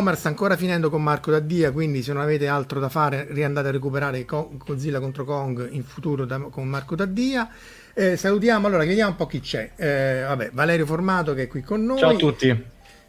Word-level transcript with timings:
Omar 0.00 0.16
sta 0.16 0.28
ancora 0.28 0.56
finendo 0.56 0.88
con 0.88 1.02
Marco 1.02 1.30
Daddia, 1.30 1.72
quindi 1.72 2.02
se 2.02 2.14
non 2.14 2.22
avete 2.22 2.48
altro 2.48 2.80
da 2.80 2.88
fare 2.88 3.26
riandate 3.30 3.68
a 3.68 3.70
recuperare 3.70 4.24
Godzilla 4.24 4.98
contro 4.98 5.24
Kong 5.24 5.68
in 5.72 5.84
futuro 5.84 6.24
da, 6.24 6.38
con 6.38 6.66
Marco 6.66 6.96
Daddia. 6.96 7.50
Eh, 7.92 8.16
salutiamo, 8.16 8.66
allora 8.66 8.84
chiediamo 8.84 9.10
un 9.10 9.16
po' 9.16 9.26
chi 9.26 9.40
c'è. 9.40 9.72
Eh, 9.76 10.22
vabbè, 10.26 10.50
Valerio 10.54 10.86
Formato 10.86 11.34
che 11.34 11.42
è 11.42 11.48
qui 11.48 11.60
con 11.60 11.84
noi. 11.84 11.98
Ciao 11.98 12.12
a 12.12 12.16
tutti. 12.16 12.64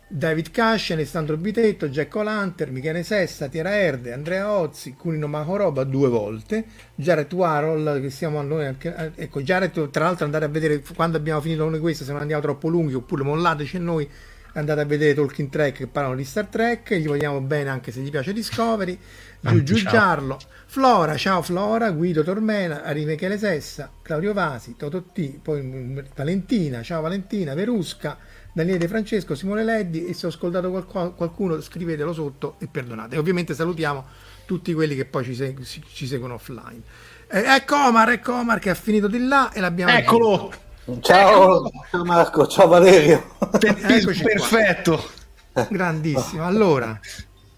David 0.06 0.52
Cascia, 0.52 0.94
Alessandro 0.94 1.38
Bitetto, 1.38 1.88
Jack 1.88 2.14
O'Lanter, 2.14 2.70
Michele 2.70 3.04
Sessa, 3.04 3.48
Tiera 3.48 3.74
Erde, 3.74 4.12
Andrea 4.12 4.52
Ozzi, 4.52 4.94
Cunino 4.94 5.28
Macoroba 5.28 5.86
due 5.86 6.10
volte, 6.10 6.66
Jared 6.96 7.32
Warhol, 7.32 8.00
che 8.02 8.10
siamo 8.10 8.38
a 8.38 8.42
noi 8.42 8.66
anche, 8.66 8.94
eh, 8.94 9.24
ecco 9.24 9.42
Jared 9.42 9.90
tra 9.90 10.04
l'altro 10.04 10.26
andate 10.26 10.44
a 10.44 10.50
vedere 10.50 10.84
quando 10.94 11.16
abbiamo 11.16 11.40
finito 11.40 11.70
noi 11.70 11.80
questo 11.80 12.04
se 12.04 12.12
non 12.12 12.20
andiamo 12.20 12.42
troppo 12.42 12.68
lunghi 12.68 12.96
oppure 12.96 13.24
mollateci 13.24 13.78
a 13.78 13.80
noi 13.80 14.10
andate 14.54 14.82
a 14.82 14.86
vedere 14.86 15.14
Talking 15.14 15.50
Track 15.50 15.78
che 15.78 15.88
parlano 15.88 16.16
di 16.16 16.26
Star 16.26 16.48
Trek, 16.48 16.94
gli 16.96 17.08
vogliamo 17.08 17.40
bene 17.40 17.70
anche 17.70 17.92
se 17.92 18.02
gli 18.02 18.10
piace 18.10 18.34
Discovery, 18.34 18.98
Giugiu 19.40 19.78
Giarlo, 19.78 20.38
Flora, 20.66 21.16
ciao 21.16 21.42
Flora, 21.42 21.92
Guido 21.92 22.24
Tormena, 22.24 22.84
Ari 22.84 23.06
Michele 23.06 23.38
Sessa, 23.38 23.92
Claudio 24.02 24.34
Vasi, 24.34 24.76
Toto 24.76 25.04
T, 25.04 25.40
poi 25.42 26.04
Valentina, 26.16 26.82
ciao 26.82 27.02
Valentina, 27.02 27.54
Verusca, 27.54 28.18
Daniele 28.54 28.80
De 28.80 28.88
Francesco, 28.88 29.36
Simone 29.36 29.64
Leddi 29.64 30.06
e 30.06 30.14
se 30.14 30.26
ho 30.26 30.30
ascoltato 30.30 30.70
qualcuno, 30.70 31.14
qualcuno 31.14 31.62
scrivetelo 31.62 32.12
sotto 32.12 32.56
e 32.60 32.68
perdonate. 32.68 33.16
E 33.16 33.18
ovviamente 33.18 33.54
salutiamo 33.54 34.06
tutti 34.46 34.74
quelli 34.74 34.96
che 34.96 35.06
poi 35.06 35.24
ci, 35.24 35.34
seg- 35.34 35.64
ci 35.64 36.06
seguono 36.06 36.34
offline. 36.34 36.82
Eh, 37.30 37.44
ecco 37.46 37.78
Omar, 37.78 38.10
ecco 38.10 38.34
Omar 38.34 38.60
che 38.60 38.70
ha 38.70 38.76
finito 38.76 39.08
di 39.08 39.26
là 39.26 39.52
e 39.54 39.62
l'abbiamo... 39.62 39.92
Eccolo! 39.94 40.50
Visto. 40.50 40.70
Ciao, 41.02 41.72
ciao 41.92 42.04
Marco, 42.04 42.48
ciao 42.48 42.68
Valerio. 42.68 43.36
Eccoci 43.62 44.24
Perfetto. 44.24 45.04
Qua. 45.52 45.68
Grandissimo. 45.70 46.44
Allora, 46.44 47.00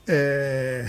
eh, 0.04 0.84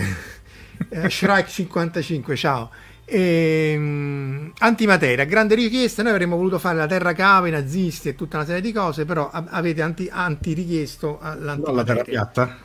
Shrike 1.07 1.49
55, 1.49 2.35
ciao. 2.35 2.69
E, 3.05 4.51
antimateria, 4.57 5.23
grande 5.23 5.55
richiesta. 5.55 6.03
Noi 6.03 6.11
avremmo 6.11 6.35
voluto 6.35 6.59
fare 6.59 6.75
la 6.75 6.87
terra 6.87 7.13
cava, 7.13 7.47
i 7.47 7.51
nazisti 7.51 8.09
e 8.09 8.15
tutta 8.15 8.37
una 8.37 8.45
serie 8.45 8.61
di 8.61 8.73
cose, 8.73 9.05
però 9.05 9.29
avete 9.31 9.81
anti, 9.81 10.09
anti 10.11 10.53
richiesto 10.53 11.19
l'antimateria. 11.21 11.63
No, 11.65 11.71
la 11.71 11.83
terra 11.83 12.03
piatta? 12.03 12.57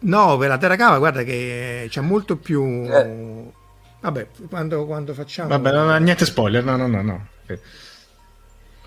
No, 0.00 0.36
per 0.36 0.48
la 0.48 0.58
terra 0.58 0.74
cava, 0.74 0.98
guarda 0.98 1.22
che 1.22 1.86
c'è 1.88 2.00
molto 2.00 2.36
più. 2.36 2.64
Eh. 2.90 3.52
Vabbè, 4.00 4.26
quando, 4.48 4.84
quando 4.84 5.14
facciamo. 5.14 5.48
Vabbè, 5.48 5.70
no, 5.70 5.96
niente 5.98 6.24
spoiler, 6.24 6.64
no, 6.64 6.76
no, 6.76 6.88
no. 6.88 7.02
no. 7.02 7.26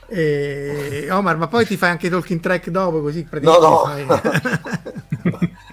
E... 0.07 1.07
Omar, 1.09 1.37
ma 1.37 1.47
poi 1.47 1.65
ti 1.65 1.77
fai 1.77 1.89
anche 1.89 2.07
i 2.07 2.09
talking 2.09 2.39
track 2.39 2.69
dopo 2.69 3.01
così 3.01 3.27
No, 3.41 3.57
no. 3.57 3.83
Fai... 3.85 4.05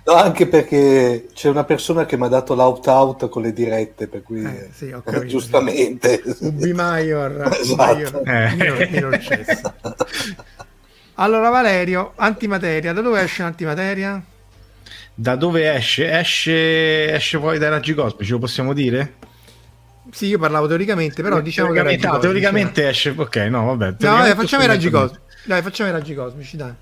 no, 0.04 0.12
anche 0.14 0.46
perché 0.46 1.28
c'è 1.32 1.48
una 1.48 1.64
persona 1.64 2.06
che 2.06 2.16
mi 2.16 2.24
ha 2.24 2.28
dato 2.28 2.54
l'out-out 2.54 3.28
con 3.28 3.42
le 3.42 3.52
dirette, 3.52 4.06
per 4.06 4.22
cui 4.22 4.42
eh, 4.42 4.70
sì, 4.72 4.90
capito, 4.90 5.26
giustamente. 5.26 6.22
Ubi 6.40 6.72
Maior, 6.72 7.48
esatto. 7.60 8.22
Maior, 8.24 8.88
minor, 8.88 9.20
Allora 11.14 11.50
Valerio, 11.50 12.12
antimateria, 12.16 12.92
da 12.92 13.00
dove 13.00 13.20
esce 13.20 13.42
antimateria? 13.42 14.22
Da 15.14 15.36
dove 15.36 15.70
esce? 15.74 16.18
Esce, 16.18 17.12
esce 17.12 17.38
poi 17.38 17.58
dai 17.58 17.68
raggi 17.68 17.92
cosmici, 17.94 18.30
lo 18.30 18.38
possiamo 18.38 18.72
dire? 18.72 19.14
Sì, 20.10 20.26
io 20.26 20.38
parlavo 20.38 20.66
teoricamente, 20.66 21.22
però 21.22 21.40
diciamo 21.40 21.72
teoricamente, 21.72 22.06
che. 22.06 22.12
No, 22.12 22.18
teoricamente 22.18 22.88
esce. 22.88 23.14
Ok, 23.16 23.36
no, 23.36 23.64
vabbè. 23.66 23.86
No, 23.86 23.96
dai, 23.96 24.34
facciamo 24.34 24.64
i 24.64 24.66
raggi 24.66 24.90
cosmici. 24.90 25.20
Dai, 25.44 25.62
facciamo 25.62 25.88
i 25.90 25.92
raggi 25.92 26.14
cosmici, 26.14 26.56
dai. 26.56 26.72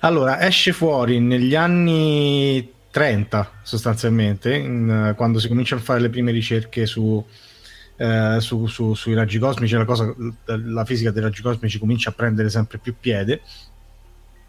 Allora, 0.00 0.40
esce 0.44 0.72
fuori 0.72 1.20
negli 1.20 1.54
anni 1.54 2.72
30, 2.90 3.60
sostanzialmente, 3.62 4.54
in, 4.54 5.14
quando 5.16 5.38
si 5.38 5.48
cominciano 5.48 5.80
a 5.80 5.84
fare 5.84 6.00
le 6.00 6.08
prime 6.08 6.32
ricerche 6.32 6.86
su, 6.86 7.24
eh, 7.96 8.36
su, 8.40 8.66
su, 8.66 8.94
sui 8.94 9.14
raggi 9.14 9.38
cosmici, 9.38 9.74
la, 9.74 9.84
cosa, 9.84 10.12
la 10.44 10.84
fisica 10.84 11.10
dei 11.10 11.22
raggi 11.22 11.42
cosmici 11.42 11.78
comincia 11.78 12.10
a 12.10 12.12
prendere 12.14 12.50
sempre 12.50 12.78
più 12.78 12.94
piede 12.98 13.42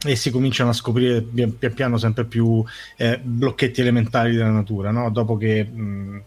e 0.04 0.16
si 0.16 0.32
cominciano 0.32 0.72
a 0.72 0.74
scoprire 0.74 1.22
pian, 1.22 1.56
piano 1.74 1.98
sempre 1.98 2.26
più 2.26 2.64
eh, 2.98 3.20
blocchetti 3.22 3.82
elementari 3.82 4.36
della 4.36 4.50
natura, 4.50 4.90
no? 4.92 5.10
dopo 5.12 5.38
che 5.38 5.64
mh, 5.64 6.24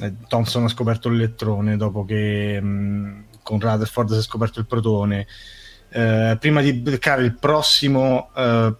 eh, 0.00 0.14
Thomson 0.28 0.64
ha 0.64 0.68
scoperto 0.68 1.08
l'elettrone, 1.08 1.76
dopo 1.76 2.04
che 2.04 2.60
mh, 2.60 2.66
mm, 2.66 3.20
con 3.42 3.60
Rutherford 3.60 4.12
si 4.12 4.18
è 4.18 4.22
scoperto 4.22 4.58
il 4.58 4.66
protone. 4.66 5.26
Eh, 5.88 6.36
prima 6.40 6.60
di 6.60 6.72
beccare 6.72 7.22
il 7.22 7.34
prossimo 7.36 8.30
eh, 8.34 8.74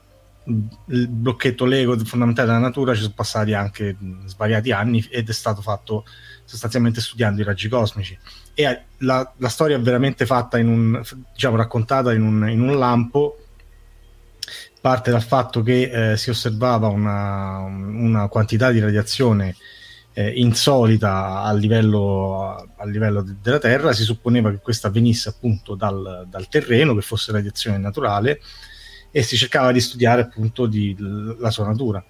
il 0.47 1.09
blocchetto 1.09 1.65
Lego 1.65 1.99
fondamentale 2.05 2.49
della 2.49 2.60
natura 2.60 2.94
ci 2.94 3.03
sono 3.03 3.15
passati 3.15 3.53
anche 3.53 3.97
mm, 4.00 4.26
svariati 4.26 4.71
anni 4.71 5.05
ed 5.10 5.28
è 5.28 5.32
stato 5.32 5.60
fatto 5.60 6.05
sostanzialmente 6.44 7.00
studiando 7.00 7.41
i 7.41 7.44
raggi 7.44 7.69
cosmici 7.69 8.16
e 8.55 8.82
la, 8.99 9.32
la 9.37 9.49
storia 9.49 9.76
è 9.76 9.81
veramente 9.81 10.25
fatta 10.26 10.59
in 10.59 10.69
un 10.69 11.03
diciamo 11.32 11.56
raccontata 11.56 12.12
in 12.12 12.22
un, 12.22 12.49
in 12.49 12.60
un 12.60 12.78
lampo 12.78 13.38
parte 14.81 15.10
dal 15.10 15.22
fatto 15.22 15.62
che 15.62 16.12
eh, 16.12 16.16
si 16.16 16.31
osservava 16.31 16.87
una, 16.87 17.59
una, 17.59 18.28
quantità 18.28 18.71
di 18.71 18.78
radiazione 18.78 19.56
eh, 20.19 20.32
insolita 20.37 21.43
a 21.43 21.53
livello, 21.53 22.71
a 22.75 22.87
livello 22.87 23.21
de- 23.21 23.34
della 23.43 23.59
Terra, 23.59 23.93
si 23.93 24.03
supponeva 24.03 24.50
che 24.50 24.60
questa 24.62 24.88
venisse 24.88 25.28
appunto 25.28 25.75
dal, 25.75 26.27
dal, 26.31 26.49
terreno, 26.49 26.94
che 26.94 27.03
fosse 27.03 27.32
radiazione 27.32 27.77
naturale, 27.77 28.41
e 29.10 29.22
si 29.22 29.37
cercava 29.37 29.72
di 29.72 29.81
studiare 29.81 30.22
appunto 30.22 30.65
di, 30.65 30.97
la 31.38 31.50
sua 31.50 31.66
natura. 31.66 32.03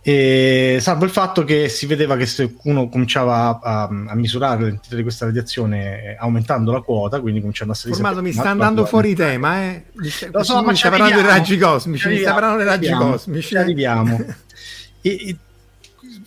E, 0.00 0.78
salvo 0.80 1.04
il 1.04 1.10
fatto 1.10 1.44
che 1.44 1.68
si 1.68 1.84
vedeva 1.84 2.16
che 2.16 2.24
se 2.24 2.54
uno 2.62 2.88
cominciava 2.88 3.60
a, 3.60 3.82
a, 3.82 4.14
misurare 4.14 4.64
l'entità 4.64 4.96
di 4.96 5.02
questa 5.02 5.26
radiazione 5.26 6.16
aumentando 6.18 6.72
la 6.72 6.80
quota, 6.80 7.20
quindi 7.20 7.40
cominciando 7.40 7.74
a 7.74 7.76
salire. 7.76 8.00
Formato 8.00 8.22
mi 8.22 8.32
sta 8.32 8.48
andando 8.48 8.86
fuori 8.86 9.14
tema, 9.14 9.64
eh? 9.64 9.84
Lo 10.32 10.42
so, 10.42 10.62
ma 10.62 10.74
sta 10.74 10.88
parlando 10.88 11.16
dei 11.16 11.26
raggi 11.26 11.58
cosmici, 11.58 12.08
mi 12.08 12.20
sta 12.20 12.32
parlando 12.32 12.56
dei 12.56 12.66
raggi 12.66 12.90
cosmici. 12.90 13.54
Arriviamo. 13.54 14.16
e, 15.02 15.10
e, 15.10 15.36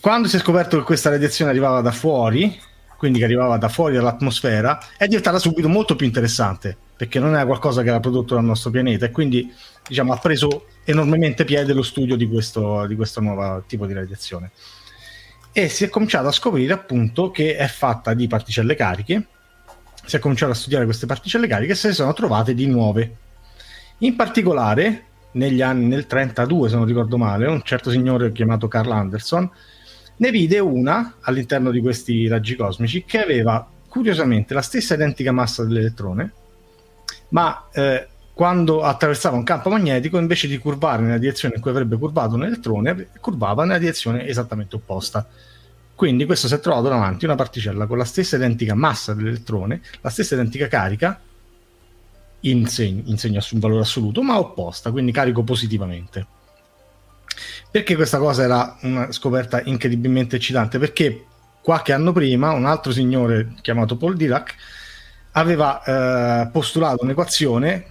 quando 0.02 0.28
si 0.28 0.36
è 0.36 0.40
scoperto 0.40 0.78
che 0.80 0.84
questa 0.84 1.12
radiazione 1.12 1.52
arrivava 1.52 1.80
da 1.82 1.92
fuori, 1.92 2.60
quindi 2.98 3.20
che 3.20 3.26
arrivava 3.26 3.58
da 3.58 3.70
fuori 3.70 3.94
dall'atmosfera, 3.94 4.80
è 4.98 5.06
diventata 5.06 5.38
subito 5.38 5.70
molto 5.70 5.96
più 5.96 6.08
interessante, 6.08 6.76
perché 6.98 7.20
non 7.20 7.36
era 7.36 7.46
qualcosa 7.46 7.84
che 7.84 7.90
era 7.90 8.00
prodotto 8.00 8.34
dal 8.34 8.44
nostro 8.44 8.72
pianeta 8.72 9.06
e 9.06 9.12
quindi 9.12 9.54
diciamo, 9.88 10.12
ha 10.12 10.18
preso 10.18 10.66
enormemente 10.86 11.46
piede 11.46 11.74
lo 11.74 11.84
studio 11.84 12.16
di 12.16 12.28
questo, 12.28 12.88
di 12.88 12.96
questo 12.96 13.22
nuovo 13.22 13.64
tipo 13.68 13.86
di 13.86 13.94
radiazione. 13.94 14.50
E 15.52 15.70
si 15.70 15.84
è 15.84 15.90
cominciato 15.90 16.28
a 16.28 16.32
scoprire 16.32 16.74
appunto 16.74 17.30
che 17.30 17.56
è 17.56 17.68
fatta 17.68 18.16
di 18.16 18.28
particelle 18.28 18.74
cariche, 18.74 19.28
si 20.04 20.16
è 20.16 20.20
cominciato 20.20 20.54
a 20.54 20.56
studiare 20.56 20.86
queste 20.86 21.06
particelle 21.06 21.46
cariche 21.46 21.74
e 21.74 21.76
se 21.76 21.90
ne 21.90 21.94
sono 21.94 22.14
trovate 22.14 22.56
di 22.56 22.66
nuove. 22.66 23.16
In 24.00 24.16
particolare, 24.16 25.04
negli 25.34 25.62
anni 25.62 25.86
nel 25.86 26.08
32, 26.08 26.70
se 26.70 26.76
non 26.76 26.86
ricordo 26.86 27.20
male, 27.20 27.46
un 27.46 27.62
certo 27.62 27.92
signore 27.92 28.32
chiamato 28.32 28.68
Carl 28.68 28.92
Anderson 28.92 29.50
ne 30.22 30.30
vide 30.30 30.60
una 30.60 31.16
all'interno 31.22 31.72
di 31.72 31.82
questi 31.82 32.28
raggi 32.28 32.56
cosmici 32.56 33.04
che 33.04 33.22
aveva 33.22 33.68
curiosamente 33.88 34.54
la 34.54 34.62
stessa 34.62 34.94
identica 34.94 35.32
massa 35.32 35.66
dell'elettrone, 35.66 36.32
ma 37.30 37.68
eh, 37.74 38.08
quando 38.32 38.84
attraversava 38.84 39.36
un 39.36 39.44
campo 39.44 39.70
magnetico, 39.70 40.20
invece 40.20 40.48
di 40.48 40.60
curvare 40.60 41.02
nella 41.02 41.18
direzione 41.18 41.56
in 41.56 41.62
cui 41.62 41.72
avrebbe 41.72 41.98
curvato 41.98 42.36
un 42.36 42.44
elettrone, 42.44 43.10
curvava 43.20 43.66
nella 43.66 43.80
direzione 43.80 44.28
esattamente 44.28 44.76
opposta. 44.76 45.28
Quindi 45.96 46.26
questo 46.26 46.48
si 46.48 46.54
è 46.54 46.60
trovato 46.60 46.88
davanti 46.88 47.26
una 47.26 47.36
particella 47.36 47.88
con 47.88 47.98
la 47.98 48.06
stessa 48.06 48.36
identica 48.36 48.76
massa 48.76 49.14
dell'elettrone, 49.16 49.82
la 50.02 50.10
stessa 50.10 50.36
identica 50.36 50.68
carica, 50.68 51.20
in, 52.42 52.68
segno, 52.68 53.02
in 53.06 53.18
segno 53.18 53.42
un 53.52 53.60
valore 53.60 53.82
assoluto, 53.82 54.22
ma 54.22 54.38
opposta, 54.38 54.92
quindi 54.92 55.12
carico 55.12 55.42
positivamente. 55.44 56.26
Perché 57.70 57.96
questa 57.96 58.18
cosa 58.18 58.44
era 58.44 58.78
una 58.82 59.12
scoperta 59.12 59.62
incredibilmente 59.64 60.36
eccitante? 60.36 60.80
Perché 60.80 61.26
qualche 61.62 61.94
anno 61.94 62.12
prima 62.12 62.52
un 62.52 62.66
altro 62.66 62.92
signore 62.92 63.54
chiamato 63.62 63.98
Paul 63.98 64.16
Dirac 64.16 64.56
aveva 65.34 65.84
eh, 65.84 66.50
postulato 66.52 67.04
un'equazione 67.04 67.86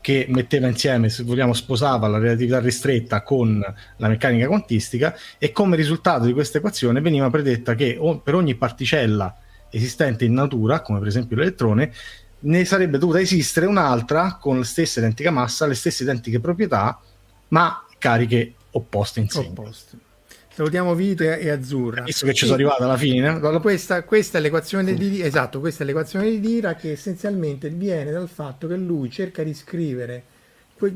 che 0.00 0.26
metteva 0.28 0.68
insieme, 0.68 1.08
se 1.08 1.24
vogliamo, 1.24 1.52
sposava 1.52 2.06
la 2.06 2.18
relatività 2.18 2.60
ristretta 2.60 3.22
con 3.22 3.60
la 3.96 4.08
meccanica 4.08 4.46
quantistica 4.46 5.16
e 5.36 5.50
come 5.50 5.74
risultato 5.74 6.26
di 6.26 6.32
questa 6.32 6.58
equazione 6.58 7.00
veniva 7.00 7.28
predetta 7.28 7.74
che 7.74 7.98
per 8.22 8.36
ogni 8.36 8.54
particella 8.54 9.36
esistente 9.68 10.24
in 10.24 10.32
natura, 10.32 10.80
come 10.80 11.00
per 11.00 11.08
esempio 11.08 11.36
l'elettrone, 11.36 11.92
ne 12.38 12.64
sarebbe 12.64 12.98
dovuta 12.98 13.20
esistere 13.20 13.66
un'altra 13.66 14.38
con 14.40 14.58
la 14.58 14.64
stessa 14.64 15.00
identica 15.00 15.32
massa, 15.32 15.66
le 15.66 15.74
stesse 15.74 16.04
identiche 16.04 16.38
proprietà, 16.38 17.00
ma 17.48 17.84
cariche 17.98 18.54
opposte 18.70 19.20
in. 19.20 19.28
Opposte. 19.32 19.98
Salutiamo 20.56 20.94
Vite 20.94 21.38
e 21.38 21.50
Azzurra. 21.50 22.02
Visto 22.04 22.24
che 22.24 22.32
ci 22.32 22.44
sono 22.44 22.54
arrivato 22.54 22.84
alla 22.84 22.96
fine. 22.96 23.38
Questa, 23.60 24.04
questa, 24.04 24.38
è 24.38 24.40
l'equazione 24.40 24.94
di, 24.94 25.20
esatto, 25.20 25.60
questa 25.60 25.82
è 25.82 25.86
l'equazione 25.86 26.30
di 26.30 26.40
Dira 26.40 26.74
che 26.76 26.92
essenzialmente 26.92 27.68
viene 27.68 28.10
dal 28.10 28.28
fatto 28.28 28.66
che 28.66 28.76
lui 28.76 29.10
cerca 29.10 29.42
di 29.42 29.52
scrivere 29.52 30.24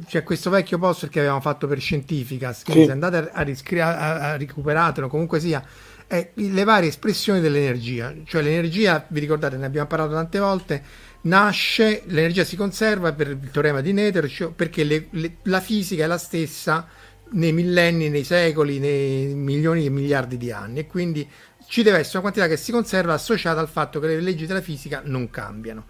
cioè 0.09 0.23
questo 0.23 0.51
vecchio 0.51 0.79
poster 0.79 1.09
che 1.09 1.21
avevamo 1.21 1.41
fatto 1.41 1.67
per 1.67 1.81
scientifica 1.81 2.53
sì. 2.53 2.85
se 2.85 2.91
andate 2.91 3.17
a, 3.17 3.31
a, 3.33 3.43
riscri- 3.43 3.81
a, 3.81 4.33
a 4.33 4.37
recuperatelo 4.37 5.09
comunque 5.09 5.41
sia 5.41 5.65
è 6.07 6.31
le 6.35 6.65
varie 6.65 6.91
espressioni 6.91 7.41
dell'energia 7.41 8.15
cioè 8.25 8.43
l'energia 8.43 9.07
vi 9.09 9.21
ricordate 9.21 9.57
ne 9.57 9.65
abbiamo 9.65 9.87
parlato 9.87 10.13
tante 10.13 10.39
volte 10.39 10.83
nasce 11.23 12.03
l'energia 12.07 12.45
si 12.45 12.57
conserva 12.57 13.13
per 13.13 13.29
il 13.29 13.51
teorema 13.51 13.81
di 13.81 13.93
Nether 13.93 14.29
cioè 14.29 14.53
perché 14.53 14.85
le, 14.85 15.09
le, 15.11 15.37
la 15.43 15.61
fisica 15.61 16.05
è 16.05 16.07
la 16.07 16.17
stessa 16.17 16.89
nei 17.33 17.53
millenni, 17.53 18.09
nei 18.09 18.25
secoli, 18.25 18.79
nei 18.79 19.35
milioni 19.35 19.87
e 19.87 19.91
miliardi 19.91 20.37
di 20.37 20.51
anni 20.51 20.81
e 20.81 20.87
quindi 20.87 21.29
ci 21.67 21.83
deve 21.83 21.99
essere 21.99 22.19
una 22.19 22.31
quantità 22.31 22.49
che 22.49 22.57
si 22.57 22.73
conserva 22.73 23.13
associata 23.13 23.61
al 23.61 23.69
fatto 23.69 24.01
che 24.01 24.09
le 24.09 24.21
leggi 24.21 24.47
della 24.47 24.61
fisica 24.61 25.03
non 25.05 25.31
cambiano. 25.31 25.87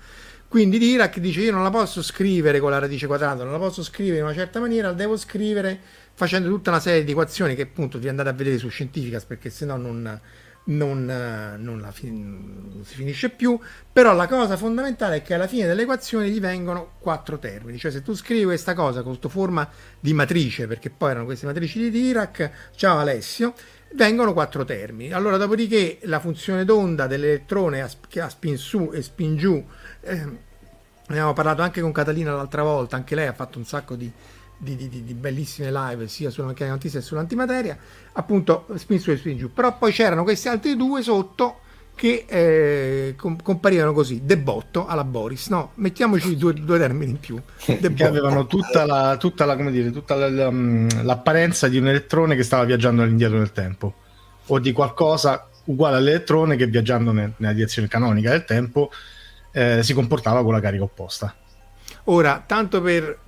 Quindi 0.47 0.79
Dirac 0.79 1.19
dice 1.21 1.43
io 1.43 1.53
non 1.53 1.63
la 1.63 1.71
posso 1.71 2.03
scrivere 2.03 2.59
con 2.59 2.71
la 2.71 2.79
radice 2.79 3.07
quadrata, 3.07 3.45
non 3.45 3.53
la 3.53 3.59
posso 3.59 3.83
scrivere 3.85 4.19
in 4.19 4.25
una 4.25 4.35
certa 4.35 4.59
maniera, 4.59 4.89
la 4.89 4.95
devo 4.95 5.17
scrivere 5.17 5.79
facendo 6.13 6.49
tutta 6.49 6.71
una 6.71 6.81
serie 6.81 7.05
di 7.05 7.13
equazioni 7.13 7.55
che 7.55 7.63
appunto 7.63 7.99
vi 7.99 8.09
andate 8.09 8.29
a 8.29 8.33
vedere 8.33 8.59
su 8.59 8.69
Scientificas 8.69 9.25
perché 9.25 9.49
sennò 9.49 9.77
non, 9.77 10.21
non, 10.65 11.05
non, 11.59 11.89
fin- 11.93 12.71
non, 12.75 12.85
si 12.85 12.95
finisce 12.95 13.31
più, 13.31 13.59
però 13.93 14.15
la 14.15 14.29
cosa 14.29 14.57
fondamentale 14.57 15.17
è 15.17 15.23
che 15.23 15.35
alla 15.35 15.47
fine 15.47 15.67
delle 15.67 15.83
equazioni 15.83 16.31
gli 16.31 16.41
vengono 16.41 16.93
quattro 16.99 17.39
termini, 17.39 17.79
cioè 17.79 17.91
se 17.91 18.03
tu 18.03 18.15
scrivi 18.15 18.45
questa 18.45 18.75
cosa 18.75 19.03
questa 19.03 19.29
forma 19.29 19.69
di 19.99 20.13
matrice, 20.13 20.67
perché 20.67 20.91
poi 20.91 21.11
erano 21.11 21.25
queste 21.25 21.47
matrici 21.47 21.79
di 21.79 21.91
Dirac, 21.91 22.51
ciao 22.77 22.99
Alessio, 22.99 23.55
vengono 23.95 24.33
quattro 24.33 24.65
termini. 24.65 25.13
Allora, 25.13 25.37
dopodiché 25.37 25.99
la 26.03 26.21
funzione 26.21 26.65
d'onda 26.65 27.07
dell'elettrone 27.07 27.89
che 28.09 28.21
ha 28.21 28.29
spin 28.29 28.57
su 28.57 28.91
e 28.93 29.03
spin 29.03 29.37
giù, 29.37 29.65
eh, 30.03 30.27
abbiamo 31.07 31.33
parlato 31.33 31.63
anche 31.63 31.81
con 31.81 31.93
Catalina 31.93 32.35
l'altra 32.35 32.63
volta, 32.63 32.97
anche 32.97 33.15
lei 33.15 33.27
ha 33.27 33.33
fatto 33.33 33.59
un 33.59 33.65
sacco 33.65 33.97
di, 33.97 34.11
di, 34.63 34.77
di, 34.77 35.05
di, 35.05 35.15
bellissime 35.15 35.73
live 35.73 36.07
sia 36.07 36.29
sulla 36.29 36.49
meccanica 36.49 36.77
quantistica 36.77 37.01
che 37.01 37.09
sull'antimateria, 37.09 37.79
appunto 38.13 38.67
spin 38.75 39.01
su 39.01 39.11
e 39.11 39.17
spin 39.17 39.39
giù. 39.39 39.53
Però 39.53 39.77
poi 39.79 39.91
c'erano 39.91 40.23
questi 40.23 40.49
altri 40.49 40.77
due 40.77 41.03
sotto 41.03 41.61
che 41.95 42.25
eh, 42.29 43.15
com- 43.17 43.41
comparivano 43.43 43.93
così, 43.93 44.21
debotto 44.25 44.87
alla 44.87 45.05
Boris, 45.05 45.49
no? 45.49 45.73
Mettiamoci 45.77 46.37
due, 46.37 46.53
due 46.55 46.79
termini 46.79 47.13
in 47.13 47.21
più. 47.21 47.41
Che 47.57 48.05
avevano 48.05 48.47
tutta, 48.47 48.85
la, 48.85 49.17
tutta, 49.19 49.47
la, 49.47 49.57
come 49.57 49.71
dire, 49.71 49.91
tutta 49.91 50.15
la, 50.15 50.29
la, 50.29 50.51
mm, 50.51 50.89
l'apparenza 51.03 51.69
di 51.69 51.79
un 51.79 51.89
elettrone 51.89 52.37
che 52.37 52.43
stava 52.43 52.65
viaggiando 52.65 53.03
all'indietro 53.03 53.39
nel 53.39 53.53
tempo, 53.53 53.95
o 54.47 54.59
di 54.59 54.73
qualcosa 54.73 55.49
uguale 55.65 55.97
all'elettrone 55.97 56.57
che 56.57 56.67
viaggiando 56.67 57.13
nel, 57.13 57.33
nella 57.37 57.53
direzione 57.53 57.89
canonica 57.89 58.31
del 58.31 58.45
tempo 58.45 58.91
eh, 59.53 59.83
si 59.83 59.95
comportava 59.95 60.43
con 60.43 60.53
la 60.53 60.61
carica 60.61 60.83
opposta. 60.83 61.35
Ora, 62.05 62.43
tanto 62.47 62.81
per 62.81 63.19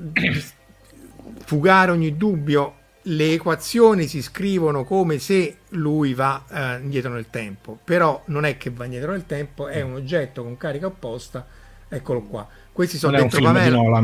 fugare 1.53 1.91
ogni 1.91 2.17
dubbio, 2.17 2.77
le 3.03 3.33
equazioni 3.35 4.07
si 4.07 4.23
scrivono 4.23 4.85
come 4.85 5.19
se 5.19 5.57
lui 5.71 6.15
va 6.15 6.45
eh, 6.51 6.79
indietro 6.81 7.13
nel 7.13 7.27
tempo, 7.29 7.79
però 7.85 8.23
non 8.27 8.47
è 8.47 8.57
che 8.57 8.71
va 8.71 8.85
indietro 8.87 9.11
nel 9.11 9.27
tempo, 9.27 9.69
è 9.69 9.83
un 9.83 9.93
oggetto 9.93 10.43
con 10.43 10.57
carica 10.57 10.87
opposta, 10.87 11.47
eccolo 11.91 12.23
qua. 12.23 12.49
Questi 12.73 12.97
sono 12.97 13.19
non 13.19 13.29
dentro 13.29 13.43
Pamela. 13.43 14.03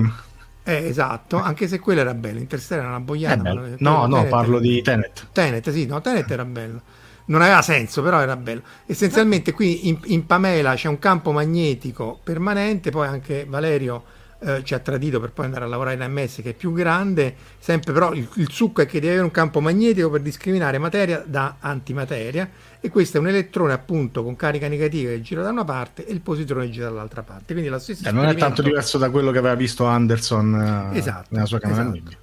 Eh, 0.63 0.89
esatto, 0.89 1.39
anche 1.39 1.69
se 1.69 1.79
quello 1.79 2.01
era 2.01 2.13
bello, 2.13 2.39
Interstellar 2.39 2.85
era 2.85 2.95
una 2.95 3.03
boiata. 3.03 3.51
no, 3.79 4.05
no, 4.05 4.09
Tenet, 4.09 4.29
parlo 4.29 4.59
di 4.59 4.83
Tenet. 4.83 5.29
Tenet, 5.33 5.71
sì, 5.71 5.87
no, 5.87 6.03
Tenet 6.03 6.31
era 6.31 6.45
bello. 6.45 6.83
Non 7.27 7.41
aveva 7.41 7.63
senso, 7.63 8.03
però 8.03 8.21
era 8.21 8.37
bello. 8.37 8.61
Essenzialmente 8.85 9.53
qui 9.53 9.89
in, 9.89 9.99
in 10.05 10.27
Pamela 10.27 10.75
c'è 10.75 10.89
un 10.89 10.99
campo 10.99 11.33
magnetico 11.33 12.21
permanente, 12.23 12.91
poi 12.91 13.07
anche 13.07 13.47
Valerio 13.49 14.05
eh, 14.41 14.63
ci 14.63 14.75
ha 14.75 14.79
tradito 14.79 15.19
per 15.19 15.33
poi 15.33 15.47
andare 15.47 15.65
a 15.65 15.69
lavorare 15.69 15.97
in 15.97 16.03
AMS 16.03 16.41
che 16.43 16.51
è 16.51 16.55
più 16.55 16.73
grande, 16.73 17.35
sempre 17.59 17.93
però 17.93 18.13
il, 18.13 18.29
il 18.37 18.51
succo 18.51 18.83
è 18.83 18.87
che 18.87 19.01
deve 19.01 19.15
avere 19.15 19.25
un 19.25 19.33
campo 19.33 19.61
magnetico 19.61 20.11
per 20.11 20.21
discriminare 20.21 20.79
materia 20.79 21.23
da 21.27 21.57
antimateria 21.59 22.49
e 22.81 22.89
questo 22.89 23.17
è 23.17 23.21
un 23.21 23.29
elettrone 23.29 23.73
appunto 23.73 24.23
con 24.23 24.37
carica 24.37 24.69
negativa 24.69 25.11
che 25.11 25.21
gira 25.23 25.43
da 25.43 25.51
una 25.51 25.65
parte 25.65 26.07
e 26.07 26.13
il 26.13 26.21
positrone 26.21 26.67
che 26.67 26.71
gira 26.71 26.89
dall'altra 26.89 27.23
parte. 27.23 27.53
Quindi 27.53 27.69
la 27.69 27.81
stessa 27.81 28.11
eh, 28.11 28.13
non 28.13 28.27
è 28.27 28.35
tanto 28.37 28.63
diverso 28.63 28.99
da 28.99 29.11
quello 29.11 29.33
che 29.33 29.39
aveva 29.39 29.55
visto 29.55 29.85
Anderson 29.85 30.91
eh, 30.93 30.99
esatto, 30.99 31.29
nella 31.31 31.47
sua 31.47 31.59
camera 31.59 31.91
esatto. 31.91 32.17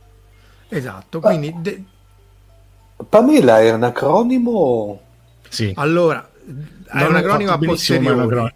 Esatto, 0.70 1.20
quindi... 1.20 1.54
De... 1.58 1.84
Pamela 3.10 3.60
è 3.60 3.74
un 3.74 3.84
acronimo? 3.84 5.02
Sì. 5.50 5.74
Allora, 5.76 6.30
è 6.86 7.04
un 7.04 7.16
acronimo 7.16 7.52
a 7.52 7.58
posteriori. 7.58 8.54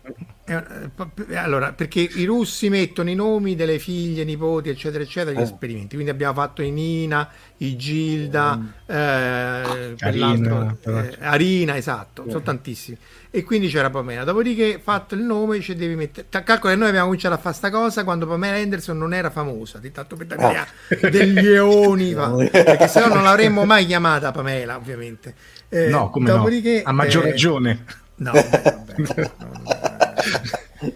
Eh, 0.49 1.35
allora, 1.35 1.73
perché 1.73 1.99
i 1.99 2.25
russi 2.25 2.69
mettono 2.69 3.11
i 3.11 3.15
nomi 3.15 3.55
delle 3.55 3.77
figlie, 3.77 4.23
nipoti, 4.23 4.69
eccetera, 4.69 5.03
eccetera, 5.03 5.35
agli 5.35 5.43
eh. 5.43 5.43
esperimenti. 5.43 5.93
Quindi 5.93 6.09
abbiamo 6.09 6.33
fatto 6.33 6.63
i 6.63 6.71
Nina, 6.71 7.29
i 7.57 7.77
Gilda, 7.77 8.57
mm. 8.57 8.67
eh, 8.87 9.95
Arina, 9.99 10.75
eh, 10.83 11.17
Arina, 11.19 11.77
esatto, 11.77 12.23
sono 12.27 12.41
tantissimi. 12.41 12.97
E 13.29 13.43
quindi 13.43 13.67
c'era 13.67 13.91
Pamela. 13.91 14.23
Dopodiché, 14.23 14.79
fatto 14.83 15.13
il 15.13 15.21
nome, 15.21 15.61
ci 15.61 15.75
devi 15.75 15.93
mettere. 15.93 16.25
Calcola 16.29 16.73
che 16.73 16.79
noi 16.79 16.87
abbiamo 16.87 17.05
cominciato 17.05 17.35
a 17.35 17.37
fare 17.37 17.55
questa 17.55 17.69
cosa 17.69 18.03
quando 18.03 18.25
Pamela 18.25 18.57
Anderson 18.57 18.97
non 18.97 19.13
era 19.13 19.29
famosa, 19.29 19.77
di 19.77 19.91
tanto 19.91 20.15
per 20.15 20.25
dare 20.25 20.67
oh. 20.89 21.09
degli 21.09 21.39
leoni, 21.39 22.15
perché 22.49 22.87
se 22.87 23.01
no 23.01 23.13
non 23.13 23.23
l'avremmo 23.23 23.65
mai 23.65 23.85
chiamata 23.85 24.31
Pamela, 24.31 24.77
ovviamente. 24.77 25.35
Eh, 25.69 25.89
no, 25.89 26.09
come 26.09 26.25
dopodiché, 26.25 26.81
no? 26.83 26.89
A 26.89 26.91
maggior 26.91 27.27
eh, 27.27 27.29
ragione. 27.29 27.85
No, 28.15 28.31
vabbè, 28.31 28.61
vabbè, 28.63 29.31
no, 29.37 29.88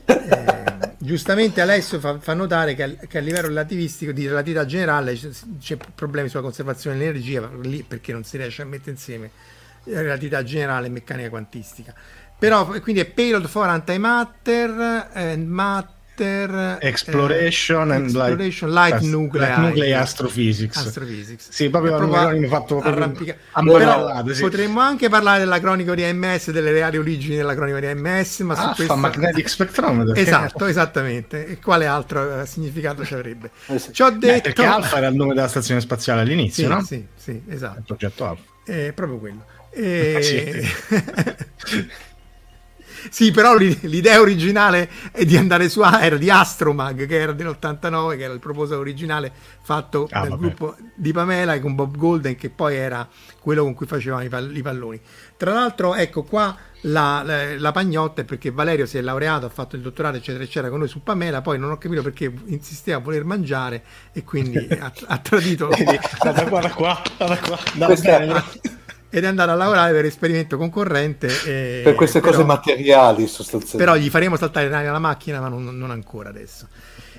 eh, 0.06 0.96
giustamente 0.98 1.62
Alessio 1.62 2.00
fa, 2.00 2.20
fa 2.20 2.34
notare 2.34 2.75
che, 2.75 2.98
che, 3.08 3.18
a 3.18 3.22
livello 3.22 3.48
relativistico 3.48 4.12
di 4.12 4.27
relatività 4.27 4.65
generale 4.65 5.13
c'è, 5.13 5.30
c'è 5.60 5.77
problemi 5.96 6.30
sulla 6.30 6.42
conservazione 6.44 6.98
dell'energia 6.98 7.50
perché 7.88 8.12
non 8.12 8.24
si 8.24 8.38
riesce 8.38 8.62
a 8.62 8.65
mettere 8.65 8.92
insieme 8.92 9.30
relatività 9.86 10.44
generale 10.44 10.88
e 10.88 10.89
meccanica 10.89 11.30
quantistica. 11.30 11.94
Però 12.38 12.65
quindi 12.82 13.01
è 13.01 13.06
payload 13.06 13.48
for 13.48 13.68
antimatter 13.68 15.10
and 15.13 15.48
matter 15.48 16.01
Matter 16.15 16.77
Exploration 16.79 17.91
eh, 17.91 17.96
and 17.96 18.05
Exploration, 18.05 18.72
Light, 18.72 18.91
Light 18.93 19.03
Nuclei, 19.03 19.48
Light 19.48 19.58
Nuclei 19.58 19.93
Astrophysics. 19.93 20.77
Astrophysics. 20.77 21.50
Sì, 21.50 21.70
proprio, 21.70 21.98
proprio 21.98 22.48
fatto 22.48 22.77
proprio 22.77 23.36
Però 23.63 24.24
sì. 24.34 24.41
Potremmo 24.41 24.79
anche 24.79 25.10
parlare 25.10 25.39
della 25.39 25.60
cronica 25.60 25.96
di 25.96 26.03
AMS, 26.03 26.51
delle 26.51 26.72
reali 26.72 26.98
origini 26.98 27.36
della 27.36 27.55
cronica 27.55 27.79
di 27.79 27.88
AMS, 27.88 28.39
ma 28.41 28.53
ah, 28.53 28.75
questo... 28.75 28.96
Magnetic 28.96 29.50
Spectrometer. 29.50 30.17
Esatto, 30.17 30.65
esattamente. 30.65 31.48
E 31.48 31.60
quale 31.60 31.88
altro 31.88 32.41
eh, 32.41 32.46
significato 32.46 33.03
ci 33.03 33.13
avrebbe? 33.15 33.50
Ci 33.91 34.01
ho 34.01 34.10
detto... 34.12 34.34
Beh, 34.34 34.41
perché 34.41 34.65
Alfa 34.65 34.98
era 34.98 35.08
il 35.08 35.15
nome 35.15 35.34
della 35.34 35.48
stazione 35.48 35.82
spaziale 35.82 36.22
all'inizio, 36.22 36.63
sì, 36.63 36.70
no? 36.70 36.84
Sì, 36.84 37.05
sì, 37.15 37.41
esatto. 37.48 37.79
Il 37.79 37.86
progetto 37.86 38.25
Alfa. 38.25 38.43
È 38.63 38.91
proprio 38.93 39.17
quello. 39.17 39.46
E... 39.72 40.20
sì, 41.65 41.91
però 43.34 43.56
l'idea 43.56 44.20
originale 44.20 44.90
è 45.12 45.26
di 45.26 45.38
andare 45.38 45.70
su 45.70 45.82
era 45.82 46.18
di 46.18 46.30
Astromag, 46.30 47.06
che 47.06 47.20
era 47.20 47.32
dell'89, 47.32 48.18
che 48.18 48.24
era 48.24 48.34
il 48.34 48.40
proposito 48.40 48.78
originale 48.78 49.32
fatto 49.62 50.08
ah, 50.12 50.22
dal 50.22 50.30
vabbè. 50.30 50.42
gruppo 50.42 50.76
di 50.96 51.12
Pamela 51.12 51.60
con 51.60 51.76
Bob 51.76 51.98
Golden, 51.98 52.36
che 52.36 52.50
poi 52.50 52.76
era 52.76 53.08
quello 53.40 53.64
con 53.64 53.74
cui 53.74 53.86
facevano 53.86 54.24
i, 54.24 54.30
pall- 54.30 54.56
i 54.56 54.62
palloni. 54.62 55.00
Tra 55.38 55.54
l'altro, 55.54 55.96
ecco 55.96 56.24
qua 56.24 56.56
la, 56.84 57.22
la, 57.24 57.58
la, 57.58 57.72
pagnotta 57.72 58.22
è 58.22 58.26
perché 58.26 58.52
Valerio 58.52 58.86
si 58.86 58.98
è 58.98 59.02
laureato, 59.02 59.46
ha 59.46 59.50
fatto 59.50 59.76
il 59.76 59.82
dottorato, 59.82 60.18
eccetera, 60.18 60.44
eccetera, 60.44 60.70
con 60.70 60.80
noi 60.80 60.88
su 60.88 61.02
Pamela. 61.04 61.42
Poi 61.42 61.58
non 61.58 61.72
ho 61.72 61.78
capito 61.78 62.02
perché 62.02 62.32
insisteva 62.46 62.98
a 62.98 63.02
voler 63.02 63.24
mangiare 63.24 63.84
e 64.12 64.24
quindi 64.24 64.58
ha, 64.80 64.92
ha 65.08 65.18
tradito. 65.20 65.70
da 65.70 66.46
qua, 66.46 66.62
da 66.62 66.72
qua, 66.72 67.02
da 67.18 67.38
qua. 67.38 67.60
Da 67.74 67.86
Questa, 67.86 68.44
ed 69.15 69.25
è 69.25 69.27
andato 69.27 69.51
a 69.51 69.53
lavorare 69.53 69.93
per 69.93 70.05
esperimento 70.05 70.58
concorrente. 70.58 71.27
E, 71.46 71.82
per 71.84 71.93
queste 71.93 72.20
però, 72.20 72.32
cose 72.32 72.43
materiali 72.43 73.27
sostanzialmente. 73.27 73.77
Però 73.77 73.96
gli 73.96 74.10
faremo 74.10 74.38
saltare 74.38 74.65
in 74.65 74.74
aria 74.74 74.91
la 74.91 74.98
macchina, 74.98 75.39
ma 75.39 75.50
non, 75.50 75.77
non 75.77 75.91
ancora 75.91 76.29
adesso. 76.29 76.67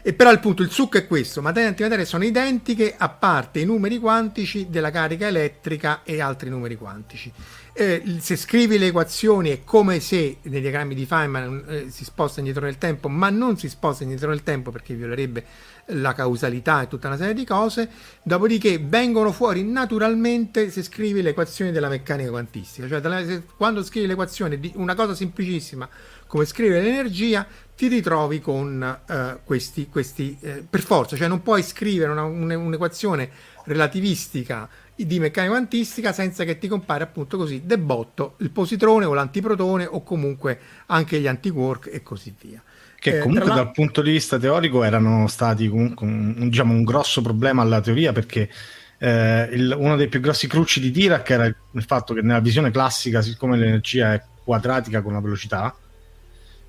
E 0.03 0.13
però 0.13 0.33
il 0.33 0.41
punto, 0.41 0.63
il 0.63 0.71
succo 0.71 0.99
è 0.99 1.07
questo, 1.07 1.41
materia 1.41 1.69
e 1.69 1.71
antimateria 1.71 2.05
sono 2.05 2.25
identiche 2.25 2.97
a 2.99 3.09
parte 3.11 3.61
i 3.61 3.65
numeri 3.65 4.01
quantici 4.01 4.67
della 4.69 4.91
carica 4.91 5.29
elettrica 5.29 6.01
e 6.03 6.21
altri 6.21 6.51
numeri 6.51 6.75
quantici. 6.75 7.33
Eh, 7.73 8.03
se 8.19 8.35
scrivi 8.37 8.77
le 8.77 8.89
equazioni 8.89 9.51
è 9.51 9.63
come 9.63 10.01
se 10.01 10.39
nei 10.43 10.61
diagrammi 10.61 10.97
di 10.97 11.07
Feynman 11.07 11.65
eh, 11.69 11.85
si 11.91 12.05
sposta 12.05 12.41
indietro 12.41 12.65
nel 12.65 12.77
tempo, 12.77 13.09
ma 13.09 13.31
non 13.31 13.57
si 13.57 13.69
sposta 13.69 14.03
indietro 14.03 14.31
nel 14.31 14.43
tempo 14.43 14.73
perché 14.73 14.95
violerebbe 14.95 15.45
la 15.89 16.13
causalità 16.13 16.83
e 16.83 16.89
tutta 16.89 17.09
una 17.09 17.17
serie 17.17 17.35
di 17.35 17.45
cose, 17.45 17.89
dopodiché 18.23 18.79
vengono 18.79 19.33
fuori 19.33 19.63
naturalmente 19.63 20.71
se 20.71 20.83
scrivi 20.83 21.23
le 21.23 21.31
equazioni 21.31 21.73
della 21.73 21.89
meccanica 21.89 22.31
quantistica, 22.31 22.89
cioè 22.89 23.43
quando 23.57 23.83
scrivi 23.83 24.07
l'equazione 24.07 24.59
di 24.59 24.73
una 24.77 24.95
cosa 24.95 25.15
semplicissima 25.15 25.89
come 26.27 26.47
scrivere 26.47 26.83
l'energia, 26.83 27.47
ti 27.77 27.87
ritrovi 27.87 28.41
con 28.41 28.99
uh, 29.07 29.39
questi, 29.45 29.89
questi 29.89 30.37
uh, 30.41 30.67
per 30.69 30.81
forza, 30.81 31.17
cioè 31.17 31.29
non 31.29 31.43
puoi 31.43 31.63
scrivere 31.63 32.11
una, 32.11 32.25
un'equazione 32.25 33.31
relativistica 33.65 34.69
di 34.97 35.19
meccanica 35.19 35.55
quantistica 35.55 36.13
senza 36.13 36.45
che 36.45 36.59
ti 36.59 36.69
compare 36.69 37.03
appunto 37.03 37.37
così 37.37 37.63
debotto 37.65 38.35
il 38.39 38.51
positrone 38.51 39.05
o 39.05 39.13
l'antiprotone 39.13 39.87
o 39.87 40.03
comunque 40.03 40.59
anche 40.87 41.19
gli 41.21 41.27
antiquark 41.27 41.89
e 41.93 42.03
così 42.03 42.35
via. 42.41 42.63
Che 43.05 43.19
eh, 43.19 43.19
comunque 43.19 43.53
dal 43.53 43.71
punto 43.71 44.01
di 44.01 44.13
vista 44.13 44.39
teorico 44.39 44.83
erano 44.83 45.27
stati 45.27 45.69
comunque 45.69 46.07
un, 46.07 46.49
diciamo, 46.49 46.73
un 46.73 46.85
grosso 46.85 47.21
problema 47.21 47.61
alla 47.61 47.83
teoria 47.83 48.13
perché 48.13 48.49
eh, 48.97 49.47
il, 49.53 49.77
uno 49.79 49.95
dei 49.97 50.09
più 50.09 50.21
grossi 50.21 50.47
cruci 50.47 50.81
di 50.81 50.91
Dirac 50.91 51.29
era 51.29 51.45
il 51.45 51.83
fatto 51.83 52.15
che 52.15 52.23
nella 52.23 52.41
visione 52.41 52.71
classica, 52.71 53.21
siccome 53.21 53.59
l'energia 53.59 54.15
è 54.15 54.23
quadratica 54.43 55.03
con 55.03 55.13
la 55.13 55.21
velocità, 55.21 55.77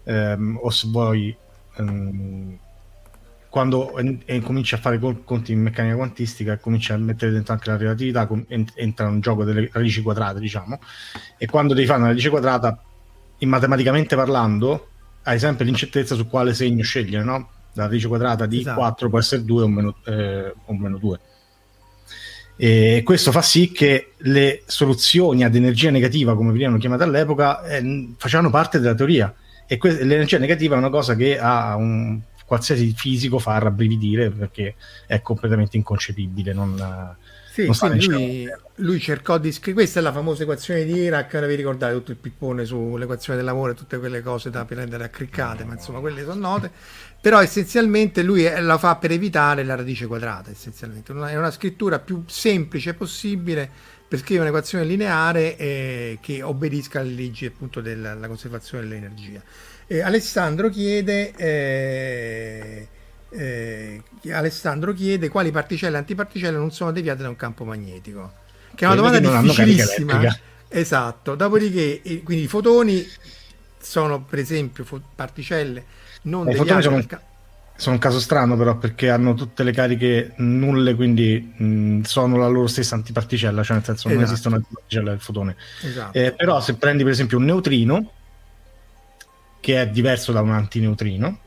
ehm, 0.03 0.59
o 0.61 0.69
se 0.71 0.87
vuoi 0.89 1.33
ehm, 1.77 2.57
quando 3.47 3.97
en- 3.97 4.21
en- 4.25 4.41
cominci 4.41 4.75
a 4.75 4.79
fare 4.79 4.99
conti 4.99 5.53
in 5.53 5.61
meccanica 5.61 5.95
quantistica 5.95 6.51
e 6.51 6.59
cominci 6.59 6.91
a 6.91 6.97
mettere 6.97 7.31
dentro 7.31 7.53
anche 7.53 7.69
la 7.69 7.77
relatività 7.77 8.27
com- 8.27 8.43
en- 8.49 8.67
entra 8.75 9.07
un 9.07 9.21
gioco 9.21 9.45
delle 9.45 9.69
radici 9.71 10.01
quadrate 10.01 10.41
diciamo 10.41 10.81
e 11.37 11.45
quando 11.45 11.73
devi 11.73 11.87
fare 11.87 11.99
una 11.99 12.09
radice 12.09 12.29
quadrata 12.29 12.77
in 13.37 13.47
matematicamente 13.47 14.17
parlando 14.17 14.89
hai 15.25 15.39
sempre 15.39 15.65
l'incertezza 15.65 16.15
su 16.15 16.27
quale 16.27 16.53
segno 16.53 16.83
scegliere 16.83 17.23
no? 17.23 17.49
la 17.73 17.83
radice 17.83 18.07
quadrata 18.07 18.45
di 18.45 18.59
esatto. 18.59 18.79
4 18.79 19.09
può 19.09 19.19
essere 19.19 19.43
2 19.43 19.63
o 19.63 19.67
meno, 19.67 19.95
eh, 20.05 20.53
o 20.65 20.73
meno 20.73 20.97
2 20.97 21.19
e 22.57 23.01
questo 23.03 23.31
fa 23.31 23.41
sì 23.41 23.71
che 23.71 24.13
le 24.17 24.63
soluzioni 24.65 25.43
ad 25.43 25.55
energia 25.55 25.91
negativa, 25.91 26.35
come 26.35 26.51
venivano 26.51 26.77
chiamate 26.77 27.03
all'epoca, 27.03 27.63
eh, 27.65 28.13
facevano 28.17 28.49
parte 28.49 28.79
della 28.79 28.95
teoria 28.95 29.33
e 29.67 29.77
que- 29.77 30.03
l'energia 30.03 30.37
negativa 30.37 30.75
è 30.75 30.77
una 30.77 30.89
cosa 30.89 31.15
che 31.15 31.37
a 31.37 31.75
un 31.75 32.19
qualsiasi 32.45 32.93
fisico 32.95 33.39
fa 33.39 33.57
rabbrividire 33.57 34.29
perché 34.29 34.75
è 35.05 35.19
completamente 35.21 35.75
inconcepibile. 35.75 36.53
Non, 36.53 36.75
sì, 37.55 38.07
lui, 38.07 38.49
lui, 38.75 38.99
cercò 38.99 39.37
di 39.37 39.51
scrivere. 39.51 39.83
Questa 39.83 39.99
è 39.99 40.03
la 40.03 40.11
famosa 40.11 40.43
equazione 40.43 40.83
di 40.83 40.93
Iraq. 40.93 41.45
Vi 41.45 41.55
ricordate 41.55 41.93
tutto 41.93 42.11
il 42.11 42.17
pippone 42.17 42.65
sull'equazione 42.65 43.39
dell'amore, 43.39 43.73
tutte 43.73 43.97
quelle 43.97 44.21
cose 44.21 44.49
da 44.49 44.65
prendere 44.65 45.05
a 45.05 45.09
criccate, 45.09 45.63
ma 45.63 45.73
insomma, 45.73 45.99
quelle 45.99 46.23
sono 46.23 46.39
note. 46.39 46.69
Però 47.21 47.41
essenzialmente 47.41 48.21
lui 48.21 48.43
la 48.59 48.77
fa 48.77 48.97
per 48.97 49.11
evitare 49.11 49.63
la 49.63 49.75
radice 49.75 50.05
quadrata. 50.05 50.51
Essenzialmente 50.51 51.13
è 51.13 51.37
una 51.37 51.51
scrittura 51.51 51.99
più 51.99 52.23
semplice 52.27 52.93
possibile 52.93 53.69
per 54.07 54.19
scrivere 54.19 54.49
un'equazione 54.49 54.83
lineare 54.85 55.57
eh, 55.57 56.17
che 56.21 56.43
obbedisca 56.43 56.99
alle 56.99 57.13
leggi 57.13 57.45
appunto 57.45 57.81
della 57.81 58.27
conservazione 58.27 58.87
dell'energia. 58.87 59.41
Eh, 59.87 60.01
Alessandro, 60.01 60.69
chiede, 60.69 61.33
eh, 61.35 62.87
eh, 63.35 64.01
Alessandro 64.31 64.93
chiede 64.93 65.29
quali 65.29 65.51
particelle 65.51 65.95
e 65.95 65.99
antiparticelle 65.99 66.57
non 66.57 66.71
sono 66.71 66.91
deviate 66.91 67.21
da 67.21 67.29
un 67.29 67.35
campo 67.35 67.65
magnetico, 67.65 68.33
che 68.73 68.85
è 68.85 68.87
una 68.87 68.95
domanda 68.95 69.19
difficilissima. 69.19 70.21
Esatto, 70.67 71.35
dopodiché 71.35 72.01
quindi 72.23 72.43
i 72.43 72.47
fotoni 72.47 73.05
sono 73.79 74.23
per 74.23 74.39
esempio 74.39 74.85
particelle 75.15 75.85
non 76.23 76.47
I 76.49 76.53
deviate 76.53 76.81
sono... 76.81 77.03
dal 77.07 77.21
sono 77.77 77.95
un 77.95 78.01
caso 78.01 78.19
strano 78.19 78.55
però 78.55 78.77
perché 78.77 79.09
hanno 79.09 79.33
tutte 79.33 79.63
le 79.63 79.71
cariche 79.71 80.33
nulle 80.37 80.95
quindi 80.95 81.53
mh, 81.57 82.01
sono 82.01 82.37
la 82.37 82.47
loro 82.47 82.67
stessa 82.67 82.95
antiparticella 82.95 83.63
cioè 83.63 83.75
nel 83.75 83.85
senso 83.85 84.07
esatto. 84.07 84.21
non 84.21 84.23
esiste 84.23 84.47
una 84.47 84.57
antiparticella 84.57 85.09
del 85.09 85.19
fotone 85.19 85.55
esatto. 85.83 86.17
eh, 86.17 86.31
però 86.31 86.61
se 86.61 86.75
prendi 86.75 87.03
per 87.03 87.11
esempio 87.11 87.37
un 87.37 87.43
neutrino 87.43 88.11
che 89.59 89.81
è 89.81 89.89
diverso 89.89 90.31
da 90.31 90.41
un 90.41 90.51
antineutrino 90.51 91.39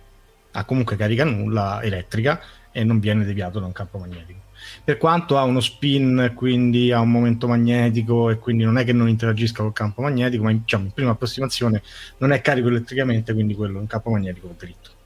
ha 0.59 0.65
comunque 0.65 0.97
carica 0.97 1.25
nulla 1.25 1.83
elettrica 1.83 2.41
e 2.71 2.85
non 2.85 3.01
viene 3.01 3.25
deviato 3.25 3.59
da 3.61 3.67
un 3.67 3.73
campo 3.73 3.99
magnetico 3.99 4.41
per 4.85 4.97
quanto 4.97 5.39
ha 5.39 5.43
uno 5.45 5.61
spin 5.61 6.33
quindi 6.35 6.93
ha 6.93 7.01
un 7.01 7.11
momento 7.11 7.47
magnetico 7.47 8.31
e 8.31 8.39
quindi 8.39 8.65
non 8.65 8.79
è 8.79 8.85
che 8.85 8.93
non 8.93 9.09
interagisca 9.09 9.63
col 9.63 9.73
campo 9.73 10.03
magnetico 10.03 10.43
ma 10.43 10.53
diciamo 10.53 10.85
in 10.85 10.93
prima 10.93 11.11
approssimazione 11.11 11.83
non 12.19 12.33
è 12.33 12.41
carico 12.41 12.69
elettricamente 12.69 13.33
quindi 13.33 13.55
quello 13.55 13.79
è 13.79 13.81
un 13.81 13.87
campo 13.87 14.11
magnetico 14.11 14.55
dritto 14.59 14.97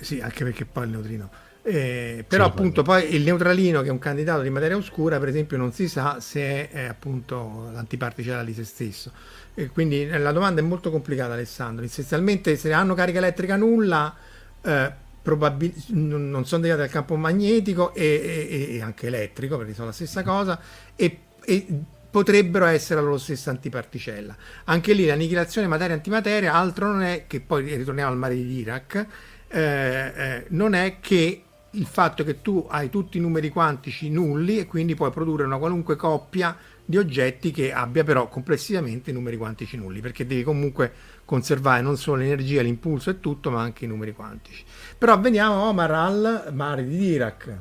sì, 0.00 0.20
anche 0.20 0.44
perché 0.44 0.64
poi 0.64 0.84
il 0.84 0.90
neutrino. 0.90 1.30
Eh, 1.62 2.24
però 2.26 2.44
sì, 2.44 2.50
appunto 2.50 2.82
poi. 2.82 3.02
poi 3.02 3.14
il 3.14 3.22
neutralino 3.24 3.82
che 3.82 3.88
è 3.88 3.90
un 3.90 3.98
candidato 3.98 4.40
di 4.40 4.48
materia 4.48 4.76
oscura 4.76 5.18
per 5.18 5.28
esempio 5.28 5.58
non 5.58 5.72
si 5.72 5.86
sa 5.88 6.18
se 6.18 6.70
è 6.70 6.84
appunto 6.84 7.68
l'antiparticella 7.72 8.42
di 8.42 8.54
se 8.54 8.64
stesso 8.64 9.12
e 9.54 9.68
quindi 9.68 10.08
eh, 10.08 10.18
la 10.18 10.32
domanda 10.32 10.60
è 10.60 10.64
molto 10.64 10.90
complicata 10.90 11.34
Alessandro 11.34 11.84
essenzialmente 11.84 12.56
se 12.56 12.72
hanno 12.72 12.94
carica 12.94 13.18
elettrica 13.18 13.56
nulla 13.56 14.14
eh, 14.62 14.92
probabil- 15.22 15.74
non 15.88 16.46
sono 16.46 16.62
derivate 16.62 16.86
dal 16.86 16.92
campo 16.92 17.16
magnetico 17.16 17.94
e, 17.94 18.04
e, 18.50 18.76
e, 18.76 18.82
anche 18.82 19.08
elettrico 19.08 19.56
perché 19.56 19.74
sono 19.74 19.88
la 19.88 19.92
stessa 19.92 20.22
cosa 20.22 20.58
e, 20.96 21.18
e 21.44 21.66
potrebbero 22.10 22.64
essere 22.66 23.00
la 23.00 23.06
loro 23.06 23.18
stessa 23.18 23.50
antiparticella. 23.50 24.36
Anche 24.64 24.92
lì 24.92 25.06
l'annichilazione 25.06 25.66
materia-antimateria 25.66 26.54
altro 26.54 26.86
non 26.86 27.02
è 27.02 27.24
che 27.26 27.40
poi 27.40 27.76
ritorniamo 27.76 28.10
al 28.10 28.16
mare 28.16 28.34
di 28.34 28.46
Dirac 28.46 29.06
eh, 29.48 29.60
eh, 29.60 30.44
non 30.48 30.74
è 30.74 30.96
che 31.00 31.42
il 31.72 31.86
fatto 31.86 32.24
che 32.24 32.40
tu 32.40 32.66
hai 32.68 32.88
tutti 32.88 33.18
i 33.18 33.20
numeri 33.20 33.50
quantici 33.50 34.10
nulli 34.10 34.58
e 34.58 34.66
quindi 34.66 34.94
puoi 34.94 35.10
produrre 35.10 35.44
una 35.44 35.58
qualunque 35.58 35.96
coppia 35.96 36.56
di 36.84 36.96
oggetti 36.96 37.50
che 37.50 37.72
abbia 37.72 38.04
però 38.04 38.28
complessivamente 38.28 39.12
numeri 39.12 39.36
quantici 39.36 39.76
nulli, 39.76 40.00
perché 40.00 40.26
devi 40.26 40.42
comunque 40.42 40.90
conservare 41.28 41.82
non 41.82 41.98
solo 41.98 42.22
l'energia, 42.22 42.62
l'impulso 42.62 43.10
e 43.10 43.20
tutto, 43.20 43.50
ma 43.50 43.60
anche 43.60 43.84
i 43.84 43.88
numeri 43.88 44.14
quantici. 44.14 44.64
Però 44.96 45.20
veniamo 45.20 45.56
a 45.56 45.68
Omar 45.68 45.90
al 45.90 46.48
mare 46.52 46.88
di 46.88 46.96
Dirac. 46.96 47.58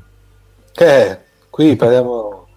Eh, 0.74 1.19
qui 1.50 1.75
parliamo 1.75 2.47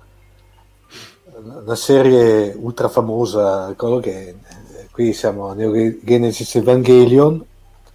una 1.65 1.75
serie 1.75 2.55
ultra 2.57 2.89
famosa, 2.89 3.75
che 3.77 4.29
eh, 4.29 4.37
qui 4.93 5.13
siamo 5.13 5.49
a 5.49 5.55
Neo 5.55 5.73
Genesis 6.01 6.55
Evangelion, 6.55 7.45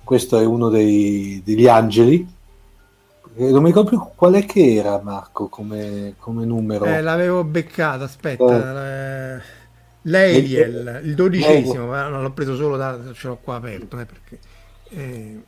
questo 0.04 0.38
è 0.38 0.44
uno 0.44 0.68
dei, 0.68 1.42
degli 1.46 1.70
angeli. 1.70 2.34
Non 3.36 3.62
mi 3.62 3.70
ricordo 3.70 3.90
più 3.92 4.04
qual 4.14 4.34
è 4.34 4.46
che 4.46 4.76
era 4.76 5.00
Marco 5.02 5.48
come, 5.48 6.16
come 6.20 6.44
numero. 6.44 6.84
Eh, 6.84 7.02
l'avevo 7.02 7.46
beccato, 7.46 8.04
aspetta. 8.04 9.38
Eh. 9.38 9.64
L'Eliel, 10.08 11.02
il 11.04 11.16
dodicesimo, 11.16 11.88
ma 11.88 12.08
l'ho 12.08 12.32
preso 12.32 12.56
solo 12.56 12.78
da... 12.78 13.00
ce 13.14 13.28
l'ho 13.28 13.40
qua 13.42 13.56
aperto. 13.56 14.00
Eh, 14.00 14.06
perché, 14.06 14.40
eh, 14.90 15.40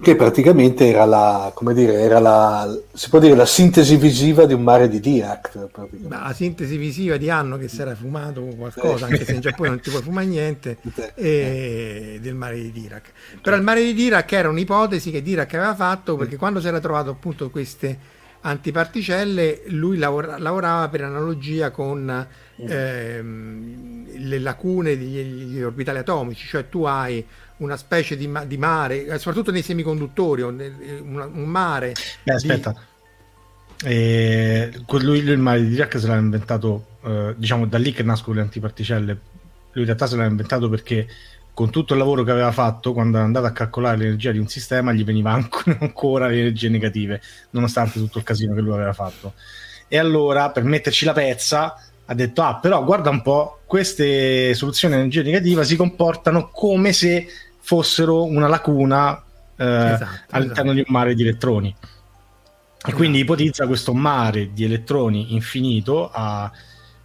che 0.00 0.14
praticamente 0.14 0.86
era 0.86 1.04
la, 1.04 1.50
come 1.52 1.74
dire, 1.74 1.94
era 1.94 2.20
la, 2.20 2.78
si 2.92 3.08
può 3.08 3.18
dire 3.18 3.34
la 3.34 3.44
sintesi 3.44 3.96
visiva 3.96 4.46
di 4.46 4.54
un 4.54 4.62
mare 4.62 4.88
di 4.88 5.00
Dirac. 5.00 5.68
La 6.06 6.32
sintesi 6.32 6.76
visiva 6.76 7.16
di 7.16 7.28
Anno 7.28 7.58
che 7.58 7.66
si 7.66 7.80
era 7.80 7.96
fumato 7.96 8.40
qualcosa, 8.56 9.06
anche 9.06 9.24
se 9.24 9.32
in 9.32 9.40
Giappone 9.40 9.70
non 9.70 9.80
ti 9.80 9.90
puoi 9.90 10.02
fumare 10.02 10.26
niente, 10.26 10.78
e 11.16 12.18
del 12.22 12.34
mare 12.34 12.60
di 12.60 12.70
Dirac. 12.70 13.10
Però 13.42 13.56
il 13.56 13.62
mare 13.62 13.82
di 13.82 13.92
Dirac 13.92 14.32
era 14.32 14.48
un'ipotesi 14.48 15.10
che 15.10 15.20
Dirac 15.20 15.52
aveva 15.54 15.74
fatto 15.74 16.16
perché 16.16 16.36
quando 16.36 16.60
si 16.60 16.68
era 16.68 16.78
trovato 16.78 17.10
appunto 17.10 17.50
queste 17.50 17.98
antiparticelle, 18.48 19.62
lui 19.66 19.98
lavora, 19.98 20.38
lavorava 20.38 20.88
per 20.88 21.02
analogia 21.02 21.70
con 21.70 22.26
ehm, 22.56 24.06
le 24.16 24.38
lacune 24.38 24.96
degli, 24.96 25.60
orbitali 25.62 25.98
atomici, 25.98 26.46
cioè 26.46 26.68
tu 26.68 26.84
hai 26.84 27.24
una 27.58 27.76
specie 27.76 28.16
di, 28.16 28.30
di 28.46 28.56
mare, 28.56 29.06
eh, 29.06 29.18
soprattutto 29.18 29.50
nei 29.50 29.62
semiconduttori, 29.62 30.42
un, 30.42 31.30
un 31.32 31.44
mare. 31.44 31.94
Beh, 32.22 32.34
aspetta. 32.34 32.72
Di... 32.72 33.88
Eh, 33.88 34.72
lui, 34.88 35.02
lui, 35.02 35.18
il 35.18 35.38
mare 35.38 35.60
di 35.62 35.68
Dirac 35.68 35.98
se 35.98 36.06
l'ha 36.06 36.16
inventato, 36.16 36.86
eh, 37.04 37.34
diciamo 37.36 37.66
da 37.66 37.78
lì 37.78 37.92
che 37.92 38.02
nascono 38.02 38.36
le 38.36 38.42
antiparticelle. 38.42 39.12
Lui 39.72 39.80
in 39.80 39.84
realtà 39.84 40.06
se 40.06 40.16
l'ha 40.16 40.24
inventato 40.24 40.68
perché 40.68 41.06
con 41.58 41.70
tutto 41.70 41.94
il 41.94 41.98
lavoro 41.98 42.22
che 42.22 42.30
aveva 42.30 42.52
fatto, 42.52 42.92
quando 42.92 43.18
è 43.18 43.20
andato 43.20 43.46
a 43.46 43.50
calcolare 43.50 43.96
l'energia 43.96 44.30
di 44.30 44.38
un 44.38 44.46
sistema, 44.46 44.92
gli 44.92 45.02
veniva 45.02 45.32
ancora 45.80 46.28
le 46.28 46.38
energie 46.38 46.68
negative, 46.68 47.20
nonostante 47.50 47.98
tutto 47.98 48.18
il 48.18 48.22
casino 48.22 48.54
che 48.54 48.60
lui 48.60 48.74
aveva 48.74 48.92
fatto. 48.92 49.32
E 49.88 49.98
allora, 49.98 50.52
per 50.52 50.62
metterci 50.62 51.04
la 51.04 51.12
pezza, 51.12 51.74
ha 52.04 52.14
detto: 52.14 52.42
Ah, 52.42 52.60
però 52.60 52.84
guarda 52.84 53.10
un 53.10 53.22
po', 53.22 53.62
queste 53.66 54.54
soluzioni 54.54 54.94
di 54.94 55.00
energia 55.00 55.22
negativa 55.22 55.64
si 55.64 55.74
comportano 55.74 56.48
come 56.52 56.92
se 56.92 57.26
fossero 57.58 58.22
una 58.22 58.46
lacuna 58.46 59.20
eh, 59.56 59.64
esatto, 59.64 60.06
all'interno 60.30 60.70
esatto. 60.70 60.72
di 60.74 60.84
un 60.86 60.94
mare 60.94 61.14
di 61.16 61.22
elettroni. 61.22 61.70
E 61.70 61.76
esatto. 62.76 62.94
quindi 62.94 63.18
ipotizza 63.18 63.66
questo 63.66 63.94
mare 63.94 64.52
di 64.52 64.62
elettroni 64.62 65.34
infinito 65.34 66.08
a, 66.08 66.48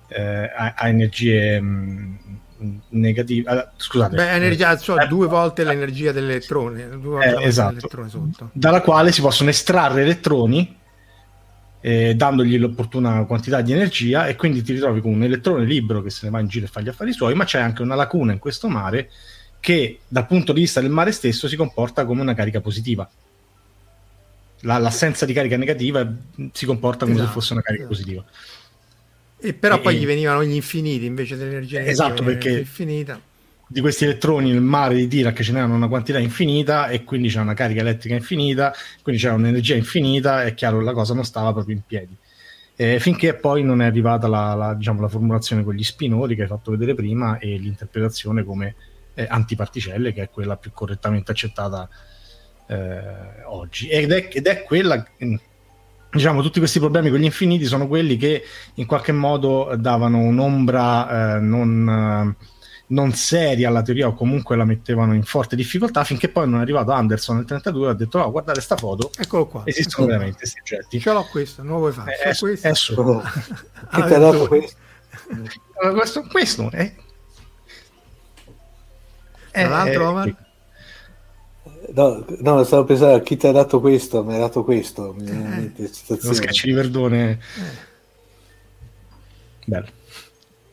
eh, 0.10 0.22
a, 0.55 0.74
a 0.77 0.88
energie. 0.89 1.60
Mh, 1.60 2.41
negativa. 2.89 3.51
Allora, 3.51 3.72
scusate, 3.75 4.15
Beh, 4.15 4.32
energia, 4.34 4.77
cioè, 4.77 5.03
eh, 5.03 5.08
due 5.08 5.27
volte 5.27 5.63
l'energia 5.63 6.12
dell'elettrone, 6.12 6.89
eh, 7.24 7.43
esatto, 7.46 7.89
dalla 8.51 8.82
quale 8.82 9.12
si 9.12 9.22
possono 9.22 9.50
estrarre 9.50 10.01
elettroni 10.01 10.82
eh, 11.86 12.15
dandogli 12.15 12.58
l'opportuna 12.58 13.25
quantità 13.25 13.60
di 13.60 13.74
energia 13.74 14.27
e 14.27 14.38
quindi 14.38 14.62
ti 14.62 14.72
ritrovi 14.72 15.01
con 15.01 15.12
un 15.12 15.24
elettrone 15.24 15.65
libero 15.65 16.01
che 16.01 16.10
se 16.10 16.22
ne 16.24 16.32
va 16.32 16.39
in 16.39 16.48
giro 16.48 16.65
e 16.65 16.70
fa 16.70 16.79
gli 16.79 16.88
affari 16.88 17.12
suoi, 17.12 17.36
ma 17.36 17.43
c'è 17.43 17.60
anche 17.60 17.82
una 17.82 17.96
lacuna 17.96 18.32
in 18.32 18.39
questo 18.39 18.70
mare 18.70 19.10
che 19.60 20.00
dal 20.08 20.25
punto 20.25 20.53
di 20.53 20.62
vista 20.62 20.79
del 20.79 20.89
mare 20.89 21.12
stesso 21.12 21.50
si 21.50 21.58
comporta 21.58 22.05
come 22.05 22.22
una 22.22 22.34
carica 22.34 22.62
positiva. 22.62 23.10
La, 24.62 24.77
l'assenza 24.77 25.25
di 25.25 25.34
carica 25.34 25.58
negativa 25.58 26.10
si 26.53 26.65
comporta 26.65 27.03
come 27.03 27.17
esatto, 27.17 27.27
se 27.27 27.34
fosse 27.34 27.51
una 27.51 27.62
carica 27.62 27.84
esatto. 27.84 27.98
positiva. 27.98 28.25
E 29.45 29.53
però 29.53 29.75
e, 29.75 29.79
poi 29.79 29.97
gli 29.97 30.05
venivano 30.05 30.41
gli 30.41 30.53
infiniti 30.53 31.03
invece 31.03 31.35
dell'energia 31.35 31.83
esatto 31.83 32.23
perché 32.23 32.59
infinita. 32.59 33.19
di 33.67 33.81
questi 33.81 34.05
elettroni 34.05 34.51
nel 34.51 34.62
mare 34.62 34.95
di 34.95 35.07
Dirac 35.09 35.41
ce 35.41 35.51
n'erano 35.51 35.75
una 35.75 35.89
quantità 35.89 36.17
infinita 36.17 36.88
e 36.88 37.03
quindi 37.03 37.27
c'era 37.27 37.41
una 37.41 37.53
carica 37.53 37.81
elettrica 37.81 38.15
infinita 38.15 38.73
quindi 39.01 39.21
c'era 39.21 39.33
un'energia 39.33 39.75
infinita 39.75 40.45
è 40.45 40.53
chiaro 40.53 40.79
la 40.79 40.93
cosa 40.93 41.13
non 41.13 41.25
stava 41.25 41.51
proprio 41.51 41.75
in 41.75 41.81
piedi 41.85 42.15
eh, 42.77 43.01
finché 43.01 43.33
poi 43.33 43.63
non 43.63 43.81
è 43.81 43.85
arrivata 43.85 44.27
la, 44.27 44.53
la, 44.53 44.73
diciamo, 44.73 45.01
la, 45.01 45.09
formulazione 45.09 45.63
con 45.63 45.73
gli 45.73 45.83
spinori 45.83 46.35
che 46.35 46.43
hai 46.43 46.47
fatto 46.47 46.71
vedere 46.71 46.95
prima 46.95 47.38
e 47.38 47.57
l'interpretazione 47.57 48.45
come 48.45 48.75
eh, 49.13 49.27
antiparticelle 49.29 50.13
che 50.13 50.23
è 50.23 50.29
quella 50.29 50.55
più 50.55 50.71
correttamente 50.71 51.31
accettata 51.31 51.89
eh, 52.67 53.43
oggi 53.45 53.89
ed 53.89 54.12
è, 54.13 54.29
ed 54.31 54.47
è 54.47 54.63
quella 54.63 55.05
diciamo, 56.13 56.41
tutti 56.41 56.60
questi 56.60 56.79
problemi 56.79 57.10
con 57.10 57.20
gli 57.20 57.25
infiniti 57.25 57.65
sono 57.65 57.88
quelli 57.88 58.17
che 58.17 58.43
in 58.75 58.86
qualche 58.86 59.12
modo 59.12 59.75
davano 59.77 60.20
un'ombra 60.20 61.36
eh, 61.36 61.39
non, 61.39 62.36
eh, 62.39 62.46
non, 62.88 63.13
seria 63.13 63.70
alla 63.70 63.82
teoria 63.82 64.08
o 64.08 64.13
comunque 64.13 64.55
la 64.55 64.63
mettevano 64.63 65.15
in 65.15 65.24
forte 65.24 65.55
difficoltà 65.55 66.03
finché 66.03 66.29
poi 66.29 66.48
non 66.48 66.60
è 66.60 66.62
arrivato 66.62 66.91
Anderson 66.91 67.38
nel 67.38 67.46
32 67.46 67.88
e 67.88 67.89
ha 67.89 67.93
detto 67.93 68.17
no 68.20 68.29
guardate 68.32 68.62
sta 68.62 68.77
foto 68.77 69.10
eccolo 69.17 69.48
qua 69.48 69.63
esistono 69.65 70.05
eccolo 70.05 70.08
veramente 70.08 70.38
questi 70.38 70.60
oggetti. 70.60 71.00
Ce 71.00 71.12
l'ho 71.12 71.27
questo 71.29 71.63
non 71.63 71.74
lo 71.74 71.77
vuoi 71.79 71.91
fare 71.91 72.13
è, 72.13 72.29
è, 72.29 72.38
questo? 72.38 72.67
è 72.67 72.74
solo 72.75 73.22
che 73.22 74.03
ti 74.05 74.13
ha 74.13 74.20
dato 74.20 74.48
questo? 74.48 74.77
questo, 75.93 76.27
questo 76.29 76.70
è, 76.72 76.93
tra 79.51 79.67
l'altro 79.67 80.10
Omar 80.10 80.42
No, 81.93 82.25
no, 82.39 82.63
stavo 82.63 82.85
pensando 82.85 83.15
a 83.15 83.21
chi 83.21 83.38
ti 83.38 83.45
ha 83.45 83.51
dato 83.51 83.79
questo, 83.79 84.23
mi 84.23 84.33
ha 84.33 84.39
dato 84.39 84.63
questo. 84.63 85.15
Eh. 85.19 85.71
Lo 86.21 86.33
scacci 86.33 86.67
di 86.67 86.73
verdone. 86.73 87.31
Eh. 87.31 87.91
Bello. 89.65 89.88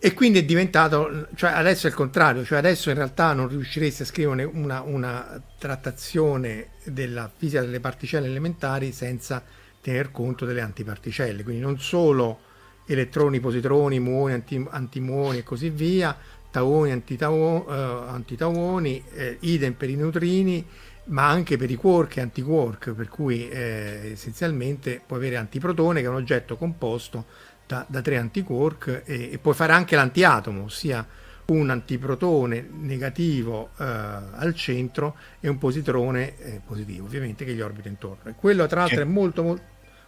E 0.03 0.15
quindi 0.15 0.39
è 0.39 0.45
diventato, 0.45 1.27
cioè 1.35 1.51
adesso 1.51 1.87
è 1.87 1.91
il 1.91 1.97
contrario, 1.97 2.43
cioè 2.43 2.57
adesso 2.57 2.89
in 2.89 2.97
realtà 2.97 3.35
non 3.35 3.49
riusciresti 3.49 4.01
a 4.01 4.07
scrivere 4.07 4.45
una, 4.45 4.81
una 4.81 5.43
trattazione 5.59 6.69
della 6.85 7.31
fisica 7.37 7.61
delle 7.61 7.81
particelle 7.81 8.27
elementari 8.27 8.93
senza 8.93 9.45
tener 9.83 10.11
conto 10.11 10.47
delle 10.47 10.63
antiparticelle, 10.63 11.43
quindi 11.43 11.61
non 11.61 11.79
solo 11.79 12.39
elettroni, 12.87 13.41
positroni, 13.41 14.01
muoni, 14.01 14.33
anti, 14.33 14.67
antimuoni 14.71 15.39
e 15.39 15.43
così 15.43 15.69
via, 15.69 16.17
tauoni, 16.51 16.93
antitauoni, 16.93 17.65
uh, 17.67 18.09
antitauoni 18.09 19.05
eh, 19.13 19.37
idem 19.41 19.75
per 19.75 19.91
i 19.91 19.97
neutrini, 19.97 20.67
ma 21.11 21.29
anche 21.29 21.57
per 21.57 21.71
i 21.71 21.77
quark 21.77 22.17
e 22.17 22.21
antiquark, 22.21 22.93
per 22.93 23.09
cui 23.09 23.49
eh, 23.49 24.11
essenzialmente 24.13 25.01
puoi 25.05 25.19
avere 25.19 25.37
antiprotone 25.37 26.01
che 26.01 26.07
è 26.07 26.11
un 26.11 26.17
oggetto 26.17 26.57
composto 26.57 27.27
da, 27.67 27.85
da 27.89 28.01
tre 28.01 28.17
antiquark 28.17 29.03
e, 29.05 29.31
e, 29.33 29.39
puoi 29.39 29.55
fare 29.55 29.73
anche 29.73 29.97
l'antiatomo, 29.97 30.65
ossia 30.65 31.07
un 31.47 31.69
antiprotone 31.69 32.69
negativo 32.71 33.71
eh, 33.79 33.85
al 33.85 34.55
centro 34.55 35.17
e 35.41 35.49
un 35.49 35.59
positrone 35.59 36.39
eh, 36.39 36.61
positivo, 36.65 37.07
ovviamente 37.07 37.45
che 37.45 37.55
gli 37.55 37.61
orbita 37.61 37.89
intorno. 37.89 38.31
E 38.31 38.35
quello 38.35 38.67
tra 38.67 38.81
l'altro 38.81 39.01
è 39.01 39.05
molto, 39.05 39.43
molto, 39.43 39.63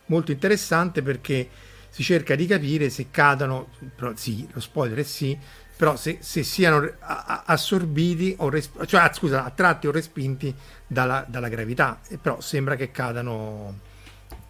molto 0.06 0.30
interessante 0.30 1.02
perché 1.02 1.48
si 1.88 2.02
cerca 2.04 2.36
di 2.36 2.46
capire 2.46 2.88
se 2.90 3.08
cadono, 3.10 3.68
sì, 4.14 4.48
lo 4.52 4.60
spoiler 4.60 4.98
è 4.98 5.02
sì, 5.02 5.36
però 5.82 5.96
se, 5.96 6.18
se 6.20 6.44
siano 6.44 6.88
assorbiti 7.00 8.36
o 8.38 8.48
resp- 8.48 8.84
cioè 8.86 9.00
ah, 9.00 9.12
scusa, 9.12 9.44
attratti 9.44 9.88
o 9.88 9.90
respinti 9.90 10.54
dalla, 10.86 11.24
dalla, 11.26 11.48
gravità, 11.48 11.98
e 12.06 12.18
però 12.18 12.40
sembra 12.40 12.76
che 12.76 12.92
cadano 12.92 13.80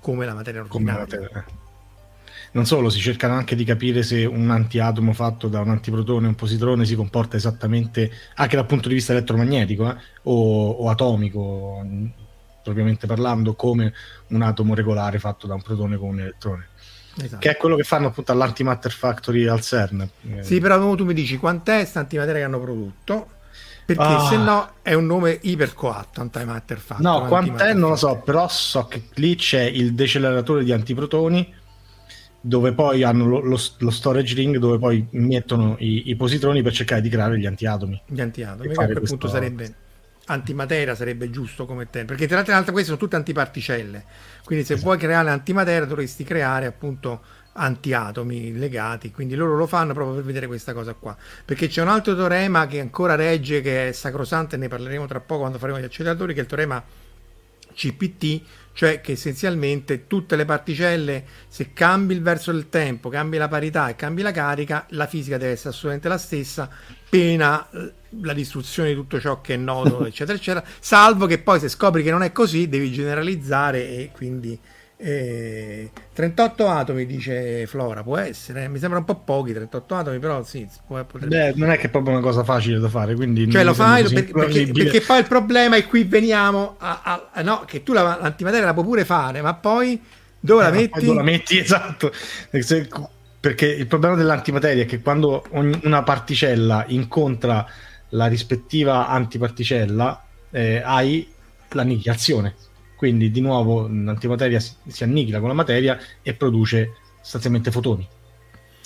come 0.01 0.27
la 0.27 0.35
materia 0.35 0.61
ordinaria. 0.61 1.07
Come 1.07 1.17
la 1.17 1.31
materia. 1.31 1.47
Non 2.51 2.67
solo, 2.67 2.91
si 2.91 3.01
cercano 3.01 3.33
anche 3.33 3.57
di 3.57 3.65
capire 3.65 4.03
se 4.03 4.27
un 4.27 4.51
antiatomo 4.51 5.15
fatto 5.15 5.49
da 5.49 5.61
un 5.61 5.71
antiprotone 5.71 6.27
o 6.27 6.29
un 6.29 6.35
positrone 6.35 6.85
si 6.85 6.97
comporta 6.97 7.39
esattamente, 7.39 8.11
anche 8.35 8.57
dal 8.57 8.67
punto 8.67 8.89
di 8.89 8.95
vista 8.95 9.13
elettromagnetico 9.13 9.89
eh, 9.89 9.97
o, 10.25 10.69
o 10.69 10.91
atomico, 10.91 11.83
propriamente 12.63 13.07
parlando, 13.07 13.55
come 13.55 13.95
un 14.29 14.43
atomo 14.43 14.75
regolare 14.75 15.19
fatto 15.19 15.47
da 15.47 15.55
un 15.55 15.63
protone 15.63 15.97
con 15.97 16.11
un 16.11 16.21
elettrone. 16.21 16.69
Esatto. 17.17 17.39
Che 17.39 17.51
è 17.51 17.57
quello 17.57 17.77
che 17.77 17.83
fanno 17.83 18.09
appunto 18.09 18.33
all'Antimatter 18.33 18.91
Factory 18.91 19.47
al 19.47 19.61
CERN. 19.61 20.09
Sì, 20.41 20.61
però 20.61 20.95
tu 20.95 21.05
mi 21.05 21.15
dici 21.15 21.37
quant'è 21.37 21.77
questa 21.77 22.01
antimateria 22.01 22.41
che 22.41 22.47
hanno 22.47 22.61
prodotto? 22.61 23.29
Perché 23.85 24.03
ah. 24.03 24.27
se 24.29 24.37
no 24.37 24.71
è 24.83 24.95
un 24.95 25.07
nome 25.07 25.39
ipercoatto 25.43 26.21
Antimatter 26.21 26.79
Factory. 26.79 27.03
No, 27.03 27.27
quant'è 27.27 27.75
non 27.75 27.91
lo 27.91 27.97
so, 27.97 28.23
però 28.25 28.49
so 28.49 28.87
che 28.87 29.09
lì 29.15 29.35
c'è 29.35 29.63
il 29.63 29.95
deceleratore 29.95 30.65
di 30.65 30.73
antiprotoni 30.73 31.61
dove 32.45 32.73
poi 32.73 33.05
hanno 33.05 33.27
lo, 33.27 33.41
lo, 33.41 33.59
lo, 33.79 33.91
storage 33.91 34.35
ring 34.35 34.57
dove 34.57 34.77
poi 34.79 35.07
mettono 35.11 35.77
i, 35.79 36.11
i, 36.11 36.17
positroni 36.17 36.61
per 36.61 36.73
cercare 36.73 37.01
di 37.01 37.09
creare 37.09 37.39
gli 37.39 37.47
antiatomi. 37.47 38.01
Gli 38.07 38.21
antiatomi, 38.21 38.69
che 38.69 38.83
a 38.83 38.87
quel 38.87 39.01
punto 39.01 39.29
sarebbe 39.29 39.75
antimateria 40.27 40.95
sarebbe 40.95 41.31
giusto 41.31 41.67
come 41.67 41.91
termine, 41.91 42.17
perché 42.17 42.27
tra 42.27 42.43
l'altro 42.45 42.73
queste 42.73 42.91
sono 42.91 42.99
tutte 43.01 43.17
antiparticelle, 43.17 44.05
quindi 44.45 44.65
se 44.65 44.75
esatto. 44.75 44.89
vuoi 44.89 44.99
creare 44.99 45.31
antimateria 45.31 45.85
dovresti 45.85 46.25
creare 46.25 46.67
appunto 46.67 47.21
antiatomi 47.55 48.57
legati, 48.57 49.11
quindi 49.11 49.35
loro 49.35 49.57
lo 49.57 49.67
fanno 49.67 49.93
proprio 49.93 50.17
per 50.17 50.25
vedere 50.25 50.47
questa 50.47 50.73
cosa 50.73 50.95
qua, 50.95 51.17
perché 51.45 51.69
c'è 51.69 51.83
un 51.83 51.89
altro 51.89 52.15
teorema 52.15 52.67
che 52.67 52.81
ancora 52.81 53.15
regge, 53.15 53.61
che 53.61 53.89
è 53.89 53.93
sacrosanto 53.93 54.55
e 54.55 54.59
ne 54.59 54.69
parleremo 54.69 55.07
tra 55.07 55.21
poco 55.21 55.41
quando 55.41 55.59
faremo 55.59 55.81
gli 55.81 55.85
acceleratori, 55.85 56.33
che 56.33 56.41
è 56.41 56.43
il 56.43 56.49
teorema 56.49 56.83
CPT, 57.75 58.43
cioè 58.75 59.01
che 59.01 59.13
essenzialmente 59.13 60.07
tutte 60.07 60.37
le 60.37 60.45
particelle, 60.45 61.25
se 61.49 61.73
cambi 61.73 62.15
il 62.15 62.23
verso 62.23 62.53
del 62.53 62.69
tempo, 62.69 63.09
cambi 63.09 63.37
la 63.37 63.49
parità 63.49 63.89
e 63.89 63.97
cambi 63.97 64.23
la 64.23 64.31
carica, 64.31 64.87
la 64.91 65.07
fisica 65.07 65.37
deve 65.37 65.53
essere 65.53 65.71
assolutamente 65.71 66.09
la 66.09 66.19
stessa, 66.19 66.71
pena 67.09 67.69
eh, 67.71 67.93
la 68.21 68.33
distruzione 68.33 68.91
di 68.91 68.95
tutto 68.95 69.19
ciò 69.21 69.41
che 69.41 69.55
è 69.55 69.57
noto, 69.57 70.05
eccetera, 70.07 70.37
eccetera, 70.37 70.65
salvo 70.79 71.27
che 71.27 71.39
poi 71.39 71.61
se 71.61 71.69
scopri 71.69 72.03
che 72.03 72.11
non 72.11 72.23
è 72.23 72.33
così 72.33 72.69
devi 72.69 72.93
generalizzare 72.93 73.89
e 73.89 74.11
quindi 74.13 74.59
eh, 75.05 75.91
38 76.13 76.69
atomi 76.69 77.07
dice 77.07 77.67
Flora, 77.67 78.03
può 78.03 78.19
essere, 78.19 78.69
mi 78.69 78.79
sembra 78.79 79.01
un 79.01 79.05
po' 79.05 79.17
pochi 79.17 79.53
38 79.53 79.95
atomi, 79.97 80.19
però 80.21 80.45
sì, 80.45 80.67
può, 80.87 81.05
Beh, 81.19 81.55
non 81.57 81.71
è 81.71 81.77
che 81.77 81.87
è 81.87 81.91
proprio 81.91 82.13
una 82.13 82.23
cosa 82.23 82.45
facile 82.45 82.79
da 82.79 82.89
fare, 82.89 83.17
quindi 83.17 83.51
cioè 83.51 83.65
lo 83.65 83.75
fai 83.75 84.05
perché, 84.05 84.33
perché, 84.33 84.67
perché, 84.73 85.01
poi 85.01 85.19
il 85.19 85.27
problema 85.27 85.77
è 85.77 85.87
qui 85.87 86.05
veniamo 86.05 86.77
a, 86.79 87.01
a, 87.03 87.29
a 87.33 87.43
no, 87.43 87.65
che 87.67 87.83
tu 87.83 87.93
la, 87.93 88.19
l'antimateria 88.21 88.67
la 88.67 88.75
puoi 88.75 88.85
pure 88.85 89.05
fare, 89.05 89.43
ma 89.43 89.55
poi 89.55 90.01
dove 90.39 90.63
eh, 90.63 90.67
la 90.67 90.73
metti? 90.73 91.05
Dove 91.05 91.17
la 91.17 91.23
metti, 91.23 91.59
esatto. 91.59 92.13
Perché 93.41 93.67
il 93.67 93.89
problema 93.89 94.15
dell'antimateria 94.15 94.85
è 94.85 94.87
che 94.87 95.01
quando 95.01 95.45
ogni, 95.51 95.81
una 95.83 96.05
particella 96.05 96.85
incontra 96.89 97.67
la 98.13 98.27
rispettiva 98.27 99.09
antiparticella 99.09 100.25
eh, 100.51 100.83
hai 100.85 101.31
l'annichilazione 101.71 102.55
Quindi 102.97 103.31
di 103.31 103.41
nuovo 103.41 103.89
l'antimateria 103.89 104.61
si, 104.61 104.75
si 104.87 105.03
annichila 105.03 105.39
con 105.39 105.49
la 105.49 105.55
materia 105.55 105.99
e 106.23 106.35
produce 106.35 106.95
sostanzialmente 107.21 107.71
fotoni. 107.71 108.07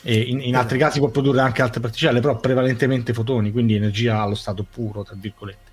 In, 0.02 0.40
in 0.40 0.54
altri 0.54 0.78
casi 0.78 1.00
può 1.00 1.08
produrre 1.08 1.40
anche 1.40 1.62
altre 1.62 1.80
particelle, 1.80 2.20
però 2.20 2.38
prevalentemente 2.38 3.12
fotoni, 3.12 3.50
quindi 3.50 3.74
energia 3.74 4.20
allo 4.20 4.36
stato 4.36 4.62
puro, 4.62 5.02
tra 5.02 5.16
virgolette. 5.18 5.72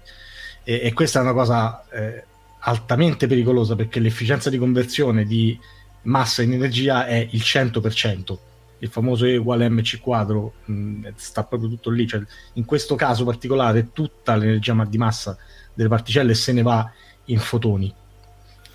E, 0.63 0.82
e 0.84 0.94
questa 0.94 1.20
è 1.20 1.22
una 1.22 1.34
cosa 1.34 1.88
eh, 1.92 2.24
altamente 2.60 3.28
pericolosa 3.28 3.76
perché 3.76 4.00
l'efficienza 4.00 4.50
di 4.50 4.58
conversione 4.58 5.26
di 5.26 5.60
massa 6.04 6.42
in 6.42 6.54
energia 6.54 7.06
è 7.06 7.28
il 7.30 7.42
100%. 7.42 8.38
Il 8.84 8.89
famoso 8.89 9.26
E 9.26 9.38
uguale 9.38 9.69
mc 9.69 10.00
quadro 10.02 10.56
mh, 10.65 11.13
sta 11.15 11.43
proprio 11.43 11.69
tutto 11.69 11.89
lì. 11.89 12.06
Cioè, 12.06 12.22
in 12.54 12.65
questo 12.65 12.96
caso 12.96 13.24
particolare, 13.24 13.91
tutta 13.93 14.36
l'energia 14.36 14.74
di 14.86 14.98
massa 14.98 15.38
delle 15.74 15.89
particelle 15.89 16.34
se 16.34 16.52
ne 16.52 16.62
va 16.62 16.91
in 17.26 17.39
fotoni. 17.39 17.93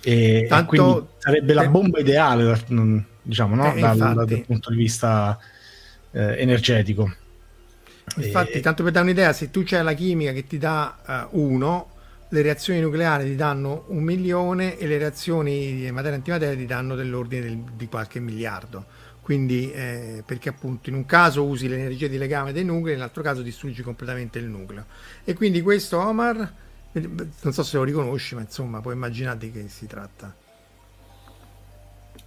E, 0.01 0.45
Tanto, 0.47 0.73
e 0.73 0.77
quindi 0.77 1.07
sarebbe 1.17 1.53
la 1.53 1.67
bomba 1.67 1.99
ideale, 1.99 2.59
diciamo, 3.21 3.55
no? 3.55 3.73
eh, 3.73 3.79
dal, 3.79 3.97
dal, 3.97 4.43
punto 4.45 4.71
di 4.71 4.77
vista 4.77 5.37
eh, 6.11 6.41
energetico. 6.41 7.13
Infatti, 8.17 8.53
e... 8.53 8.59
tanto 8.61 8.83
per 8.83 8.91
dare 8.91 9.05
un'idea, 9.05 9.33
se 9.33 9.51
tu 9.51 9.63
c'hai 9.63 9.83
la 9.83 9.93
chimica 9.93 10.31
che 10.31 10.47
ti 10.47 10.57
dà 10.57 11.27
uh, 11.31 11.39
uno, 11.39 11.89
le 12.29 12.41
reazioni 12.41 12.79
nucleari 12.79 13.25
ti 13.25 13.35
danno 13.35 13.85
un 13.87 14.03
milione 14.03 14.77
e 14.77 14.87
le 14.87 14.97
reazioni 14.97 15.75
di 15.75 15.91
materia 15.91 16.17
antimateria 16.17 16.55
ti 16.55 16.65
danno 16.65 16.95
dell'ordine 16.95 17.41
del, 17.41 17.57
di 17.75 17.87
qualche 17.87 18.19
miliardo. 18.19 18.85
Quindi, 19.29 19.71
eh, 19.71 20.23
perché 20.25 20.49
appunto 20.49 20.89
in 20.89 20.95
un 20.95 21.05
caso 21.05 21.45
usi 21.45 21.67
l'energia 21.67 22.07
di 22.07 22.17
legame 22.17 22.51
dei 22.51 22.63
nuclei, 22.63 22.95
nell'altro 22.95 23.21
caso 23.21 23.43
distruggi 23.43 23.83
completamente 23.83 24.39
il 24.39 24.45
nucleo. 24.45 24.85
E 25.23 25.35
quindi 25.35 25.61
questo 25.61 25.99
Omar, 25.99 26.51
non 26.93 27.53
so 27.53 27.61
se 27.61 27.77
lo 27.77 27.83
riconosci, 27.83 28.33
ma 28.33 28.41
insomma, 28.41 28.81
puoi 28.81 28.95
immaginare 28.95 29.37
di 29.37 29.51
che 29.51 29.67
si 29.67 29.85
tratta. 29.85 30.33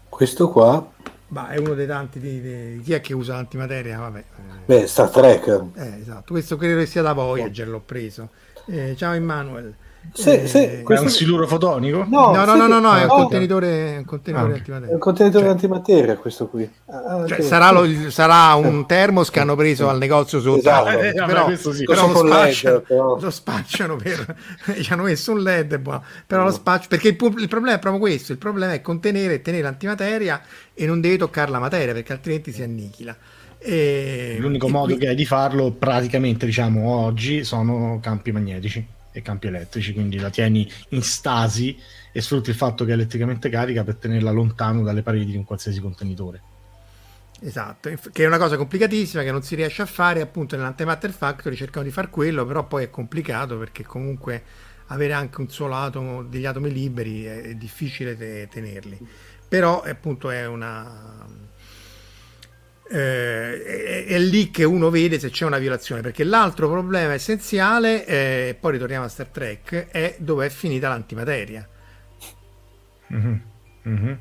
Questo 0.08 0.48
qua 0.48 0.88
Bah, 1.26 1.48
è 1.48 1.58
uno 1.58 1.74
dei 1.74 1.88
tanti 1.88 2.20
di, 2.20 2.40
di, 2.40 2.80
chi 2.84 2.92
è 2.92 3.00
che 3.00 3.14
usa 3.14 3.34
l'antimateria? 3.34 3.98
Vabbè. 3.98 4.24
Beh, 4.66 4.86
Star 4.86 5.10
Trek. 5.10 5.48
Eh, 5.74 5.98
esatto, 5.98 6.32
questo 6.32 6.56
credo 6.56 6.78
che 6.78 6.86
sia 6.86 7.02
da 7.02 7.14
Voyager, 7.14 7.66
l'ho 7.66 7.82
preso. 7.84 8.28
Eh, 8.66 8.94
ciao 8.96 9.12
Emanuele. 9.12 9.74
Sì, 10.14 10.30
eh, 10.30 10.46
sì, 10.46 10.82
questo... 10.82 11.04
È 11.04 11.06
un 11.06 11.10
siluro 11.10 11.46
fotonico? 11.46 12.04
No, 12.06 12.32
no, 12.32 12.44
no, 12.44 12.54
no, 12.54 12.66
no, 12.66 12.80
no 12.80 12.94
è 12.94 13.04
un 13.04 13.08
contenitore, 13.08 13.96
un 13.96 14.04
contenitore 14.04 14.52
ah, 14.52 14.56
antimateria. 14.56 14.90
È 14.90 14.94
un 14.94 15.00
contenitore 15.00 15.44
cioè, 15.44 15.52
antimateria 15.52 16.16
questo 16.16 16.48
qui. 16.48 16.70
Ah, 16.86 17.24
cioè, 17.26 17.40
sarà, 17.40 17.70
lo, 17.70 18.10
sarà, 18.10 18.54
un 18.54 18.84
termos 18.86 19.30
che 19.30 19.40
hanno 19.40 19.56
preso 19.56 19.88
al 19.88 19.96
negozio 19.96 20.40
sotto. 20.40 20.58
Esatto. 20.58 20.88
Eh, 20.90 21.12
però, 21.14 21.56
sì. 21.56 21.84
però, 21.84 22.06
lo, 22.12 22.26
spacciano, 22.26 22.74
LED, 22.74 22.82
però. 22.86 23.18
lo 23.18 23.30
spacciano 23.30 23.96
per... 23.96 24.36
gli 24.76 24.86
hanno 24.90 25.04
messo 25.04 25.32
un 25.32 25.40
LED, 25.40 25.78
buono. 25.78 26.04
però 26.26 26.42
mm. 26.42 26.46
lo 26.46 26.52
spaccio... 26.52 26.88
Perché 26.88 27.08
il, 27.08 27.16
il, 27.38 27.48
problema 27.48 27.76
è 27.76 27.78
proprio 27.78 28.00
questo, 28.00 28.32
il 28.32 28.38
problema 28.38 28.74
è 28.74 28.82
contenere 28.82 29.34
e 29.34 29.42
tenere 29.42 29.62
l'antimateria 29.62 30.42
e 30.74 30.84
non 30.84 31.00
devi 31.00 31.16
toccare 31.16 31.50
la 31.50 31.58
materia 31.58 31.94
perché 31.94 32.12
altrimenti 32.12 32.52
si 32.52 32.62
annichila. 32.62 33.16
E, 33.58 34.36
L'unico 34.38 34.68
modo 34.68 34.88
qui... 34.88 34.98
che 34.98 35.08
hai 35.08 35.14
di 35.14 35.24
farlo 35.24 35.70
praticamente 35.70 36.44
diciamo 36.44 36.90
oggi 36.90 37.44
sono 37.44 37.98
campi 38.02 38.32
magnetici 38.32 38.84
e 39.12 39.22
campi 39.22 39.46
elettrici, 39.46 39.92
quindi 39.92 40.18
la 40.18 40.30
tieni 40.30 40.70
in 40.88 41.02
stasi 41.02 41.78
e 42.10 42.20
sfrutti 42.20 42.50
il 42.50 42.56
fatto 42.56 42.84
che 42.84 42.90
è 42.90 42.94
elettricamente 42.94 43.48
carica 43.48 43.84
per 43.84 43.96
tenerla 43.96 44.30
lontano 44.30 44.82
dalle 44.82 45.02
pareti 45.02 45.26
di 45.26 45.36
un 45.36 45.44
qualsiasi 45.44 45.80
contenitore. 45.80 46.42
Esatto, 47.44 47.90
che 48.12 48.24
è 48.24 48.26
una 48.26 48.38
cosa 48.38 48.56
complicatissima 48.56 49.22
che 49.22 49.32
non 49.32 49.42
si 49.42 49.54
riesce 49.56 49.82
a 49.82 49.86
fare, 49.86 50.20
appunto 50.20 50.56
nell'Antimatter 50.56 51.10
Factory 51.10 51.56
cercano 51.56 51.84
di 51.84 51.90
fare 51.90 52.08
quello, 52.08 52.46
però 52.46 52.66
poi 52.66 52.84
è 52.84 52.90
complicato 52.90 53.58
perché 53.58 53.82
comunque 53.84 54.42
avere 54.86 55.12
anche 55.12 55.40
un 55.40 55.48
solo 55.48 55.74
atomo, 55.74 56.22
degli 56.22 56.46
atomi 56.46 56.72
liberi 56.72 57.24
è, 57.24 57.42
è 57.42 57.54
difficile 57.54 58.16
te, 58.16 58.48
tenerli. 58.48 58.98
Però 59.48 59.82
appunto 59.82 60.30
è 60.30 60.46
una 60.46 61.26
eh, 62.92 63.64
è, 63.64 64.04
è, 64.06 64.18
lì 64.18 64.50
che 64.50 64.64
uno 64.64 64.90
vede 64.90 65.18
se 65.18 65.30
c'è 65.30 65.46
una 65.46 65.56
violazione, 65.56 66.02
perché 66.02 66.24
l'altro 66.24 66.68
problema 66.68 67.14
essenziale, 67.14 68.04
eh, 68.04 68.48
e 68.50 68.54
poi 68.54 68.72
ritorniamo 68.72 69.06
a 69.06 69.08
Star 69.08 69.28
Trek, 69.28 69.88
è 69.88 70.16
dove 70.18 70.46
è 70.46 70.48
finita 70.50 70.88
l'antimateria. 70.88 71.66
Mm-hmm. 73.14 73.34
Mm-hmm. 73.88 74.12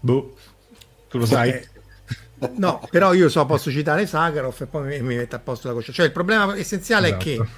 Boh, 0.00 0.36
tu 1.08 1.18
lo 1.18 1.26
sai? 1.26 1.50
Eh, 1.50 1.68
no, 2.56 2.86
però 2.90 3.12
io 3.12 3.28
so, 3.28 3.44
posso 3.44 3.70
citare 3.70 4.06
Sakharov 4.06 4.56
e 4.58 4.66
poi 4.66 4.86
mi, 4.86 5.00
mi 5.02 5.16
metto 5.16 5.36
a 5.36 5.38
posto 5.38 5.68
la 5.68 5.74
coscienza. 5.74 6.00
Cioè 6.00 6.06
il 6.06 6.12
problema 6.12 6.56
essenziale 6.56 7.08
esatto. 7.08 7.20
è 7.20 7.24
che 7.24 7.32
esatto. 7.34 7.50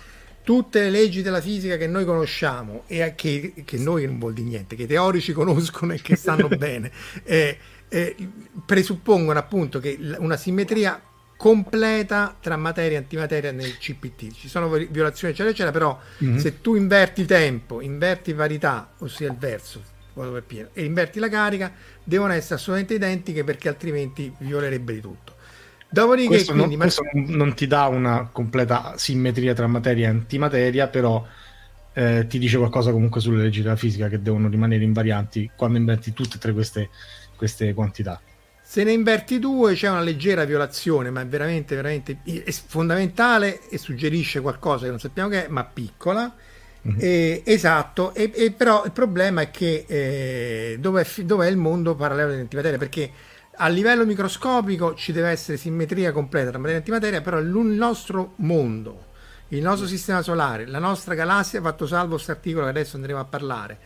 tutte 0.43 0.81
le 0.81 0.91
leggi 0.91 1.23
della 1.23 1.41
fisica 1.41 1.77
che 1.77 1.87
noi 1.87 2.05
conosciamo 2.05 2.83
e 2.89 3.15
che, 3.15 3.53
che 3.65 3.79
noi 3.79 4.07
non 4.07 4.19
vuol 4.19 4.33
dire 4.33 4.49
niente, 4.49 4.75
che 4.75 4.83
i 4.83 4.87
teorici 4.89 5.33
conoscono 5.33 5.93
e 5.93 6.01
che 6.03 6.17
sanno 6.17 6.49
bene, 6.59 6.91
eh, 7.23 7.57
eh, 7.91 8.17
presuppongono 8.65 9.39
appunto 9.39 9.81
che 9.81 9.99
una 10.19 10.37
simmetria 10.37 11.03
completa 11.37 12.37
tra 12.39 12.57
materia 12.57 12.99
e 12.99 13.01
antimateria 13.01 13.51
nel 13.51 13.77
CPT. 13.79 14.33
Ci 14.33 14.49
sono 14.49 14.69
violazioni 14.69 15.33
eccetera 15.33 15.49
eccetera, 15.51 15.71
però 15.71 15.99
mm-hmm. 16.23 16.37
se 16.37 16.61
tu 16.61 16.77
inverti 16.77 17.25
tempo, 17.25 17.81
inverti 17.81 18.33
varietà, 18.33 18.93
ossia 18.99 19.29
il 19.29 19.37
verso, 19.37 19.83
e 20.73 20.85
inverti 20.85 21.19
la 21.19 21.29
carica, 21.29 21.73
devono 22.05 22.33
essere 22.33 22.57
assolutamente 22.57 22.95
identiche 22.95 23.43
perché 23.43 23.69
altrimenti 23.69 24.33
violerebbe 24.39 24.93
di 24.93 25.01
tutto. 25.01 25.35
Dopodiché, 25.89 26.29
questo, 26.29 26.53
quindi, 26.53 26.77
non, 26.77 26.79
questo 26.79 27.03
non 27.13 27.55
ti 27.55 27.67
dà 27.67 27.87
una 27.87 28.29
completa 28.31 28.95
simmetria 28.97 29.55
tra 29.55 29.67
materia 29.67 30.07
e 30.07 30.11
antimateria, 30.11 30.89
però 30.89 31.27
eh, 31.95 32.27
ti 32.29 32.39
dice 32.39 32.59
qualcosa 32.59 32.93
comunque 32.93 33.21
sulle 33.21 33.43
leggi 33.43 33.63
della 33.63 33.77
fisica 33.77 34.09
che 34.09 34.23
devono 34.23 34.49
rimanere 34.49 34.85
invarianti 34.85 35.51
quando 35.57 35.79
inverti 35.79 36.13
tutte 36.13 36.37
e 36.37 36.39
tre 36.39 36.53
queste 36.53 36.91
queste 37.41 37.73
quantità. 37.73 38.21
Se 38.63 38.85
ne 38.85 38.93
inverti 38.93 39.39
due 39.39 39.73
c'è 39.73 39.89
una 39.89 40.03
leggera 40.03 40.45
violazione, 40.45 41.09
ma 41.11 41.23
è 41.23 41.27
veramente, 41.27 41.75
veramente 41.75 42.19
è 42.23 42.51
fondamentale 42.51 43.67
e 43.71 43.79
suggerisce 43.79 44.41
qualcosa 44.41 44.85
che 44.85 44.91
non 44.91 45.01
sappiamo 45.01 45.31
che 45.31 45.47
è, 45.47 45.49
ma 45.49 45.65
piccola. 45.65 46.33
Mm-hmm. 46.87 46.99
Eh, 47.01 47.43
esatto, 47.47 48.15
e, 48.15 48.31
e, 48.35 48.53
però 48.53 48.85
il 48.85 48.93
problema 48.93 49.41
è 49.41 49.51
che 49.51 49.85
eh, 49.87 50.77
dov'è, 50.79 51.07
dov'è, 51.25 51.47
il 51.47 51.57
mondo 51.57 51.95
parallelo 51.95 52.31
dell'antimateria? 52.31 52.79
Perché 52.79 53.11
a 53.57 53.69
livello 53.69 54.05
microscopico 54.05 54.95
ci 54.95 55.13
deve 55.13 55.31
essere 55.31 55.57
simmetria 55.57 56.13
completa 56.13 56.51
tra 56.51 56.59
materia 56.59 56.77
e 56.77 56.81
antimateria, 56.81 57.21
però 57.23 57.39
il 57.39 57.49
nostro 57.49 58.35
mondo, 58.37 59.07
il 59.49 59.63
nostro 59.63 59.87
sistema 59.87 60.21
solare, 60.21 60.67
la 60.67 60.79
nostra 60.79 61.15
galassia, 61.15 61.61
fatto 61.63 61.87
salvo 61.87 62.15
questo 62.15 62.33
articolo 62.33 62.65
che 62.65 62.71
adesso 62.71 62.97
andremo 62.97 63.19
a 63.19 63.25
parlare, 63.25 63.79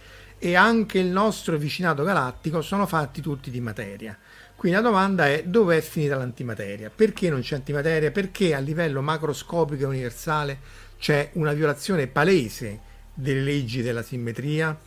e 0.44 0.56
anche 0.56 0.98
il 0.98 1.06
nostro 1.06 1.56
vicinato 1.56 2.04
galattico 2.04 2.60
sono 2.60 2.84
fatti 2.84 3.22
tutti 3.22 3.50
di 3.50 3.62
materia. 3.62 4.14
Quindi 4.54 4.76
la 4.76 4.84
domanda 4.86 5.26
è 5.26 5.42
dove 5.46 5.78
è 5.78 5.80
finita 5.80 6.16
l'antimateria? 6.16 6.90
Perché 6.94 7.30
non 7.30 7.40
c'è 7.40 7.54
antimateria? 7.54 8.10
Perché 8.10 8.54
a 8.54 8.58
livello 8.58 9.00
macroscopico 9.00 9.84
e 9.84 9.86
universale 9.86 10.58
c'è 10.98 11.30
una 11.34 11.54
violazione 11.54 12.08
palese 12.08 12.78
delle 13.14 13.40
leggi 13.40 13.80
della 13.80 14.02
simmetria? 14.02 14.78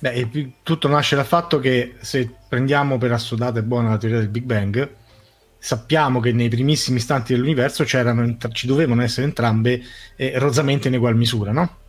Beh, 0.00 0.54
tutto 0.64 0.88
nasce 0.88 1.14
dal 1.14 1.24
fatto 1.24 1.60
che 1.60 1.94
se 2.00 2.28
prendiamo 2.48 2.98
per 2.98 3.12
assodata 3.12 3.60
e 3.60 3.62
buona 3.62 3.90
la 3.90 3.98
teoria 3.98 4.18
del 4.18 4.28
Big 4.28 4.42
Bang, 4.42 4.90
sappiamo 5.56 6.18
che 6.18 6.32
nei 6.32 6.48
primissimi 6.48 6.98
istanti 6.98 7.32
dell'universo 7.32 7.84
ci 7.84 8.66
dovevano 8.66 9.02
essere 9.02 9.26
entrambe 9.26 9.80
eh, 10.16 10.32
rozzamente 10.36 10.88
in 10.88 10.94
egual 10.94 11.14
misura, 11.14 11.52
no? 11.52 11.79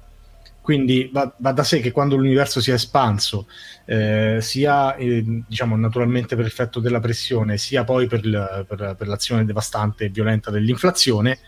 Quindi 0.61 1.09
va, 1.11 1.33
va, 1.37 1.51
da 1.51 1.63
sé 1.63 1.79
che 1.79 1.91
quando 1.91 2.15
l'universo 2.15 2.61
si 2.61 2.69
è 2.69 2.75
espanso, 2.75 3.47
eh, 3.85 4.37
sia 4.41 4.95
eh, 4.95 5.43
diciamo, 5.47 5.75
naturalmente 5.75 6.35
per 6.35 6.45
effetto 6.45 6.79
della 6.79 6.99
pressione, 6.99 7.57
sia 7.57 7.83
poi 7.83 8.05
per, 8.07 8.21
per, 8.67 8.95
per 8.97 9.07
l'azione 9.07 9.43
devastante 9.43 10.05
e 10.05 10.09
violenta 10.09 10.51
dell'inflazione, 10.51 11.39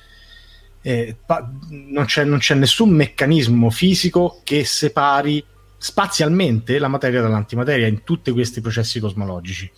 eh, 0.82 1.16
pa- 1.24 1.48
non, 1.70 2.06
c'è, 2.06 2.24
non, 2.24 2.40
c'è, 2.40 2.56
nessun 2.56 2.90
meccanismo 2.90 3.70
fisico 3.70 4.42
che 4.44 4.66
separi 4.66 5.44
spazialmente 5.78 6.80
la 6.80 6.88
materia 6.88 7.22
dall'antimateria 7.22 7.88
in 7.88 8.04
tutti 8.04 8.32
questi 8.32 8.62
processi 8.62 9.00
cosmologici. 9.00 9.72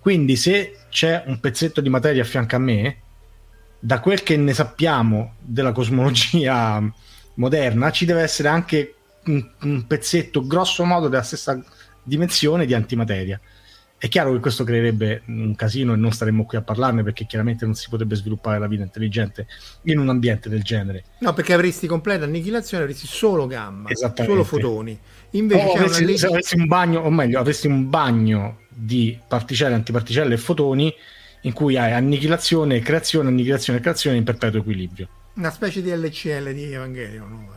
Quindi 0.00 0.36
se 0.36 0.80
c'è 0.90 1.22
un 1.26 1.38
pezzetto 1.40 1.80
di 1.80 1.88
materia 1.88 2.22
a 2.22 2.26
fianco 2.26 2.56
a 2.56 2.58
me, 2.58 2.98
da 3.78 4.00
quel 4.00 4.22
che 4.22 4.36
ne 4.36 4.52
sappiamo 4.52 5.36
della 5.40 5.72
cosmologia 5.72 6.82
moderna 7.34 7.90
ci 7.90 8.04
deve 8.04 8.22
essere 8.22 8.48
anche 8.48 8.94
un, 9.26 9.46
un 9.62 9.86
pezzetto 9.86 10.46
grosso 10.46 10.84
modo 10.84 11.08
della 11.08 11.22
stessa 11.22 11.62
dimensione 12.02 12.66
di 12.66 12.74
antimateria. 12.74 13.40
È 13.96 14.08
chiaro 14.08 14.32
che 14.32 14.40
questo 14.40 14.64
creerebbe 14.64 15.22
un 15.28 15.54
casino 15.54 15.94
e 15.94 15.96
non 15.96 16.12
staremmo 16.12 16.44
qui 16.44 16.58
a 16.58 16.62
parlarne 16.62 17.02
perché 17.02 17.24
chiaramente 17.24 17.64
non 17.64 17.74
si 17.74 17.88
potrebbe 17.88 18.16
sviluppare 18.16 18.58
la 18.58 18.66
vita 18.66 18.82
intelligente 18.82 19.46
in 19.84 19.98
un 19.98 20.10
ambiente 20.10 20.50
del 20.50 20.62
genere. 20.62 21.04
No, 21.20 21.32
perché 21.32 21.54
avresti 21.54 21.86
completa 21.86 22.24
annichilazione, 22.24 22.82
avresti 22.82 23.06
solo 23.06 23.46
gamma, 23.46 23.88
solo 24.14 24.44
fotoni. 24.44 24.98
Invece 25.30 25.64
o 25.64 25.72
avresti, 25.72 26.04
legge... 26.04 26.26
avresti 26.26 26.56
un 26.56 26.66
bagno, 26.66 27.00
o 27.00 27.10
meglio, 27.10 27.38
avresti 27.38 27.66
un 27.66 27.88
bagno 27.88 28.58
di 28.68 29.18
particelle, 29.26 29.74
antiparticelle 29.74 30.34
e 30.34 30.38
fotoni 30.38 30.94
in 31.42 31.52
cui 31.54 31.78
hai 31.78 31.92
annichilazione, 31.92 32.80
creazione, 32.80 33.28
annichilazione 33.28 33.78
e 33.78 33.82
creazione 33.82 34.16
in 34.18 34.24
perpetuo 34.24 34.60
equilibrio 34.60 35.08
una 35.34 35.50
specie 35.50 35.82
di 35.82 35.90
LCL 35.90 36.52
di 36.52 36.72
Evangelio, 36.72 37.26
no? 37.26 37.52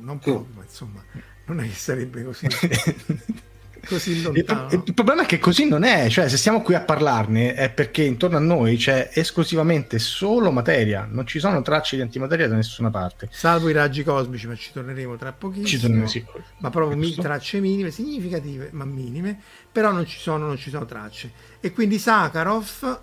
non 0.00 0.18
proprio, 0.18 0.46
ma 0.54 0.62
insomma. 0.62 1.04
non 1.46 1.60
è 1.60 1.64
che 1.64 1.74
sarebbe 1.74 2.24
così. 2.24 2.46
così 3.86 4.22
lontano. 4.22 4.68
Il, 4.70 4.82
il, 4.86 4.94
problema 4.94 5.22
è 5.22 5.26
che 5.26 5.38
così 5.38 5.66
non 5.66 5.82
è, 5.82 6.08
cioè 6.08 6.28
se 6.28 6.36
stiamo 6.36 6.62
qui 6.62 6.74
a 6.74 6.80
parlarne 6.80 7.54
è 7.54 7.70
perché 7.70 8.02
intorno 8.02 8.36
a 8.36 8.40
noi 8.40 8.76
c'è 8.76 9.10
esclusivamente 9.12 9.98
solo 9.98 10.50
materia, 10.50 11.06
non 11.10 11.26
ci 11.26 11.38
sono 11.38 11.60
tracce 11.62 11.96
di 11.96 12.02
antimateria 12.02 12.48
da 12.48 12.54
nessuna 12.54 12.90
parte. 12.90 13.28
Salvo 13.30 13.68
i 13.68 13.72
raggi 13.72 14.02
cosmici, 14.02 14.46
ma 14.46 14.54
ci 14.54 14.72
torneremo 14.72 15.16
tra 15.16 15.32
pochissimo. 15.32 15.66
Ci 15.66 15.80
torneremo. 15.80 16.26
Ma 16.58 16.70
proprio 16.70 16.96
mi, 16.96 17.14
tracce 17.14 17.60
minime, 17.60 17.90
significative, 17.90 18.70
ma 18.72 18.84
minime, 18.84 19.38
però 19.70 19.92
non 19.92 20.06
ci 20.06 20.18
sono, 20.18 20.46
non 20.46 20.56
ci 20.56 20.70
sono 20.70 20.86
tracce. 20.86 21.30
E 21.60 21.72
quindi 21.72 21.98
Sakharov 21.98 23.00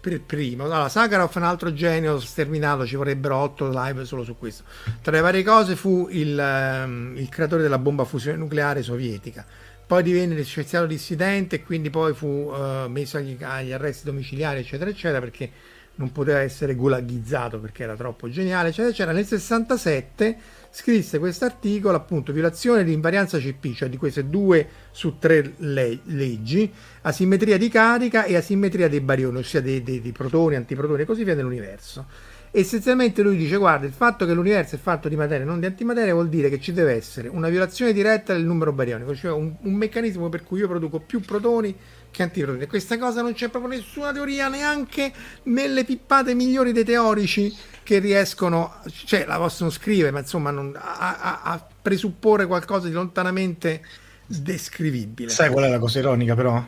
per 0.00 0.20
primo. 0.22 0.64
Allora, 0.64 0.88
Sakharov 0.88 1.30
un 1.34 1.42
altro 1.42 1.72
genio 1.72 2.18
sterminato, 2.20 2.86
ci 2.86 2.96
vorrebbero 2.96 3.36
otto 3.36 3.68
live 3.70 4.04
solo 4.04 4.24
su 4.24 4.36
questo. 4.36 4.64
Tra 5.02 5.12
le 5.12 5.20
varie 5.20 5.42
cose 5.42 5.76
fu 5.76 6.08
il, 6.10 6.38
um, 6.38 7.14
il 7.16 7.28
creatore 7.28 7.62
della 7.62 7.78
bomba 7.78 8.02
a 8.02 8.06
fusione 8.06 8.36
nucleare 8.36 8.82
sovietica 8.82 9.44
poi 9.88 10.02
divenne 10.02 10.34
licenziato 10.34 10.84
dissidente 10.84 11.56
e 11.56 11.62
quindi 11.62 11.88
poi 11.88 12.12
fu 12.12 12.26
uh, 12.26 12.90
messo 12.90 13.16
agli, 13.16 13.38
agli, 13.40 13.72
arresti 13.72 14.04
domiciliari, 14.04 14.60
eccetera, 14.60 14.90
eccetera, 14.90 15.18
perché 15.18 15.50
non 15.94 16.12
poteva 16.12 16.40
essere 16.40 16.74
gulagizzato 16.74 17.58
perché 17.58 17.84
era 17.84 17.96
troppo 17.96 18.28
geniale, 18.28 18.68
eccetera, 18.68 18.90
eccetera. 18.90 19.12
Nel 19.12 19.24
67 19.24 20.38
scrisse 20.70 21.18
questo 21.18 21.44
articolo, 21.44 21.96
appunto, 21.96 22.32
violazione 22.32 22.84
di 22.84 22.92
invarianza 22.92 23.38
CP, 23.38 23.74
cioè 23.74 23.88
di 23.88 23.96
queste 23.96 24.28
due 24.28 24.68
su 24.90 25.18
tre 25.18 25.54
le- 25.56 26.00
leggi, 26.04 26.72
asimmetria 27.02 27.58
di 27.58 27.68
carica 27.68 28.24
e 28.24 28.36
asimmetria 28.36 28.88
dei 28.88 29.00
barioni, 29.00 29.38
ossia 29.38 29.60
dei, 29.60 29.82
dei, 29.82 30.00
dei 30.00 30.12
protoni, 30.12 30.56
antiprotoni 30.56 31.02
e 31.02 31.04
così 31.04 31.24
via 31.24 31.34
nell'universo. 31.34 32.06
Essenzialmente 32.50 33.22
lui 33.22 33.36
dice 33.36 33.56
guarda 33.56 33.84
il 33.84 33.92
fatto 33.92 34.24
che 34.24 34.32
l'universo 34.32 34.74
è 34.74 34.78
fatto 34.78 35.10
di 35.10 35.16
materia 35.16 35.44
non 35.44 35.60
di 35.60 35.66
antimateria 35.66 36.14
vuol 36.14 36.30
dire 36.30 36.48
che 36.48 36.58
ci 36.58 36.72
deve 36.72 36.94
essere 36.94 37.28
una 37.28 37.50
violazione 37.50 37.92
diretta 37.92 38.32
del 38.32 38.44
numero 38.44 38.72
barionico 38.72 39.14
cioè 39.14 39.32
un, 39.32 39.54
un 39.60 39.74
meccanismo 39.74 40.30
per 40.30 40.44
cui 40.44 40.60
io 40.60 40.66
produco 40.66 40.98
più 40.98 41.20
protoni 41.20 41.76
che 42.10 42.22
antiprotoni 42.22 42.62
e 42.62 42.66
questa 42.66 42.98
cosa 42.98 43.22
non 43.22 43.32
c'è 43.34 43.48
proprio 43.48 43.76
nessuna 43.76 44.12
teoria 44.12 44.48
neanche 44.48 45.12
nelle 45.44 45.84
pippate 45.84 46.34
migliori 46.34 46.72
dei 46.72 46.84
teorici 46.84 47.54
che 47.82 47.98
riescono 47.98 48.80
cioè 49.04 49.24
la 49.26 49.36
possono 49.36 49.70
scrivere 49.70 50.10
ma 50.10 50.20
insomma 50.20 50.50
non, 50.50 50.74
a, 50.76 51.18
a, 51.18 51.42
a 51.42 51.66
presupporre 51.82 52.46
qualcosa 52.46 52.86
di 52.88 52.92
lontanamente 52.92 53.84
descrivibile 54.26 55.30
sai 55.30 55.50
qual 55.50 55.64
è 55.64 55.68
la 55.68 55.78
cosa 55.78 55.98
ironica 55.98 56.34
però? 56.34 56.62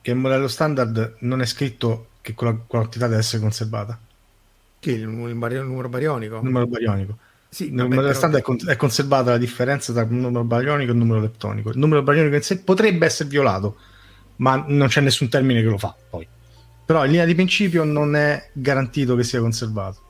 che 0.00 0.10
il 0.10 0.16
modello 0.16 0.48
standard 0.48 1.16
non 1.20 1.40
è 1.40 1.46
scritto 1.46 2.08
che 2.20 2.34
quella 2.34 2.54
quantità 2.66 3.06
deve 3.06 3.20
essere 3.20 3.40
conservata 3.40 3.98
che 4.80 4.92
il, 4.92 5.02
il, 5.02 5.08
il 5.08 5.64
numero 5.64 5.88
barionico? 5.88 6.36
Il 6.36 6.44
numero 6.44 6.66
barionico. 6.66 7.18
Sì, 7.48 7.70
nel 7.70 7.88
numero 7.88 8.12
standard 8.12 8.66
è, 8.66 8.76
conservata 8.76 9.30
la 9.30 9.38
differenza 9.38 9.92
tra 9.92 10.02
il 10.02 10.12
numero 10.12 10.44
barionico 10.44 10.90
e 10.90 10.92
il 10.92 10.98
numero 10.98 11.20
leptonico. 11.20 11.70
Il 11.70 11.78
numero 11.78 12.02
barionico 12.02 12.36
in 12.36 12.42
sé 12.42 12.58
potrebbe 12.58 13.06
essere 13.06 13.28
violato, 13.28 13.76
ma 14.38 14.64
non 14.66 14.88
c'è 14.88 15.00
nessun 15.00 15.28
termine 15.28 15.62
che 15.62 15.68
lo 15.68 15.78
fa 15.78 15.94
poi. 16.10 16.26
Però 16.84 17.04
in 17.04 17.10
linea 17.10 17.26
di 17.26 17.34
principio 17.34 17.84
non 17.84 18.16
è 18.16 18.50
garantito 18.52 19.14
che 19.14 19.22
sia 19.22 19.40
conservato. 19.40 20.06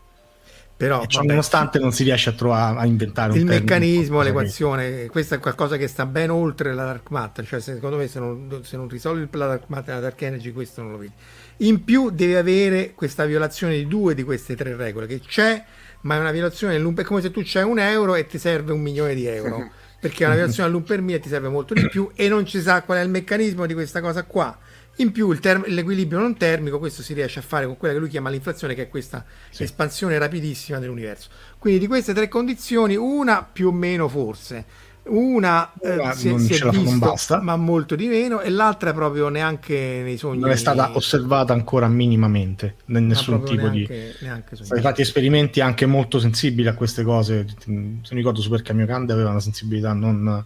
Però, 0.78 1.00
vabbè, 1.00 1.26
nonostante 1.26 1.80
non 1.80 1.90
si 1.90 2.04
riesce 2.04 2.30
a, 2.30 2.34
trovare, 2.34 2.78
a 2.78 2.86
inventare 2.86 3.36
il 3.36 3.44
meccanismo, 3.44 4.22
l'equazione, 4.22 5.06
questo 5.06 5.34
è 5.34 5.40
qualcosa 5.40 5.76
che 5.76 5.88
sta 5.88 6.06
ben 6.06 6.30
oltre 6.30 6.72
la 6.72 6.84
dark 6.84 7.10
matter. 7.10 7.44
Cioè, 7.44 7.58
secondo 7.58 7.96
me, 7.96 8.06
se 8.06 8.20
non, 8.20 8.60
se 8.62 8.76
non 8.76 8.88
risolvi 8.88 9.26
la 9.32 9.48
dark 9.48 9.64
matter 9.66 9.94
la 9.94 10.00
dark 10.00 10.22
energy, 10.22 10.52
questo 10.52 10.82
non 10.82 10.92
lo 10.92 10.98
vedi. 10.98 11.12
In 11.58 11.82
più 11.82 12.10
devi 12.10 12.36
avere 12.36 12.92
questa 12.94 13.24
violazione 13.24 13.74
di 13.74 13.88
due 13.88 14.14
di 14.14 14.22
queste 14.22 14.54
tre 14.54 14.76
regole, 14.76 15.08
che 15.08 15.18
c'è, 15.18 15.64
ma 16.02 16.14
è 16.14 16.20
una 16.20 16.30
violazione, 16.30 16.76
è 16.76 17.02
come 17.02 17.22
se 17.22 17.32
tu 17.32 17.40
c'hai 17.42 17.64
un 17.64 17.80
euro 17.80 18.14
e 18.14 18.28
ti 18.28 18.38
serve 18.38 18.70
un 18.70 18.80
milione 18.80 19.16
di 19.16 19.26
euro, 19.26 19.68
perché 20.00 20.24
una 20.24 20.34
violazione 20.34 20.68
all'un 20.68 20.84
per 20.84 21.00
mille 21.00 21.16
e 21.16 21.20
ti 21.20 21.28
serve 21.28 21.48
molto 21.48 21.74
di 21.74 21.88
più 21.88 22.10
e 22.14 22.28
non 22.28 22.46
ci 22.46 22.60
sa 22.60 22.82
qual 22.82 22.98
è 22.98 23.02
il 23.02 23.10
meccanismo 23.10 23.66
di 23.66 23.74
questa 23.74 24.00
cosa 24.00 24.22
qua. 24.24 24.56
In 25.00 25.12
più 25.12 25.32
term- 25.38 25.64
l'equilibrio 25.66 26.18
non 26.18 26.36
termico, 26.36 26.78
questo 26.78 27.02
si 27.02 27.14
riesce 27.14 27.38
a 27.38 27.42
fare 27.42 27.66
con 27.66 27.76
quella 27.76 27.94
che 27.94 28.00
lui 28.00 28.08
chiama 28.08 28.30
l'inflazione, 28.30 28.74
che 28.74 28.82
è 28.82 28.88
questa 28.88 29.24
sì. 29.50 29.62
espansione 29.62 30.18
rapidissima 30.18 30.78
dell'universo. 30.78 31.28
Quindi 31.58 31.78
di 31.78 31.86
queste 31.86 32.12
tre 32.12 32.26
condizioni, 32.26 32.96
una 32.96 33.44
più 33.44 33.68
o 33.68 33.72
meno 33.72 34.08
forse 34.08 34.86
una 35.08 35.72
eh, 35.80 36.12
si, 36.14 36.28
non 36.28 36.38
si 36.40 36.54
è 36.54 36.68
visto, 36.68 36.98
basta. 36.98 37.40
ma 37.40 37.56
molto 37.56 37.94
di 37.94 38.06
meno, 38.06 38.40
e 38.40 38.50
l'altra 38.50 38.92
proprio 38.92 39.28
neanche 39.28 40.00
nei 40.02 40.16
sogni. 40.16 40.40
Non 40.40 40.50
è 40.50 40.56
stata 40.56 40.90
osservata 40.94 41.52
ancora 41.52 41.88
minimamente, 41.88 42.76
nessun 42.86 43.44
tipo 43.44 43.68
neanche, 43.68 44.14
di. 44.18 44.24
Neanche 44.24 44.56
Sono 44.56 44.80
fatti 44.80 45.00
esperimenti 45.00 45.60
anche 45.60 45.86
molto 45.86 46.18
sensibili 46.18 46.68
a 46.68 46.74
queste 46.74 47.02
cose. 47.02 47.46
Se 47.58 47.70
mi 47.70 48.00
ricordo, 48.10 48.40
Super 48.40 48.62
Kamiokande 48.62 49.12
aveva 49.12 49.30
una 49.30 49.40
sensibilità 49.40 49.92
non. 49.92 50.44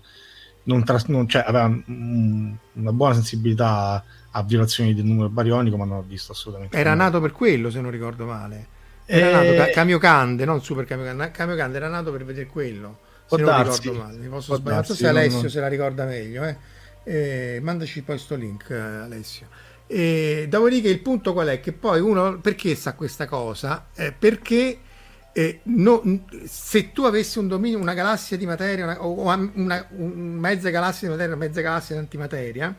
non, 0.64 0.85
tras- 0.85 1.07
non 1.07 1.29
cioè, 1.29 1.44
aveva 1.46 1.64
una 1.87 2.92
buona 2.92 3.14
sensibilità 3.14 4.05
a 4.31 4.42
violazioni 4.42 4.94
del 4.94 5.05
numero 5.05 5.29
barionico, 5.29 5.77
ma 5.77 5.85
non 5.85 5.98
ho 5.98 6.05
visto 6.07 6.33
assolutamente. 6.33 6.77
Era 6.77 6.92
nulla. 6.92 7.05
nato 7.05 7.20
per 7.20 7.33
quello, 7.33 7.70
se 7.70 7.81
non 7.81 7.90
ricordo 7.90 8.27
male. 8.27 8.66
Era 9.05 9.42
e... 9.42 9.57
nato 9.57 9.70
Kamiokande, 9.72 10.44
non 10.44 10.62
Super 10.62 10.85
Kamiokande. 10.85 11.31
Kamiokande 11.31 11.77
era 11.77 11.88
nato 11.88 12.11
per 12.12 12.25
vedere 12.25 12.46
quello 12.46 13.11
se 13.26 13.37
non 13.37 13.44
darsi. 13.46 13.80
ricordo 13.80 14.02
male, 14.02 14.18
mi 14.18 14.28
posso 14.28 14.54
sbagliare. 14.54 14.74
Non 14.74 14.85
so 14.85 14.94
se 14.94 15.08
Alessio 15.08 15.40
non... 15.40 15.50
se 15.50 15.61
la 15.61 15.68
ricorda 15.68 16.04
meglio, 16.04 16.44
eh. 16.44 16.56
Eh, 17.04 17.58
mandaci 17.62 18.02
poi 18.02 18.18
sto 18.18 18.35
link, 18.35 18.70
eh, 18.70 18.76
Alessio. 18.76 19.48
E, 19.87 20.46
dopodiché 20.48 20.88
il 20.88 21.00
punto 21.00 21.32
qual 21.32 21.48
è? 21.48 21.61
Che 21.61 21.72
poi 21.72 22.00
uno 22.00 22.38
perché 22.38 22.74
sa 22.74 22.94
questa 22.94 23.26
cosa? 23.26 23.88
Eh, 23.94 24.12
perché 24.12 24.78
eh, 25.32 25.61
no, 25.64 26.02
se 26.44 26.92
tu 26.92 27.02
avessi 27.04 27.38
un 27.38 27.48
dominio, 27.48 27.78
una 27.78 27.94
galassia 27.94 28.37
di 28.37 28.46
materia 28.46 28.85
una, 28.85 29.02
o 29.02 29.20
una, 29.20 29.50
una 29.54 29.87
mezza 29.90 30.68
galassia 30.68 31.08
di 31.08 31.14
materia, 31.14 31.35
una 31.35 31.44
mezza 31.44 31.61
galassia 31.61 31.94
di 31.94 32.00
antimateria, 32.02 32.74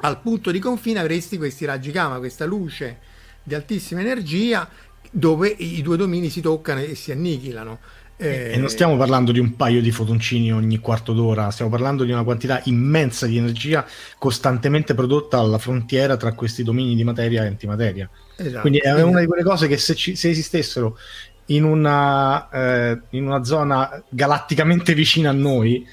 al 0.00 0.20
punto 0.20 0.50
di 0.50 0.58
confine 0.58 0.98
avresti 1.00 1.36
questi 1.36 1.64
raggi 1.64 1.90
gamma, 1.90 2.18
questa 2.18 2.44
luce 2.44 2.98
di 3.42 3.54
altissima 3.54 4.00
energia 4.00 4.68
dove 5.10 5.48
i 5.48 5.80
due 5.82 5.96
domini 5.96 6.28
si 6.28 6.40
toccano 6.40 6.80
e 6.80 6.94
si 6.94 7.12
annichilano. 7.12 7.78
Eh, 8.20 8.54
e 8.54 8.56
non 8.56 8.68
stiamo 8.68 8.96
parlando 8.96 9.30
di 9.30 9.38
un 9.38 9.54
paio 9.54 9.80
di 9.80 9.92
fotoncini 9.92 10.52
ogni 10.52 10.80
quarto 10.80 11.12
d'ora, 11.12 11.50
stiamo 11.50 11.70
parlando 11.70 12.02
di 12.02 12.10
una 12.10 12.24
quantità 12.24 12.60
immensa 12.64 13.26
di 13.26 13.36
energia 13.36 13.86
costantemente 14.18 14.92
prodotta 14.92 15.38
alla 15.38 15.58
frontiera 15.58 16.16
tra 16.16 16.32
questi 16.32 16.64
domini 16.64 16.96
di 16.96 17.04
materia 17.04 17.44
e 17.44 17.46
antimateria. 17.46 18.10
Esatto. 18.34 18.60
Quindi 18.60 18.80
è 18.80 18.90
una 19.02 19.20
di 19.20 19.26
quelle 19.26 19.44
cose 19.44 19.68
che 19.68 19.76
se, 19.76 19.94
ci, 19.94 20.16
se 20.16 20.30
esistessero 20.30 20.98
in 21.46 21.62
una, 21.62 22.50
eh, 22.50 23.00
in 23.10 23.24
una, 23.24 23.44
zona 23.44 24.02
galatticamente 24.08 24.94
vicina 24.94 25.30
a 25.30 25.32
noi, 25.32 25.86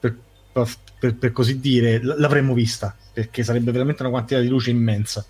per, 0.00 0.16
per, 0.98 1.16
per 1.16 1.32
così 1.32 1.60
dire, 1.60 2.00
l'avremmo 2.02 2.54
vista, 2.54 2.96
perché 3.12 3.42
sarebbe 3.42 3.72
veramente 3.72 4.00
una 4.02 4.10
quantità 4.10 4.40
di 4.40 4.48
luce 4.48 4.70
immensa. 4.70 5.24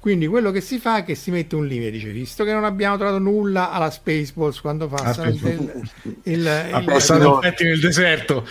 Quindi 0.00 0.26
quello 0.26 0.50
che 0.50 0.62
si 0.62 0.78
fa 0.78 0.98
è 0.98 1.04
che 1.04 1.14
si 1.14 1.30
mette 1.30 1.56
un 1.56 1.66
limite, 1.66 1.90
dice, 1.90 2.10
visto 2.10 2.42
che 2.42 2.54
non 2.54 2.64
abbiamo 2.64 2.96
trovato 2.96 3.18
nulla 3.18 3.70
alla 3.70 3.90
Spaceballs 3.90 4.58
quando 4.62 4.88
passano 4.88 5.28
il, 5.28 5.82
il, 6.22 6.32
il, 6.32 6.82
passano 6.86 7.40
il, 7.42 7.54
nel 7.58 7.80
deserto. 7.80 8.46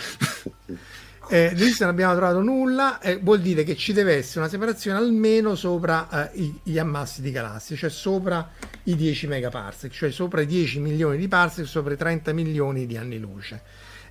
Eh, 1.32 1.52
visto 1.54 1.78
che 1.78 1.84
non 1.84 1.92
abbiamo 1.92 2.14
trovato 2.14 2.40
nulla, 2.40 3.00
eh, 3.00 3.18
vuol 3.18 3.40
dire 3.40 3.62
che 3.62 3.76
ci 3.76 3.92
deve 3.92 4.16
essere 4.16 4.40
una 4.40 4.48
separazione 4.48 4.98
almeno 4.98 5.54
sopra 5.54 6.32
eh, 6.32 6.52
gli 6.62 6.78
ammassi 6.78 7.20
di 7.20 7.30
galassie, 7.30 7.76
cioè 7.76 7.90
sopra 7.90 8.50
i 8.84 8.96
10 8.96 9.28
megaparsec, 9.28 9.92
cioè 9.92 10.10
sopra 10.10 10.40
i 10.40 10.46
10 10.46 10.80
milioni 10.80 11.18
di 11.18 11.28
parsec, 11.28 11.66
sopra 11.66 11.94
i 11.94 11.96
30 11.96 12.32
milioni 12.32 12.86
di 12.86 12.96
anni 12.96 13.18
luce. 13.18 13.62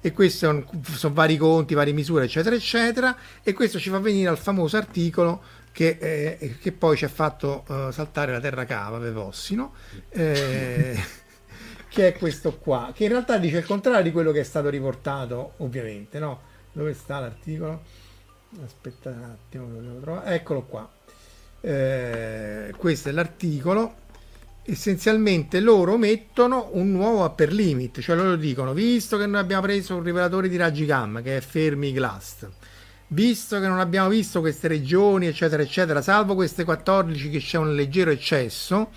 E 0.02 0.14
questi 0.14 0.38
sono, 0.38 0.66
sono 0.82 1.14
vari 1.14 1.36
conti, 1.36 1.74
varie 1.74 1.92
misure, 1.92 2.24
eccetera, 2.24 2.56
eccetera. 2.56 3.14
E 3.44 3.52
questo 3.52 3.80
ci 3.80 3.90
fa 3.90 4.00
venire 4.00 4.30
al 4.30 4.38
famoso 4.38 4.78
articolo 4.78 5.42
che, 5.80 6.36
eh, 6.38 6.58
che 6.60 6.74
poi 6.74 6.98
ci 6.98 7.06
ha 7.06 7.08
fatto 7.08 7.64
uh, 7.68 7.90
saltare 7.92 8.34
la 8.34 8.42
terra 8.42 8.66
cava, 8.66 8.98
Vevossino, 8.98 9.76
eh, 10.10 10.94
che 11.88 12.08
è 12.08 12.18
questo 12.18 12.58
qua, 12.58 12.92
che 12.94 13.06
in 13.06 13.12
realtà 13.12 13.38
dice 13.38 13.60
il 13.60 13.66
contrario 13.66 14.04
di 14.04 14.12
quello 14.12 14.34
che 14.34 14.42
è 14.42 14.44
stato 14.44 14.68
riportato, 14.68 15.54
ovviamente, 15.58 16.20
no? 16.20 16.42
Dove 16.74 16.94
sta 16.94 17.20
l'articolo? 17.20 17.82
Aspettate 18.62 19.16
un 19.16 19.24
attimo. 19.24 20.24
Eccolo 20.26 20.64
qua. 20.64 20.90
Eh, 21.62 22.74
questo 22.76 23.08
è 23.08 23.14
l'articolo. 23.14 23.96
Essenzialmente 24.64 25.62
loro 25.62 25.96
mettono 25.96 26.72
un 26.74 26.92
nuovo 26.92 27.24
upper 27.24 27.54
limit, 27.54 28.02
cioè 28.02 28.18
loro 28.18 28.36
dicono, 28.36 28.74
visto 28.74 29.18
che 29.18 29.28
noi 29.28 29.40
abbiamo 29.40 29.62
preso 29.62 29.96
un 29.96 30.04
rivelatore 30.04 30.50
di 30.50 30.58
raggi 30.58 30.86
gamma 30.86 31.22
che 31.22 31.38
è 31.38 31.40
Fermi 31.40 31.94
Glast, 31.94 32.50
visto 33.10 33.60
che 33.60 33.68
non 33.68 33.80
abbiamo 33.80 34.10
visto 34.10 34.40
queste 34.40 34.68
regioni, 34.68 35.28
eccetera, 35.28 35.62
eccetera, 35.62 36.02
salvo 36.02 36.36
queste 36.36 36.64
14 36.64 37.30
che 37.30 37.40
c'è 37.40 37.58
un 37.58 37.76
leggero 37.76 38.12
eccesso, 38.12 38.90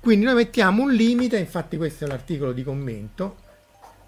quindi 0.00 0.24
noi 0.24 0.34
mettiamo 0.34 0.82
un 0.82 0.92
limite, 0.92 1.36
infatti 1.38 1.76
questo 1.76 2.04
è 2.04 2.08
l'articolo 2.08 2.52
di 2.52 2.62
commento, 2.62 3.36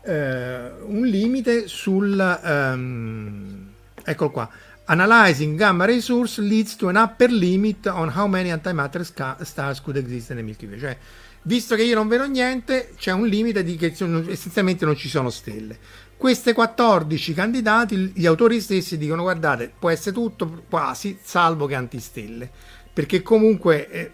eh, 0.02 0.70
un 0.82 1.06
limite 1.06 1.68
sul... 1.68 2.40
Um, 2.42 3.68
eccolo 4.04 4.30
qua. 4.30 4.50
Analyzing 4.86 5.56
gamma 5.56 5.84
resource 5.84 6.40
leads 6.40 6.74
to 6.76 6.88
an 6.88 6.96
upper 6.96 7.30
limit 7.30 7.86
on 7.86 8.12
how 8.16 8.26
many 8.26 8.50
antimatter 8.50 9.04
stars 9.04 9.80
could 9.80 9.96
exist 9.96 10.30
in 10.30 10.36
the 10.36 10.42
Milky 10.42 10.66
Way. 10.66 10.80
Cioè, 10.80 10.96
visto 11.42 11.76
che 11.76 11.84
io 11.84 11.94
non 11.94 12.08
vedo 12.08 12.26
niente, 12.26 12.92
c'è 12.96 13.12
un 13.12 13.26
limite 13.26 13.62
di 13.62 13.76
che 13.76 13.94
essenzialmente 14.26 14.84
non 14.84 14.96
ci 14.96 15.08
sono 15.08 15.30
stelle. 15.30 15.78
Queste 16.20 16.52
14 16.52 17.32
candidati, 17.32 18.12
gli 18.14 18.26
autori 18.26 18.60
stessi 18.60 18.98
dicono 18.98 19.22
guardate, 19.22 19.72
può 19.78 19.88
essere 19.88 20.14
tutto 20.14 20.64
quasi, 20.68 21.18
salvo 21.22 21.64
che 21.64 21.74
antistelle, 21.74 22.46
perché 22.92 23.22
comunque 23.22 23.88
eh, 23.88 24.10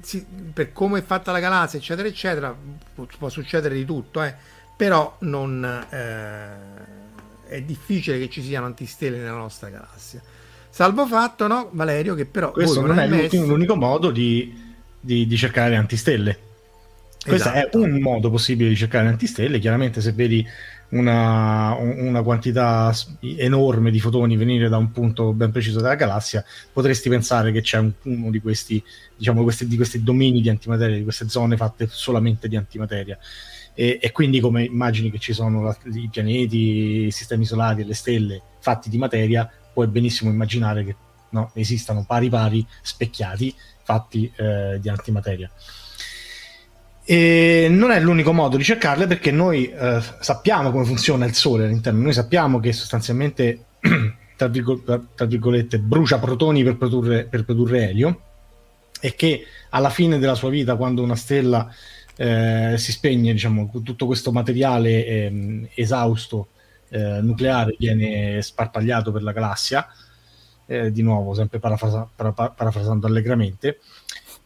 si, 0.00 0.24
per 0.54 0.72
come 0.72 1.00
è 1.00 1.02
fatta 1.02 1.32
la 1.32 1.40
galassia, 1.40 1.80
eccetera, 1.80 2.06
eccetera, 2.06 2.56
può, 2.94 3.04
può 3.18 3.28
succedere 3.28 3.74
di 3.74 3.84
tutto, 3.84 4.22
eh, 4.22 4.32
però 4.76 5.16
non, 5.22 5.64
eh, 5.90 7.48
è 7.48 7.60
difficile 7.62 8.20
che 8.20 8.30
ci 8.30 8.44
siano 8.44 8.66
antistelle 8.66 9.18
nella 9.18 9.32
nostra 9.32 9.70
galassia. 9.70 10.22
Salvo 10.68 11.04
fatto, 11.04 11.48
no, 11.48 11.70
Valerio, 11.72 12.14
che 12.14 12.26
però... 12.26 12.52
Questo 12.52 12.80
non 12.80 13.00
è 13.00 13.08
messo... 13.08 13.44
l'unico 13.44 13.74
modo 13.74 14.12
di, 14.12 14.54
di, 15.00 15.26
di 15.26 15.36
cercare 15.36 15.70
le 15.70 15.76
antistelle. 15.78 16.38
Questo 17.26 17.48
esatto. 17.48 17.82
è 17.82 17.84
un 17.84 18.00
modo 18.00 18.30
possibile 18.30 18.68
di 18.68 18.76
cercare 18.76 19.02
le 19.06 19.10
antistelle. 19.10 19.58
Chiaramente, 19.58 20.00
se 20.00 20.12
vedi 20.12 20.46
una, 20.90 21.74
una, 21.74 22.22
quantità 22.22 22.92
enorme 23.36 23.90
di 23.90 24.00
fotoni 24.00 24.36
venire 24.36 24.68
da 24.68 24.76
un 24.76 24.90
punto 24.90 25.32
ben 25.32 25.50
preciso 25.50 25.80
della 25.80 25.94
galassia, 25.94 26.44
potresti 26.72 27.08
pensare 27.08 27.52
che 27.52 27.60
c'è 27.60 27.78
un, 27.78 27.92
uno 28.02 28.30
di 28.30 28.40
questi, 28.40 28.82
diciamo, 29.16 29.42
questi, 29.42 29.66
di 29.66 29.76
questi 29.76 30.02
domini 30.02 30.40
di 30.40 30.48
antimateria, 30.48 30.96
di 30.96 31.02
queste 31.02 31.28
zone 31.28 31.56
fatte 31.56 31.88
solamente 31.90 32.48
di 32.48 32.56
antimateria. 32.56 33.18
E, 33.74 33.98
e 34.00 34.12
quindi, 34.12 34.40
come 34.40 34.64
immagini 34.64 35.10
che 35.10 35.18
ci 35.18 35.32
sono 35.32 35.62
la, 35.62 35.76
i 35.94 36.08
pianeti, 36.10 37.06
i 37.06 37.10
sistemi 37.10 37.44
solari 37.44 37.82
e 37.82 37.84
le 37.84 37.94
stelle 37.94 38.42
fatti 38.58 38.90
di 38.90 38.98
materia, 38.98 39.50
puoi 39.72 39.86
benissimo 39.86 40.30
immaginare 40.30 40.84
che 40.84 40.96
no, 41.30 41.50
esistano 41.54 42.04
pari 42.06 42.28
pari 42.28 42.66
specchiati 42.82 43.54
fatti 43.82 44.30
eh, 44.36 44.78
di 44.80 44.88
antimateria. 44.88 45.50
E 47.10 47.66
non 47.68 47.90
è 47.90 47.98
l'unico 47.98 48.32
modo 48.32 48.56
di 48.56 48.62
cercarle 48.62 49.08
perché 49.08 49.32
noi 49.32 49.68
eh, 49.68 50.00
sappiamo 50.20 50.70
come 50.70 50.84
funziona 50.84 51.24
il 51.24 51.34
Sole 51.34 51.64
all'interno, 51.64 52.02
noi 52.02 52.12
sappiamo 52.12 52.60
che 52.60 52.72
sostanzialmente, 52.72 53.64
tra, 54.36 54.46
virgol- 54.46 55.08
tra 55.16 55.26
virgolette, 55.26 55.80
brucia 55.80 56.20
protoni 56.20 56.62
per 56.62 56.76
produrre, 56.76 57.24
per 57.24 57.44
produrre, 57.44 57.88
elio 57.88 58.20
e 59.00 59.16
che 59.16 59.44
alla 59.70 59.90
fine 59.90 60.20
della 60.20 60.36
sua 60.36 60.50
vita, 60.50 60.76
quando 60.76 61.02
una 61.02 61.16
stella 61.16 61.68
eh, 62.14 62.74
si 62.76 62.92
spegne, 62.92 63.32
diciamo, 63.32 63.68
tutto 63.82 64.06
questo 64.06 64.30
materiale 64.30 65.04
eh, 65.04 65.68
esausto 65.74 66.50
nucleare 66.90 67.74
viene 67.76 68.40
sparpagliato 68.40 69.10
per 69.10 69.24
la 69.24 69.32
galassia, 69.32 69.84
eh, 70.66 70.92
di 70.92 71.02
nuovo 71.02 71.34
sempre 71.34 71.58
parafrasa- 71.58 72.08
parafrasando 72.14 73.08
allegramente, 73.08 73.80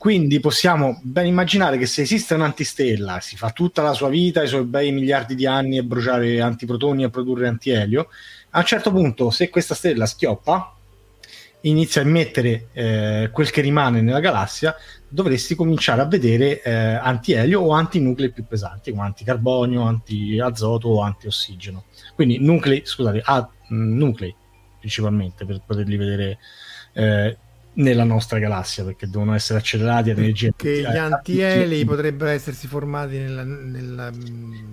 quindi 0.05 0.39
possiamo 0.39 1.01
ben 1.03 1.25
immaginare 1.25 1.79
che 1.79 1.87
se 1.87 2.03
esiste 2.03 2.35
un'antistella, 2.35 3.21
si 3.21 3.39
fa 3.39 3.53
tutta 3.53 3.81
la 3.81 3.95
sua 3.95 4.11
vita, 4.11 4.43
i 4.43 4.47
suoi 4.47 4.65
bei 4.65 4.93
miliardi 4.93 5.35
di 5.35 5.47
anni 5.47 5.79
a 5.79 5.83
bruciare 5.83 6.43
antiprotoni 6.43 7.01
e 7.01 7.07
a 7.07 7.09
produrre 7.09 7.49
antielio, 7.49 8.09
a 8.51 8.59
un 8.59 8.65
certo 8.67 8.93
punto, 8.93 9.31
se 9.31 9.49
questa 9.49 9.75
stella 9.75 10.05
schioppa, 10.05 10.77
inizia 11.63 12.03
a 12.03 12.05
emettere 12.05 12.67
eh, 12.75 13.31
quel 13.33 13.51
che 13.51 13.63
rimane 13.63 14.03
nella 14.03 14.21
galassia, 14.21 14.77
dovresti 15.09 15.55
cominciare 15.55 16.03
a 16.03 16.07
vedere 16.07 16.61
eh, 16.61 16.71
antielio 16.71 17.63
o 17.63 17.73
antinuclei 17.73 18.31
più 18.31 18.45
pesanti, 18.47 18.91
come 18.91 19.05
anticarbonio, 19.05 19.85
antiazoto 19.85 20.89
o 20.89 21.01
antiossigeno. 21.01 21.85
Quindi 22.15 22.37
nuclei, 22.41 22.83
scusate, 22.85 23.23
a, 23.25 23.49
nuclei 23.69 24.37
principalmente 24.79 25.47
per 25.47 25.63
poterli 25.65 25.97
vedere 25.97 26.39
eh, 26.93 27.39
nella 27.75 28.05
nostra 28.05 28.39
galassia 28.39 28.85
perché 28.85 29.09
devono 29.09 29.35
essere 29.35 29.59
accelerati 29.59 30.11
ad 30.11 30.19
energia 30.19 30.51
che 30.55 30.81
gli 30.81 30.97
antieli 30.97 31.85
potrebbero 31.85 32.31
essersi 32.31 32.67
formati 32.69 33.19
nella, 33.19 33.43
nella 33.43 34.11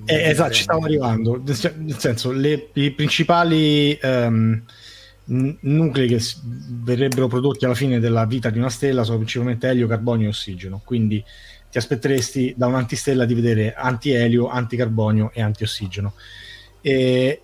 eh, 0.05 0.29
esatto 0.29 0.53
ci 0.53 0.63
stavo 0.63 0.85
arrivando. 0.85 1.41
Nel 1.43 1.97
senso 1.97 2.31
le, 2.31 2.69
i 2.73 2.91
principali 2.91 3.97
um, 4.03 4.61
nuclei 5.25 6.07
che 6.07 6.19
verrebbero 6.83 7.27
prodotti 7.27 7.65
alla 7.65 7.75
fine 7.75 7.99
della 7.99 8.25
vita 8.25 8.49
di 8.49 8.59
una 8.59 8.69
stella 8.69 9.03
sono 9.03 9.17
principalmente 9.17 9.67
elio, 9.67 9.87
carbonio 9.87 10.27
e 10.27 10.29
ossigeno. 10.29 10.81
Quindi 10.83 11.23
ti 11.69 11.77
aspetteresti 11.77 12.53
da 12.57 12.67
un'antistella 12.67 13.25
di 13.25 13.33
vedere 13.33 13.73
antielio, 13.73 14.49
anticarbonio 14.49 15.31
e 15.33 15.41
antiossigeno. 15.41 16.13
E 16.81 17.41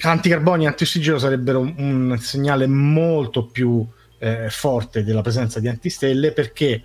anticarbonio 0.00 0.66
e 0.66 0.70
antiossigeno 0.70 1.18
sarebbero 1.18 1.60
un, 1.60 1.74
un 1.76 2.18
segnale 2.18 2.66
molto 2.66 3.46
più 3.46 3.86
eh, 4.22 4.50
forte 4.50 5.02
della 5.02 5.20
presenza 5.20 5.58
di 5.58 5.66
antistelle 5.66 6.30
perché 6.30 6.84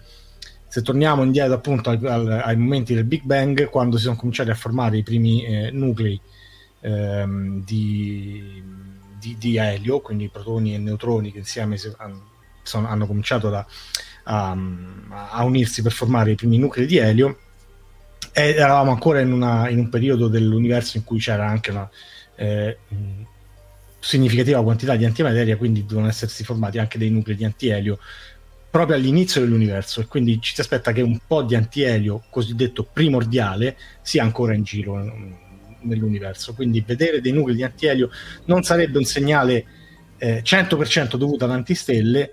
se 0.68 0.82
torniamo 0.82 1.24
indietro 1.24 1.54
appunto 1.54 1.92
ai, 1.92 2.00
ai, 2.04 2.58
momenti 2.58 2.96
del 2.96 3.04
Big 3.04 3.22
Bang, 3.22 3.70
quando 3.70 3.98
si 3.98 4.04
sono 4.04 4.16
cominciati 4.16 4.50
a 4.50 4.56
formare 4.56 4.98
i 4.98 5.04
primi 5.04 5.46
eh, 5.46 5.70
nuclei 5.70 6.20
ehm, 6.82 7.64
di, 7.64 8.64
di, 9.20 9.36
di, 9.38 9.56
elio, 9.56 10.02
quindi 10.02 10.30
protoni 10.30 10.74
e 10.74 10.80
neutroni 10.80 11.32
che 11.32 11.38
insieme 11.38 11.78
si, 11.78 11.94
sono, 12.64 12.88
hanno 12.88 13.06
cominciato 13.06 13.50
da, 13.50 13.66
a, 14.24 14.58
a, 15.30 15.44
unirsi 15.44 15.84
per 15.84 15.92
formare 15.92 16.32
i 16.32 16.36
primi 16.36 16.58
nuclei 16.58 16.88
di 16.88 16.98
elio, 16.98 17.38
eravamo 18.34 18.90
ancora 18.90 19.20
in, 19.20 19.32
una, 19.32 19.70
in 19.70 19.78
un 19.78 19.90
periodo 19.90 20.28
dell'universo 20.28 20.98
in 20.98 21.04
cui 21.04 21.20
c'era 21.20 21.48
anche 21.48 21.70
una 21.70 21.90
eh, 22.36 22.78
significativa 24.00 24.64
quantità 24.64 24.96
di 24.96 25.06
antimateria, 25.06 25.58
quindi 25.58 25.86
devono 25.86 26.08
essersi 26.08 26.44
formati 26.44 26.78
anche 26.78 26.98
dei 26.98 27.10
nuclei 27.10 27.36
di 27.36 27.46
antielio 27.46 28.00
proprio 28.70 28.98
all'inizio 28.98 29.42
dell'universo 29.42 30.02
e 30.02 30.08
quindi 30.08 30.40
ci 30.42 30.54
si 30.54 30.62
aspetta 30.62 30.92
che 30.92 31.02
un 31.02 31.20
po' 31.26 31.42
di 31.42 31.56
antielio 31.56 32.24
cosiddetto 32.30 32.84
primordiale 32.84 33.78
sia 34.02 34.24
ancora 34.24 34.54
in 34.54 34.64
giro 34.64 34.96
mm, 34.96 35.32
nell'universo. 35.82 36.54
Quindi 36.54 36.84
vedere 36.86 37.22
dei 37.22 37.32
nuclei 37.32 37.56
di 37.56 37.64
antielio 37.64 38.10
non 38.46 38.64
sarebbe 38.64 38.98
un 38.98 39.06
segnale 39.06 39.66
eh, 40.18 40.42
100% 40.44 41.16
dovuto 41.16 41.46
ad 41.46 41.52
antistelle, 41.52 42.32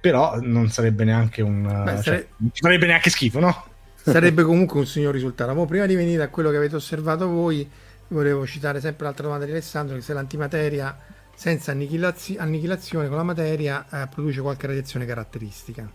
però 0.00 0.40
non 0.40 0.70
sarebbe 0.70 1.04
neanche 1.04 1.42
un... 1.42 1.62
Beh, 1.62 1.94
cioè, 1.94 2.02
sare... 2.02 2.28
non 2.38 2.50
sarebbe 2.52 2.86
neanche 2.86 3.10
schifo, 3.10 3.40
no? 3.40 3.64
Sarebbe 3.94 4.44
comunque 4.44 4.78
un 4.78 4.86
signor 4.86 5.12
risultato. 5.12 5.52
Ma 5.52 5.64
prima 5.66 5.86
di 5.86 5.94
venire 5.94 6.22
a 6.22 6.28
quello 6.28 6.50
che 6.50 6.56
avete 6.56 6.76
osservato 6.76 7.28
voi, 7.28 7.68
volevo 8.08 8.46
citare 8.46 8.80
sempre 8.80 9.04
l'altra 9.04 9.24
domanda 9.24 9.44
di 9.44 9.52
Alessandro, 9.52 9.96
che 9.96 10.02
se 10.02 10.12
l'antimateria 10.12 10.96
senza 11.34 11.72
annichilazio- 11.72 12.40
annichilazione 12.40 13.08
con 13.08 13.16
la 13.16 13.22
materia 13.22 13.86
eh, 13.90 14.08
produce 14.08 14.40
qualche 14.40 14.66
radiazione 14.66 15.04
caratteristica. 15.04 15.90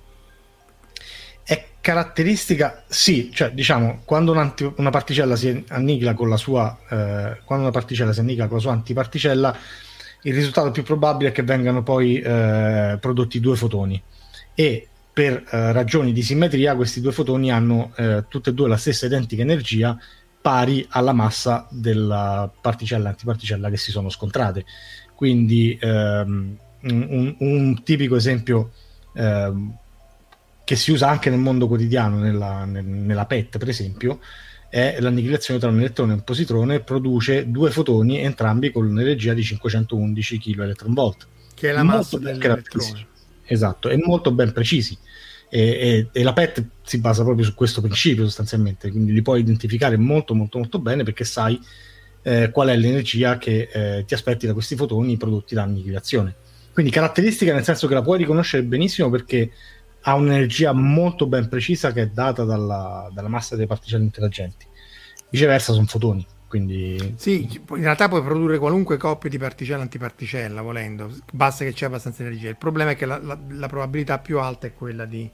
È 1.44 1.68
caratteristica, 1.82 2.84
sì, 2.88 3.32
cioè 3.34 3.52
diciamo 3.52 4.02
quando 4.06 4.32
una 4.32 4.90
particella 4.92 5.36
si 5.36 5.66
annichila 5.70 6.14
con 6.14 6.30
la 6.30 6.38
sua 6.38 6.78
eh, 6.88 7.42
quando 7.44 7.66
una 7.66 7.72
particella 7.72 8.14
si 8.14 8.20
annichila 8.20 8.46
con 8.46 8.58
la 8.58 8.62
sua 8.62 8.72
antiparticella, 8.74 9.58
il 10.24 10.34
risultato 10.36 10.70
più 10.70 10.84
probabile 10.84 11.30
è 11.30 11.34
che 11.34 11.42
vengano 11.42 11.82
poi 11.82 12.20
eh, 12.20 12.98
prodotti 13.02 13.40
due 13.40 13.56
fotoni 13.56 14.02
e 14.54 14.88
per 15.12 15.44
eh, 15.50 15.72
ragioni 15.72 16.14
di 16.14 16.22
simmetria 16.22 16.76
questi 16.76 17.02
due 17.02 17.12
fotoni 17.12 17.52
hanno 17.52 17.92
eh, 17.96 18.26
tutte 18.28 18.52
e 18.52 18.54
due 18.54 18.68
la 18.68 18.78
stessa 18.78 19.08
identica 19.08 19.42
energia 19.42 19.98
pari 20.42 20.86
alla 20.90 21.14
massa 21.14 21.68
della 21.70 22.52
particella 22.62 23.08
e 23.08 23.10
antiparticella 23.12 23.70
che 23.70 23.78
si 23.78 23.92
sono 23.92 24.10
scontrate. 24.10 24.66
Quindi 25.16 25.78
ehm, 25.80 26.58
un, 26.82 27.36
un, 27.38 27.84
tipico 27.84 28.16
esempio 28.16 28.72
ehm, 29.14 29.78
che 30.64 30.76
si 30.76 30.92
usa 30.92 31.10
anche 31.10 31.30
nel 31.30 31.40
mondo 31.40 31.68
quotidiano, 31.68 32.18
nella, 32.18 32.66
nella, 32.66 33.26
PET 33.26 33.58
per 33.58 33.70
esempio, 33.70 34.20
è 34.68 34.98
l'annichilazione 35.00 35.60
tra 35.60 35.70
un 35.70 35.78
elettrone 35.78 36.14
e 36.14 36.16
un 36.16 36.24
positrone, 36.24 36.80
produce 36.80 37.50
due 37.52 37.70
fotoni 37.72 38.20
entrambi 38.20 38.72
con 38.72 38.86
un'energia 38.86 39.34
di 39.34 39.44
511 39.44 40.40
kV. 40.40 40.74
Che 41.54 41.70
è 41.70 41.72
la 41.72 41.84
massa 41.84 42.18
dell'elettrone. 42.18 43.08
Esatto, 43.46 43.90
e 43.90 43.98
molto 43.98 44.32
ben 44.32 44.54
precisi 44.54 44.98
e, 45.54 45.60
e, 45.60 46.08
e, 46.14 46.24
la 46.24 46.32
PET 46.32 46.66
si 46.82 47.00
basa 47.00 47.24
proprio 47.24 47.44
su 47.44 47.54
questo 47.54 47.82
principio 47.82 48.24
sostanzialmente, 48.24 48.90
quindi 48.90 49.12
li 49.12 49.22
puoi 49.22 49.42
identificare 49.42 49.98
molto 49.98 50.34
molto 50.34 50.58
molto 50.58 50.80
bene 50.80 51.04
perché 51.04 51.26
sai 51.26 51.60
eh, 52.22 52.52
qual 52.52 52.70
è 52.70 52.78
l'energia 52.78 53.38
che 53.38 53.68
eh, 53.70 54.06
ti 54.06 54.14
aspetti 54.14 54.48
da 54.48 54.54
questi 54.54 54.78
fotoni 54.78 55.18
prodotti 55.18 55.54
da 55.54 55.64
annichilazione. 55.64 56.36
Quindi 56.72 56.90
caratteristica 56.90 57.54
nel 57.54 57.66
senso 57.66 57.88
che 57.88 57.94
la 57.94 58.02
puoi 58.02 58.20
riconoscere 58.20 58.64
benissimo 58.64 59.10
perché 59.10 59.52
ha 60.04 60.16
un'energia 60.16 60.72
molto 60.72 61.28
ben 61.28 61.50
precisa 61.50 61.92
che 61.92 62.04
è 62.04 62.08
data 62.08 62.46
dalla, 62.46 63.10
dalla 63.14 63.28
massa 63.28 63.56
delle 63.56 63.68
particelle 63.68 64.06
interagenti. 64.06 64.66
Viceversa 65.30 65.74
sono 65.74 65.86
fotoni. 65.86 66.26
Quindi... 66.52 67.14
Sì, 67.16 67.48
in 67.70 67.82
realtà 67.82 68.10
puoi 68.10 68.22
produrre 68.22 68.58
qualunque 68.58 68.98
coppia 68.98 69.30
di 69.30 69.38
particella 69.38 69.84
antiparticella 69.84 70.62
volendo, 70.62 71.10
basta 71.32 71.64
che 71.64 71.72
c'è 71.72 71.86
abbastanza 71.86 72.24
energia. 72.24 72.50
Il 72.50 72.58
problema 72.58 72.92
è 72.92 72.98
che 72.98 73.06
la, 73.06 73.18
la, 73.20 73.40
la 73.52 73.68
probabilità 73.68 74.20
più 74.20 74.38
alta 74.38 74.68
è 74.68 74.74
quella 74.74 75.06
di, 75.06 75.30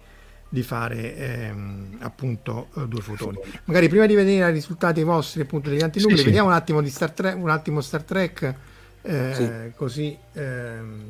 di 0.47 0.61
fare 0.61 1.15
ehm, 1.15 1.97
appunto 2.01 2.67
eh, 2.75 2.87
due 2.87 3.01
fotoni. 3.01 3.39
Magari 3.63 3.89
prima 3.89 4.05
di 4.05 4.13
vedere 4.13 4.47
i 4.47 4.53
risultati 4.53 5.01
vostri 5.01 5.41
appunto 5.41 5.71
degli 5.71 5.81
antinuclei, 5.81 6.17
sì, 6.17 6.23
sì. 6.23 6.29
vediamo 6.29 6.49
un 6.49 6.53
attimo 6.53 6.81
di 6.83 6.89
Star 6.91 7.09
Trek, 7.09 7.35
un 7.35 7.49
attimo 7.49 7.81
Star 7.81 8.03
Trek 8.03 8.55
eh, 9.01 9.33
sì. 9.33 9.51
così 9.75 10.15
ehm, 10.33 11.01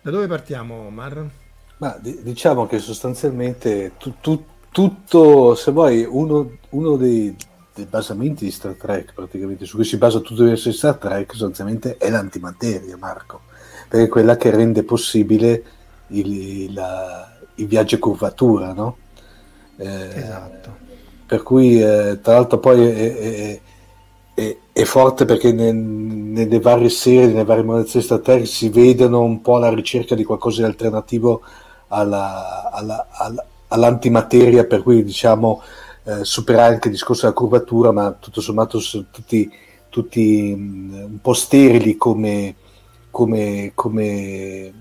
da 0.00 0.10
dove 0.10 0.26
partiamo 0.26 0.86
Omar? 0.86 1.28
Ma 1.76 1.98
d- 2.00 2.22
diciamo 2.22 2.66
che 2.66 2.78
sostanzialmente 2.78 3.92
tu, 3.98 4.14
tu, 4.22 4.42
tutto, 4.70 5.54
se 5.54 5.70
vuoi, 5.70 6.02
uno, 6.08 6.50
uno 6.70 6.96
dei, 6.96 7.36
dei, 7.74 7.86
basamenti 7.86 8.44
di 8.44 8.50
Star 8.50 8.74
Trek, 8.74 9.12
praticamente, 9.14 9.64
su 9.64 9.76
cui 9.76 9.84
si 9.84 9.96
basa 9.96 10.20
tutto 10.20 10.42
il 10.42 10.50
resto 10.50 10.68
di 10.68 10.74
Star 10.74 10.96
Trek, 10.96 11.32
sostanzialmente 11.32 11.96
è 11.96 12.10
l'antimateria, 12.10 12.96
Marco, 12.96 13.42
perché 13.88 14.06
è 14.06 14.08
quella 14.08 14.36
che 14.36 14.50
rende 14.50 14.82
possibile 14.82 15.62
il, 16.08 16.72
la, 16.72 17.36
i 17.56 17.64
viaggi 17.64 17.96
a 17.96 17.98
curvatura, 17.98 18.72
no? 18.72 18.96
Eh, 19.76 20.10
esatto. 20.14 20.82
Per 21.26 21.42
cui, 21.42 21.80
eh, 21.80 22.20
tra 22.22 22.34
l'altro, 22.34 22.58
poi 22.58 22.86
è, 22.86 23.16
è, 23.16 23.60
è, 24.34 24.56
è 24.72 24.84
forte 24.84 25.24
perché 25.24 25.52
nel, 25.52 25.74
nelle 25.74 26.60
varie 26.60 26.88
serie, 26.88 27.26
nelle 27.26 27.44
varie 27.44 27.62
modalità 27.62 27.98
di 27.98 28.04
Star 28.04 28.20
Trek 28.20 28.46
si 28.46 28.68
vedono 28.68 29.22
un 29.22 29.40
po' 29.40 29.58
la 29.58 29.72
ricerca 29.72 30.14
di 30.14 30.24
qualcosa 30.24 30.62
di 30.62 30.66
alternativo 30.66 31.42
alla, 31.88 32.70
alla, 32.70 33.06
alla, 33.10 33.44
all'antimateria, 33.68 34.64
per 34.64 34.82
cui 34.82 35.04
diciamo 35.04 35.62
eh, 36.04 36.24
superare 36.24 36.74
anche 36.74 36.88
il 36.88 36.94
discorso 36.94 37.22
della 37.22 37.34
curvatura, 37.34 37.90
ma 37.90 38.12
tutto 38.12 38.40
sommato 38.40 38.78
sono 38.78 39.06
tutti, 39.10 39.50
tutti 39.88 40.54
mh, 40.54 40.94
un 41.12 41.18
po' 41.20 41.32
sterili 41.32 41.96
come, 41.96 42.54
come, 43.10 43.72
come, 43.74 44.72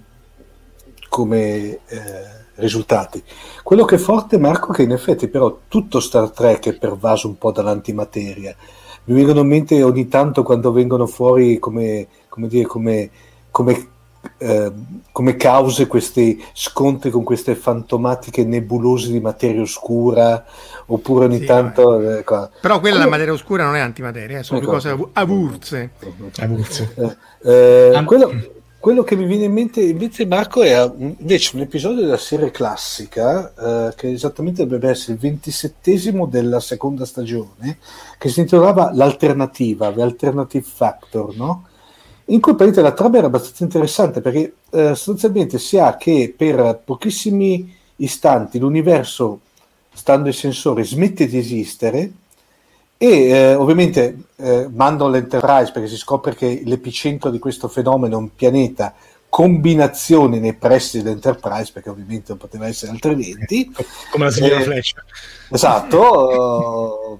come 1.07 1.80
eh, 1.86 2.43
risultati. 2.55 3.24
Quello 3.63 3.86
che 3.86 3.95
è 3.95 3.99
forte, 3.99 4.38
Marco, 4.38 4.71
è 4.71 4.76
che 4.76 4.84
in 4.84 4.91
effetti 4.91 5.28
però 5.28 5.59
tutto 5.67 5.99
Star 5.99 6.30
Trek 6.32 6.67
è 6.67 6.78
pervaso 6.78 7.28
un 7.28 7.38
po' 7.38 7.51
dall'antimateria. 7.51 8.55
Mi 9.05 9.15
vengono 9.15 9.41
in 9.41 9.47
mente 9.47 9.82
ogni 9.84 10.07
tanto 10.07 10.43
quando 10.43 10.71
vengono 10.71 11.05
fuori 11.07 11.59
come, 11.59 12.07
come, 12.30 12.47
dire, 12.47 12.65
come, 12.65 13.09
come, 13.51 13.88
eh, 14.38 14.71
come 15.11 15.36
cause 15.36 15.88
questi 15.88 16.43
scontri 16.53 17.09
con 17.09 17.24
queste 17.24 17.55
fantomatiche 17.55 18.43
nebulose 18.43 19.11
di 19.11 19.19
materia 19.19 19.61
oscura, 19.61 20.43
oppure 20.88 21.26
ogni 21.26 21.39
sì, 21.39 21.45
tanto... 21.45 21.99
Eh, 21.99 22.24
però 22.59 22.80
quella 22.80 22.99
la 22.99 23.07
materia 23.07 23.34
oscura 23.34 23.65
non 23.65 23.76
è 23.76 23.80
antimateria, 23.80 24.39
eh, 24.39 24.43
sono 24.43 24.59
ecco. 24.59 24.71
cose 24.71 24.97
avurze. 25.13 25.91
avurze. 26.38 27.17
Eh, 27.43 27.95
eh, 27.95 28.03
quello, 28.05 28.32
quello 28.80 29.03
che 29.03 29.15
mi 29.15 29.26
viene 29.26 29.45
in 29.45 29.53
mente 29.53 29.82
invece 29.82 30.26
Marco 30.26 30.61
è 30.61 30.91
invece 30.97 31.55
un 31.55 31.61
episodio 31.61 32.01
della 32.01 32.17
serie 32.17 32.51
classica 32.51 33.53
eh, 33.89 33.93
che 33.95 34.11
esattamente 34.11 34.63
dovrebbe 34.63 34.89
essere 34.89 35.13
il 35.13 35.19
ventisettesimo 35.19 36.26
della 36.26 36.59
seconda 36.59 37.05
stagione 37.05 37.78
che 38.17 38.28
si 38.30 38.41
intitolava 38.41 38.91
L'alternativa, 38.93 39.91
The 39.91 40.01
Alternative 40.01 40.65
Factor, 40.67 41.36
no? 41.36 41.67
In 42.26 42.39
cui 42.39 42.55
la 42.57 42.91
trama 42.91 43.17
era 43.17 43.28
abbastanza 43.28 43.63
interessante 43.63 44.21
perché 44.21 44.53
eh, 44.71 44.95
sostanzialmente 44.95 45.59
si 45.59 45.78
ha 45.78 45.97
che 45.97 46.34
per 46.36 46.82
pochissimi 46.84 47.76
istanti 47.97 48.59
l'universo, 48.59 49.39
stando 49.93 50.28
ai 50.28 50.34
sensori, 50.34 50.84
smette 50.84 51.28
di 51.28 51.38
esistere 51.38 52.11
e 52.97 53.07
eh, 53.07 53.55
ovviamente 53.55 54.17
eh, 54.38 54.69
mandano 54.71 55.09
l'Enterprise 55.09 55.71
perché 55.71 55.89
si 55.89 55.97
scopre 55.97 56.36
che 56.36 56.61
l'epicentro 56.65 57.30
di 57.30 57.39
questo 57.39 57.67
fenomeno 57.67 58.15
è 58.15 58.17
un 58.17 58.34
pianeta 58.34 58.93
combinazione 59.28 60.39
nei 60.39 60.53
pressi 60.53 61.01
dell'Enterprise 61.01 61.71
perché 61.74 61.89
ovviamente 61.89 62.26
non 62.30 62.38
poteva 62.38 62.67
essere 62.67 62.91
altrimenti 62.91 63.69
come 64.11 64.26
la 64.26 64.32
signora 64.32 64.59
eh, 64.59 64.63
Flash 64.63 64.93
esatto 65.49 67.19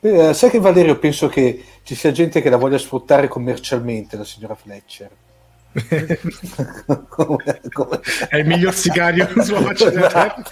uh, 0.00 0.32
sai 0.34 0.50
che 0.50 0.58
Valerio 0.58 0.98
penso 0.98 1.28
che 1.28 1.64
ci 1.86 1.94
sia 1.94 2.10
gente 2.10 2.42
che 2.42 2.50
la 2.50 2.56
voglia 2.56 2.78
sfruttare 2.78 3.28
commercialmente 3.28 4.16
la 4.16 4.24
signora 4.24 4.56
Fletcher. 4.56 5.08
Come, 7.08 7.60
come... 7.70 8.00
è 8.28 8.38
il 8.38 8.46
miglior 8.46 8.74
sicario 8.74 9.28
sulla 9.40 9.60
faccia 9.60 9.90
della 9.90 10.08
terra 10.08 10.42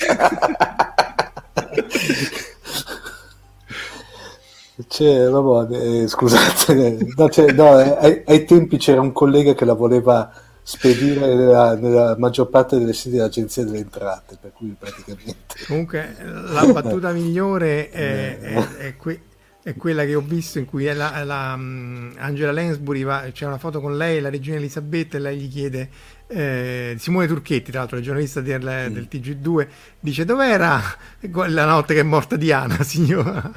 C'è, 4.87 5.29
vabbè, 5.29 5.77
eh, 5.77 6.07
scusate, 6.07 6.99
no, 7.17 7.29
no, 7.53 7.81
eh, 7.81 7.97
ai, 7.99 8.23
ai, 8.27 8.45
tempi 8.45 8.77
c'era 8.77 9.01
un 9.01 9.11
collega 9.11 9.55
che 9.55 9.65
la 9.65 9.73
voleva 9.73 10.31
spedire 10.63 11.35
nella, 11.35 11.75
nella 11.75 12.15
maggior 12.17 12.49
parte 12.49 12.79
delle 12.79 12.93
sedi 12.93 13.17
dell'Agenzia 13.17 13.65
delle 13.65 13.79
Entrate, 13.79 14.39
per 14.41 14.53
cui 14.53 14.77
praticamente... 14.79 15.65
Comunque 15.67 16.17
la 16.23 16.65
battuta 16.67 17.11
migliore 17.11 17.91
è, 17.91 18.39
è, 18.39 18.77
è, 18.77 18.97
que- 18.97 19.21
è, 19.65 19.75
quella 19.75 20.05
che 20.05 20.15
ho 20.15 20.21
visto 20.21 20.59
in 20.59 20.67
cui 20.67 20.85
la, 20.85 21.25
la 21.25 21.55
um, 21.57 22.13
Angela 22.19 22.53
Lansbury 22.53 23.03
va, 23.03 23.25
c'è 23.33 23.47
una 23.47 23.59
foto 23.59 23.81
con 23.81 23.97
lei, 23.97 24.21
la 24.21 24.29
regina 24.29 24.57
Elisabetta, 24.57 25.17
e 25.17 25.21
lei 25.21 25.39
gli 25.39 25.51
chiede 25.51 25.89
eh, 26.29 26.97
Simone 26.99 27.27
Turchetti, 27.27 27.71
tra 27.71 27.81
l'altro, 27.81 27.97
il 27.97 28.03
giornalista 28.03 28.41
del, 28.41 28.63
mm. 28.63 28.93
del 28.93 29.09
TG2, 29.11 29.67
dice 30.01 30.25
dov'era 30.25 30.81
la 31.21 31.65
notte 31.65 31.95
che 31.95 32.01
è 32.01 32.05
morta 32.05 32.37
Diana, 32.37 32.83
signora? 32.85 33.53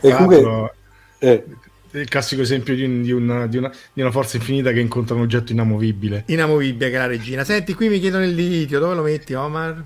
e 0.00 0.12
comunque, 0.14 0.72
eh. 1.18 1.44
il 1.92 2.08
classico 2.08 2.42
esempio 2.42 2.74
di, 2.74 3.02
di, 3.02 3.12
una, 3.12 3.46
di, 3.46 3.58
una, 3.58 3.70
di, 3.92 4.00
una, 4.00 4.10
forza 4.10 4.36
infinita 4.36 4.72
che 4.72 4.80
incontra 4.80 5.14
un 5.14 5.22
oggetto 5.22 5.52
inamovibile. 5.52 6.24
Inamovibile 6.26 6.90
che 6.90 6.96
è 6.96 6.98
la 6.98 7.06
regina. 7.06 7.44
Senti, 7.44 7.74
qui 7.74 7.88
mi 7.88 8.00
chiedono 8.00 8.24
il 8.24 8.34
dilitio, 8.34 8.78
dove 8.78 8.94
lo 8.94 9.02
metti 9.02 9.34
Omar? 9.34 9.84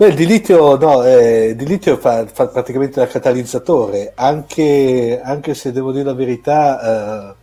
Beh, 0.00 0.08
il 0.08 0.14
dilitio, 0.14 0.78
no, 0.78 1.04
eh, 1.04 1.48
il 1.48 1.56
dilitio 1.56 1.98
fa, 1.98 2.26
fa, 2.26 2.46
praticamente 2.46 3.00
da 3.00 3.06
catalizzatore, 3.06 4.12
anche, 4.14 5.20
anche, 5.22 5.52
se 5.52 5.72
devo 5.72 5.92
dire 5.92 6.04
la 6.04 6.14
verità, 6.14 6.80
eh, 7.28 7.34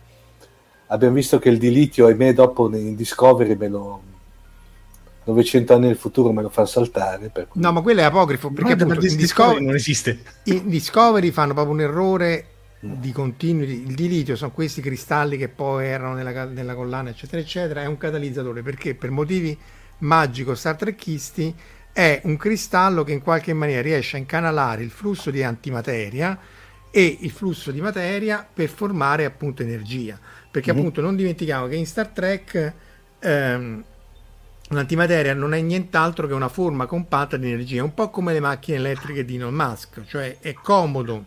abbiamo 0.88 1.14
visto 1.14 1.38
che 1.38 1.50
il 1.50 1.58
dilitio, 1.58 2.08
ahimè, 2.08 2.32
dopo 2.34 2.68
in 2.74 2.96
Discovery 2.96 3.54
me 3.54 3.68
lo, 3.68 4.02
900 5.22 5.72
anni 5.72 5.86
nel 5.86 5.96
futuro 5.96 6.32
me 6.32 6.42
lo 6.42 6.48
fa 6.48 6.66
saltare. 6.66 7.30
No, 7.52 7.70
ma 7.70 7.80
quello 7.80 8.00
è 8.00 8.02
apocrifo 8.02 8.50
perché 8.50 8.74
no, 8.74 8.90
appunto, 8.90 9.06
in 9.06 9.16
Discovery 9.16 9.64
non 9.64 9.76
esiste. 9.76 10.18
In 10.46 10.68
Discovery 10.68 11.30
fanno 11.30 11.54
proprio 11.54 11.74
un 11.74 11.80
errore 11.80 12.46
di 12.80 13.12
continuity. 13.12 13.84
Il 13.86 13.94
dilitio 13.94 14.34
sono 14.34 14.50
questi 14.50 14.80
cristalli 14.80 15.36
che 15.36 15.48
poi 15.48 15.86
erano 15.86 16.14
nella, 16.14 16.44
nella 16.46 16.74
collana, 16.74 17.10
eccetera, 17.10 17.40
eccetera. 17.40 17.82
È 17.82 17.86
un 17.86 17.98
catalizzatore 17.98 18.62
perché 18.62 18.96
per 18.96 19.12
motivi 19.12 19.56
magico 19.98 20.56
Star 20.56 20.74
Trekisti 20.74 21.54
è 21.98 22.20
un 22.26 22.36
cristallo 22.36 23.02
che 23.02 23.10
in 23.10 23.20
qualche 23.20 23.52
maniera 23.52 23.82
riesce 23.82 24.14
a 24.14 24.20
incanalare 24.20 24.84
il 24.84 24.90
flusso 24.90 25.32
di 25.32 25.42
antimateria 25.42 26.38
e 26.92 27.18
il 27.22 27.30
flusso 27.32 27.72
di 27.72 27.80
materia 27.80 28.46
per 28.54 28.68
formare 28.68 29.24
appunto 29.24 29.62
energia. 29.62 30.16
Perché 30.48 30.70
mm-hmm. 30.70 30.78
appunto 30.78 31.00
non 31.00 31.16
dimentichiamo 31.16 31.66
che 31.66 31.74
in 31.74 31.86
Star 31.86 32.06
Trek 32.06 32.72
ehm, 33.18 33.84
L'antimateria 34.70 35.32
non 35.32 35.54
è 35.54 35.60
nient'altro 35.62 36.26
che 36.26 36.34
una 36.34 36.50
forma 36.50 36.84
compatta 36.84 37.38
di 37.38 37.50
energia, 37.50 37.82
un 37.82 37.94
po' 37.94 38.10
come 38.10 38.34
le 38.34 38.40
macchine 38.40 38.76
elettriche 38.76 39.24
di 39.24 39.36
Elon 39.36 39.54
Musk, 39.54 40.04
cioè 40.04 40.36
è 40.40 40.52
comodo 40.52 41.24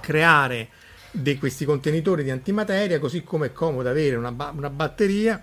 creare 0.00 0.68
di 1.12 1.38
questi 1.38 1.64
contenitori 1.64 2.24
di 2.24 2.30
antimateria, 2.30 2.98
così 2.98 3.22
come 3.22 3.46
è 3.46 3.52
comodo 3.52 3.88
avere 3.88 4.16
una, 4.16 4.32
ba- 4.32 4.52
una 4.54 4.70
batteria, 4.70 5.40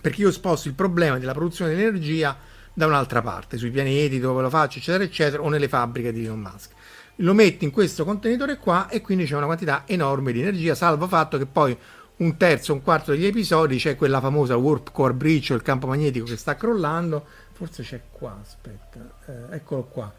perché 0.00 0.20
io 0.20 0.30
sposto 0.30 0.68
il 0.68 0.74
problema 0.74 1.18
della 1.18 1.32
produzione 1.32 1.74
di 1.74 1.82
energia 1.82 2.50
da 2.74 2.86
un'altra 2.86 3.22
parte, 3.22 3.56
sui 3.56 3.70
pianeti 3.70 4.18
dove 4.18 4.42
lo 4.42 4.50
faccio, 4.50 4.78
eccetera, 4.78 5.04
eccetera, 5.04 5.42
o 5.42 5.48
nelle 5.48 5.68
fabbriche 5.68 6.12
di 6.12 6.24
Elon 6.24 6.40
Musk. 6.40 6.70
Lo 7.16 7.34
metti 7.34 7.64
in 7.64 7.70
questo 7.70 8.04
contenitore 8.04 8.56
qua 8.56 8.88
e 8.88 9.00
quindi 9.00 9.24
c'è 9.24 9.36
una 9.36 9.46
quantità 9.46 9.82
enorme 9.86 10.32
di 10.32 10.40
energia, 10.40 10.74
salvo 10.74 11.06
fatto 11.06 11.38
che 11.38 11.46
poi 11.46 11.76
un 12.16 12.36
terzo, 12.36 12.72
un 12.72 12.82
quarto 12.82 13.12
degli 13.12 13.26
episodi 13.26 13.76
c'è 13.78 13.96
quella 13.96 14.20
famosa 14.20 14.56
warp 14.56 14.92
core 14.92 15.14
breach 15.14 15.50
il 15.50 15.62
campo 15.62 15.86
magnetico 15.86 16.24
che 16.26 16.36
sta 16.36 16.56
crollando. 16.56 17.24
Forse 17.52 17.82
c'è 17.82 18.00
qua, 18.10 18.38
aspetta, 18.40 19.00
eh, 19.26 19.56
eccolo 19.56 19.84
qua. 19.84 20.12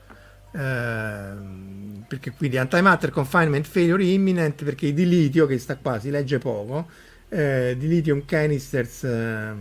Eh, 0.51 1.33
perché 2.07 2.31
quindi 2.31 2.57
antimatter 2.57 3.09
confinement 3.09 3.65
failure 3.65 4.03
imminent 4.03 4.63
perché 4.63 4.87
il 4.87 4.93
dilitio 4.93 5.47
che 5.47 5.57
sta 5.57 5.77
qua 5.77 5.99
si 5.99 6.11
legge 6.11 6.37
poco 6.37 6.85
eh, 7.33 7.75
dilithium 7.77 8.23
canisters 8.25 9.03
eh, 9.03 9.53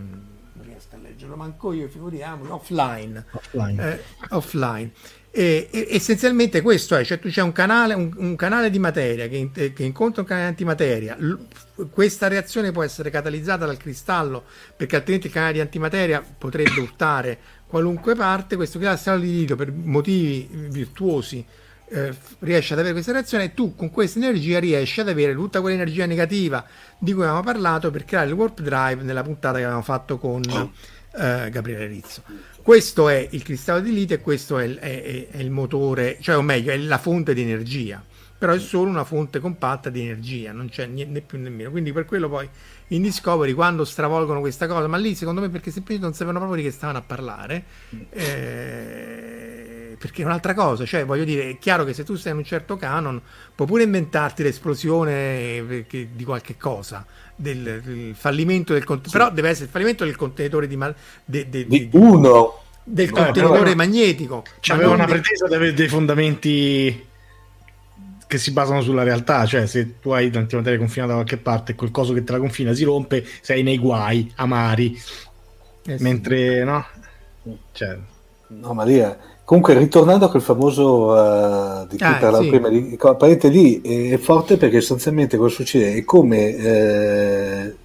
leggerlo 1.23 1.35
manco 1.35 1.71
io 1.73 1.87
figuriamo 1.87 2.53
offline. 2.53 3.25
Offline, 3.31 3.93
eh, 3.93 4.01
offline. 4.29 4.91
E, 5.31 5.67
e, 5.71 5.87
essenzialmente 5.89 6.61
questo 6.61 6.95
è, 6.95 7.03
cioè 7.03 7.19
tu 7.19 7.29
c'è 7.29 7.41
un 7.41 7.51
canale, 7.51 7.93
un, 7.93 8.11
un 8.17 8.35
canale 8.35 8.69
di 8.69 8.77
materia 8.77 9.27
che, 9.27 9.49
che, 9.51 9.83
incontra 9.83 10.21
un 10.21 10.27
canale 10.27 10.45
di 10.45 10.51
antimateria, 10.51 11.15
L- 11.17 11.47
questa 11.89 12.27
reazione 12.27 12.71
può 12.71 12.83
essere 12.83 13.09
catalizzata 13.09 13.65
dal 13.65 13.77
cristallo 13.77 14.43
perché 14.75 14.97
altrimenti 14.97 15.27
il 15.27 15.33
canale 15.33 15.53
di 15.53 15.59
antimateria 15.59 16.23
potrebbe 16.37 16.79
urtare 16.79 17.39
qualunque 17.65 18.13
parte, 18.13 18.55
questo 18.55 18.77
cristallo 18.77 19.21
di 19.21 19.31
litio 19.31 19.55
per 19.55 19.71
motivi 19.71 20.47
virtuosi 20.69 21.43
eh, 21.93 22.13
riesce 22.39 22.73
ad 22.73 22.79
avere 22.79 22.93
questa 22.93 23.11
reazione 23.11 23.45
e 23.45 23.53
tu 23.53 23.75
con 23.75 23.91
questa 23.91 24.19
energia 24.19 24.59
riesci 24.59 24.99
ad 24.99 25.09
avere 25.09 25.33
tutta 25.33 25.61
quell'energia 25.61 26.05
negativa 26.05 26.65
di 26.97 27.11
cui 27.13 27.23
avevamo 27.23 27.43
parlato 27.43 27.91
per 27.91 28.05
creare 28.05 28.27
il 28.29 28.33
warp 28.33 28.61
drive 28.61 29.03
nella 29.03 29.21
puntata 29.21 29.57
che 29.57 29.63
avevamo 29.63 29.83
fatto 29.83 30.17
con 30.17 30.41
eh, 31.15 31.49
Gabriele 31.49 31.87
Rizzo. 31.87 32.23
Questo 32.61 33.09
è 33.09 33.27
il 33.31 33.43
cristallo 33.43 33.81
di 33.81 33.93
litio 33.93 34.15
e 34.15 34.21
questo 34.21 34.57
è 34.57 34.73
è, 34.75 35.27
è 35.29 35.37
il, 35.37 35.51
motore, 35.51 36.17
cioè 36.21 36.37
o 36.37 36.41
meglio, 36.41 36.71
è 36.71 36.77
la 36.77 36.97
fonte 36.97 37.33
di 37.33 37.41
energia. 37.41 38.03
però 38.37 38.53
è 38.53 38.59
solo 38.59 38.89
una 38.89 39.03
fonte 39.05 39.39
compatta 39.39 39.89
di 39.89 40.01
energia, 40.01 40.51
non 40.51 40.69
c'è 40.69 40.85
né 40.85 41.21
più 41.21 41.39
né 41.39 41.49
meno. 41.49 41.71
Quindi 41.71 41.93
per 41.93 42.05
quello 42.05 42.27
poi 42.29 42.49
in 42.87 43.01
Discovery 43.01 43.53
quando 43.53 43.85
stravolgono 43.85 44.39
questa 44.39 44.67
cosa, 44.67 44.87
ma 44.87 44.97
lì 44.97 45.15
secondo 45.15 45.41
me 45.41 45.49
perché 45.49 45.71
semplicemente 45.71 46.05
non 46.05 46.13
sapevano 46.13 46.39
proprio 46.39 46.61
di 46.61 46.67
che 46.69 46.73
stavano 46.75 46.97
a 46.97 47.01
parlare, 47.01 47.63
eh, 48.09 49.72
perché 50.03 50.21
è 50.21 50.25
un'altra 50.25 50.53
cosa, 50.53 50.85
cioè 50.85 51.05
voglio 51.05 51.23
dire, 51.23 51.51
è 51.51 51.57
chiaro 51.57 51.85
che 51.85 51.93
se 51.93 52.03
tu 52.03 52.15
sei 52.15 52.33
in 52.33 52.39
un 52.39 52.43
certo 52.43 52.75
canon 52.75 53.21
puoi 53.55 53.65
pure 53.65 53.83
inventarti 53.83 54.43
l'esplosione 54.43 55.85
di 55.87 56.23
qualche 56.25 56.57
cosa, 56.57 57.05
del, 57.33 57.81
del 57.81 58.13
fallimento 58.13 58.73
del 58.73 58.83
contenitore, 58.83 59.09
sì. 59.09 59.11
però 59.17 59.31
deve 59.31 59.47
essere 59.47 59.67
il 59.67 59.71
fallimento 59.71 60.03
del 60.03 60.17
contenitore 60.17 60.67
di, 60.67 60.75
mal, 60.75 60.93
de, 61.23 61.47
de, 61.47 61.65
di, 61.65 61.87
di 61.87 61.97
uno 61.97 62.63
del 62.83 63.11
contenitore 63.11 63.61
però, 63.61 63.75
magnetico. 63.75 64.43
C'aveva 64.59 64.91
una 64.91 65.05
pretesa 65.05 65.47
di 65.47 65.55
avere 65.55 65.73
dei 65.73 65.87
fondamenti 65.87 67.07
che 68.27 68.37
si 68.37 68.51
basano 68.51 68.81
sulla 68.81 69.03
realtà, 69.03 69.45
cioè 69.45 69.65
se 69.67 70.01
tu 70.01 70.09
hai 70.09 70.29
l'antimateria 70.33 70.79
confinata 70.79 71.11
da 71.11 71.19
qualche 71.19 71.37
parte 71.37 71.71
e 71.71 71.75
quel 71.75 71.91
coso 71.91 72.11
che 72.11 72.25
te 72.25 72.33
la 72.33 72.39
confina 72.39 72.73
si 72.73 72.83
rompe, 72.83 73.25
sei 73.39 73.63
nei 73.63 73.77
guai, 73.77 74.29
amari. 74.35 75.01
Eh 75.85 75.97
sì. 75.97 76.03
Mentre 76.03 76.65
no? 76.65 76.85
Cioè... 77.71 77.97
No, 78.47 78.73
ma 78.73 78.83
lì 78.83 78.97
è... 78.97 79.31
Comunque, 79.45 79.77
ritornando 79.77 80.25
a 80.25 80.29
quel 80.29 80.41
famoso 80.41 81.11
uh, 81.11 81.85
di 81.87 81.97
cui 81.97 82.05
ah, 82.05 82.15
parlavo 82.15 82.43
sì. 82.43 82.49
prima, 82.49 82.69
di, 82.69 82.97
parente 82.97 83.49
lì 83.49 83.81
è 83.81 84.17
forte 84.17 84.55
perché 84.55 84.79
sostanzialmente 84.79 85.35
cosa 85.35 85.53
succede? 85.53 85.95
È 85.95 86.03
come 86.05 86.55
eh, 86.55 87.75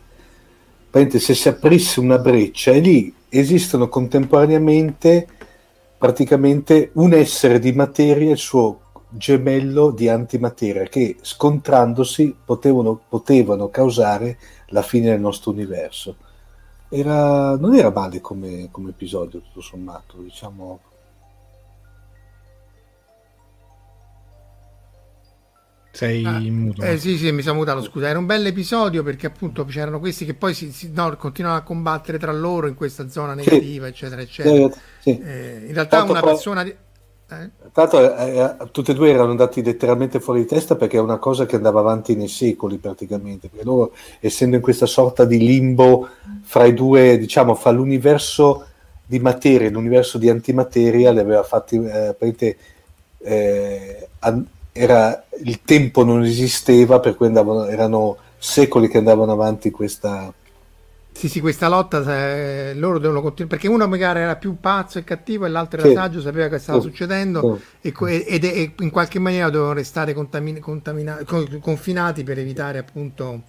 se 1.19 1.35
si 1.35 1.49
aprisse 1.49 1.99
una 1.99 2.19
breccia 2.19 2.71
e 2.71 2.79
lì 2.79 3.13
esistono 3.29 3.89
contemporaneamente 3.89 5.27
praticamente 5.99 6.91
un 6.95 7.13
essere 7.13 7.59
di 7.59 7.73
materia 7.73 8.29
e 8.29 8.33
il 8.33 8.39
suo 8.39 8.83
gemello 9.11 9.91
di 9.91 10.09
antimateria 10.09 10.85
che 10.85 11.17
scontrandosi 11.21 12.37
potevano, 12.45 13.01
potevano 13.09 13.69
causare 13.69 14.39
la 14.69 14.83
fine 14.83 15.11
del 15.11 15.21
nostro 15.21 15.51
universo. 15.51 16.17
Era, 16.89 17.57
non 17.57 17.75
era 17.75 17.91
male 17.91 18.21
come, 18.21 18.69
come 18.71 18.91
episodio, 18.91 19.41
tutto 19.41 19.61
sommato, 19.61 20.19
diciamo. 20.19 20.81
Sei 25.99 26.25
ah, 26.25 26.39
muto. 26.39 26.83
Eh, 26.83 26.97
sì, 26.97 27.19
sì, 27.19 27.33
mi 27.33 27.43
sono 27.43 27.57
mutato, 27.57 27.83
scusa. 27.83 28.07
Era 28.07 28.21
un 28.21 28.27
bel 28.27 28.47
episodio 28.47 29.03
perché 29.03 29.27
appunto 29.27 29.65
c'erano 29.65 29.99
questi 29.99 30.25
che 30.25 30.35
poi 30.35 30.55
si, 30.55 30.71
si, 30.71 30.93
no, 30.95 31.17
continuano 31.17 31.57
a 31.57 31.63
combattere 31.63 32.19
tra 32.19 32.31
loro 32.31 32.69
in 32.69 32.77
questa 32.77 33.09
zona 33.09 33.35
negativa, 33.35 33.87
sì. 33.87 33.91
eccetera, 33.91 34.21
eccetera. 34.21 34.75
Sì. 35.01 35.19
Eh, 35.19 35.65
in 35.67 35.75
realtà 35.75 35.97
Tanto 35.97 36.13
una 36.13 36.23
persona... 36.23 36.63
Di 36.63 36.71
eh? 36.71 37.51
Tra 37.73 37.83
l'altro, 37.83 38.17
eh, 38.17 38.39
eh, 38.39 38.71
tutti 38.71 38.93
e 38.93 38.95
due 38.95 39.11
erano 39.11 39.31
andati 39.31 39.61
letteralmente 39.61 40.21
fuori 40.21 40.43
di 40.43 40.47
testa 40.47 40.77
perché 40.77 40.99
è 40.99 41.01
una 41.01 41.19
cosa 41.19 41.47
che 41.47 41.57
andava 41.57 41.81
avanti 41.81 42.15
nei 42.15 42.29
secoli 42.29 42.77
praticamente. 42.77 43.49
Perché 43.49 43.65
loro, 43.65 43.93
essendo 44.21 44.55
in 44.55 44.63
questa 44.63 44.87
sorta 44.87 45.25
di 45.25 45.39
limbo 45.39 46.11
fra 46.43 46.65
i 46.65 46.75
due, 46.75 47.19
diciamo, 47.19 47.57
fra 47.57 47.73
l'universo 47.73 48.67
di 49.05 49.19
materia 49.19 49.67
e 49.67 49.71
l'universo 49.71 50.17
di 50.17 50.31
antimateria, 50.31 51.11
le 51.11 51.21
aveva 51.23 51.43
fatti. 51.43 51.75
Eh, 51.75 52.15
eh, 53.19 54.09
era, 54.79 55.24
il 55.43 55.61
tempo 55.64 56.05
non 56.05 56.22
esisteva, 56.24 57.01
per 57.01 57.14
cui 57.16 57.26
andavano, 57.26 57.66
erano 57.66 58.16
secoli 58.39 58.89
che 58.89 58.99
andavano 58.99 59.33
avanti 59.33 59.70
questa, 59.70 60.33
sì, 61.18 61.29
sì, 61.29 61.41
questa 61.41 61.66
lotta 61.66 62.01
eh, 62.16 62.74
loro 62.74 63.01
devono 63.01 63.20
continuare 63.20 63.57
perché 63.57 63.66
uno 63.66 63.89
magari 63.89 64.20
era 64.20 64.37
più 64.37 64.61
pazzo 64.61 65.01
e 65.01 65.05
cattivo 65.05 65.47
e 65.47 65.49
l'altro 65.49 65.81
era 65.81 65.89
sì. 65.89 65.95
saggio, 65.95 66.20
sapeva 66.20 66.47
che 66.47 66.61
stava 66.61 66.79
oh. 66.79 66.81
succedendo 66.81 67.41
oh. 67.41 67.61
E, 67.81 68.24
ed, 68.24 68.45
e, 68.45 68.72
in 68.79 68.91
qualche 68.91 69.18
maniera 69.18 69.51
dovevano 69.51 69.74
restare 69.74 70.14
contamin- 70.14 70.61
contamina- 70.61 71.18
confinati 71.61 72.22
per 72.22 72.39
evitare 72.39 72.79
appunto 72.79 73.43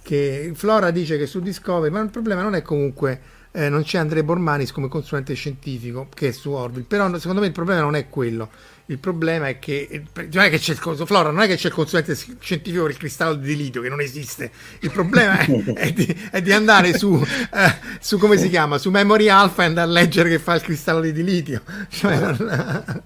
che 0.00 0.52
Flora 0.54 0.90
dice 0.90 1.18
che 1.18 1.26
su 1.26 1.40
Discovery, 1.40 1.92
ma 1.92 2.00
il 2.00 2.08
problema 2.08 2.40
non 2.40 2.54
è 2.54 2.62
comunque 2.62 3.20
eh, 3.56 3.68
non 3.68 3.82
c'è 3.82 3.98
Andrea 3.98 4.22
Bormanis 4.22 4.72
come 4.72 4.88
consulente 4.88 5.34
scientifico 5.34 6.08
che 6.14 6.28
è 6.28 6.32
su 6.32 6.50
Orbit, 6.50 6.86
però 6.86 7.16
secondo 7.18 7.40
me 7.40 7.46
il 7.46 7.52
problema 7.52 7.80
non 7.80 7.96
è 7.96 8.08
quello 8.08 8.50
il 8.88 8.98
problema 8.98 9.48
è 9.48 9.58
che 9.58 10.04
non 10.14 10.44
è 10.44 10.50
che 10.50 10.58
c'è 10.58 10.72
il 10.72 10.78
Flora, 10.78 11.30
non 11.30 11.42
è 11.42 11.48
che 11.48 11.56
c'è 11.56 11.68
il 11.68 11.74
consulente 11.74 12.16
scientifico 12.38 12.82
per 12.82 12.92
il 12.92 12.98
cristallo 12.98 13.34
di 13.34 13.56
litio 13.56 13.80
che 13.80 13.88
non 13.88 14.00
esiste. 14.00 14.50
Il 14.80 14.92
problema 14.92 15.38
è, 15.38 15.46
è, 15.74 15.92
di, 15.92 16.06
è 16.30 16.40
di, 16.40 16.52
andare 16.52 16.96
su, 16.96 17.20
eh, 17.20 17.74
su, 17.98 18.16
come 18.18 18.36
si 18.36 18.48
chiama, 18.48 18.78
su 18.78 18.90
Memory 18.90 19.28
Alpha 19.28 19.64
e 19.64 19.66
andare 19.66 19.88
a 19.88 19.92
leggere 19.92 20.28
che 20.28 20.38
fa 20.38 20.54
il 20.54 20.62
cristallo 20.62 21.00
di 21.00 21.24
litio. 21.24 21.62
Cioè, 21.88 22.16
non... 22.16 23.02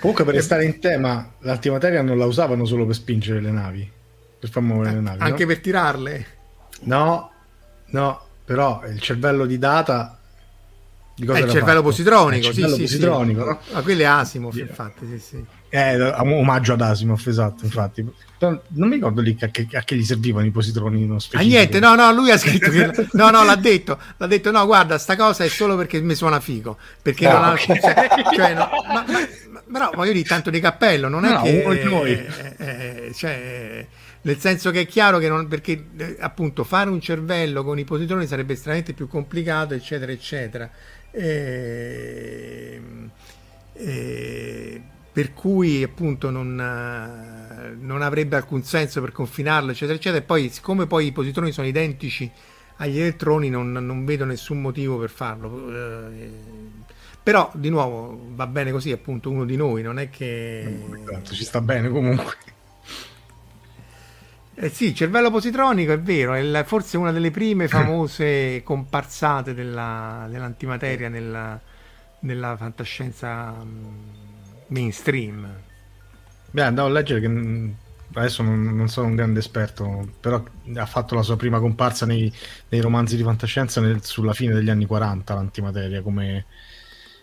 Comunque, 0.00 0.24
per 0.24 0.34
restare 0.34 0.64
in 0.64 0.80
tema, 0.80 1.34
l'antimateria 1.40 2.02
non 2.02 2.18
la 2.18 2.26
usavano 2.26 2.64
solo 2.64 2.84
per 2.84 2.96
spingere 2.96 3.40
le 3.40 3.52
navi, 3.52 3.88
per 4.40 4.50
far 4.50 4.62
muovere 4.62 4.94
le 4.94 5.00
navi. 5.00 5.20
Anche 5.20 5.42
no? 5.42 5.48
per 5.48 5.60
tirarle? 5.60 6.26
No, 6.80 7.30
no, 7.86 8.23
però 8.44 8.82
il 8.86 9.00
cervello 9.00 9.46
di 9.46 9.58
data 9.58 10.18
di 11.16 11.26
cosa 11.26 11.38
è 11.38 11.42
il 11.42 11.50
cervello 11.50 11.80
positronico, 11.82 12.48
il 12.48 12.54
cervello 12.54 12.74
sì, 12.74 12.80
positronico, 12.82 13.40
sì, 13.40 13.46
no? 13.46 13.58
Ma 13.72 13.82
quello 13.82 14.02
è 14.02 14.04
Asimov, 14.04 14.56
infatti, 14.56 15.06
sì, 15.06 15.18
sì. 15.20 15.44
Eh, 15.68 16.02
omaggio 16.02 16.72
ad 16.72 16.80
Asimov, 16.80 17.22
esatto, 17.24 17.64
infatti. 17.64 18.04
non 18.40 18.88
mi 18.88 18.94
ricordo 18.94 19.20
lì 19.20 19.36
a 19.40 19.46
che, 19.46 19.68
a 19.72 19.82
che 19.82 19.94
gli 19.96 20.04
servivano 20.04 20.44
i 20.46 20.50
positroni 20.50 21.06
non 21.06 21.18
Ah, 21.32 21.42
niente, 21.42 21.78
no, 21.78 21.94
no, 21.94 22.12
lui 22.12 22.32
ha 22.32 22.36
scritto 22.36 22.68
che... 22.68 22.90
No, 23.12 23.30
no, 23.30 23.44
l'ha 23.44 23.54
detto, 23.54 23.98
l'ha 24.16 24.26
detto, 24.26 24.50
no, 24.50 24.66
guarda, 24.66 24.98
sta 24.98 25.14
cosa 25.14 25.44
è 25.44 25.48
solo 25.48 25.76
perché 25.76 26.00
mi 26.00 26.16
suona 26.16 26.40
figo, 26.40 26.76
perché 27.00 27.28
no, 27.28 27.32
non 27.34 27.44
ha... 27.44 27.56
Cioè, 27.56 28.54
no, 28.54 28.68
ma, 28.88 29.04
ma, 29.06 29.18
ma, 29.50 29.62
però 29.72 29.90
voglio 29.94 30.12
dire, 30.12 30.28
tanto 30.28 30.50
di 30.50 30.58
cappello, 30.58 31.08
non 31.08 31.24
è 31.24 31.32
no, 31.32 31.42
che... 31.42 31.62
Eh, 32.04 32.26
eh, 32.56 33.12
cioè 33.14 33.86
nel 34.24 34.38
senso 34.38 34.70
che 34.70 34.82
è 34.82 34.86
chiaro 34.86 35.18
che 35.18 35.28
non, 35.28 35.48
perché 35.48 35.86
eh, 35.96 36.16
appunto 36.20 36.64
fare 36.64 36.90
un 36.90 37.00
cervello 37.00 37.64
con 37.64 37.78
i 37.78 37.84
positroni 37.84 38.26
sarebbe 38.26 38.52
estremamente 38.54 38.92
più 38.92 39.06
complicato 39.06 39.74
eccetera 39.74 40.12
eccetera 40.12 40.70
e, 41.10 42.80
e, 43.72 44.82
per 45.12 45.32
cui 45.32 45.82
appunto 45.84 46.30
non, 46.30 46.56
non, 47.80 48.02
avrebbe 48.02 48.34
alcun 48.34 48.64
senso 48.64 49.00
per 49.00 49.12
confinarlo, 49.12 49.70
eccetera, 49.70 49.96
eccetera. 49.96 50.20
E 50.20 50.26
poi, 50.26 50.48
siccome 50.48 50.88
poi 50.88 51.06
i 51.06 51.12
positroni 51.12 51.52
sono 51.52 51.68
identici 51.68 52.28
agli 52.78 52.98
elettroni, 52.98 53.48
non, 53.48 53.70
non 53.70 54.04
vedo 54.04 54.24
nessun 54.24 54.60
motivo 54.60 54.98
per 54.98 55.10
farlo. 55.10 56.10
Eh, 56.10 56.30
però, 57.22 57.48
di 57.54 57.70
nuovo, 57.70 58.26
va 58.34 58.48
bene 58.48 58.72
così, 58.72 58.90
appunto, 58.90 59.30
uno 59.30 59.44
di 59.44 59.54
noi, 59.56 59.82
non 59.82 60.00
è 60.00 60.10
che... 60.10 60.80
Ci 61.22 61.44
sta 61.44 61.60
bene 61.60 61.88
comunque. 61.88 62.34
Eh 64.56 64.68
sì, 64.68 64.86
il 64.86 64.94
cervello 64.94 65.30
positronico 65.30 65.92
è 65.92 65.98
vero, 65.98 66.34
è 66.34 66.64
forse 66.64 66.96
una 66.96 67.10
delle 67.10 67.32
prime 67.32 67.66
famose 67.66 68.62
comparsate 68.64 69.52
della, 69.52 70.28
dell'antimateria 70.30 71.08
nella, 71.08 71.60
nella 72.20 72.56
fantascienza 72.56 73.52
mm, 73.52 73.82
mainstream. 74.68 75.48
Beh, 76.52 76.62
andavo 76.62 76.86
a 76.86 76.92
leggere 76.92 77.20
che 77.20 77.28
mm, 77.28 77.70
adesso 78.12 78.44
non, 78.44 78.62
non, 78.76 78.88
sono 78.88 79.08
un 79.08 79.16
grande 79.16 79.40
esperto, 79.40 80.08
però 80.20 80.44
ha 80.76 80.86
fatto 80.86 81.16
la 81.16 81.22
sua 81.22 81.36
prima 81.36 81.58
comparsa 81.58 82.06
nei, 82.06 82.32
nei 82.68 82.80
romanzi 82.80 83.16
di 83.16 83.24
fantascienza 83.24 83.80
nel, 83.80 84.04
sulla 84.04 84.34
fine 84.34 84.54
degli 84.54 84.70
anni 84.70 84.86
40, 84.86 85.34
l'antimateria, 85.34 86.00
come, 86.00 86.44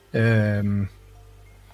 ehm, 0.10 0.88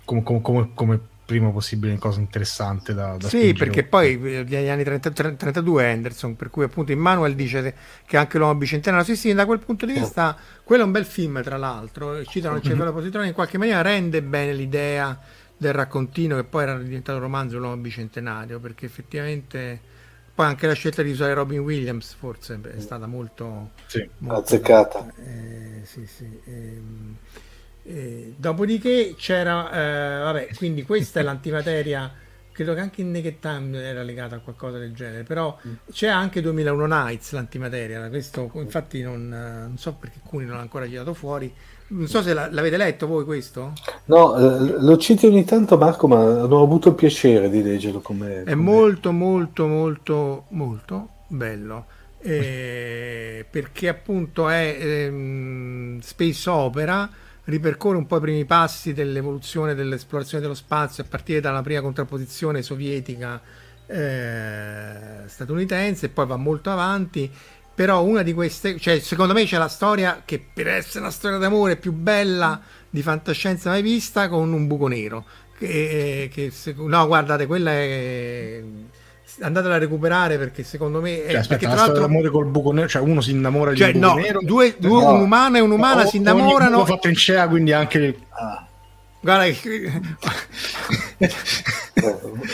come, 0.05 0.23
come, 0.23 0.69
come 0.75 0.99
primo 1.28 1.51
possibile 1.51 1.97
cosa 1.97 2.21
interessante 2.21 2.93
da, 2.93 3.17
da 3.17 3.28
Sì, 3.28 3.53
perché 3.53 3.84
poi 3.84 4.17
negli 4.17 4.69
anni 4.69 4.86
30, 4.86 5.11
32 5.11 5.91
Anderson, 5.91 6.38
per 6.38 6.49
cui 6.49 6.63
appunto 6.63 6.93
Immanuel 6.93 7.36
dice 7.36 7.75
che 8.05 8.15
anche 8.15 8.38
l'uomo 8.38 8.55
bicentenario, 8.55 9.03
sì 9.03 9.17
sì, 9.17 9.34
da 9.34 9.45
quel 9.45 9.59
punto 9.59 9.86
di 9.86 9.91
vista, 9.91 10.30
oh. 10.30 10.63
quello 10.63 10.84
è 10.84 10.86
un 10.86 10.93
bel 10.93 11.05
film 11.05 11.43
tra 11.43 11.57
l'altro, 11.57 12.23
citano 12.23 12.55
il 12.55 12.61
cervello 12.61 12.93
positrone, 12.93 13.28
in 13.28 13.34
qualche 13.34 13.57
maniera 13.57 13.82
rende 13.82 14.23
bene 14.23 14.53
l'idea 14.53 15.19
del 15.57 15.73
raccontino 15.73 16.38
che 16.38 16.45
poi 16.45 16.63
era 16.63 16.78
diventato 16.78 17.19
romanzo 17.19 17.57
l'uomo 17.57 17.75
bicentenario, 17.75 18.59
perché 18.59 18.86
effettivamente 18.86 19.82
poi 20.34 20.45
anche 20.45 20.65
la 20.65 20.73
scelta 20.73 21.01
di 21.01 21.11
usare 21.11 21.34
Robin 21.34 21.59
Williams 21.59 22.13
forse 22.13 22.57
è 22.73 22.80
stata 22.80 23.05
molto, 23.05 23.71
sì. 23.88 24.07
molto 24.19 24.39
azzeccata. 24.39 25.11
Eh, 25.17 25.82
sì, 25.84 26.07
sì. 26.07 26.39
Ehm, 26.45 27.17
eh, 27.88 28.33
dopodiché 28.35 29.15
c'era, 29.17 29.71
eh, 29.71 30.19
vabbè, 30.23 30.49
quindi 30.55 30.83
questa 30.83 31.21
è 31.21 31.23
l'antimateria, 31.23 32.11
credo 32.51 32.73
che 32.73 32.81
anche 32.81 33.01
in 33.01 33.11
Naked 33.11 33.39
Time 33.39 33.81
era 33.81 34.03
legata 34.03 34.35
a 34.35 34.39
qualcosa 34.39 34.77
del 34.77 34.93
genere, 34.93 35.23
però 35.23 35.57
mm. 35.65 35.73
c'è 35.91 36.07
anche 36.07 36.41
2001 36.41 36.85
Nights 36.85 37.31
l'antimateria, 37.31 38.09
questo 38.09 38.51
infatti 38.55 39.01
non, 39.01 39.29
non 39.29 39.77
so 39.77 39.93
perché 39.93 40.19
Cuni 40.21 40.45
non 40.45 40.55
l'ha 40.55 40.61
ancora 40.61 40.88
girato 40.88 41.13
fuori, 41.13 41.53
non 41.89 42.07
so 42.07 42.21
se 42.21 42.33
l'avete 42.33 42.75
letto 42.75 43.07
voi 43.07 43.23
questo? 43.23 43.71
No, 44.05 44.35
eh, 44.35 44.75
lo 44.81 44.97
citi 44.97 45.25
ogni 45.25 45.45
tanto 45.45 45.77
Marco, 45.77 46.07
ma 46.07 46.21
non 46.21 46.51
ho 46.51 46.63
avuto 46.63 46.89
il 46.89 46.95
piacere 46.95 47.49
di 47.49 47.63
leggerlo 47.63 48.01
come... 48.01 48.43
È 48.43 48.55
molto 48.55 49.13
molto 49.13 49.65
molto 49.67 50.43
molto 50.49 51.09
bello. 51.27 51.85
Eh, 52.19 53.45
perché 53.49 53.88
appunto 53.88 54.49
è 54.49 54.75
ehm, 54.77 56.01
space 56.01 56.49
opera 56.49 57.09
ripercorre 57.47 57.97
un 57.97 58.05
po' 58.05 58.17
i 58.17 58.21
primi 58.21 58.45
passi 58.45 58.93
dell'evoluzione 58.93 59.73
dell'esplorazione 59.73 60.41
dello 60.41 60.55
spazio 60.55 61.03
a 61.03 61.07
partire 61.09 61.39
dalla 61.39 61.61
prima 61.61 61.81
contrapposizione 61.81 62.61
sovietica 62.61 63.41
eh, 63.85 65.23
statunitense 65.25 66.07
e 66.07 66.09
poi 66.09 66.27
va 66.27 66.35
molto 66.35 66.71
avanti. 66.71 67.31
Però 67.73 68.03
una 68.03 68.23
di 68.23 68.33
queste 68.33 68.79
cioè 68.79 68.99
secondo 68.99 69.33
me 69.33 69.45
c'è 69.45 69.57
la 69.57 69.67
storia 69.67 70.23
che 70.25 70.43
per 70.53 70.67
essere 70.67 70.99
una 70.99 71.11
storia 71.11 71.37
d'amore 71.37 71.75
più 71.75 71.91
bella 71.91 72.59
di 72.89 73.01
fantascienza 73.03 73.69
mai 73.69 73.83
vista 73.83 74.27
con 74.29 74.51
un 74.51 74.67
buco 74.67 74.87
nero. 74.87 75.25
Che, 75.57 76.29
che 76.31 76.51
no 76.75 77.07
guardate 77.07 77.45
quella 77.45 77.71
è 77.71 78.61
andatela 79.39 79.75
a 79.75 79.77
recuperare 79.77 80.38
perché 80.38 80.63
secondo 80.63 81.01
me 81.01 81.17
cioè, 81.17 81.35
aspetta, 81.35 81.47
perché 81.47 81.65
tra 81.65 81.75
l'altro 81.75 82.01
l'amore 82.01 82.29
col 82.29 82.45
buco 82.45 82.71
nero 82.71 82.88
cioè 82.88 83.01
uno 83.01 83.21
si 83.21 83.31
innamora 83.31 83.75
cioè, 83.75 83.91
di 83.91 83.97
un 83.97 84.03
no, 84.03 84.09
buco 84.09 84.21
nero 84.21 84.39
due, 84.41 84.75
due 84.77 85.01
no. 85.01 85.13
un 85.13 85.21
umano 85.21 85.57
e 85.57 85.59
un'umana 85.59 86.03
no, 86.03 86.09
si 86.09 86.17
innamorano 86.17 86.85
fatto 86.85 87.07
in 87.07 87.15
CEA 87.15 87.47
quindi 87.47 87.71
anche 87.71 88.17
ah. 88.29 88.65
guarda 89.19 89.45
che 89.45 90.01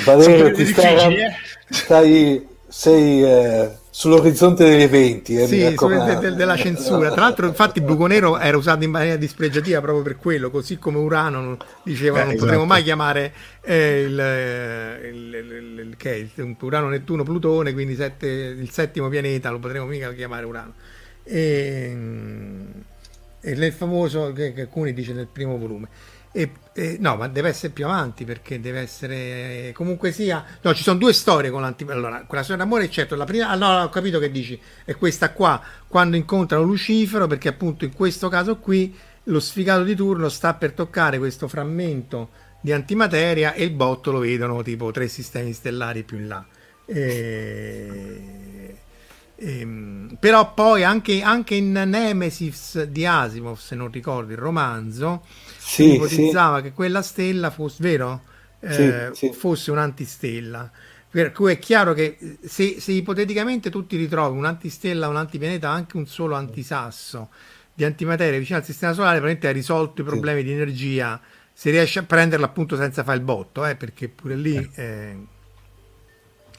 Valerio 0.05 0.51
ti 0.51 0.65
stai, 0.65 1.15
eh? 1.15 1.35
stai 1.69 2.47
sei 2.67 3.23
eh, 3.23 3.71
sull'orizzonte 3.95 4.63
degli 4.63 4.81
eventi 4.81 5.35
eh, 5.35 5.45
sì, 5.45 5.57
de, 5.59 6.17
de, 6.19 6.33
della 6.33 6.57
censura. 6.57 7.11
Tra 7.11 7.21
l'altro 7.21 7.45
infatti 7.45 7.77
il 7.77 7.85
buco 7.85 8.07
nero 8.07 8.39
era 8.39 8.57
usato 8.57 8.83
in 8.83 8.89
maniera 8.89 9.17
dispregiativa 9.17 9.79
proprio 9.81 10.01
per 10.01 10.17
quello 10.17 10.49
così 10.49 10.79
come 10.79 10.97
Urano 10.97 11.57
dicevano 11.83 12.21
eh, 12.21 12.23
non 12.23 12.31
esatto. 12.31 12.45
potremo 12.45 12.65
mai 12.65 12.81
chiamare 12.81 13.33
eh, 13.61 14.01
il, 14.01 14.19
eh, 14.19 15.07
il, 15.09 15.33
il, 15.35 15.79
il, 15.79 15.93
che 15.95 16.27
è 16.35 16.43
Urano, 16.59 16.89
Nettuno, 16.89 17.21
Plutone 17.21 17.71
quindi 17.73 17.93
sette, 17.93 18.25
il 18.25 18.71
settimo 18.71 19.09
pianeta 19.09 19.51
lo 19.51 19.59
potremo 19.59 19.85
mica 19.85 20.11
chiamare 20.13 20.45
Urano. 20.47 20.73
E, 21.23 21.95
e 23.41 23.55
nel 23.55 23.71
famoso 23.73 24.33
che, 24.33 24.53
che 24.53 24.61
alcuni 24.61 24.93
dice 24.93 25.13
nel 25.13 25.27
primo 25.31 25.55
volume 25.59 25.87
e, 26.35 26.51
e, 26.73 26.97
no, 26.99 27.15
ma 27.15 27.27
deve 27.27 27.49
essere 27.49 27.71
più 27.71 27.85
avanti 27.85 28.25
perché 28.25 28.59
deve 28.59 28.79
essere 28.79 29.71
comunque 29.75 30.11
sia. 30.11 30.43
No, 30.61 30.73
ci 30.73 30.81
sono 30.81 30.97
due 30.97 31.13
storie 31.13 31.51
con 31.51 31.61
l'antipatia. 31.61 32.01
Allora, 32.01 32.23
quella 32.25 32.41
storia 32.43 32.63
d'amore, 32.63 32.89
certo, 32.89 33.15
la 33.15 33.23
prima. 33.23 33.49
Ah, 33.49 33.55
no, 33.55 33.83
ho 33.83 33.89
capito 33.89 34.17
che 34.17 34.31
dici. 34.31 34.59
È 34.83 34.95
questa 34.95 35.31
qua 35.31 35.61
quando 35.87 36.15
incontrano 36.15 36.63
Lucifero, 36.63 37.27
perché 37.27 37.49
appunto 37.49 37.85
in 37.85 37.93
questo 37.93 38.29
caso 38.29 38.57
qui 38.57 38.97
lo 39.25 39.39
sfigato 39.39 39.83
di 39.83 39.95
turno 39.95 40.27
sta 40.27 40.55
per 40.55 40.71
toccare 40.71 41.19
questo 41.19 41.47
frammento 41.47 42.29
di 42.59 42.71
antimateria 42.71 43.53
e 43.53 43.63
il 43.63 43.71
botto 43.71 44.11
lo 44.11 44.19
vedono 44.19 44.63
tipo 44.63 44.89
tre 44.89 45.07
sistemi 45.07 45.53
stellari 45.53 46.01
più 46.01 46.17
in 46.17 46.27
là. 46.27 46.45
E... 46.87 48.41
E, 49.35 49.67
però 50.19 50.53
poi 50.53 50.83
anche, 50.83 51.21
anche 51.21 51.55
in 51.55 51.73
Nemesis 51.73 52.83
di 52.83 53.05
Asimov, 53.05 53.57
se 53.57 53.75
non 53.75 53.91
ricordo 53.91 54.31
il 54.31 54.37
romanzo, 54.37 55.25
sì, 55.65 55.95
ipotizzava 55.95 56.57
sì. 56.57 56.63
che 56.63 56.71
quella 56.73 57.01
stella 57.01 57.49
fosse, 57.49 57.77
vero? 57.79 58.23
Eh, 58.59 59.09
sì, 59.13 59.31
fosse 59.33 59.71
un'antistella. 59.71 60.71
Per 61.09 61.31
cui 61.31 61.51
è 61.51 61.59
chiaro 61.59 61.93
che 61.93 62.17
se, 62.43 62.79
se, 62.79 62.91
ipoteticamente 62.91 63.69
tu 63.69 63.85
ti 63.85 63.97
ritrovi 63.97 64.37
un'antistella, 64.37 65.07
un 65.07 65.17
antipianeta, 65.17 65.69
anche 65.69 65.97
un 65.97 66.07
solo 66.07 66.35
antisasso 66.35 67.29
di 67.73 67.83
antimateria 67.83 68.39
vicino 68.39 68.57
al 68.57 68.65
sistema 68.65 68.93
solare, 68.93 69.17
probabilmente 69.17 69.47
hai 69.47 69.53
risolto 69.53 70.01
i 70.01 70.03
problemi 70.03 70.43
di 70.43 70.51
energia 70.51 71.19
se 71.53 71.69
riesci 71.69 71.99
a 71.99 72.03
prenderla 72.03 72.47
appunto 72.47 72.75
senza 72.75 73.03
fare 73.03 73.17
il 73.17 73.23
botto, 73.23 73.65
eh, 73.65 73.75
perché 73.75 74.09
pure 74.09 74.35
lì 74.35 74.55
eh, 74.55 74.83
eh 74.83 75.17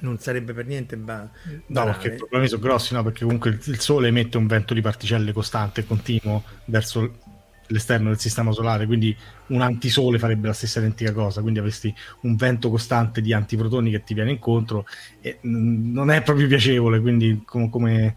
non 0.01 0.19
sarebbe 0.19 0.53
per 0.53 0.67
niente 0.67 0.97
ba- 0.97 1.29
no 1.67 1.85
perché 1.85 2.09
i 2.09 2.17
problemi 2.17 2.49
sono 2.49 2.61
grossi 2.61 2.95
no? 2.95 3.03
perché 3.03 3.25
comunque 3.25 3.51
il, 3.51 3.61
il 3.65 3.81
sole 3.81 4.09
emette 4.09 4.37
un 4.37 4.47
vento 4.47 4.75
di 4.75 4.81
particelle 4.81 5.33
costante 5.33 5.81
e 5.81 5.87
continuo 5.87 6.43
verso 6.67 7.19
l'esterno 7.69 8.09
del 8.09 8.19
sistema 8.19 8.53
solare, 8.53 8.87
quindi 8.87 9.17
un 9.49 9.61
antisole 9.63 10.19
farebbe 10.19 10.47
la 10.47 10.53
stessa 10.53 10.81
identica 10.81 11.13
cosa, 11.13 11.41
quindi 11.41 11.59
avresti 11.59 11.95
un 12.21 12.37
vento 12.37 12.71
costante 12.71 13.21
di 13.21 13.33
antiprotoni 13.33 13.91
che 13.91 14.03
ti 14.05 14.15
viene 14.15 14.31
incontro 14.31 14.87
e 15.21 15.39
non 15.43 16.11
è 16.11 16.23
proprio 16.23 16.47
piacevole, 16.47 17.01
quindi 17.01 17.43
come... 17.45 17.71
come 17.71 18.17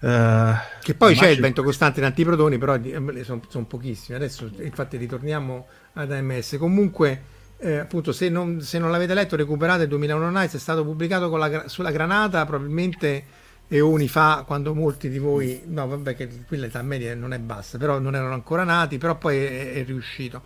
uh, 0.00 0.54
che 0.82 0.94
poi 0.94 1.14
c'è 1.14 1.28
il 1.28 1.40
vento 1.40 1.62
costante 1.62 2.00
di 2.00 2.06
antiprotoni, 2.06 2.58
però 2.58 2.78
sono, 3.22 3.42
sono 3.48 3.64
pochissimi. 3.64 4.16
Adesso 4.16 4.50
infatti 4.60 4.96
ritorniamo 4.96 5.66
ad 5.94 6.12
AMS. 6.12 6.56
Comunque... 6.58 7.34
Eh, 7.58 7.78
appunto 7.78 8.12
se 8.12 8.28
non, 8.28 8.60
se 8.60 8.78
non, 8.78 8.90
l'avete 8.90 9.14
letto 9.14 9.34
recuperate 9.34 9.88
2001 9.88 10.28
Nights 10.28 10.56
è 10.56 10.58
stato 10.58 10.84
pubblicato 10.84 11.34
la, 11.36 11.66
sulla 11.68 11.90
granata 11.90 12.44
probabilmente 12.44 13.24
eoni 13.68 14.08
fa, 14.08 14.44
quando 14.46 14.74
molti 14.74 15.08
di 15.08 15.18
voi, 15.18 15.62
no 15.66 15.86
vabbè 15.86 16.14
che 16.14 16.28
qui 16.46 16.56
l'età 16.56 16.82
media 16.82 17.14
non 17.14 17.32
è 17.32 17.38
bassa, 17.38 17.78
però 17.78 17.98
non 17.98 18.14
erano 18.14 18.34
ancora 18.34 18.64
nati, 18.64 18.98
però 18.98 19.16
poi 19.16 19.38
è, 19.38 19.72
è 19.74 19.84
riuscito. 19.84 20.42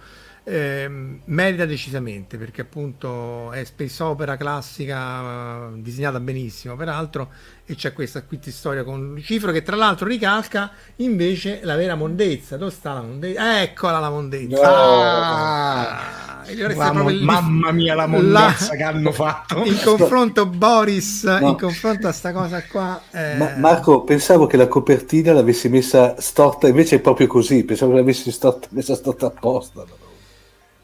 Eh, 0.53 0.91
merita 1.27 1.65
decisamente 1.65 2.37
perché 2.37 2.63
appunto 2.63 3.53
è 3.53 3.63
space 3.63 4.03
opera 4.03 4.37
classica 4.37 5.71
disegnata 5.77 6.19
benissimo 6.19 6.75
peraltro 6.75 7.29
e 7.65 7.77
c'è 7.77 7.93
questa 7.93 8.25
qui 8.25 8.41
storia 8.47 8.83
con 8.83 9.15
Lucifero 9.15 9.53
che 9.53 9.63
tra 9.63 9.77
l'altro 9.77 10.09
ricalca 10.09 10.73
invece 10.97 11.61
la 11.63 11.77
vera 11.77 11.95
mondezza 11.95 12.57
dove 12.57 12.73
sta 12.73 12.95
la 12.95 13.03
mondezza? 13.03 13.63
eccola 13.63 14.01
la 14.01 14.11
mondezza 14.11 14.57
no. 14.57 15.03
ah, 15.03 16.43
Mamma, 16.75 17.13
mamma, 17.13 17.71
mia 17.71 17.95
la 17.95 18.09
mondezza 18.09 18.73
la, 18.73 18.77
che 18.77 18.83
hanno 18.83 19.13
fatto 19.13 19.63
in 19.63 19.79
confronto 19.85 20.47
Boris 20.47 21.23
no. 21.23 21.51
in 21.51 21.57
confronto 21.57 22.09
a 22.09 22.13
sta 22.13 22.33
cosa 22.33 22.61
qua 22.65 23.01
eh... 23.13 23.37
Ma, 23.37 23.55
Marco 23.57 24.03
pensavo 24.03 24.49
che 24.49 24.57
la 24.57 24.67
copertina 24.67 25.33
l'avessi 25.33 25.69
messa 25.69 26.17
storta 26.19 26.67
invece 26.67 26.97
è 26.97 26.99
proprio 26.99 27.29
così 27.29 27.63
pensavo 27.63 27.93
che 27.93 27.99
l'avessi 27.99 28.33
storta, 28.33 28.67
messa 28.73 28.97
storta 28.97 29.27
apposta 29.27 30.09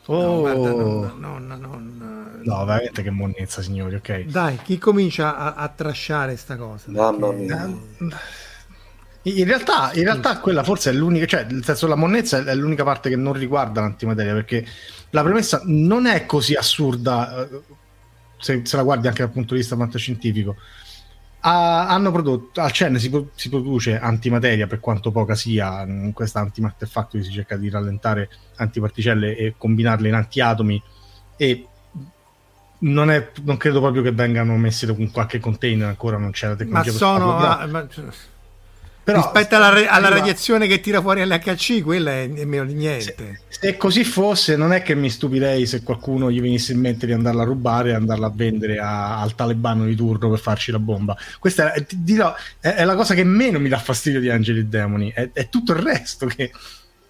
Oh. 0.07 0.21
No, 0.21 0.41
guarda, 0.41 0.71
non, 0.71 1.17
non, 1.19 1.47
non, 1.61 2.41
no, 2.43 2.65
veramente 2.65 3.03
che 3.03 3.11
monnezza, 3.11 3.63
signori. 3.63 3.97
Ok, 3.97 4.21
dai, 4.25 4.59
chi 4.63 4.79
comincia 4.79 5.37
a, 5.37 5.55
a 5.55 5.69
trasciare 5.69 6.37
sta 6.37 6.57
cosa? 6.57 6.85
Mamma 6.91 7.33
mia. 7.33 7.71
In 9.23 9.45
realtà, 9.45 9.91
in 9.95 10.05
realtà, 10.05 10.39
quella 10.39 10.63
forse 10.63 10.91
è 10.91 10.93
l'unica, 10.93 11.27
cioè, 11.27 11.47
nel 11.51 11.65
senso, 11.65 11.89
la 11.89 11.97
monnezza 11.97 12.45
è 12.45 12.55
l'unica 12.55 12.85
parte 12.85 13.09
che 13.09 13.17
non 13.17 13.33
riguarda 13.33 13.81
l'antimateria 13.81 14.33
perché 14.33 14.65
la 15.11 15.23
premessa 15.25 15.63
non 15.65 16.07
è 16.07 16.27
così 16.27 16.55
assurda 16.55 17.43
eh, 17.43 17.61
se, 18.39 18.61
se 18.65 18.77
la 18.77 18.85
guardi 18.85 19.09
anche 19.09 19.23
dal 19.23 19.33
punto 19.33 19.55
di 19.55 19.61
vista 19.61 19.77
fantascientifico 19.77 20.55
ha, 21.49 21.87
hanno 21.89 22.11
prodotto 22.11 22.61
al 22.61 22.73
CERN 22.73 22.99
si, 22.99 23.11
si, 23.35 23.49
produce 23.49 23.99
antimateria 23.99 24.67
per 24.67 24.81
quanto 24.81 25.13
poca 25.13 25.37
sia 25.37 25.83
in 25.83 26.13
questa 26.13 26.41
antimatter 26.41 26.89
factory 26.89 27.23
si 27.23 27.31
cerca 27.31 27.57
di 27.57 27.71
rallentare 27.71 28.29
antiparticelle 28.57 29.37
e 29.37 29.55
combinarle 29.57 30.09
in 30.09 30.15
antiatomi 30.15 30.83
e 31.37 31.67
non, 32.79 33.11
è, 33.11 33.31
non 33.43 33.57
credo 33.57 33.81
proprio 33.81 34.03
che 34.03 34.11
vengano 34.11 34.57
messi 34.57 34.87
con 34.87 35.11
qualche 35.13 35.39
container 35.39 35.87
ancora 35.87 36.19
non 36.19 36.33
c'è 36.33 36.49
la 36.49 36.57
tecnologia 36.57 36.91
ma 36.91 36.97
sono 36.97 37.37
ah, 37.37 37.67
ma, 37.67 37.87
però, 39.07 39.23
rispetto 39.23 39.55
alla, 39.55 39.89
alla 39.89 40.09
radiazione 40.09 40.67
che 40.67 40.81
tira 40.81 41.01
fuori 41.01 41.25
l'HC, 41.25 41.81
quella 41.85 42.11
è, 42.11 42.29
è 42.29 42.45
meno 42.45 42.65
di 42.65 42.75
niente. 42.75 43.15
Se, 43.47 43.61
se, 43.61 43.77
così 43.77 44.03
fosse, 44.03 44.57
non 44.57 44.73
è 44.73 44.83
che 44.83 44.97
mi 44.97 45.11
stupirei 45.11 45.65
se 45.65 45.85
qualcuno 45.85 46.29
gli 46.29 46.41
venisse 46.41 46.73
in 46.73 46.81
mente 46.81 47.07
di 47.07 47.13
andarla 47.13 47.43
a 47.43 47.45
rubare 47.45 47.91
e 47.91 47.95
andarla 47.95 48.27
a 48.27 48.33
vendere 48.35 48.81
a, 48.81 49.21
al 49.21 49.37
talebano 49.37 49.85
di 49.85 49.95
turno 49.95 50.29
per 50.29 50.41
farci 50.41 50.73
la 50.73 50.81
bomba. 50.81 51.17
Questa 51.39 51.73
è, 51.73 51.87
dirò, 51.89 52.35
è, 52.59 52.71
è, 52.71 52.85
la 52.85 52.97
cosa 52.97 53.15
che 53.15 53.23
meno 53.23 53.61
mi 53.61 53.69
dà 53.69 53.79
fastidio 53.79 54.19
di 54.19 54.29
Angeli 54.29 54.59
e 54.59 54.65
Demoni, 54.65 55.13
è, 55.15 55.31
è 55.33 55.49
tutto 55.49 55.71
il 55.71 55.79
resto 55.79 56.27
che, 56.27 56.51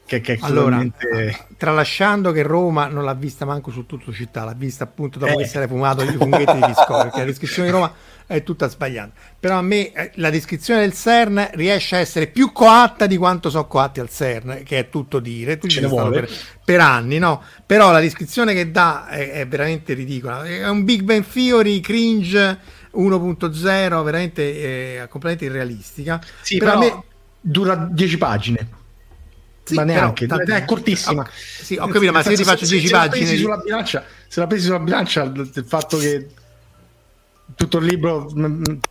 che, 0.07 0.21
che 0.21 0.39
allora, 0.41 0.77
totalmente... 0.77 1.47
tralasciando 1.57 2.31
che 2.31 2.43
Roma 2.43 2.87
non 2.87 3.05
l'ha 3.05 3.15
vista 3.15 3.45
manco 3.45 3.73
su 3.73 3.87
tutto 3.87 4.13
città, 4.13 4.45
l'ha 4.45 4.55
vista 4.55 4.85
appunto 4.85 5.19
dopo 5.19 5.39
eh. 5.41 5.43
essere 5.43 5.67
fumato 5.67 6.05
i 6.05 6.13
funghetti 6.13 6.55
di 6.55 6.65
Visco, 6.65 6.97
perché 6.97 7.19
la 7.19 7.25
descrizione 7.25 7.69
di 7.69 7.75
Roma 7.75 7.93
è 8.27 8.43
tutta 8.45 8.69
sbagliata. 8.69 9.13
Però 9.39 9.59
a 9.59 9.63
me 9.63 9.93
eh, 9.93 10.13
la 10.15 10.31
descrizione 10.31 10.81
del 10.81 10.93
CERN 10.93 11.51
riesce 11.55 11.97
a 11.97 11.99
essere 11.99 12.29
più 12.29 12.53
coatta 12.53 13.07
di 13.07 13.17
quanto 13.17 13.51
so 13.51 13.67
coatti 13.67 13.99
al 13.99 14.09
CERN, 14.09 14.63
che 14.65 14.79
è 14.79 14.89
tutto 14.89 15.19
dire. 15.19 15.59
Tu 15.59 15.67
ne 15.81 15.87
vuole. 15.89 16.21
Per, 16.21 16.31
per, 16.65 16.81
anni, 16.81 17.19
no? 17.19 17.43
Però 17.65 17.91
la 17.91 18.01
descrizione 18.01 18.55
che 18.55 18.71
dà 18.71 19.09
è, 19.09 19.31
è 19.33 19.47
veramente 19.49 19.93
ridicola. 19.93 20.45
È 20.45 20.69
un 20.69 20.85
Big 20.85 21.03
Bang 21.03 21.25
Theory 21.25 21.81
cringe 21.81 22.59
1.0, 22.95 24.05
veramente 24.05 24.43
eh, 24.43 25.09
completamente 25.09 25.45
irrealistica. 25.47 26.21
Sì, 26.43 26.59
però, 26.59 26.79
però 26.79 26.87
a 26.87 26.95
me 26.95 27.03
dura 27.41 27.75
10 27.91 28.19
pagine. 28.19 28.76
Sì, 29.67 29.75
ma 29.75 29.83
neanche, 29.83 30.27
però, 30.27 30.45
è 30.45 30.65
cortissima. 30.65 31.29
Sì, 31.33 31.77
ho 31.77 31.89
capito, 31.89 32.13
ma 32.13 32.23
se 32.23 32.35
ti 32.35 32.45
faccio 32.45 32.67
10 32.67 32.89
pagine... 32.89 33.27
Se 33.27 33.43
la, 33.43 33.57
bilancia, 33.57 34.05
se 34.29 34.39
la 34.39 34.47
presi 34.47 34.65
sulla 34.67 34.79
bilancia 34.79 35.23
il 35.25 35.65
fatto 35.67 35.99
che 35.99 36.29
tutto 37.55 37.79
il 37.79 37.85
libro 37.85 38.31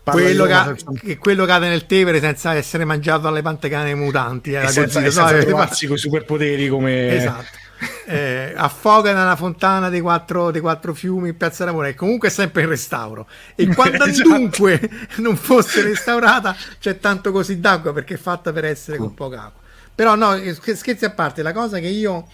quello, 0.04 0.46
ca- 0.46 0.76
che, 1.00 1.18
quello 1.18 1.46
cade 1.46 1.68
nel 1.68 1.86
Tevere 1.86 2.20
senza 2.20 2.56
essere 2.56 2.86
mangiato 2.86 3.24
dalle 3.24 3.42
pantecane 3.42 3.94
mutanti 3.96 4.54
eh, 4.54 4.68
senza, 4.68 5.02
così, 5.02 5.12
senza 5.12 5.32
no, 5.32 5.44
trovarsi 5.44 5.88
con 5.88 5.96
i 5.98 6.00
superpoteri 6.00 6.70
come 6.70 7.16
esatto 7.16 7.64
eh, 8.06 8.54
affoga 8.56 9.14
nella 9.14 9.36
fontana 9.36 9.90
dei 9.90 10.00
quattro, 10.00 10.52
dei 10.52 10.62
quattro 10.62 10.94
fiumi 10.94 11.30
in 11.30 11.38
Piazza 11.38 11.66
d'Amore 11.66 11.90
è 11.90 11.94
comunque 11.96 12.30
sempre 12.30 12.62
in 12.64 12.70
restauro 12.70 13.28
e 13.56 13.68
quando 13.76 14.06
esatto. 14.06 14.30
dunque 14.30 14.90
non 15.18 15.36
fosse 15.36 15.82
restaurata 15.82 16.56
c'è 16.80 17.00
tanto 17.00 17.32
così 17.32 17.60
d'acqua 17.60 17.94
perché 17.94 18.14
è 18.14 18.18
fatta 18.18 18.54
per 18.54 18.66
essere 18.66 18.98
con 18.98 19.14
poca 19.14 19.44
acqua 19.46 19.64
Però 19.96 20.16
no, 20.16 20.38
scherzi 20.54 21.06
a 21.06 21.10
parte, 21.12 21.42
la 21.42 21.54
cosa 21.54 21.80
che 21.80 21.88
io 21.88 22.28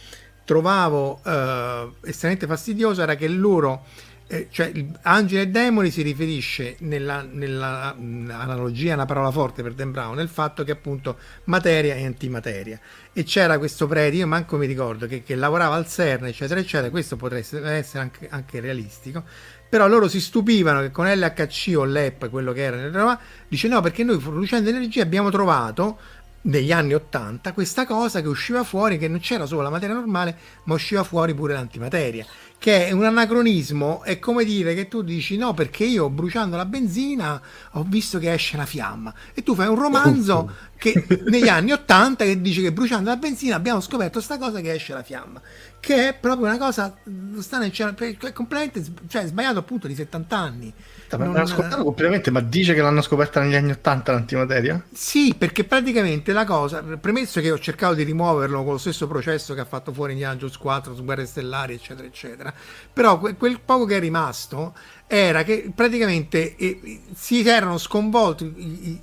trovavo 0.43 1.21
eh, 1.23 1.89
estremamente 2.03 2.47
fastidiosa 2.47 3.03
era 3.03 3.15
che 3.15 3.27
loro 3.27 3.85
eh, 4.31 4.47
cioè 4.49 4.71
angeli 5.01 5.41
e 5.41 5.47
demoni 5.49 5.91
si 5.91 6.01
riferisce 6.01 6.77
nella, 6.79 7.21
nella 7.29 7.93
analogia, 7.93 8.93
una 8.93 9.05
parola 9.05 9.29
forte 9.29 9.61
per 9.61 9.73
Dan 9.73 9.91
Brown, 9.91 10.15
nel 10.15 10.29
fatto 10.29 10.63
che 10.63 10.71
appunto 10.71 11.17
materia 11.45 11.95
e 11.95 12.05
antimateria. 12.05 12.79
E 13.11 13.23
c'era 13.25 13.57
questo 13.57 13.87
prete, 13.87 14.15
io 14.15 14.27
manco 14.27 14.55
mi 14.55 14.67
ricordo, 14.67 15.05
che, 15.05 15.21
che 15.21 15.35
lavorava 15.35 15.75
al 15.75 15.85
CERN, 15.85 16.27
eccetera, 16.27 16.61
eccetera, 16.61 16.89
questo 16.89 17.17
potrebbe 17.17 17.45
essere 17.71 17.99
anche, 17.99 18.29
anche 18.29 18.61
realistico, 18.61 19.21
però 19.67 19.85
loro 19.89 20.07
si 20.07 20.21
stupivano 20.21 20.79
che 20.79 20.91
con 20.91 21.11
LHC 21.11 21.73
o 21.75 21.83
LEP, 21.83 22.29
quello 22.29 22.53
che 22.53 22.61
era, 22.61 23.19
dice 23.49 23.67
no, 23.67 23.81
perché 23.81 24.05
noi 24.05 24.17
producendo 24.17 24.69
energia 24.69 25.01
abbiamo 25.01 25.29
trovato 25.29 25.99
negli 26.43 26.71
anni 26.71 26.93
80 26.93 27.53
questa 27.53 27.85
cosa 27.85 28.21
che 28.21 28.27
usciva 28.27 28.63
fuori 28.63 28.97
che 28.97 29.07
non 29.07 29.19
c'era 29.19 29.45
solo 29.45 29.61
la 29.61 29.69
materia 29.69 29.95
normale 29.95 30.37
ma 30.63 30.73
usciva 30.73 31.03
fuori 31.03 31.33
pure 31.33 31.53
l'antimateria 31.53 32.25
che 32.61 32.85
è 32.85 32.91
un 32.91 33.03
anacronismo, 33.03 34.03
è 34.03 34.19
come 34.19 34.43
dire 34.43 34.75
che 34.75 34.87
tu 34.87 35.01
dici 35.01 35.35
no 35.35 35.51
perché 35.55 35.83
io 35.83 36.11
bruciando 36.11 36.55
la 36.55 36.65
benzina 36.65 37.41
ho 37.71 37.83
visto 37.87 38.19
che 38.19 38.31
esce 38.31 38.55
una 38.55 38.67
fiamma. 38.67 39.11
E 39.33 39.41
tu 39.41 39.55
fai 39.55 39.67
un 39.67 39.79
romanzo 39.79 40.51
che 40.77 41.07
negli 41.25 41.47
anni 41.47 41.71
80 41.71 42.23
che 42.23 42.39
dice 42.39 42.61
che 42.61 42.71
bruciando 42.71 43.09
la 43.09 43.15
benzina 43.15 43.55
abbiamo 43.55 43.81
scoperto 43.81 44.19
questa 44.19 44.37
cosa 44.37 44.61
che 44.61 44.73
esce 44.73 44.93
la 44.93 45.01
fiamma 45.01 45.41
che 45.79 46.09
è 46.09 46.13
proprio 46.13 46.45
una 46.45 46.59
cosa 46.59 46.95
sta 47.39 47.57
nel 47.57 47.71
cielo, 47.71 47.95
è 47.97 48.31
completamente 48.31 48.83
cioè, 49.07 49.25
sbagliato 49.25 49.57
appunto 49.57 49.87
di 49.87 49.95
70 49.95 50.37
anni 50.37 50.73
ma 51.17 51.25
non... 51.25 51.33
l'hanno 51.33 51.45
scoperto 51.45 51.83
completamente 51.83 52.31
ma 52.31 52.39
dice 52.39 52.73
che 52.73 52.81
l'hanno 52.81 53.01
scoperta 53.01 53.41
negli 53.41 53.55
anni 53.55 53.71
80 53.71 54.11
l'antimateria? 54.11 54.83
sì 54.91 55.35
perché 55.37 55.63
praticamente 55.63 56.33
la 56.33 56.45
cosa 56.45 56.81
premesso 56.81 57.41
che 57.41 57.51
ho 57.51 57.59
cercato 57.59 57.93
di 57.93 58.03
rimuoverlo 58.03 58.63
con 58.63 58.73
lo 58.73 58.77
stesso 58.77 59.07
processo 59.07 59.53
che 59.53 59.61
ha 59.61 59.65
fatto 59.65 59.93
fuori 59.93 60.13
in 60.13 60.25
Angels 60.25 60.57
4 60.57 60.95
su 60.95 61.03
Guerre 61.03 61.25
Stellari 61.25 61.73
eccetera 61.73 62.07
eccetera 62.07 62.53
però 62.91 63.19
quel, 63.19 63.35
quel 63.37 63.59
poco 63.63 63.85
che 63.85 63.97
è 63.97 63.99
rimasto 63.99 64.73
era 65.13 65.43
che 65.43 65.69
praticamente 65.75 66.55
eh, 66.55 67.01
si 67.13 67.45
erano 67.45 67.77
sconvolti 67.77 69.01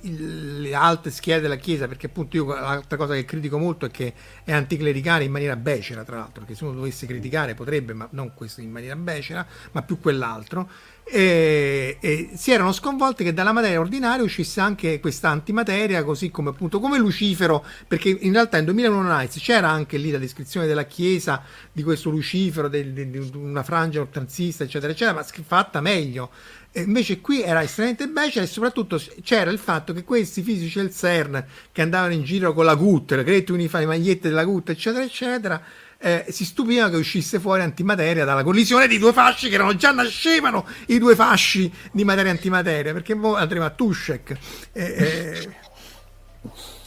le 0.59 0.73
alte 0.73 1.11
schiere 1.11 1.39
della 1.39 1.57
Chiesa, 1.57 1.87
perché 1.87 2.07
appunto 2.07 2.35
io 2.35 2.47
l'altra 2.47 2.97
cosa 2.97 3.13
che 3.13 3.25
critico 3.25 3.59
molto 3.59 3.85
è 3.85 3.91
che 3.91 4.15
è 4.43 4.51
anticlericale 4.51 5.25
in 5.25 5.31
maniera 5.31 5.55
becera, 5.55 6.03
tra 6.03 6.17
l'altro, 6.17 6.39
perché 6.39 6.55
se 6.55 6.63
uno 6.63 6.73
dovesse 6.73 7.05
criticare 7.05 7.53
potrebbe, 7.53 7.93
ma 7.93 8.07
non 8.13 8.33
questo 8.33 8.61
in 8.61 8.71
maniera 8.71 8.95
becera, 8.95 9.45
ma 9.73 9.83
più 9.83 9.99
quell'altro, 9.99 10.67
e, 11.11 11.97
e, 11.99 12.29
si 12.35 12.51
erano 12.51 12.71
sconvolti 12.71 13.23
che 13.23 13.33
dalla 13.33 13.51
materia 13.51 13.79
ordinaria 13.79 14.23
uscisse 14.23 14.61
anche 14.61 14.99
questa 14.99 15.29
antimateria, 15.29 16.03
così 16.03 16.29
come 16.29 16.49
appunto 16.49 16.79
come 16.79 16.97
Lucifero, 16.99 17.65
perché 17.87 18.09
in 18.09 18.31
realtà 18.31 18.57
in 18.57 18.65
2001 18.65 19.01
Nights 19.01 19.39
c'era 19.39 19.69
anche 19.69 19.97
lì 19.97 20.11
la 20.11 20.19
descrizione 20.19 20.67
della 20.67 20.85
Chiesa 20.85 21.41
di 21.71 21.81
questo 21.81 22.09
Lucifero, 22.09 22.67
di, 22.67 22.93
di, 22.93 23.09
di 23.09 23.29
una 23.33 23.63
frangia 23.63 24.01
oltranzista, 24.01 24.63
eccetera, 24.63 24.91
eccetera, 24.91 25.17
ma 25.17 25.43
fatta 25.43 25.81
meglio. 25.81 26.29
E 26.71 26.81
invece 26.81 27.19
qui 27.19 27.41
era 27.41 27.63
estremamente 27.63 28.07
becera 28.07 28.45
e 28.45 28.47
soprattutto 28.47 29.01
c'era 29.23 29.49
il 29.49 29.57
fatto 29.57 29.91
che 29.91 30.03
questi 30.03 30.43
fisici 30.43 30.77
del 30.77 30.93
CERN 30.93 31.43
che 31.71 31.81
andavano 31.81 32.13
in 32.13 32.23
giro 32.23 32.53
con 32.53 32.65
la 32.65 32.75
GUT, 32.75 33.11
le 33.13 33.23
crete 33.23 33.51
unifà, 33.51 33.79
le 33.79 33.87
magliette 33.87 34.29
della 34.29 34.43
GUT, 34.43 34.69
eccetera, 34.69 35.03
eccetera, 35.03 35.59
eh, 36.01 36.25
si 36.29 36.45
stupivano 36.45 36.89
che 36.89 36.95
uscisse 36.95 37.39
fuori 37.39 37.61
antimateria 37.61 38.23
dalla 38.23 38.43
collisione 38.43 38.87
di 38.87 38.97
due 38.97 39.11
fasci 39.11 39.49
che 39.49 39.55
erano 39.55 39.75
già 39.75 39.91
nascevano 39.91 40.65
i 40.87 40.97
due 40.97 41.13
fasci 41.13 41.71
di 41.91 42.05
materia 42.05 42.31
antimateria 42.31 42.93
perché 42.93 43.15
poi 43.15 43.39
andremo 43.39 43.65
a 43.65 43.69
Tushek. 43.69 44.37
Eh, 44.71 44.83
eh, 44.83 45.49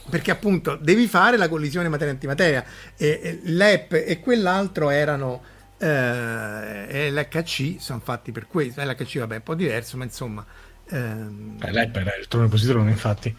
perché 0.09 0.31
appunto 0.31 0.75
devi 0.75 1.07
fare 1.07 1.37
la 1.37 1.47
collisione 1.47 1.89
materia 1.89 2.13
antimateria. 2.13 2.65
E, 2.97 3.39
l'EP 3.43 3.93
e 3.93 4.19
quell'altro 4.19 4.89
erano 4.89 5.43
eh, 5.77 7.11
l'HC 7.11 7.75
sono 7.79 7.99
fatti 8.03 8.31
per 8.31 8.47
questo. 8.47 8.81
l'HC 8.83 9.19
vabbè 9.19 9.33
è 9.33 9.37
un 9.37 9.43
po' 9.43 9.55
diverso 9.55 9.95
ma 9.97 10.05
insomma 10.05 10.45
ehm... 10.89 11.57
Eh, 11.61 11.71
l'EP 11.71 11.95
era 11.97 12.15
il 12.15 12.27
trono 12.27 12.47
positrone 12.47 12.89
infatti 12.89 13.35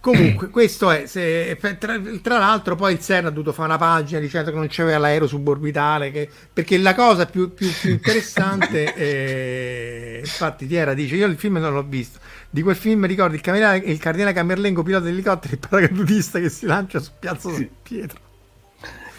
Comunque, 0.00 0.48
questo 0.48 0.90
è. 0.90 1.04
Se, 1.06 1.58
tra, 1.78 2.00
tra, 2.22 2.38
l'altro, 2.38 2.74
poi 2.74 2.94
il 2.94 3.00
CERN 3.00 3.26
ha 3.26 3.30
dovuto 3.30 3.52
fare 3.52 3.68
una 3.68 3.76
pagina 3.76 4.18
dicendo 4.18 4.50
che 4.50 4.56
non 4.56 4.66
c'era 4.66 4.96
l'aereo 4.96 5.26
suborbitale. 5.26 6.10
Che, 6.10 6.28
perché 6.50 6.78
la 6.78 6.94
cosa 6.94 7.26
più, 7.26 7.52
più, 7.52 7.70
più 7.78 7.90
interessante, 7.90 8.94
è, 8.94 10.20
infatti, 10.24 10.66
Tiera 10.66 10.94
dice: 10.94 11.16
Io 11.16 11.26
il 11.26 11.36
film 11.36 11.58
non 11.58 11.74
l'ho 11.74 11.84
visto. 11.86 12.18
Di 12.48 12.62
quel 12.62 12.76
film 12.76 13.04
ricordo 13.06 13.34
il, 13.34 13.82
il 13.84 13.98
cardinale 13.98 14.32
Camerlengo, 14.32 14.82
pilota 14.82 15.04
dell'elicottero, 15.04 15.52
il 15.52 15.60
paracadutista 15.68 16.40
che 16.40 16.48
si 16.48 16.64
lancia 16.64 16.98
su 16.98 17.10
Piazza 17.18 17.50
San 17.50 17.68
Pietro. 17.82 18.18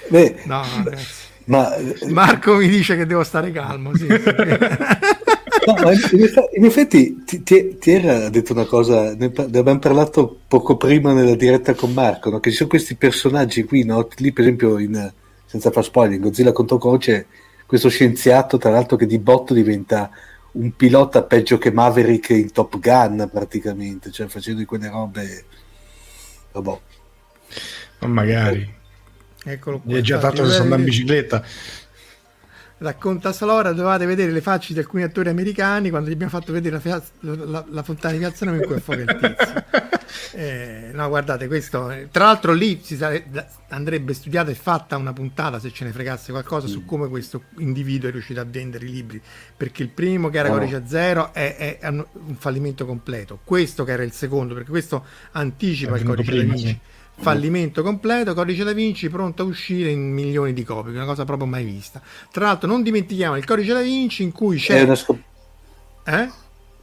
Beh, 0.07 0.41
no, 0.45 0.65
ragazzi. 0.83 1.29
Ma... 1.45 1.69
Marco 2.09 2.55
mi 2.55 2.67
dice 2.67 2.97
che 2.97 3.05
devo 3.05 3.23
stare 3.23 3.51
calmo. 3.51 3.95
Sì, 3.95 4.07
sì. 4.07 4.09
No, 5.65 5.75
in 6.53 6.65
effetti 6.65 7.23
Tiera 7.79 8.25
ha 8.25 8.29
detto 8.29 8.53
una 8.53 8.65
cosa, 8.65 9.13
ne 9.15 9.25
abbiamo 9.35 9.79
parlato 9.79 10.39
poco 10.47 10.75
prima 10.75 11.13
nella 11.13 11.35
diretta 11.35 11.75
con 11.75 11.93
Marco, 11.93 12.31
no? 12.31 12.39
che 12.39 12.49
ci 12.49 12.55
sono 12.57 12.69
questi 12.69 12.95
personaggi 12.95 13.63
qui, 13.63 13.83
no? 13.83 14.07
lì 14.17 14.31
per 14.31 14.43
esempio 14.43 14.79
in, 14.79 15.11
senza 15.45 15.69
far 15.69 15.83
spoiler, 15.83 16.15
in 16.15 16.21
Godzilla 16.21 16.51
contro 16.51 16.77
Coach, 16.77 17.25
questo 17.67 17.89
scienziato 17.89 18.57
tra 18.57 18.71
l'altro 18.71 18.97
che 18.97 19.05
di 19.05 19.19
botto 19.19 19.53
diventa 19.53 20.09
un 20.53 20.75
pilota 20.75 21.23
peggio 21.23 21.57
che 21.57 21.71
Maverick 21.71 22.29
in 22.29 22.51
Top 22.51 22.79
Gun 22.79 23.29
praticamente, 23.31 24.11
cioè 24.11 24.27
facendo 24.27 24.59
di 24.59 24.65
quelle 24.65 24.89
robe... 24.89 25.45
Vabbè. 26.53 26.79
Ma 27.99 28.07
magari. 28.07 28.79
Eccolo 29.43 29.79
qua. 29.79 29.93
Mi 29.93 29.99
è 29.99 30.01
già 30.01 30.19
fatto 30.19 30.45
se 30.45 30.53
sono 30.53 30.75
in 30.75 30.83
bicicletta 30.83 31.43
racconta 32.81 33.31
Slora, 33.31 33.71
dovevate 33.71 34.05
vedere 34.05 34.31
le 34.31 34.41
facce 34.41 34.73
di 34.73 34.79
alcuni 34.79 35.03
attori 35.03 35.29
americani 35.29 35.89
quando 35.89 36.09
gli 36.09 36.13
abbiamo 36.13 36.31
fatto 36.31 36.51
vedere 36.51 36.81
la, 36.83 37.03
la, 37.19 37.35
la, 37.45 37.65
la 37.69 37.83
fontana 37.83 38.13
di 38.13 38.19
Piazza 38.19 38.45
Nome 38.45 38.57
in 38.57 38.65
cui 38.65 38.75
affoga 38.75 39.01
il 39.01 39.17
tizio. 39.19 39.89
Eh, 40.33 40.91
no, 40.93 41.07
guardate, 41.09 41.47
questo 41.47 41.93
tra 42.11 42.25
l'altro 42.25 42.53
lì 42.53 42.81
sare, 42.83 43.25
andrebbe 43.69 44.13
studiata 44.13 44.49
e 44.49 44.55
fatta 44.55 44.95
una 44.97 45.13
puntata 45.13 45.59
se 45.59 45.71
ce 45.71 45.83
ne 45.85 45.91
fregasse 45.91 46.31
qualcosa 46.31 46.67
mm. 46.67 46.69
su 46.69 46.85
come 46.85 47.07
questo 47.07 47.43
individuo 47.57 48.09
è 48.09 48.11
riuscito 48.11 48.39
a 48.39 48.45
vendere 48.45 48.85
i 48.85 48.91
libri. 48.91 49.21
Perché 49.55 49.83
il 49.83 49.89
primo, 49.89 50.29
che 50.29 50.37
era 50.37 50.49
oh. 50.49 50.53
Codice 50.53 50.83
Zero, 50.85 51.33
è, 51.33 51.77
è, 51.79 51.87
un 51.87 52.05
fallimento 52.37 52.85
completo. 52.85 53.39
Questo, 53.43 53.83
che 53.83 53.91
era 53.91 54.03
il 54.03 54.11
secondo, 54.11 54.53
perché 54.53 54.69
questo 54.69 55.05
anticipa 55.31 55.97
il 55.97 56.03
Codice 56.03 56.35
da 56.35 56.41
Vinci. 56.43 56.67
Sì 56.67 56.79
fallimento 57.21 57.83
completo, 57.83 58.33
Codice 58.33 58.63
da 58.63 58.73
Vinci 58.73 59.09
pronto 59.09 59.43
a 59.43 59.45
uscire 59.45 59.89
in 59.91 60.11
milioni 60.11 60.53
di 60.53 60.63
copie, 60.63 60.91
una 60.91 61.05
cosa 61.05 61.23
proprio 61.23 61.47
mai 61.47 61.63
vista. 61.63 62.01
Tra 62.31 62.45
l'altro 62.45 62.67
non 62.67 62.81
dimentichiamo 62.81 63.37
il 63.37 63.45
Codice 63.45 63.73
da 63.73 63.81
Vinci 63.81 64.23
in 64.23 64.31
cui 64.31 64.57
c'è... 64.57 64.95
Scop- 64.95 65.19
eh? 66.05 66.29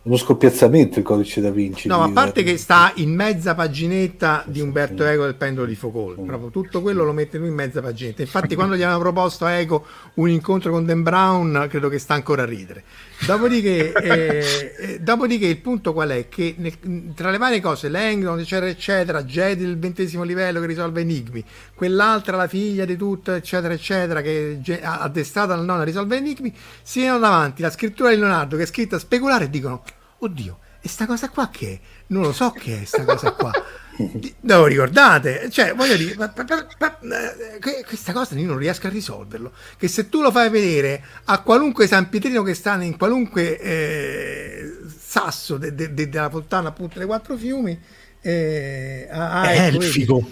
Uno 0.02 0.16
scoppiazzamento 0.16 0.98
il 0.98 1.04
codice 1.04 1.40
da 1.40 1.50
Vinci. 1.50 1.88
No, 1.88 2.02
a 2.02 2.10
parte 2.10 2.42
che 2.42 2.56
sta 2.56 2.92
in 2.96 3.14
mezza 3.14 3.54
paginetta 3.54 4.42
di 4.46 4.60
Umberto 4.60 5.04
Eco 5.04 5.24
del 5.24 5.34
pendolo 5.34 5.66
di 5.66 5.74
Foucault, 5.74 6.20
proprio 6.24 6.50
tutto 6.50 6.80
quello 6.80 7.04
lo 7.04 7.12
mette 7.12 7.36
lui 7.36 7.48
in 7.48 7.54
mezza 7.54 7.82
paginetta. 7.82 8.22
Infatti, 8.22 8.54
quando 8.54 8.74
gli 8.74 8.82
avevano 8.82 9.00
proposto 9.00 9.44
a 9.44 9.52
Eco 9.52 9.84
un 10.14 10.30
incontro 10.30 10.70
con 10.70 10.86
Dan 10.86 11.02
Brown, 11.02 11.66
credo 11.68 11.88
che 11.88 11.98
sta 11.98 12.14
ancora 12.14 12.42
a 12.42 12.46
ridere. 12.46 12.84
Dopodiché, 13.26 13.92
eh, 13.92 14.74
eh, 14.78 15.00
dopodiché 15.00 15.46
il 15.46 15.58
punto 15.58 15.92
qual 15.92 16.10
è? 16.10 16.28
Che 16.28 16.54
nel, 16.56 17.12
tra 17.14 17.30
le 17.30 17.38
varie 17.38 17.60
cose, 17.60 17.88
Langdon, 17.88 18.38
eccetera, 18.38 18.70
eccetera, 18.70 19.22
Jedi 19.24 19.64
del 19.64 19.78
ventesimo 19.78 20.22
livello 20.22 20.60
che 20.60 20.66
risolve 20.66 21.00
enigmi, 21.02 21.44
quell'altra, 21.78 22.36
la 22.36 22.48
figlia 22.48 22.84
di 22.84 22.96
tutto, 22.96 23.32
eccetera, 23.32 23.72
eccetera, 23.72 24.20
che 24.20 24.60
ha 24.82 24.98
addestrata 24.98 25.54
la 25.54 25.62
nonna 25.62 25.82
a 25.82 25.84
risolvere 25.84 26.20
enigmi, 26.20 26.52
si 26.82 27.00
vedono 27.00 27.20
davanti 27.20 27.62
la 27.62 27.70
scrittura 27.70 28.10
di 28.10 28.16
Leonardo 28.16 28.56
che 28.56 28.64
è 28.64 28.66
scritta 28.66 28.98
speculare 28.98 29.44
e 29.44 29.50
dicono 29.50 29.84
oddio, 30.18 30.58
e 30.80 30.88
sta 30.88 31.06
cosa 31.06 31.28
qua 31.30 31.48
che 31.48 31.72
è? 31.72 31.80
Non 32.08 32.22
lo 32.22 32.32
so 32.32 32.50
che 32.50 32.82
è 32.82 32.84
sta 32.84 33.04
cosa 33.04 33.30
qua. 33.32 33.52
Lo 34.42 34.66
ricordate? 34.66 35.50
Cioè, 35.50 35.74
voglio 35.74 35.96
dire, 35.96 36.14
ma, 36.16 36.32
ma, 36.36 36.98
ma, 37.02 37.32
eh, 37.34 37.84
questa 37.84 38.12
cosa 38.12 38.36
io 38.36 38.46
non 38.46 38.58
riesco 38.58 38.86
a 38.86 38.90
risolverlo. 38.90 39.52
Che 39.76 39.88
se 39.88 40.08
tu 40.08 40.20
lo 40.20 40.30
fai 40.30 40.50
vedere 40.50 41.02
a 41.24 41.40
qualunque 41.42 41.86
San 41.86 42.08
Pietrino 42.08 42.42
che 42.42 42.54
sta 42.54 42.80
in 42.82 42.96
qualunque 42.96 43.58
eh, 43.58 44.76
sasso 44.98 45.56
de, 45.56 45.74
de, 45.74 45.94
de, 45.94 46.08
della 46.08 46.30
fontana 46.30 46.68
appunto 46.68 46.98
dei 46.98 47.06
quattro 47.06 47.36
fiumi, 47.36 47.78
eh, 48.20 49.08
ah, 49.10 49.50
è 49.50 49.66
ecco, 49.66 49.76
elfico. 49.76 50.30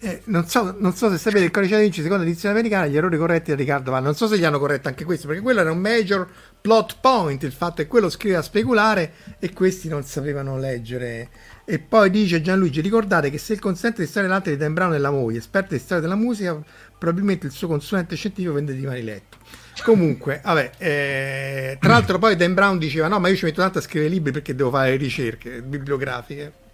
Eh, 0.00 0.22
non, 0.26 0.46
so, 0.46 0.76
non, 0.78 0.94
so, 0.94 1.10
se 1.10 1.18
sapete 1.18 1.44
il 1.44 1.50
codice 1.50 1.74
da 1.74 1.80
Vinci 1.80 2.02
seconda 2.02 2.22
edizione 2.22 2.54
americana 2.54 2.86
gli 2.86 2.96
errori 2.96 3.18
corretti 3.18 3.50
da 3.50 3.56
Riccardo 3.56 3.90
Vanno. 3.90 4.04
Non 4.04 4.14
so 4.14 4.28
se 4.28 4.38
gli 4.38 4.44
hanno 4.44 4.60
corretto 4.60 4.86
anche 4.86 5.04
questo 5.04 5.26
perché 5.26 5.42
quello 5.42 5.58
era 5.60 5.72
un 5.72 5.78
major 5.78 6.28
plot 6.60 6.98
point 7.00 7.42
il 7.42 7.52
fatto 7.52 7.80
è 7.80 7.84
che 7.84 7.90
quello 7.90 8.08
scrive 8.08 8.36
a 8.36 8.42
speculare 8.42 9.12
e 9.40 9.52
questi 9.52 9.88
non 9.88 10.04
sapevano 10.04 10.56
leggere. 10.56 11.30
E 11.64 11.80
poi 11.80 12.10
dice 12.10 12.40
Gianluigi 12.40 12.80
ricordate 12.80 13.28
che 13.28 13.38
se 13.38 13.54
il 13.54 13.58
consulente 13.58 14.02
di 14.02 14.08
storia 14.08 14.28
dell'arte 14.28 14.50
di 14.50 14.56
Dan 14.56 14.72
Brown 14.72 14.92
è 14.92 14.98
la 14.98 15.10
moglie 15.10 15.38
esperta 15.38 15.74
di 15.74 15.80
storia 15.80 16.02
della 16.02 16.14
musica 16.14 16.56
probabilmente 16.96 17.46
il 17.46 17.52
suo 17.52 17.66
consulente 17.66 18.14
scientifico 18.14 18.54
vende 18.54 18.74
di 18.74 18.86
mani 18.86 19.02
letto 19.02 19.36
comunque 19.82 20.40
vabbè 20.42 20.70
eh, 20.78 21.76
tra 21.78 21.90
l'altro 21.90 22.18
poi 22.18 22.36
Dan 22.36 22.54
Brown 22.54 22.78
diceva 22.78 23.06
no 23.06 23.20
ma 23.20 23.28
io 23.28 23.36
ci 23.36 23.44
metto 23.44 23.60
tanto 23.60 23.78
a 23.78 23.82
scrivere 23.82 24.10
libri 24.10 24.32
perché 24.32 24.54
devo 24.54 24.70
fare 24.70 24.96
ricerche 24.96 25.62
bibliografiche 25.62 26.66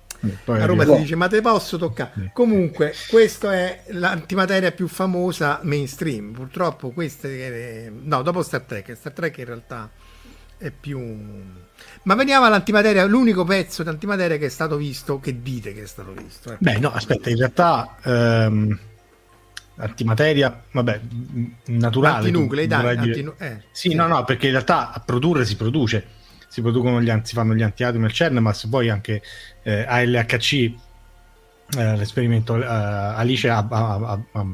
a 0.46 0.66
Roma 0.66 0.84
si 0.84 0.96
dice 0.96 1.16
ma 1.16 1.28
te 1.28 1.40
posso 1.40 1.76
toccare? 1.78 2.30
Comunque 2.32 2.94
questa 3.08 3.52
è 3.52 3.82
l'antimateria 3.88 4.72
più 4.72 4.88
famosa 4.88 5.60
mainstream. 5.62 6.32
Purtroppo 6.32 6.90
queste 6.90 7.92
no 8.02 8.22
dopo 8.22 8.42
Star 8.42 8.62
Trek. 8.62 8.94
Star 8.96 9.12
Trek 9.12 9.38
in 9.38 9.44
realtà 9.44 9.90
è 10.56 10.70
più 10.70 10.98
ma 12.02 12.14
veniamo 12.14 12.46
all'antimateria 12.46 13.04
l'unico 13.04 13.44
pezzo 13.44 13.82
di 13.82 13.88
antimateria 13.88 14.36
che 14.36 14.46
è 14.46 14.50
stato 14.50 14.76
visto 14.76 15.20
che 15.20 15.42
dite 15.42 15.74
che 15.74 15.82
è 15.82 15.86
stato 15.86 16.12
visto 16.12 16.50
ecco. 16.52 16.58
beh 16.60 16.78
no 16.78 16.92
aspetta 16.92 17.30
in 17.30 17.36
realtà 17.36 17.96
ehm, 18.02 18.78
antimateria 19.76 20.62
vabbè 20.70 21.00
naturale 21.66 22.18
antinuclei 22.18 22.66
dai 22.66 22.96
antinu- 22.96 23.40
eh, 23.40 23.62
sì, 23.72 23.90
sì. 23.90 23.94
no 23.94 24.06
no 24.06 24.24
perché 24.24 24.46
in 24.46 24.52
realtà 24.52 24.92
a 24.92 25.00
produrre 25.00 25.44
si 25.44 25.56
produce 25.56 26.06
si 26.54 26.60
producono 26.60 27.02
gli, 27.02 27.12
si 27.24 27.34
fanno 27.34 27.52
gli 27.52 27.62
antiatomi 27.62 28.04
al 28.04 28.12
CERN 28.12 28.36
ma 28.36 28.52
se 28.52 28.68
poi 28.68 28.88
anche 28.88 29.20
eh, 29.64 29.84
ALHC 29.88 30.52
eh, 30.52 31.96
l'esperimento 31.96 32.54
eh, 32.54 32.64
Alice 32.64 33.48
ha, 33.48 33.66
ha, 33.68 34.20
ha, 34.30 34.46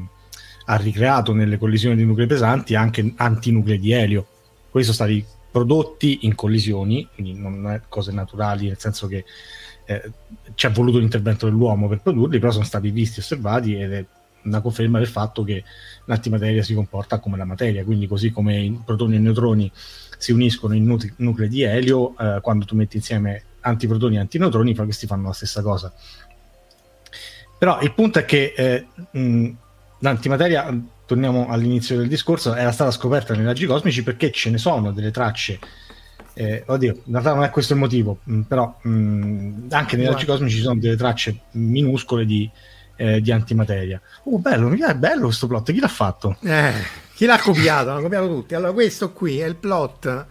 ha, 0.65 0.75
ricreato 0.77 1.31
nelle 1.33 1.59
collisioni 1.59 1.95
di 1.95 2.03
nuclei 2.03 2.25
pesanti 2.25 2.73
anche 2.73 3.13
antinuclei 3.15 3.77
di 3.77 3.91
elio. 3.91 4.25
Questi 4.71 4.91
sono 4.91 5.09
stati 5.09 5.23
prodotti 5.51 6.19
in 6.21 6.33
collisioni, 6.33 7.07
quindi 7.13 7.39
non 7.39 7.69
è 7.69 7.81
cose 7.87 8.11
naturali, 8.11 8.65
nel 8.65 8.79
senso 8.79 9.05
che 9.05 9.23
eh, 9.85 10.11
ci 10.55 10.65
ha 10.65 10.69
voluto 10.69 10.97
l'intervento 10.97 11.45
dell'uomo 11.45 11.87
per 11.87 12.01
produrli, 12.01 12.39
però 12.39 12.51
sono 12.51 12.65
stati 12.65 12.89
visti 12.89 13.19
osservati 13.19 13.75
ed 13.75 13.93
è 13.93 14.05
una 14.45 14.61
conferma 14.61 14.97
del 14.97 15.07
fatto 15.07 15.43
che 15.43 15.63
l'antimateria 16.05 16.63
si 16.63 16.73
comporta 16.73 17.19
come 17.19 17.37
la 17.37 17.45
materia, 17.45 17.83
quindi 17.83 18.07
così 18.07 18.31
come 18.31 18.59
i 18.59 18.81
protoni 18.83 19.13
e 19.13 19.17
i 19.19 19.21
neutroni 19.21 19.71
si 20.21 20.31
uniscono 20.31 20.75
in 20.75 20.85
nut- 20.85 21.13
nuclei 21.15 21.49
di 21.49 21.63
elio, 21.63 22.15
eh, 22.15 22.41
quando 22.41 22.63
tu 22.63 22.75
metti 22.75 22.97
insieme 22.97 23.43
antiprotoni 23.61 24.17
e 24.17 24.19
antineutroni, 24.19 24.75
questi 24.75 25.07
fanno 25.07 25.27
la 25.27 25.33
stessa 25.33 25.63
cosa. 25.63 25.91
Però 27.57 27.81
il 27.81 27.91
punto 27.93 28.19
è 28.19 28.25
che 28.25 28.53
eh, 28.55 28.85
mh, 29.17 29.49
l'antimateria 29.99 30.79
torniamo 31.07 31.47
all'inizio 31.47 31.97
del 31.97 32.07
discorso, 32.07 32.53
era 32.53 32.71
stata 32.71 32.91
scoperta 32.91 33.33
nei 33.33 33.45
raggi 33.45 33.65
cosmici 33.65 34.03
perché 34.03 34.31
ce 34.31 34.51
ne 34.51 34.59
sono 34.59 34.91
delle 34.91 35.09
tracce. 35.09 35.59
Eh, 36.33 36.63
oddio, 36.67 37.01
in 37.05 37.11
realtà 37.11 37.33
non 37.33 37.43
è 37.43 37.49
questo 37.49 37.73
il 37.73 37.79
motivo, 37.79 38.19
mh, 38.23 38.41
però 38.41 38.77
mh, 38.79 39.69
anche 39.69 39.97
nei 39.97 40.05
raggi 40.05 40.25
cosmici 40.25 40.57
ci 40.57 40.61
sono 40.61 40.79
delle 40.79 40.95
tracce 40.97 41.35
minuscole 41.53 42.25
di, 42.25 42.47
eh, 42.95 43.21
di 43.21 43.31
antimateria. 43.31 43.99
Oh, 44.25 44.37
bello, 44.37 44.67
mi 44.67 44.79
è 44.81 44.93
bello 44.93 45.25
questo 45.25 45.47
plot. 45.47 45.71
Chi 45.71 45.79
l'ha 45.79 45.87
fatto? 45.87 46.37
Eh, 46.41 47.00
chi 47.21 47.27
l'ha 47.27 47.37
copiato? 47.37 47.89
L'hanno 47.89 48.01
copiato 48.01 48.27
tutti. 48.27 48.55
Allora, 48.55 48.71
questo 48.71 49.11
qui 49.11 49.37
è 49.37 49.45
il 49.45 49.53
plot. 49.53 50.25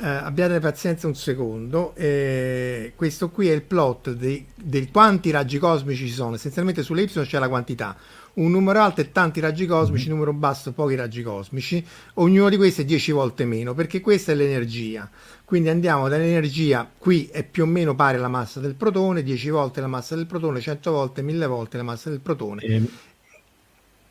Eh, 0.00 0.06
abbiate 0.06 0.60
pazienza 0.60 1.08
un 1.08 1.16
secondo. 1.16 1.96
Eh, 1.96 2.92
questo 2.94 3.30
qui 3.30 3.48
è 3.48 3.52
il 3.52 3.62
plot 3.62 4.12
di, 4.12 4.46
di 4.54 4.88
quanti 4.88 5.32
raggi 5.32 5.58
cosmici 5.58 6.06
ci 6.06 6.12
sono. 6.12 6.36
Essenzialmente 6.36 6.84
sulle 6.84 7.02
Y 7.02 7.08
c'è 7.08 7.40
la 7.40 7.48
quantità 7.48 7.96
un 8.34 8.52
numero 8.52 8.80
alto 8.80 9.00
e 9.00 9.10
tanti 9.10 9.40
raggi 9.40 9.66
cosmici, 9.66 10.04
un 10.04 10.10
mm-hmm. 10.12 10.26
numero 10.26 10.32
basso 10.32 10.70
pochi 10.70 10.94
raggi 10.94 11.24
cosmici, 11.24 11.84
ognuno 12.14 12.48
di 12.48 12.56
questi 12.56 12.82
è 12.82 12.84
10 12.84 13.10
volte 13.10 13.44
meno, 13.44 13.74
perché 13.74 14.00
questa 14.00 14.30
è 14.30 14.36
l'energia. 14.36 15.10
Quindi 15.44 15.70
andiamo 15.70 16.08
dall'energia, 16.08 16.88
qui 16.96 17.28
è 17.32 17.42
più 17.42 17.64
o 17.64 17.66
meno 17.66 17.96
pari 17.96 18.16
alla 18.16 18.28
massa 18.28 18.60
del 18.60 18.76
protone, 18.76 19.24
10 19.24 19.50
volte 19.50 19.80
la 19.80 19.88
massa 19.88 20.14
del 20.14 20.26
protone, 20.26 20.60
100 20.60 20.92
volte, 20.92 21.20
1000 21.20 21.46
volte 21.46 21.76
la 21.78 21.82
massa 21.82 22.10
del 22.10 22.20
protone. 22.20 22.62
E... 22.62 22.82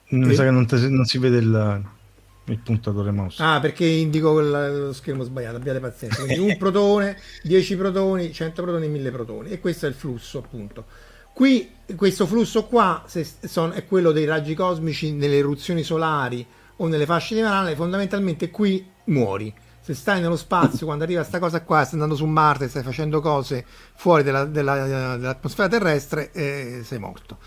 Mi 0.09 0.29
e... 0.29 0.35
sa 0.35 0.43
che 0.43 0.51
non, 0.51 0.65
te, 0.65 0.75
non 0.89 1.05
si 1.05 1.19
vede 1.19 1.37
il, 1.37 1.95
il, 2.47 2.59
puntatore 2.59 3.11
mouse. 3.11 3.41
Ah, 3.41 3.59
perché 3.59 3.85
indico 3.85 4.39
lo 4.39 4.93
schermo 4.93 5.23
sbagliato, 5.23 5.57
abbiate 5.57 5.79
pazienza. 5.79 6.23
Quindi 6.23 6.39
un 6.39 6.55
protone, 6.59 7.17
10 7.43 7.75
protoni, 7.77 8.31
100 8.31 8.61
protoni, 8.61 8.87
1000 8.87 9.11
protoni. 9.11 9.49
E 9.49 9.59
questo 9.59 9.85
è 9.85 9.89
il 9.89 9.95
flusso, 9.95 10.39
appunto. 10.39 10.85
Qui 11.33 11.69
questo 11.95 12.25
flusso 12.25 12.65
qua 12.65 13.05
son, 13.05 13.71
è 13.73 13.85
quello 13.85 14.11
dei 14.11 14.25
raggi 14.25 14.55
cosmici 14.55 15.11
nelle 15.11 15.37
eruzioni 15.37 15.83
solari 15.83 16.43
o 16.77 16.87
nelle 16.87 17.05
fasce 17.05 17.35
di 17.35 17.41
Vanale, 17.41 17.75
fondamentalmente 17.75 18.49
qui 18.49 18.85
muori. 19.05 19.53
Se 19.79 19.93
stai 19.93 20.19
nello 20.19 20.35
spazio, 20.35 20.85
quando 20.85 21.03
arriva 21.03 21.19
questa 21.19 21.39
cosa 21.39 21.61
qua, 21.61 21.81
stai 21.81 21.93
andando 21.93 22.15
su 22.15 22.25
Marte, 22.25 22.67
stai 22.67 22.83
facendo 22.83 23.21
cose 23.21 23.65
fuori 23.95 24.23
della, 24.23 24.45
della, 24.45 25.15
dell'atmosfera 25.15 25.69
terrestre, 25.69 26.31
eh, 26.31 26.81
sei 26.83 26.99
morto. 26.99 27.37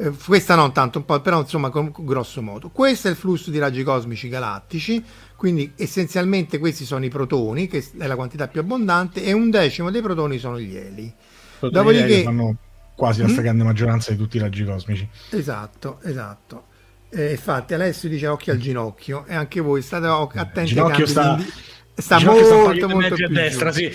Eh, 0.00 0.12
questa 0.24 0.54
non 0.54 0.72
tanto, 0.72 0.98
un 0.98 1.04
po', 1.04 1.20
però 1.20 1.40
insomma, 1.40 1.70
con, 1.70 1.92
grosso 1.98 2.40
modo. 2.40 2.70
Questo 2.70 3.08
è 3.08 3.10
il 3.10 3.16
flusso 3.16 3.50
di 3.50 3.58
raggi 3.58 3.82
cosmici 3.82 4.28
galattici, 4.28 5.04
quindi 5.34 5.72
essenzialmente 5.76 6.58
questi 6.58 6.84
sono 6.84 7.04
i 7.04 7.08
protoni, 7.08 7.66
che 7.66 7.84
è 7.98 8.06
la 8.06 8.14
quantità 8.14 8.46
più 8.46 8.60
abbondante, 8.60 9.24
e 9.24 9.32
un 9.32 9.50
decimo 9.50 9.90
dei 9.90 10.00
protoni 10.00 10.38
sono 10.38 10.58
gli 10.58 10.76
eli. 10.76 11.12
Dopodiché... 11.60 12.22
Fanno 12.22 12.56
quasi 12.94 13.20
la 13.20 13.26
mm? 13.26 13.30
stragrande 13.30 13.64
maggioranza 13.64 14.12
di 14.12 14.16
tutti 14.16 14.36
i 14.36 14.40
raggi 14.40 14.64
cosmici. 14.64 15.08
Esatto, 15.30 15.98
esatto. 16.04 16.66
Eh, 17.10 17.32
infatti 17.32 17.74
Alessio 17.74 18.08
dice 18.08 18.26
occhio 18.26 18.52
al 18.52 18.58
ginocchio 18.58 19.24
e 19.26 19.34
anche 19.34 19.60
voi 19.60 19.82
state 19.82 20.06
attenti 20.06 20.60
il 20.60 20.66
ginocchio 20.66 21.06
sta, 21.06 21.36
di... 21.36 21.50
sta 21.94 22.20
molto 22.20 22.86
molto 22.88 23.14
più 23.14 23.24
a 23.24 23.28
destra, 23.28 23.72
sì. 23.72 23.90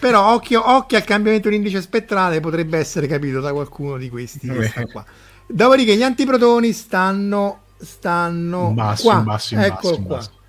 però 0.00 0.34
occhio, 0.34 0.68
occhio, 0.68 0.96
al 0.96 1.04
cambiamento 1.04 1.48
dell'indice 1.48 1.80
spettrale 1.80 2.40
potrebbe 2.40 2.76
essere 2.76 3.06
capito 3.06 3.40
da 3.40 3.52
qualcuno 3.52 3.96
di 3.96 4.08
questi 4.10 4.48
qua. 4.90 5.04
Dopodiché 5.46 5.96
gli 5.96 6.02
antiprotoni 6.02 6.72
stanno 6.72 7.62
stanno 7.78 8.70
basso, 8.72 9.02
qua. 9.02 9.20
basso, 9.20 9.54
eccolo 9.56 9.98
basso, 9.98 10.30
qua. 10.30 10.40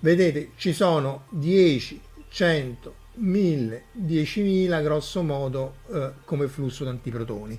vedete 0.00 0.50
ci 0.56 0.72
sono 0.72 1.24
10 1.30 2.00
100 2.28 2.94
1000, 3.16 3.84
10.000 4.06 4.82
grosso 4.82 5.22
modo 5.22 5.76
eh, 5.92 6.12
come 6.24 6.48
flusso 6.48 6.84
di 6.84 6.90
antiprotoni 6.90 7.58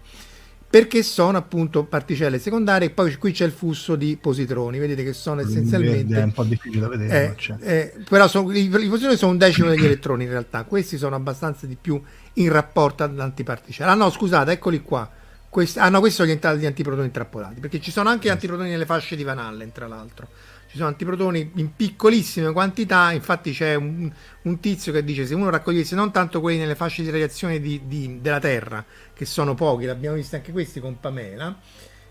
perché 0.69 1.01
sono 1.01 1.37
appunto 1.37 1.85
particelle 1.85 2.39
secondarie 2.39 2.89
e 2.89 2.91
poi 2.91 3.15
qui 3.15 3.31
c'è 3.31 3.45
il 3.45 3.53
flusso 3.53 3.95
di 3.95 4.17
positroni. 4.19 4.77
Vedete 4.77 5.01
che 5.01 5.13
sono 5.13 5.39
essenzialmente 5.39 6.19
è 6.19 6.23
un 6.23 6.33
po' 6.33 6.43
difficile 6.43 6.81
da 6.81 6.89
vedere 6.89 7.35
eh, 7.61 7.73
eh, 7.75 7.93
però 8.07 8.27
sono, 8.27 8.51
i, 8.51 8.65
i, 8.65 8.69
positroni 8.69 9.15
sono 9.15 9.31
un 9.31 9.37
decimo 9.37 9.69
degli 9.69 9.85
elettroni 9.85 10.25
in 10.25 10.29
realtà. 10.29 10.65
Questi 10.65 10.97
sono 10.97 11.15
abbastanza 11.15 11.65
di 11.67 11.77
più 11.79 12.01
in 12.33 12.51
rapporto 12.51 13.03
all'antiparticella 13.03 13.91
ah 13.91 13.95
no 13.95 14.09
scusate 14.09 14.51
eccoli 14.51 14.81
qua 14.81 15.09
questi, 15.57 15.79
ah 15.79 15.89
no 15.89 15.99
questi 15.99 16.23
sono 16.23 16.55
gli 16.55 16.65
antiprotoni 16.67 17.07
intrappolati 17.07 17.59
perché 17.59 17.81
ci 17.81 17.89
sono 17.89 18.09
anche 18.09 18.29
antiprotoni 18.29 18.69
nelle 18.69 18.85
fasce 18.85 19.15
di 19.15 19.23
Van 19.23 19.39
Allen 19.39 19.71
tra 19.71 19.87
l'altro 19.87 20.27
ci 20.69 20.75
sono 20.75 20.89
antiprotoni 20.89 21.53
in 21.55 21.75
piccolissime 21.75 22.51
quantità, 22.51 23.11
infatti 23.11 23.53
c'è 23.53 23.73
un, 23.73 24.11
un, 24.43 24.59
tizio 24.59 24.91
che 24.91 25.03
dice 25.03 25.25
se 25.25 25.33
uno 25.33 25.49
raccogliesse 25.49 25.95
non 25.95 26.11
tanto 26.11 26.41
quelli 26.41 26.59
nelle 26.59 26.75
fasce 26.75 27.01
di 27.01 27.09
radiazione 27.09 27.59
di, 27.59 27.83
di, 27.85 28.19
della 28.21 28.39
Terra, 28.39 28.85
che 29.13 29.25
sono 29.25 29.55
pochi, 29.55 29.85
l'abbiamo 29.85 30.17
visto 30.17 30.35
anche 30.35 30.51
questi 30.51 30.81
con 30.81 30.99
Pamela, 30.99 31.57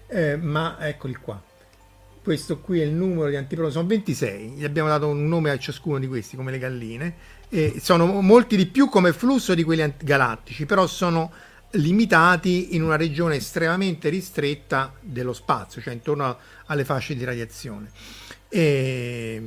eh, 0.06 0.36
ma 0.36 0.78
eccoli 0.80 1.14
qua. 1.16 1.40
Questo 2.22 2.58
qui 2.58 2.80
è 2.80 2.84
il 2.84 2.92
numero 2.92 3.28
di 3.28 3.36
antiprotoni, 3.36 3.74
sono 3.74 3.88
26, 3.88 4.48
gli 4.52 4.64
abbiamo 4.64 4.88
dato 4.88 5.06
un 5.06 5.28
nome 5.28 5.50
a 5.50 5.58
ciascuno 5.58 5.98
di 5.98 6.08
questi, 6.08 6.34
come 6.34 6.50
le 6.50 6.58
galline, 6.58 7.14
e 7.50 7.76
sono 7.78 8.06
molti 8.22 8.56
di 8.56 8.66
più 8.66 8.88
come 8.88 9.12
flusso 9.12 9.54
di 9.54 9.64
quelli 9.64 9.92
galattici, 9.98 10.64
però 10.64 10.86
sono 10.86 11.30
limitati 11.72 12.74
in 12.74 12.82
una 12.82 12.96
regione 12.96 13.36
estremamente 13.36 14.08
ristretta 14.08 14.94
dello 15.00 15.32
spazio, 15.32 15.80
cioè 15.80 15.92
intorno 15.92 16.38
alle 16.66 16.84
fasce 16.84 17.14
di 17.14 17.24
radiazione. 17.24 17.90
E, 18.48 19.42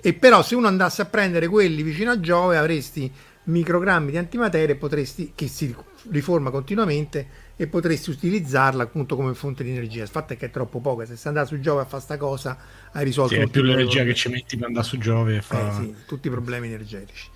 e 0.00 0.12
però 0.14 0.42
se 0.42 0.54
uno 0.54 0.68
andasse 0.68 1.02
a 1.02 1.06
prendere 1.06 1.48
quelli 1.48 1.82
vicino 1.82 2.10
a 2.10 2.20
Giove 2.20 2.56
avresti 2.56 3.10
microgrammi 3.44 4.10
di 4.10 4.18
antimateria 4.18 4.76
potresti, 4.76 5.32
che 5.34 5.48
si 5.48 5.74
riforma 6.10 6.50
continuamente 6.50 7.46
e 7.56 7.66
potresti 7.66 8.10
utilizzarla 8.10 8.84
appunto 8.84 9.16
come 9.16 9.34
fonte 9.34 9.64
di 9.64 9.70
energia. 9.70 10.02
Il 10.02 10.08
fatto 10.08 10.34
è 10.34 10.36
che 10.36 10.46
è 10.46 10.50
troppo 10.50 10.80
poca, 10.80 11.04
se 11.06 11.16
sei 11.16 11.28
andato 11.28 11.48
su 11.48 11.60
Giove 11.60 11.82
a 11.82 11.84
fare 11.84 12.02
sta 12.02 12.16
cosa 12.16 12.56
hai 12.92 13.04
risolto 13.04 13.34
sì, 13.34 13.48
più 13.48 13.62
l'energia 13.62 14.04
che 14.04 14.14
ci 14.14 14.28
metti 14.28 14.56
per 14.56 14.66
andare 14.66 14.86
su 14.86 14.98
Giove 14.98 15.36
e 15.36 15.42
fa... 15.42 15.70
eh, 15.70 15.74
sì, 15.74 15.94
tutti 16.06 16.28
i 16.28 16.30
problemi 16.30 16.68
energetici. 16.68 17.28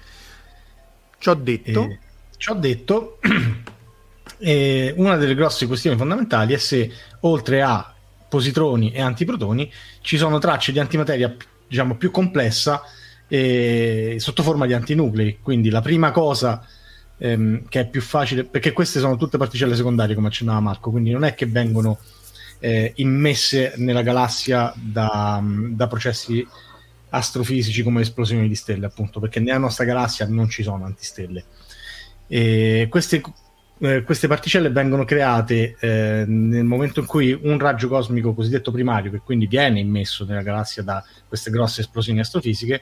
Ciò 1.18 1.34
detto, 1.34 1.84
e, 1.84 1.98
ciò 2.36 2.54
detto 2.54 3.18
eh, 4.42 4.92
una 4.96 5.16
delle 5.16 5.34
grosse 5.34 5.66
questioni 5.66 5.96
fondamentali 5.96 6.52
è 6.52 6.58
se 6.58 6.90
oltre 7.20 7.62
a 7.62 7.94
positroni 8.28 8.92
e 8.92 9.00
antiprotoni, 9.00 9.70
ci 10.00 10.16
sono 10.16 10.38
tracce 10.38 10.72
di 10.72 10.78
antimateria 10.78 11.34
diciamo 11.68 11.96
più 11.96 12.10
complessa 12.10 12.82
eh, 13.28 14.16
sotto 14.18 14.42
forma 14.42 14.66
di 14.66 14.72
antinuclei. 14.72 15.38
Quindi 15.40 15.70
la 15.70 15.80
prima 15.80 16.10
cosa 16.10 16.66
ehm, 17.18 17.68
che 17.68 17.80
è 17.80 17.88
più 17.88 18.00
facile, 18.00 18.44
perché 18.44 18.72
queste 18.72 19.00
sono 19.00 19.16
tutte 19.16 19.38
particelle 19.38 19.76
secondarie, 19.76 20.14
come 20.14 20.28
accennava 20.28 20.60
Marco, 20.60 20.90
quindi 20.90 21.10
non 21.10 21.24
è 21.24 21.34
che 21.34 21.46
vengono 21.46 21.98
eh, 22.58 22.92
immesse 22.96 23.74
nella 23.76 24.02
galassia 24.02 24.72
da, 24.76 25.42
da 25.42 25.86
processi 25.86 26.46
astrofisici 27.10 27.82
come 27.82 28.00
esplosioni 28.00 28.48
di 28.48 28.54
stelle, 28.54 28.86
appunto, 28.86 29.20
perché 29.20 29.40
nella 29.40 29.58
nostra 29.58 29.84
galassia 29.84 30.26
non 30.26 30.48
ci 30.48 30.62
sono 30.62 30.84
antistelle. 30.84 31.44
E 32.26 32.86
queste 32.88 33.20
eh, 33.82 34.02
queste 34.04 34.28
particelle 34.28 34.70
vengono 34.70 35.04
create 35.04 35.76
eh, 35.80 36.24
nel 36.26 36.64
momento 36.64 37.00
in 37.00 37.06
cui 37.06 37.32
un 37.32 37.58
raggio 37.58 37.88
cosmico 37.88 38.32
cosiddetto 38.32 38.70
primario, 38.70 39.10
che 39.10 39.18
quindi 39.18 39.48
viene 39.48 39.80
immesso 39.80 40.24
nella 40.24 40.42
galassia 40.42 40.84
da 40.84 41.04
queste 41.26 41.50
grosse 41.50 41.80
esplosioni 41.80 42.20
astrofisiche, 42.20 42.80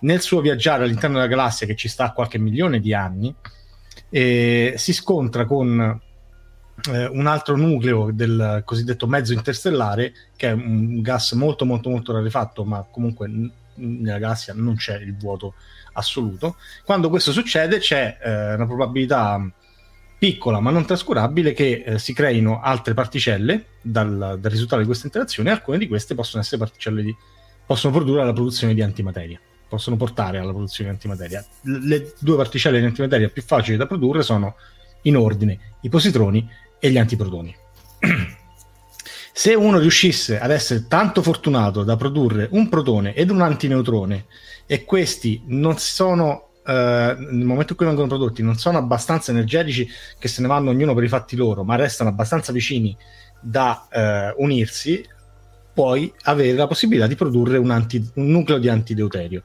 nel 0.00 0.22
suo 0.22 0.40
viaggiare 0.40 0.84
all'interno 0.84 1.16
della 1.16 1.28
galassia 1.28 1.66
che 1.66 1.76
ci 1.76 1.88
sta 1.88 2.04
a 2.04 2.12
qualche 2.12 2.38
milione 2.38 2.80
di 2.80 2.94
anni, 2.94 3.34
eh, 4.08 4.74
si 4.78 4.94
scontra 4.94 5.44
con 5.44 6.00
eh, 6.90 7.06
un 7.06 7.26
altro 7.26 7.56
nucleo 7.56 8.10
del 8.10 8.62
cosiddetto 8.64 9.06
mezzo 9.06 9.34
interstellare, 9.34 10.14
che 10.34 10.48
è 10.48 10.52
un 10.52 11.02
gas 11.02 11.32
molto 11.32 11.66
molto 11.66 11.90
molto 11.90 12.14
rarefatto, 12.14 12.64
ma 12.64 12.86
comunque 12.90 13.28
n- 13.28 13.50
nella 13.74 14.18
galassia 14.18 14.54
non 14.56 14.76
c'è 14.76 14.98
il 14.98 15.14
vuoto 15.14 15.54
assoluto. 15.92 16.56
Quando 16.84 17.10
questo 17.10 17.32
succede 17.32 17.78
c'è 17.78 18.16
eh, 18.22 18.54
una 18.54 18.66
probabilità 18.66 19.52
piccola 20.18 20.60
ma 20.60 20.70
non 20.70 20.84
trascurabile 20.84 21.52
che 21.52 21.84
eh, 21.86 21.98
si 21.98 22.12
creino 22.12 22.60
altre 22.60 22.92
particelle 22.92 23.66
dal, 23.80 24.36
dal, 24.40 24.50
risultato 24.50 24.80
di 24.80 24.86
questa 24.86 25.06
interazione 25.06 25.50
e 25.50 25.52
alcune 25.52 25.78
di 25.78 25.86
queste 25.86 26.14
possono 26.14 26.42
essere 26.42 26.58
particelle 26.58 27.02
di, 27.02 27.14
possono 27.64 27.92
produrre 27.94 28.24
la 28.24 28.32
produzione 28.32 28.74
di 28.74 28.82
antimateria. 28.82 29.40
Possono 29.68 29.96
portare 29.96 30.38
alla 30.38 30.50
produzione 30.50 30.88
di 30.88 30.96
antimateria. 30.96 31.44
Le 31.62 32.14
due 32.18 32.36
particelle 32.36 32.80
di 32.80 32.86
antimateria 32.86 33.28
più 33.28 33.42
facili 33.42 33.76
da 33.76 33.86
produrre 33.86 34.22
sono 34.22 34.56
in 35.02 35.16
ordine 35.16 35.76
i 35.82 35.88
positroni 35.88 36.48
e 36.80 36.90
gli 36.90 36.98
antiprotoni 36.98 37.54
se 39.32 39.54
uno 39.54 39.78
riuscisse 39.78 40.40
ad 40.40 40.50
essere 40.50 40.86
tanto 40.88 41.22
fortunato 41.22 41.84
da 41.84 41.96
produrre 41.96 42.48
un 42.52 42.68
protone 42.68 43.14
ed 43.14 43.30
un 43.30 43.40
antineutrone 43.40 44.26
e 44.66 44.84
questi 44.84 45.42
non 45.46 45.78
sono 45.78 46.47
eh, 46.68 47.16
nel 47.18 47.46
momento 47.46 47.72
in 47.72 47.78
cui 47.78 47.86
vengono 47.86 48.08
prodotti 48.08 48.42
non 48.42 48.58
sono 48.58 48.76
abbastanza 48.76 49.30
energetici 49.30 49.88
che 50.18 50.28
se 50.28 50.42
ne 50.42 50.48
vanno 50.48 50.68
ognuno 50.68 50.92
per 50.92 51.02
i 51.02 51.08
fatti 51.08 51.34
loro, 51.34 51.64
ma 51.64 51.76
restano 51.76 52.10
abbastanza 52.10 52.52
vicini 52.52 52.94
da 53.40 53.88
eh, 53.90 54.34
unirsi, 54.36 55.02
puoi 55.72 56.12
avere 56.24 56.52
la 56.52 56.66
possibilità 56.66 57.06
di 57.06 57.14
produrre 57.14 57.56
un, 57.56 57.70
anti, 57.70 58.06
un 58.16 58.26
nucleo 58.26 58.58
di 58.58 58.68
antideuterio, 58.68 59.44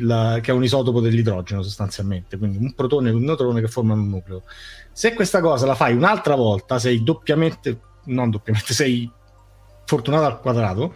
la, 0.00 0.38
che 0.40 0.52
è 0.52 0.54
un 0.54 0.62
isotopo 0.62 1.00
dell'idrogeno 1.00 1.62
sostanzialmente, 1.62 2.38
quindi 2.38 2.58
un 2.58 2.74
protone 2.74 3.08
e 3.08 3.12
un 3.12 3.22
neutrone 3.22 3.60
che 3.60 3.68
formano 3.68 4.02
un 4.02 4.10
nucleo. 4.10 4.44
Se 4.92 5.14
questa 5.14 5.40
cosa 5.40 5.66
la 5.66 5.74
fai 5.74 5.94
un'altra 5.94 6.36
volta, 6.36 6.78
sei 6.78 7.02
doppiamente, 7.02 7.80
non 8.04 8.30
doppiamente, 8.30 8.72
sei 8.72 9.10
fortunato 9.84 10.26
al 10.26 10.40
quadrato, 10.40 10.94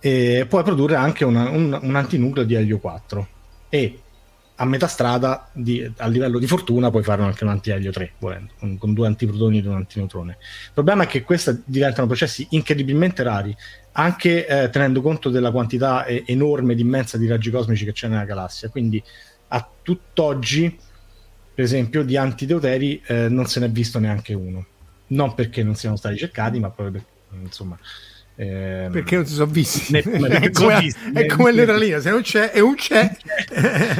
e 0.00 0.46
puoi 0.48 0.62
produrre 0.62 0.94
anche 0.94 1.26
una, 1.26 1.50
un, 1.50 1.78
un 1.82 1.94
antinucleo 1.94 2.44
di 2.44 2.54
elio 2.54 2.78
4 2.78 3.28
e 3.68 4.00
a 4.56 4.64
metà 4.64 4.86
strada 4.86 5.48
di, 5.52 5.90
a 5.98 6.06
livello 6.06 6.38
di 6.38 6.46
fortuna 6.46 6.90
puoi 6.90 7.02
fare 7.02 7.22
anche 7.22 7.44
un 7.44 7.50
antielio 7.50 7.90
3 7.90 8.12
volendo, 8.18 8.52
con, 8.58 8.78
con, 8.78 8.94
due 8.94 9.06
antiprotoni 9.06 9.58
ed 9.58 9.66
un 9.66 9.74
antineutrone. 9.74 10.38
Il 10.40 10.70
problema 10.72 11.04
è 11.04 11.06
che 11.06 11.22
questi 11.22 11.62
diventano 11.64 12.06
processi 12.06 12.46
incredibilmente 12.50 13.22
rari, 13.22 13.54
anche 13.92 14.46
eh, 14.46 14.70
tenendo 14.70 15.02
conto 15.02 15.28
della 15.28 15.50
quantità 15.50 16.04
eh, 16.06 16.22
enorme 16.26 16.72
ed 16.72 16.78
immensa 16.78 17.18
di 17.18 17.26
raggi 17.26 17.50
cosmici 17.50 17.84
che 17.84 17.92
c'è 17.92 18.08
nella 18.08 18.24
galassia. 18.24 18.70
Quindi 18.70 19.02
a 19.48 19.68
tutt'oggi, 19.82 20.74
per 21.54 21.64
esempio, 21.64 22.02
di 22.02 22.16
antideuteri 22.16 23.02
eh, 23.06 23.28
non 23.28 23.46
se 23.46 23.60
n'è 23.60 23.70
visto 23.70 23.98
neanche 23.98 24.32
uno. 24.32 24.64
Non 25.08 25.34
perché 25.34 25.62
non 25.62 25.74
siano 25.74 25.96
stati 25.96 26.16
cercati, 26.16 26.58
ma 26.58 26.70
proprio 26.70 27.02
perché, 27.02 27.42
insomma... 27.44 27.78
Ehm, 28.36 28.90
perché 28.90 29.16
non 29.16 29.26
si 29.26 29.34
sono 29.34 29.50
visti? 29.50 29.92
Ne, 29.92 30.00
è 30.00 30.50
come, 30.50 30.80
visti, 30.80 31.10
è 31.12 31.26
come 31.26 31.52
l'eralina, 31.52 32.00
se 32.00 32.10
non 32.10 32.22
c'è, 32.22 32.50
è 32.50 32.60
un 32.60 32.74
c'è. 32.74 33.16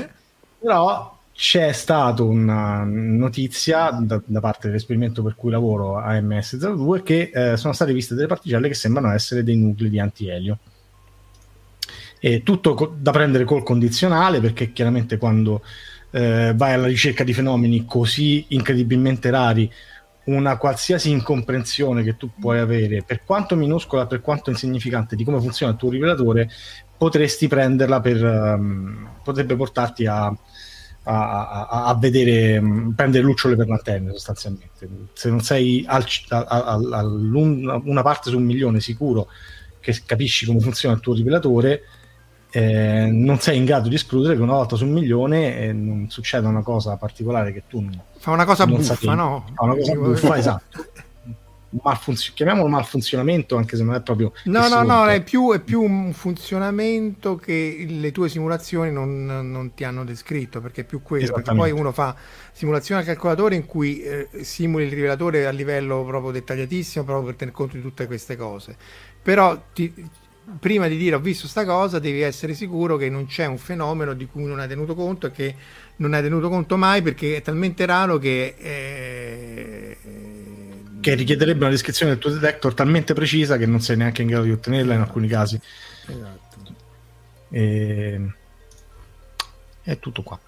Però 0.58 1.16
c'è 1.32 1.72
stata 1.72 2.22
una 2.22 2.82
notizia 2.84 3.90
da, 3.90 4.20
da, 4.24 4.40
parte 4.40 4.68
dell'esperimento 4.68 5.22
per 5.22 5.34
cui 5.34 5.50
lavoro 5.50 6.00
AMS02 6.00 7.02
che 7.02 7.30
eh, 7.32 7.56
sono 7.58 7.74
state 7.74 7.92
viste 7.92 8.14
delle 8.14 8.26
particelle 8.26 8.68
che 8.68 8.74
sembrano 8.74 9.12
essere 9.12 9.44
dei 9.44 9.56
nuclei 9.56 9.90
di 9.90 10.00
antielio. 10.00 10.58
E 12.18 12.42
tutto 12.42 12.72
co- 12.74 12.94
da 12.98 13.10
prendere 13.10 13.44
col 13.44 13.62
condizionale 13.62 14.40
perché 14.40 14.72
chiaramente 14.72 15.18
quando 15.18 15.62
eh, 16.10 16.54
vai 16.56 16.72
alla 16.72 16.86
ricerca 16.86 17.22
di 17.22 17.34
fenomeni 17.34 17.84
così 17.84 18.46
incredibilmente 18.48 19.28
rari 19.28 19.70
una 20.26 20.56
qualsiasi 20.56 21.10
incomprensione 21.10 22.02
che 22.02 22.16
tu 22.16 22.30
puoi 22.38 22.58
avere, 22.58 23.02
per 23.02 23.22
quanto 23.24 23.54
minuscola, 23.54 24.06
per 24.06 24.20
quanto 24.20 24.50
insignificante, 24.50 25.14
di 25.14 25.24
come 25.24 25.40
funziona 25.40 25.72
il 25.72 25.78
tuo 25.78 25.90
rivelatore, 25.90 26.50
potresti 26.96 27.48
prenderla 27.48 28.00
per. 28.00 28.24
Um, 28.24 29.08
potrebbe 29.22 29.56
portarti 29.56 30.06
a, 30.06 30.26
a, 30.26 30.36
a, 31.02 31.84
a 31.86 31.94
vedere, 31.96 32.58
um, 32.58 32.92
prendere 32.94 33.24
lucciole 33.24 33.56
per 33.56 33.68
lanterne 33.68 34.12
sostanzialmente. 34.12 34.88
Se 35.12 35.28
non 35.28 35.40
sei 35.40 35.84
al, 35.86 36.04
al, 36.28 36.92
al, 36.92 37.32
una 37.84 38.02
parte 38.02 38.30
su 38.30 38.36
un 38.36 38.44
milione 38.44 38.80
sicuro 38.80 39.28
che 39.80 40.02
capisci 40.04 40.46
come 40.46 40.60
funziona 40.60 40.94
il 40.94 41.00
tuo 41.00 41.14
rivelatore, 41.14 41.82
eh, 42.50 43.08
non 43.10 43.38
sei 43.38 43.58
in 43.58 43.64
grado 43.64 43.88
di 43.88 43.96
escludere 43.96 44.34
che 44.34 44.42
una 44.42 44.54
volta 44.54 44.76
su 44.76 44.84
un 44.84 44.92
milione 44.92 45.58
eh, 45.58 45.72
non 45.72 46.06
succeda 46.08 46.48
una 46.48 46.62
cosa 46.62 46.96
particolare 46.96 47.52
che 47.52 47.64
tu 47.68 47.80
non 47.80 48.00
fa 48.18 48.30
una 48.30 48.44
cosa 48.44 48.66
buffa, 48.66 48.94
sapevi. 48.94 49.14
no? 49.14 49.44
Fa 49.54 49.64
una 49.64 49.74
cosa 49.74 49.94
buffa, 49.94 50.38
esatto 50.38 50.84
malfunzio- 51.82 52.32
chiamiamolo 52.34 52.68
malfunzionamento 52.68 53.56
anche 53.56 53.76
se 53.76 53.82
non 53.82 53.94
è 53.94 54.02
proprio 54.02 54.32
no 54.44 54.68
no 54.68 54.82
no 54.82 55.06
è 55.06 55.22
più, 55.22 55.52
è 55.52 55.60
più, 55.60 55.82
un 55.82 56.12
funzionamento 56.12 57.36
che 57.36 57.86
le 57.88 58.12
tue 58.12 58.28
simulazioni 58.28 58.90
non, 58.90 59.24
non 59.24 59.74
ti 59.74 59.84
hanno 59.84 60.04
descritto 60.04 60.60
perché 60.60 60.82
è 60.82 60.84
più 60.84 61.02
quello 61.02 61.32
perché 61.32 61.54
poi 61.54 61.70
uno 61.70 61.92
fa 61.92 62.14
simulazione 62.52 63.00
al 63.02 63.06
calcolatore 63.06 63.54
in 63.54 63.66
cui 63.66 64.00
eh, 64.00 64.28
simuli 64.40 64.84
il 64.84 64.90
rivelatore 64.90 65.46
a 65.46 65.50
livello 65.50 66.04
proprio 66.04 66.32
dettagliatissimo 66.32 67.04
proprio 67.04 67.26
per 67.26 67.36
tener 67.36 67.52
conto 67.54 67.76
di 67.76 67.82
tutte 67.82 68.06
queste 68.06 68.36
cose. 68.36 68.76
Però 69.22 69.60
ti, 69.74 69.92
prima 70.58 70.86
di 70.86 70.96
dire 70.96 71.16
ho 71.16 71.20
visto 71.20 71.48
sta 71.48 71.64
cosa 71.64 71.98
devi 71.98 72.20
essere 72.20 72.54
sicuro 72.54 72.96
che 72.96 73.10
non 73.10 73.26
c'è 73.26 73.46
un 73.46 73.58
fenomeno 73.58 74.14
di 74.14 74.26
cui 74.26 74.44
non 74.44 74.60
hai 74.60 74.68
tenuto 74.68 74.94
conto 74.94 75.26
e 75.26 75.30
che 75.32 75.54
non 75.96 76.14
hai 76.14 76.22
tenuto 76.22 76.48
conto 76.48 76.76
mai 76.76 77.02
perché 77.02 77.36
è 77.36 77.42
talmente 77.42 77.84
raro 77.84 78.18
che 78.18 78.54
eh, 78.56 79.96
che 81.06 81.14
richiederebbe 81.14 81.60
una 81.60 81.70
descrizione 81.70 82.10
del 82.10 82.20
tuo 82.20 82.32
detector 82.32 82.74
talmente 82.74 83.14
precisa 83.14 83.56
che 83.56 83.64
non 83.64 83.80
sei 83.80 83.96
neanche 83.96 84.22
in 84.22 84.28
grado 84.28 84.42
di 84.42 84.50
ottenerla 84.50 84.94
in 84.94 85.00
alcuni 85.02 85.28
casi. 85.28 85.56
Esatto. 86.04 86.74
E... 87.48 88.20
È 89.84 89.98
tutto 90.00 90.22
qua. 90.22 90.40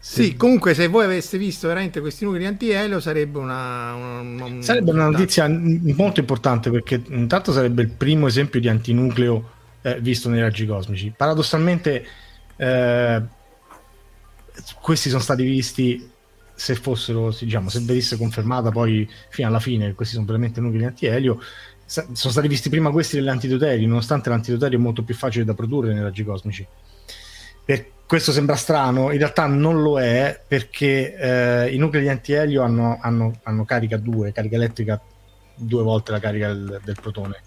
Sì. 0.00 0.24
sì, 0.24 0.36
comunque 0.36 0.74
se 0.74 0.88
voi 0.88 1.04
aveste 1.04 1.38
visto 1.38 1.68
veramente 1.68 2.00
questi 2.00 2.24
nuclei 2.24 2.46
antielio 2.46 2.98
sarebbe 2.98 3.38
una, 3.38 3.94
una, 3.94 4.44
una, 4.44 4.62
sarebbe 4.62 4.90
una 4.90 5.08
notizia 5.08 5.48
molto 5.48 6.18
importante 6.18 6.70
perché 6.70 7.00
intanto 7.08 7.52
sarebbe 7.52 7.82
il 7.82 7.88
primo 7.88 8.26
esempio 8.26 8.58
di 8.58 8.68
antinucleo 8.68 9.50
eh, 9.82 10.00
visto 10.00 10.28
nei 10.28 10.40
raggi 10.40 10.66
cosmici. 10.66 11.12
Paradossalmente 11.16 12.06
eh, 12.56 13.22
questi 14.80 15.08
sono 15.10 15.22
stati 15.22 15.44
visti 15.44 16.14
se 16.56 16.74
fossero, 16.74 17.34
diciamo, 17.38 17.68
se 17.68 17.80
venisse 17.80 18.16
confermata 18.16 18.70
poi 18.70 19.08
fino 19.28 19.46
alla 19.46 19.60
fine 19.60 19.94
questi 19.94 20.14
sono 20.14 20.26
veramente 20.26 20.60
nuclei 20.60 20.86
antielio, 20.86 21.38
sono 21.84 22.14
stati 22.14 22.48
visti 22.48 22.68
prima 22.68 22.90
questi 22.90 23.16
degli 23.16 23.28
antidoteri, 23.28 23.86
nonostante 23.86 24.28
l'antidoteri 24.28 24.74
è 24.74 24.78
molto 24.78 25.04
più 25.04 25.14
facile 25.14 25.44
da 25.44 25.54
produrre 25.54 25.92
nei 25.92 26.02
raggi 26.02 26.24
cosmici. 26.24 26.66
Per 27.64 27.90
questo 28.06 28.32
sembra 28.32 28.56
strano, 28.56 29.12
in 29.12 29.18
realtà 29.18 29.46
non 29.46 29.82
lo 29.82 30.00
è 30.00 30.40
perché 30.46 31.14
eh, 31.16 31.74
i 31.74 31.78
nuclei 31.78 32.08
antielio 32.08 32.62
hanno, 32.62 32.98
hanno, 33.00 33.38
hanno, 33.42 33.64
carica 33.64 33.96
2, 33.96 34.32
carica 34.32 34.56
elettrica 34.56 35.00
due 35.54 35.82
volte 35.82 36.12
la 36.12 36.20
carica 36.20 36.48
del, 36.48 36.80
del 36.82 36.96
protone. 37.00 37.42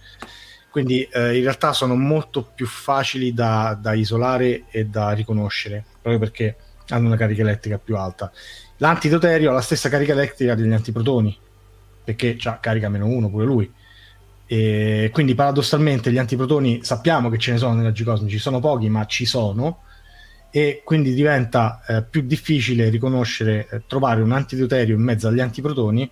Quindi 0.69 1.01
eh, 1.03 1.35
in 1.35 1.41
realtà 1.41 1.73
sono 1.73 1.95
molto 1.95 2.43
più 2.43 2.67
facili 2.67 3.33
da, 3.33 3.77
da 3.79 3.93
isolare 3.93 4.65
e 4.69 4.85
da 4.85 5.11
riconoscere, 5.11 5.83
proprio 6.01 6.19
perché 6.19 6.55
hanno 6.89 7.07
una 7.07 7.17
carica 7.17 7.41
elettrica 7.41 7.77
più 7.77 7.97
alta. 7.97 8.31
L'antidoterio 8.77 9.49
ha 9.49 9.53
la 9.53 9.61
stessa 9.61 9.89
carica 9.89 10.13
elettrica 10.13 10.55
degli 10.55 10.71
antiprotoni, 10.71 11.37
perché 12.03 12.37
ha 12.43 12.57
carica 12.57 12.89
meno 12.89 13.07
1 13.07 13.29
pure 13.29 13.45
lui. 13.45 13.71
E 14.45 15.09
quindi 15.13 15.35
paradossalmente 15.35 16.11
gli 16.11 16.17
antiprotoni 16.17 16.83
sappiamo 16.83 17.29
che 17.29 17.37
ce 17.37 17.51
ne 17.51 17.57
sono 17.57 17.75
nei 17.75 17.83
raggi 17.83 18.03
cosmici, 18.03 18.39
sono 18.39 18.59
pochi 18.59 18.89
ma 18.89 19.05
ci 19.05 19.25
sono 19.25 19.83
e 20.51 20.81
quindi 20.83 21.13
diventa 21.13 21.83
eh, 21.87 22.03
più 22.03 22.21
difficile 22.21 22.89
riconoscere, 22.89 23.67
eh, 23.69 23.81
trovare 23.85 24.21
un 24.21 24.31
antideuterio 24.31 24.95
in 24.95 25.01
mezzo 25.01 25.27
agli 25.27 25.39
antiprotoni 25.39 26.09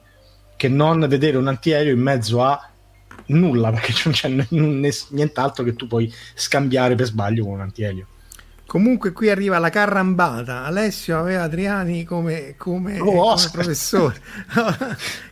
che 0.55 0.67
non 0.67 1.05
vedere 1.07 1.37
un 1.37 1.47
antiaereo 1.47 1.93
in 1.93 2.01
mezzo 2.01 2.43
a 2.43 2.69
nulla 3.27 3.71
perché 3.73 3.93
non 4.05 4.13
c'è 4.13 4.29
n- 4.29 4.89
nient'altro 5.09 5.63
che 5.63 5.75
tu 5.75 5.87
puoi 5.87 6.11
scambiare 6.35 6.95
per 6.95 7.07
sbaglio 7.07 7.45
con 7.45 7.53
un 7.53 7.61
antiaereo. 7.61 8.05
Comunque 8.67 9.13
qui 9.13 9.29
arriva 9.29 9.59
la 9.59 9.69
carrambata. 9.69 10.65
Alessio 10.65 11.17
aveva 11.17 11.43
Adriani 11.43 12.03
come, 12.03 12.55
come, 12.57 12.99
oh, 12.99 13.33
come 13.33 13.49
professore 13.49 14.19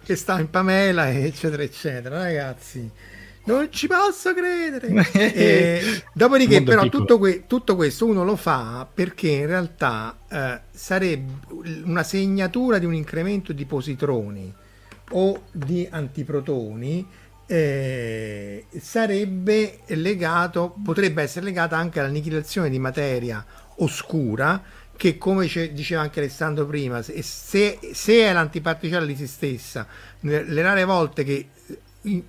che 0.03 0.15
sta 0.15 0.39
in 0.39 0.49
Pamela, 0.49 1.11
eccetera, 1.11 1.61
eccetera. 1.61 2.23
Ragazzi, 2.23 2.89
non 3.43 3.67
ci 3.71 3.87
posso 3.87 4.33
credere. 4.33 4.87
e, 5.11 6.03
dopodiché, 6.13 6.63
però, 6.63 6.87
tutto, 6.87 7.17
que- 7.17 7.43
tutto, 7.45 7.75
questo 7.75 8.05
uno 8.05 8.23
lo 8.23 8.37
fa 8.37 8.87
perché 8.91 9.29
in 9.29 9.47
realtà 9.47 10.17
eh, 10.29 10.61
sarebbe 10.71 11.33
una 11.83 12.03
segnatura 12.03 12.77
di 12.77 12.85
un 12.85 12.93
incremento 12.93 13.51
di 13.51 13.65
positroni 13.65 14.53
o 15.11 15.41
di 15.51 15.85
antiprotoni 15.89 17.05
eh, 17.47 18.65
sarebbe 18.79 19.79
legato, 19.87 20.75
potrebbe 20.83 21.21
essere 21.21 21.45
legata 21.45 21.77
anche 21.77 21.99
all'annichilazione 21.99 22.69
di 22.69 22.79
materia 22.79 23.45
oscura 23.77 24.61
che 24.97 25.17
come 25.17 25.47
diceva 25.73 26.01
anche 26.01 26.19
Alessandro 26.19 26.65
prima, 26.65 27.01
se, 27.01 27.21
se 27.21 28.13
è 28.13 28.31
l'antiparticella 28.31 29.05
di 29.05 29.15
se 29.15 29.27
stessa, 29.27 29.85
le 30.21 30.61
rare 30.61 30.85
volte 30.85 31.23
che 31.23 31.49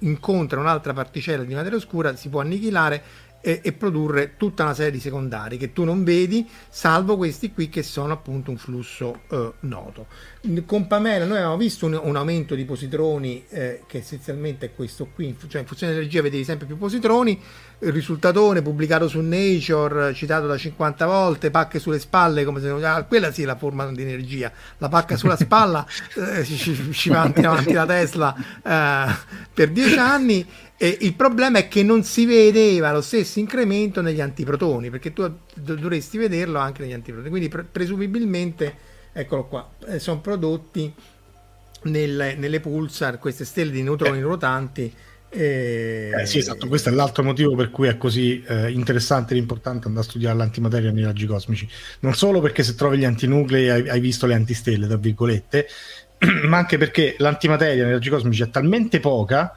incontra 0.00 0.58
un'altra 0.58 0.92
particella 0.92 1.44
di 1.44 1.54
materia 1.54 1.76
oscura 1.76 2.16
si 2.16 2.28
può 2.28 2.40
annichilare 2.40 3.02
e, 3.46 3.60
e, 3.62 3.72
produrre 3.72 4.34
tutta 4.36 4.64
una 4.64 4.74
serie 4.74 4.90
di 4.90 4.98
secondari 4.98 5.56
che 5.56 5.72
tu 5.72 5.84
non 5.84 6.02
vedi, 6.02 6.48
salvo 6.68 7.16
questi 7.16 7.52
qui 7.52 7.68
che 7.68 7.84
sono 7.84 8.12
appunto 8.12 8.50
un 8.50 8.56
flusso 8.56 9.20
eh, 9.30 9.52
noto. 9.60 10.06
Con 10.64 10.88
Pamela 10.88 11.24
noi 11.26 11.36
abbiamo 11.36 11.56
visto 11.56 11.86
un, 11.86 12.00
un 12.02 12.16
aumento 12.16 12.56
di 12.56 12.64
positroni 12.64 13.44
eh, 13.48 13.82
che 13.86 13.98
essenzialmente 13.98 14.66
è 14.66 14.74
questo 14.74 15.06
qui, 15.14 15.36
cioè 15.46 15.60
in 15.60 15.66
funzione 15.68 15.92
dell'energia 15.92 16.22
vedevi 16.22 16.42
sempre 16.42 16.66
più 16.66 16.76
positroni, 16.76 17.40
il 17.78 17.92
risultatone 17.92 18.62
pubblicato 18.62 19.06
su 19.06 19.20
Nature, 19.20 20.12
citato 20.12 20.48
da 20.48 20.56
50 20.56 21.06
volte, 21.06 21.50
pacche 21.52 21.78
sulle 21.78 22.00
spalle, 22.00 22.44
come 22.44 22.60
se 22.60 22.68
ah, 22.68 23.04
quella 23.04 23.30
sì 23.30 23.42
è 23.42 23.46
la 23.46 23.54
forma 23.54 23.86
di 23.92 24.02
energia, 24.02 24.50
la 24.78 24.88
pacca 24.88 25.16
sulla 25.16 25.36
spalla 25.38 25.86
eh, 26.16 26.42
ci, 26.42 26.92
ci 26.92 27.08
va 27.10 27.20
avanti, 27.20 27.40
avanti 27.42 27.72
la 27.72 27.86
Tesla 27.86 28.34
eh, 28.64 29.14
per 29.54 29.70
10 29.70 29.98
anni 29.98 30.46
e 30.78 30.98
il 31.00 31.14
problema 31.14 31.58
è 31.58 31.68
che 31.68 31.82
non 31.82 32.04
si 32.04 32.26
vedeva 32.26 32.92
lo 32.92 33.00
stesso 33.00 33.38
incremento 33.38 34.02
negli 34.02 34.20
antiprotoni, 34.20 34.90
perché 34.90 35.14
tu 35.14 35.26
dovresti 35.54 36.18
vederlo 36.18 36.58
anche 36.58 36.82
negli 36.82 36.92
antiprotoni. 36.92 37.30
Quindi 37.30 37.48
pre- 37.48 37.64
presumibilmente, 37.64 38.74
eccolo 39.12 39.46
qua, 39.46 39.70
eh, 39.86 39.98
sono 39.98 40.20
prodotti 40.20 40.92
nelle, 41.84 42.34
nelle, 42.34 42.60
pulsar, 42.60 43.18
queste 43.18 43.46
stelle 43.46 43.70
di 43.70 43.82
neutroni 43.82 44.18
eh. 44.18 44.22
rotanti. 44.22 44.92
Eh, 45.30 46.10
eh, 46.14 46.26
sì, 46.26 46.38
esatto, 46.38 46.68
questo 46.68 46.90
è 46.90 46.92
l'altro 46.92 47.22
motivo 47.22 47.54
per 47.54 47.70
cui 47.70 47.88
è 47.88 47.96
così 47.96 48.42
eh, 48.46 48.70
interessante 48.70 49.34
e 49.34 49.38
importante 49.38 49.86
andare 49.86 50.04
a 50.04 50.08
studiare 50.08 50.36
l'antimateria 50.36 50.92
nei 50.92 51.04
raggi 51.04 51.24
cosmici. 51.24 51.66
Non 52.00 52.12
solo 52.12 52.42
perché 52.42 52.62
se 52.62 52.74
trovi 52.74 52.98
gli 52.98 53.04
antinuclei 53.06 53.70
hai, 53.70 53.88
hai 53.88 54.00
visto 54.00 54.26
le 54.26 54.34
antistelle, 54.34 54.86
tra 54.86 54.98
virgolette, 54.98 55.68
ma 56.46 56.58
anche 56.58 56.76
perché 56.76 57.14
l'antimateria 57.16 57.84
nei 57.84 57.92
raggi 57.92 58.10
cosmici 58.10 58.42
è 58.42 58.50
talmente 58.50 59.00
poca 59.00 59.56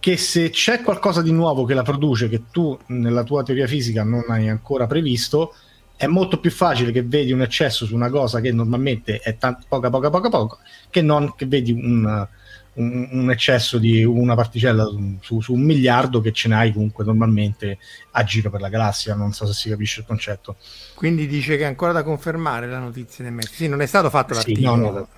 che 0.00 0.16
se 0.16 0.48
c'è 0.48 0.80
qualcosa 0.80 1.20
di 1.20 1.30
nuovo 1.30 1.64
che 1.64 1.74
la 1.74 1.82
produce 1.82 2.28
che 2.28 2.44
tu 2.50 2.76
nella 2.86 3.22
tua 3.22 3.42
teoria 3.42 3.66
fisica 3.66 4.02
non 4.02 4.24
hai 4.28 4.48
ancora 4.48 4.86
previsto, 4.86 5.54
è 5.94 6.06
molto 6.06 6.40
più 6.40 6.50
facile 6.50 6.90
che 6.90 7.02
vedi 7.02 7.30
un 7.30 7.42
eccesso 7.42 7.84
su 7.84 7.94
una 7.94 8.08
cosa 8.08 8.40
che 8.40 8.50
normalmente 8.50 9.18
è 9.18 9.36
tanto, 9.36 9.66
poca, 9.68 9.90
poca, 9.90 10.08
poca, 10.08 10.30
poca, 10.30 10.56
che 10.88 11.02
non 11.02 11.34
che 11.36 11.44
vedi 11.44 11.72
un, 11.72 12.26
un, 12.72 13.08
un 13.10 13.30
eccesso 13.30 13.76
di 13.76 14.02
una 14.02 14.34
particella 14.34 14.88
su, 15.20 15.40
su, 15.40 15.52
un 15.52 15.60
miliardo 15.60 16.22
che 16.22 16.32
ce 16.32 16.48
n'hai 16.48 16.72
comunque 16.72 17.04
normalmente 17.04 17.76
a 18.12 18.24
giro 18.24 18.48
per 18.48 18.62
la 18.62 18.70
galassia. 18.70 19.14
Non 19.14 19.32
so 19.34 19.46
se 19.46 19.52
si 19.52 19.68
capisce 19.68 20.00
il 20.00 20.06
concetto. 20.06 20.56
Quindi 20.94 21.26
dice 21.26 21.58
che 21.58 21.64
è 21.64 21.66
ancora 21.66 21.92
da 21.92 22.02
confermare 22.02 22.66
la 22.66 22.78
notizia 22.78 23.22
del 23.22 23.34
Messi. 23.34 23.52
Sì, 23.52 23.68
non 23.68 23.82
è 23.82 23.86
stato 23.86 24.08
fatto 24.08 24.32
l'articolo. 24.32 24.74
Sì, 24.74 24.80
no, 24.80 24.90
no 24.90 25.08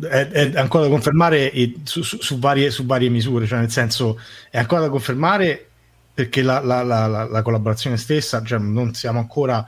è, 0.00 0.28
è, 0.28 0.52
ancora 0.56 0.84
da 0.84 0.90
confermare 0.90 1.52
su, 1.84 2.02
su, 2.02 2.18
su, 2.20 2.38
varie, 2.38 2.70
su, 2.70 2.84
varie, 2.84 3.08
misure, 3.08 3.46
cioè 3.46 3.60
nel 3.60 3.70
senso 3.70 4.20
è 4.50 4.58
ancora 4.58 4.82
da 4.82 4.90
confermare 4.90 5.68
perché 6.12 6.42
la, 6.42 6.60
la, 6.60 6.82
la, 6.82 7.06
la 7.06 7.42
collaborazione 7.42 7.96
stessa, 7.96 8.42
cioè 8.42 8.58
non 8.58 8.94
siamo 8.94 9.18
ancora 9.18 9.66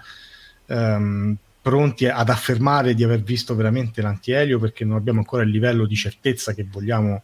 um, 0.67 1.37
pronti 1.61 2.07
ad 2.07 2.31
affermare 2.31 2.95
di 2.95 3.05
aver 3.05 3.23
visto 3.23 3.55
veramente 3.55 4.01
l'antielio 4.01 4.59
perché 4.59 4.85
non 4.85 4.97
abbiamo 4.97 5.19
ancora 5.19 5.43
il 5.43 5.51
livello 5.51 5.85
di 5.85 5.95
certezza 5.95 6.55
che 6.55 6.67
vogliamo, 6.71 7.23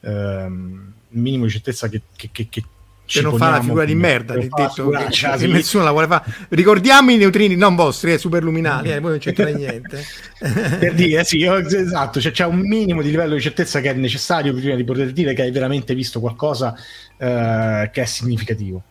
il 0.00 0.92
minimo 1.08 1.44
di 1.44 1.50
certezza 1.50 1.88
che, 1.88 2.02
che, 2.16 2.30
che, 2.32 2.64
che 3.06 3.20
non 3.20 3.36
fa 3.36 3.50
la 3.50 3.60
figura 3.60 3.84
di 3.84 3.94
merda 3.94 4.34
detto 4.34 4.88
che, 4.88 5.06
che, 5.10 5.36
che 5.36 5.46
nessuno 5.46 5.84
la 5.84 5.90
vuole 5.90 6.06
fare 6.06 6.24
ricordiamo 6.48 7.10
i 7.10 7.16
neutrini 7.18 7.54
non 7.54 7.74
vostri 7.74 8.12
eh, 8.12 8.18
superluminali 8.18 8.90
eh, 8.90 9.00
voi 9.00 9.10
non 9.10 9.18
c'entra 9.18 9.48
niente. 9.50 10.02
Per 10.38 10.94
dire 10.94 11.24
sì 11.24 11.38
io, 11.38 11.56
esatto 11.56 12.20
cioè, 12.20 12.32
c'è 12.32 12.44
un 12.46 12.60
minimo 12.60 13.02
di 13.02 13.10
livello 13.10 13.34
di 13.34 13.40
certezza 13.40 13.80
che 13.80 13.90
è 13.90 13.94
necessario 13.94 14.54
prima 14.54 14.74
di 14.74 14.84
poter 14.84 15.12
dire 15.12 15.34
che 15.34 15.42
hai 15.42 15.50
veramente 15.50 15.94
visto 15.94 16.20
qualcosa 16.20 16.74
eh, 17.16 17.90
che 17.92 18.02
è 18.02 18.04
significativo. 18.04 18.82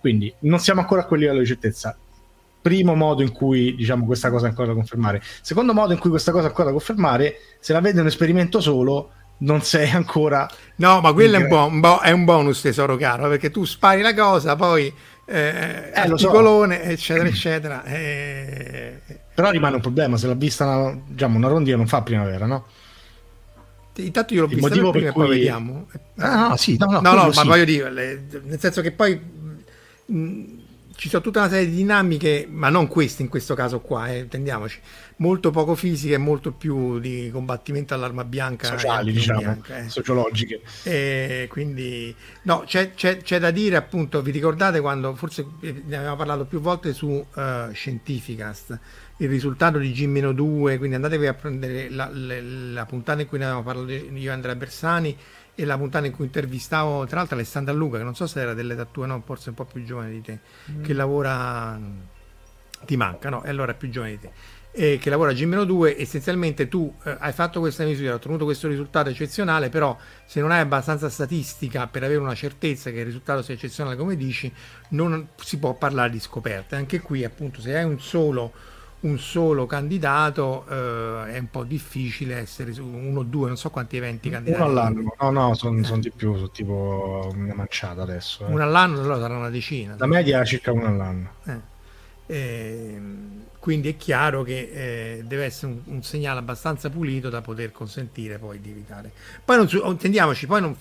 Quindi 0.00 0.32
non 0.40 0.58
siamo 0.58 0.80
ancora 0.80 1.02
a 1.02 1.04
quel 1.04 1.20
livello 1.20 1.40
di 1.40 1.46
certezza. 1.46 1.96
Primo 2.60 2.94
modo 2.94 3.22
in 3.22 3.32
cui 3.32 3.74
diciamo 3.74 4.04
questa 4.04 4.30
cosa 4.30 4.46
è 4.46 4.48
ancora 4.48 4.68
da 4.68 4.74
confermare. 4.74 5.22
Secondo 5.40 5.74
modo 5.74 5.92
in 5.92 5.98
cui 5.98 6.10
questa 6.10 6.32
cosa 6.32 6.46
è 6.46 6.48
ancora 6.48 6.66
da 6.66 6.72
confermare 6.72 7.36
se 7.60 7.72
la 7.72 7.80
vede 7.80 8.00
un 8.00 8.06
esperimento 8.06 8.60
solo 8.60 9.12
non 9.42 9.62
sei 9.62 9.90
ancora. 9.90 10.48
No, 10.76 11.00
ma 11.00 11.12
quello 11.12 11.36
è 11.36 11.42
un, 11.42 11.48
bo- 11.48 11.66
un 11.66 11.80
bo- 11.80 12.00
è 12.00 12.10
un, 12.10 12.24
bonus, 12.24 12.60
tesoro 12.60 12.96
caro, 12.96 13.28
perché 13.28 13.50
tu 13.50 13.64
spari 13.64 14.00
la 14.00 14.14
cosa, 14.14 14.56
poi 14.56 14.92
eh, 15.24 15.90
eh, 15.94 16.00
articolone, 16.00 16.82
so. 16.82 16.90
eccetera, 16.90 17.28
eccetera. 17.28 17.84
Eh... 17.84 19.00
Però 19.34 19.50
rimane 19.50 19.76
un 19.76 19.80
problema, 19.80 20.16
se 20.16 20.26
l'ha 20.26 20.34
vista 20.34 20.66
una, 20.66 20.98
diciamo, 21.06 21.36
una 21.36 21.48
rondina 21.48 21.76
non 21.76 21.86
fa 21.86 22.02
primavera, 22.02 22.46
no? 22.46 22.66
Intanto 23.96 24.32
io 24.34 24.40
l'ho 24.42 24.48
Il 24.48 24.54
vista 24.54 24.70
prima 24.70 24.90
per 24.90 25.00
cui... 25.00 25.08
e 25.08 25.12
poi 25.12 25.28
vediamo. 25.28 25.86
Ah, 26.16 26.48
no, 26.48 26.56
sì, 26.56 26.76
no, 26.78 26.86
no, 26.86 27.00
no, 27.00 27.12
no 27.12 27.32
sì. 27.32 27.38
ma 27.38 27.44
voglio 27.44 27.64
dire, 27.64 27.90
nel 27.90 28.58
senso 28.58 28.80
che 28.80 28.92
poi 28.92 29.20
mh, 30.06 30.44
ci 31.02 31.08
sono 31.08 31.20
tutta 31.20 31.40
una 31.40 31.48
serie 31.48 31.68
di 31.68 31.74
dinamiche, 31.74 32.46
ma 32.48 32.68
non 32.68 32.86
queste 32.86 33.22
in 33.22 33.28
questo 33.28 33.54
caso 33.54 33.80
qua, 33.80 34.06
eh, 34.06 34.18
intendiamoci, 34.18 34.78
molto 35.16 35.50
poco 35.50 35.74
fisiche 35.74 36.14
e 36.14 36.18
molto 36.18 36.52
più 36.52 37.00
di 37.00 37.28
combattimento 37.32 37.92
all'arma 37.92 38.22
bianca. 38.22 38.68
Sociali, 38.68 39.10
diciamo, 39.10 39.40
bianca, 39.40 39.78
eh. 39.78 39.88
sociologiche. 39.88 40.60
E 40.84 41.48
quindi, 41.50 42.14
no, 42.42 42.62
c'è, 42.64 42.94
c'è, 42.94 43.16
c'è, 43.16 43.40
da 43.40 43.50
dire 43.50 43.74
appunto, 43.74 44.22
vi 44.22 44.30
ricordate 44.30 44.78
quando, 44.78 45.16
forse 45.16 45.44
ne 45.58 45.96
avevamo 45.96 46.14
parlato 46.14 46.44
più 46.44 46.60
volte 46.60 46.92
su 46.92 47.08
uh, 47.08 47.72
Scientificast, 47.72 48.78
il 49.16 49.28
risultato 49.28 49.78
di 49.78 49.90
G-2, 49.90 50.78
quindi 50.78 50.94
andatevi 50.94 51.26
a 51.26 51.34
prendere 51.34 51.90
la, 51.90 52.08
la, 52.12 52.40
la 52.40 52.86
puntata 52.86 53.20
in 53.22 53.26
cui 53.26 53.38
ne 53.38 53.46
avevamo 53.46 53.64
parlato 53.64 53.90
io 53.90 54.30
e 54.30 54.32
Andrea 54.32 54.54
Bersani, 54.54 55.16
e 55.54 55.64
la 55.64 55.76
puntata 55.76 56.06
in 56.06 56.12
cui 56.12 56.24
intervistavo 56.24 57.06
tra 57.06 57.18
l'altro 57.18 57.36
Alessandra 57.36 57.74
Luca 57.74 57.98
che 57.98 58.04
non 58.04 58.14
so 58.14 58.26
se 58.26 58.40
era 58.40 58.54
delle 58.54 58.86
tua 58.90 59.06
no 59.06 59.22
forse 59.24 59.50
un 59.50 59.54
po' 59.54 59.64
più 59.64 59.84
giovane 59.84 60.10
di 60.10 60.20
te 60.22 60.38
mm. 60.70 60.82
che 60.82 60.92
lavora 60.94 61.78
ti 62.84 62.96
manca 62.96 63.28
no 63.28 63.44
e 63.44 63.50
allora 63.50 63.72
è 63.72 63.74
più 63.74 63.90
giovane 63.90 64.12
di 64.12 64.20
te 64.20 64.30
e 64.74 64.98
che 64.98 65.10
lavora 65.10 65.32
a 65.32 65.34
G-2 65.34 65.96
essenzialmente 65.98 66.66
tu 66.66 66.92
eh, 67.04 67.14
hai 67.18 67.32
fatto 67.32 67.60
questa 67.60 67.84
misura 67.84 68.08
hai 68.08 68.14
ottenuto 68.14 68.44
questo 68.44 68.68
risultato 68.68 69.10
eccezionale 69.10 69.68
però 69.68 69.96
se 70.24 70.40
non 70.40 70.50
hai 70.50 70.60
abbastanza 70.60 71.10
statistica 71.10 71.86
per 71.86 72.04
avere 72.04 72.18
una 72.18 72.34
certezza 72.34 72.90
che 72.90 73.00
il 73.00 73.04
risultato 73.04 73.42
sia 73.42 73.52
eccezionale 73.52 73.96
come 73.96 74.16
dici 74.16 74.50
non 74.90 75.28
si 75.36 75.58
può 75.58 75.74
parlare 75.74 76.08
di 76.08 76.20
scoperte 76.20 76.76
anche 76.76 77.00
qui 77.00 77.22
appunto 77.22 77.60
se 77.60 77.76
hai 77.76 77.84
un 77.84 78.00
solo 78.00 78.52
un 79.02 79.18
solo 79.18 79.66
candidato 79.66 80.64
eh, 80.68 81.32
è 81.32 81.38
un 81.38 81.50
po' 81.50 81.64
difficile 81.64 82.36
essere 82.36 82.72
su 82.72 82.84
uno 82.84 83.20
o 83.20 83.22
due, 83.22 83.48
non 83.48 83.56
so 83.56 83.70
quanti 83.70 83.96
eventi 83.96 84.30
candidati. 84.30 84.62
Uno 84.62 84.70
all'anno, 84.70 85.14
no, 85.18 85.30
no, 85.30 85.54
sono 85.54 85.82
son 85.82 86.00
di 86.00 86.10
più, 86.10 86.34
sono 86.34 86.50
tipo 86.50 87.30
una 87.34 87.54
manciata 87.54 88.02
adesso. 88.02 88.46
Eh. 88.46 88.50
Uno 88.52 88.62
all'anno, 88.62 89.00
allora 89.00 89.18
sarà 89.18 89.36
una 89.36 89.50
decina. 89.50 89.96
La 89.98 90.06
media 90.06 90.40
è 90.40 90.44
circa 90.44 90.72
uno 90.72 90.86
all'anno. 90.86 91.30
Eh. 91.44 91.70
Ehm, 92.26 93.44
quindi 93.58 93.90
è 93.90 93.96
chiaro 93.96 94.42
che 94.42 94.70
eh, 94.72 95.22
deve 95.24 95.44
essere 95.44 95.72
un, 95.72 95.80
un, 95.94 96.02
segnale 96.02 96.38
abbastanza 96.38 96.88
pulito 96.88 97.28
da 97.28 97.40
poter 97.40 97.72
consentire 97.72 98.38
poi 98.38 98.60
di 98.60 98.70
evitare. 98.70 99.10
Poi 99.44 99.56
non, 99.56 99.68
intendiamoci, 99.90 100.46
poi 100.46 100.60
non, 100.60 100.76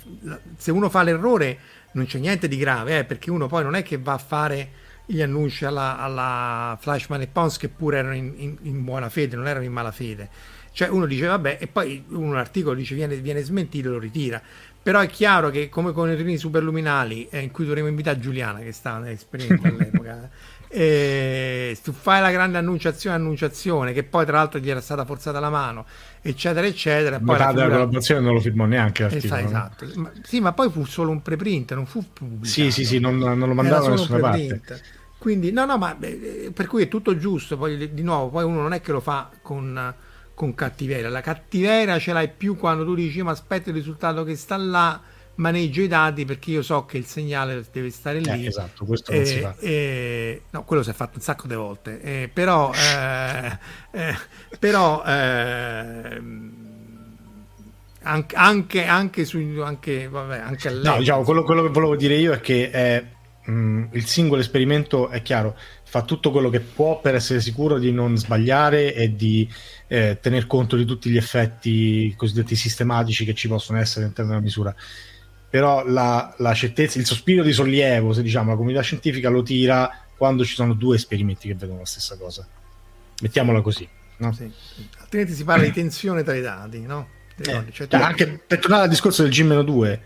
se 0.57 0.71
uno 0.71 0.89
fa 0.89 1.01
l'errore 1.01 1.57
non 1.93 2.05
c'è 2.05 2.19
niente 2.19 2.47
di 2.47 2.57
grave, 2.57 2.99
eh, 2.99 3.03
perché 3.03 3.31
uno 3.31 3.47
poi 3.47 3.63
non 3.63 3.75
è 3.75 3.81
che 3.81 3.97
va 3.97 4.13
a 4.13 4.17
fare 4.19 4.69
gli 5.11 5.21
annunci 5.21 5.65
alla, 5.65 5.99
alla 5.99 6.77
Flashman 6.79 7.21
e 7.21 7.27
Pons 7.27 7.57
che 7.57 7.67
pure 7.67 7.97
erano 7.97 8.15
in, 8.15 8.33
in, 8.37 8.57
in, 8.61 8.83
buona 8.83 9.09
fede, 9.09 9.35
non 9.35 9.47
erano 9.47 9.65
in 9.65 9.71
malafede. 9.71 10.29
Cioè 10.71 10.87
uno 10.87 11.05
dice 11.05 11.27
vabbè 11.27 11.57
e 11.59 11.67
poi 11.67 12.03
un 12.09 12.35
articolo 12.37 12.75
dice 12.75 12.95
viene, 12.95 13.17
viene 13.17 13.41
smentito 13.41 13.89
e 13.89 13.91
lo 13.91 13.99
ritira. 13.99 14.41
Però 14.83 14.99
è 14.99 15.07
chiaro 15.07 15.49
che 15.49 15.69
come 15.69 15.91
con 15.91 16.09
i 16.09 16.15
trini 16.15 16.37
superluminali 16.37 17.27
eh, 17.29 17.39
in 17.41 17.51
cui 17.51 17.65
dovremmo 17.65 17.89
invitare 17.89 18.19
Giuliana 18.19 18.59
che 18.59 18.71
stava 18.71 18.99
nell'esperienza 18.99 19.67
all'epoca 19.69 20.29
e 20.73 21.77
tu 21.83 21.91
fai 21.91 22.21
la 22.21 22.31
grande 22.31 22.57
annunciazione 22.57 23.17
annunciazione 23.17 23.91
che 23.91 24.03
poi 24.03 24.25
tra 24.25 24.37
l'altro 24.37 24.57
gli 24.57 24.69
era 24.69 24.79
stata 24.79 25.03
forzata 25.03 25.37
la 25.41 25.49
mano 25.49 25.85
eccetera 26.21 26.65
eccetera 26.65 27.19
poi 27.19 27.37
la 27.37 27.47
figura... 27.49 27.67
collaborazione 27.67 28.21
non 28.21 28.35
lo 28.35 28.39
firmò 28.39 28.63
neanche 28.63 29.05
esatto, 29.07 29.45
esatto. 29.45 29.85
Ma, 29.95 30.11
sì 30.23 30.39
ma 30.39 30.53
poi 30.53 30.69
fu 30.69 30.85
solo 30.85 31.11
un 31.11 31.21
preprint 31.21 31.73
non 31.73 31.85
fu 31.85 32.01
pubblicato 32.13 32.47
sì 32.47 32.71
sì 32.71 32.85
sì 32.85 32.99
non, 32.99 33.17
non 33.17 33.39
lo 33.39 33.53
mandava 33.53 33.87
da 33.87 33.89
nessuna 33.89 34.19
parte 34.19 34.61
quindi 35.21 35.51
no 35.51 35.65
no 35.65 35.77
ma 35.77 35.93
beh, 35.93 36.49
per 36.51 36.65
cui 36.65 36.81
è 36.81 36.87
tutto 36.87 37.15
giusto 37.15 37.55
poi 37.55 37.93
di 37.93 38.01
nuovo 38.01 38.29
poi 38.29 38.43
uno 38.43 38.59
non 38.59 38.73
è 38.73 38.81
che 38.81 38.91
lo 38.91 38.99
fa 38.99 39.29
con, 39.43 39.93
con 40.33 40.55
cattiveria 40.55 41.09
la 41.09 41.21
cattiveria 41.21 41.99
ce 41.99 42.11
l'hai 42.11 42.27
più 42.27 42.57
quando 42.57 42.83
tu 42.83 42.95
dici 42.95 43.21
ma 43.21 43.29
aspetta 43.29 43.69
il 43.69 43.75
risultato 43.75 44.23
che 44.23 44.35
sta 44.35 44.57
là 44.57 44.99
maneggio 45.35 45.81
i 45.81 45.87
dati 45.87 46.25
perché 46.25 46.49
io 46.49 46.63
so 46.63 46.85
che 46.85 46.97
il 46.97 47.05
segnale 47.05 47.63
deve 47.71 47.89
stare 47.91 48.19
lì. 48.19 48.43
Eh, 48.43 48.47
esatto, 48.47 48.83
questo 48.85 49.13
non 49.13 49.25
si 49.25 49.39
fa. 49.39 49.55
Eh, 49.59 50.41
no, 50.49 50.63
quello 50.63 50.83
si 50.83 50.89
è 50.89 50.93
fatto 50.93 51.13
un 51.15 51.21
sacco 51.21 51.47
di 51.47 51.55
volte, 51.55 52.01
eh, 52.01 52.29
però, 52.31 52.71
eh, 52.73 53.57
eh, 53.91 54.17
però 54.59 55.01
anche, 58.03 58.35
anche, 58.35 58.85
anche 58.85 59.25
su 59.25 59.37
anche, 59.63 60.07
vabbè, 60.07 60.39
anche 60.39 60.69
no, 60.69 60.97
diciamo, 60.97 61.23
quello, 61.23 61.43
quello, 61.43 61.61
che 61.63 61.69
volevo 61.69 61.95
dire 61.95 62.15
io 62.15 62.33
è 62.33 62.41
che 62.41 63.19
mh, 63.45 63.51
mm, 63.51 63.83
il 63.91 64.05
singolo 64.05 64.41
esperimento 64.41 65.09
è 65.09 65.21
chiaro, 65.21 65.57
fa 65.83 66.03
tutto 66.03 66.31
quello 66.31 66.49
che 66.49 66.59
può 66.59 66.99
per 67.01 67.15
essere 67.15 67.41
sicuro 67.41 67.77
di 67.77 67.91
non 67.91 68.17
sbagliare 68.17 68.93
e 68.93 69.15
di 69.15 69.47
eh, 69.87 70.19
tener 70.21 70.47
conto 70.47 70.75
di 70.75 70.85
tutti 70.85 71.09
gli 71.09 71.17
effetti 71.17 72.13
cosiddetti 72.15 72.55
sistematici 72.55 73.25
che 73.25 73.33
ci 73.33 73.47
possono 73.47 73.79
essere 73.79 74.03
all'interno 74.03 74.31
della 74.31 74.43
misura. 74.43 74.73
Però 75.49 75.85
la, 75.85 76.33
la 76.37 76.53
certezza, 76.53 76.97
il 76.97 77.05
sospiro 77.05 77.43
di 77.43 77.51
sollievo, 77.51 78.13
se 78.13 78.21
diciamo 78.21 78.51
la 78.51 78.55
comunità 78.55 78.81
scientifica 78.81 79.27
lo 79.27 79.43
tira 79.43 80.05
quando 80.15 80.45
ci 80.45 80.53
sono 80.55 80.73
due 80.73 80.95
esperimenti 80.95 81.49
che 81.49 81.55
vedono 81.55 81.79
la 81.79 81.85
stessa 81.85 82.15
cosa. 82.15 82.47
Mettiamola 83.21 83.59
così. 83.61 83.87
No? 84.17 84.31
Sì. 84.31 84.49
Altrimenti 84.99 85.33
si 85.33 85.43
parla 85.43 85.65
di 85.65 85.71
tensione 85.73 86.23
tra 86.23 86.35
i 86.35 86.41
dati, 86.41 86.79
no? 86.81 87.07
Eh, 87.37 87.43
cioè, 87.71 87.87
cioè, 87.87 87.99
anche 87.99 88.27
per 88.45 88.59
tornare 88.59 88.83
al 88.83 88.89
discorso 88.89 89.23
del 89.23 89.31
G-2, 89.31 89.99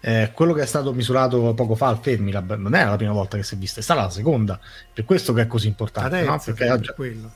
eh, 0.00 0.30
quello 0.34 0.52
che 0.52 0.62
è 0.62 0.66
stato 0.66 0.92
misurato 0.92 1.54
poco 1.54 1.74
fa 1.74 1.88
al 1.88 1.98
Fermilab 2.00 2.56
non 2.56 2.74
è 2.74 2.84
la 2.84 2.96
prima 2.96 3.12
volta 3.12 3.36
che 3.36 3.42
si 3.42 3.54
è 3.54 3.58
visto, 3.58 3.80
è 3.80 3.82
stata 3.82 4.02
la 4.02 4.10
seconda. 4.10 4.58
Per 4.92 5.04
questo 5.04 5.32
che 5.32 5.42
è 5.42 5.46
così 5.46 5.66
importante. 5.66 6.10
Terza, 6.10 6.30
no? 6.30 6.42
Perché 6.44 6.64
per 6.66 6.94
quello. 6.94 7.32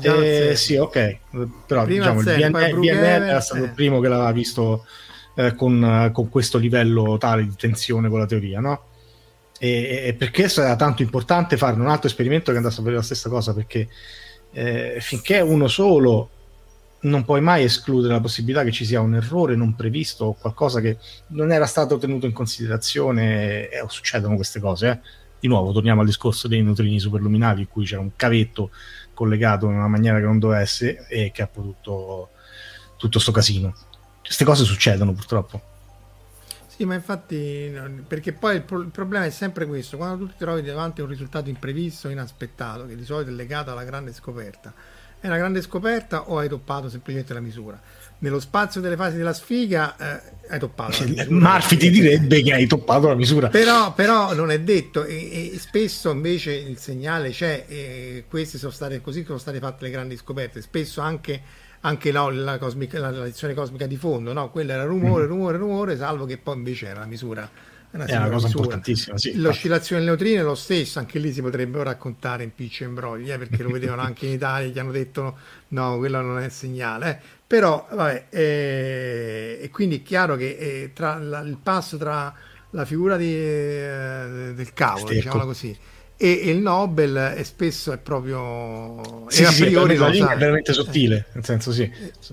Eh, 0.00 0.54
sì, 0.54 0.76
ok, 0.76 1.18
però 1.66 1.84
diciamo, 1.84 2.20
il, 2.20 2.24
BNL 2.24 2.88
era 2.88 3.40
stato 3.40 3.64
il 3.64 3.72
primo 3.72 3.98
che 3.98 4.06
l'aveva 4.06 4.30
visto 4.30 4.86
eh, 5.34 5.56
con, 5.56 6.10
con, 6.12 6.28
questo 6.28 6.56
livello 6.58 7.18
tale 7.18 7.42
di 7.42 7.54
tensione 7.56 8.08
con 8.08 8.20
la 8.20 8.26
teoria, 8.26 8.60
no? 8.60 8.84
E, 9.58 10.04
e 10.06 10.14
per 10.14 10.30
questo 10.30 10.60
era 10.60 10.76
tanto 10.76 11.02
importante 11.02 11.56
fare 11.56 11.74
un 11.80 11.88
altro 11.88 12.06
esperimento 12.06 12.52
che 12.52 12.58
andasse 12.58 12.76
a 12.76 12.82
vedere 12.82 12.98
la 12.98 13.02
stessa 13.02 13.28
cosa, 13.28 13.52
perché 13.52 13.88
eh, 14.52 14.98
finché 15.00 15.40
uno 15.40 15.66
solo 15.66 16.30
non 17.00 17.24
puoi 17.24 17.40
mai 17.40 17.62
escludere 17.62 18.14
la 18.14 18.20
possibilità 18.20 18.64
che 18.64 18.72
ci 18.72 18.84
sia 18.84 19.00
un 19.00 19.14
errore 19.14 19.54
non 19.54 19.76
previsto 19.76 20.24
o 20.24 20.34
qualcosa 20.34 20.80
che 20.80 20.98
non 21.28 21.52
era 21.52 21.66
stato 21.66 21.96
tenuto 21.96 22.26
in 22.26 22.32
considerazione 22.32 23.68
e 23.68 23.84
succedono 23.88 24.34
queste 24.34 24.58
cose. 24.58 24.88
Eh. 24.88 24.98
Di 25.40 25.46
nuovo, 25.46 25.70
torniamo 25.72 26.00
al 26.00 26.06
discorso 26.06 26.48
dei 26.48 26.62
neutrini 26.62 26.98
superluminali, 26.98 27.60
in 27.60 27.68
cui 27.68 27.84
c'era 27.84 28.00
un 28.00 28.16
cavetto 28.16 28.70
collegato 29.14 29.66
in 29.66 29.76
una 29.76 29.86
maniera 29.86 30.18
che 30.18 30.24
non 30.24 30.40
doveva 30.40 30.60
essere 30.60 31.06
e 31.08 31.30
che 31.32 31.42
ha 31.42 31.46
prodotto 31.46 32.30
tutto 32.96 33.12
questo 33.12 33.30
casino. 33.30 33.74
Queste 34.20 34.44
cose 34.44 34.64
succedono 34.64 35.12
purtroppo. 35.12 35.62
Sì, 36.66 36.84
ma 36.84 36.94
infatti, 36.94 37.72
perché 38.06 38.32
poi 38.32 38.56
il, 38.56 38.62
pro- 38.62 38.80
il, 38.80 38.90
problema 38.90 39.24
è 39.24 39.30
sempre 39.30 39.66
questo: 39.66 39.96
quando 39.96 40.24
tu 40.24 40.30
ti 40.32 40.38
trovi 40.38 40.62
davanti 40.62 41.00
a 41.00 41.04
un 41.04 41.10
risultato 41.10 41.48
imprevisto, 41.48 42.08
inaspettato, 42.08 42.86
che 42.86 42.96
di 42.96 43.04
solito 43.04 43.30
è 43.30 43.34
legato 43.34 43.70
alla 43.70 43.84
grande 43.84 44.12
scoperta 44.12 44.74
è 45.20 45.26
una 45.26 45.36
grande 45.36 45.62
scoperta 45.62 46.30
o 46.30 46.38
hai 46.38 46.48
toppato 46.48 46.88
semplicemente 46.88 47.34
la 47.34 47.40
misura? 47.40 47.80
Nello 48.20 48.40
spazio 48.40 48.80
delle 48.80 48.96
fasi 48.96 49.16
della 49.16 49.32
sfiga 49.32 49.96
eh, 49.96 50.32
hai 50.48 50.58
toppato 50.58 50.98
la 51.00 51.06
misura. 51.10 51.26
Marfi 51.30 51.76
ti 51.76 51.90
direbbe 51.90 52.42
che 52.42 52.52
hai 52.52 52.66
toppato 52.66 53.08
la 53.08 53.14
misura. 53.14 53.48
Però, 53.48 53.92
però 53.94 54.34
non 54.34 54.50
è 54.50 54.60
detto 54.60 55.04
e, 55.04 55.52
e, 55.54 55.58
spesso 55.58 56.10
invece 56.10 56.52
il 56.52 56.78
segnale 56.78 57.30
c'è 57.30 57.64
e 57.68 58.24
queste 58.28 58.58
sono 58.58 58.72
state 58.72 59.00
così 59.00 59.24
sono 59.24 59.38
state 59.38 59.58
fatte 59.58 59.84
le 59.84 59.90
grandi 59.90 60.16
scoperte. 60.16 60.62
Spesso 60.62 61.00
anche, 61.00 61.40
anche 61.80 62.12
no, 62.12 62.30
la, 62.30 62.58
cosmica, 62.58 62.98
la, 62.98 63.10
la 63.10 63.24
lezione 63.24 63.54
cosmica 63.54 63.86
di 63.86 63.96
fondo, 63.96 64.32
no? 64.32 64.50
quella 64.50 64.74
era 64.74 64.84
rumore, 64.84 65.24
mm. 65.24 65.28
rumore, 65.28 65.56
rumore, 65.56 65.96
salvo 65.96 66.24
che 66.24 66.38
poi 66.38 66.56
invece 66.56 66.86
era 66.86 67.00
la 67.00 67.06
misura 67.06 67.48
una 67.90 68.04
è 68.04 68.16
una 68.16 68.28
cosa 68.28 68.46
misura. 68.46 68.64
importantissima. 68.64 69.18
Sì, 69.18 69.36
L'oscillazione 69.36 70.02
del 70.02 70.10
neutrino 70.10 70.40
è 70.40 70.44
lo 70.44 70.54
stesso, 70.54 70.98
anche 70.98 71.18
lì 71.18 71.32
si 71.32 71.40
potrebbero 71.40 71.84
raccontare 71.84 72.42
in 72.42 72.54
picci 72.54 72.82
e 72.82 72.86
imbrogli, 72.86 73.30
eh, 73.30 73.38
perché 73.38 73.62
lo 73.62 73.70
vedevano 73.70 74.02
anche 74.02 74.26
in 74.26 74.32
Italia, 74.32 74.68
gli 74.68 74.78
hanno 74.78 74.92
detto 74.92 75.38
no, 75.68 75.96
quello 75.98 76.20
non 76.20 76.38
è 76.38 76.48
segnale. 76.48 77.10
Eh. 77.10 77.36
Però, 77.46 77.86
vabbè, 77.90 78.26
eh, 78.28 79.58
e 79.62 79.70
quindi 79.70 80.00
è 80.00 80.02
chiaro 80.02 80.36
che 80.36 80.56
eh, 80.58 80.90
tra 80.92 81.16
la, 81.18 81.40
il 81.40 81.58
passo 81.62 81.96
tra 81.96 82.34
la 82.70 82.84
figura 82.84 83.16
di, 83.16 83.34
eh, 83.34 84.52
del 84.54 84.72
cavolo, 84.74 85.08
diciamola 85.08 85.44
così, 85.44 85.76
e, 86.20 86.40
e, 86.42 86.50
il 86.50 86.58
Nobel 86.58 87.14
è 87.14 87.42
spesso 87.44 87.92
è 87.92 87.96
proprio 87.98 89.26
sì, 89.28 89.44
a 89.44 89.52
priori 89.52 89.96
sì, 89.96 90.18
la 90.18 90.32
è 90.32 90.36
veramente 90.36 90.72
sottile 90.72 91.26
nel 91.32 91.44
senso 91.44 91.70
sì 91.70 91.88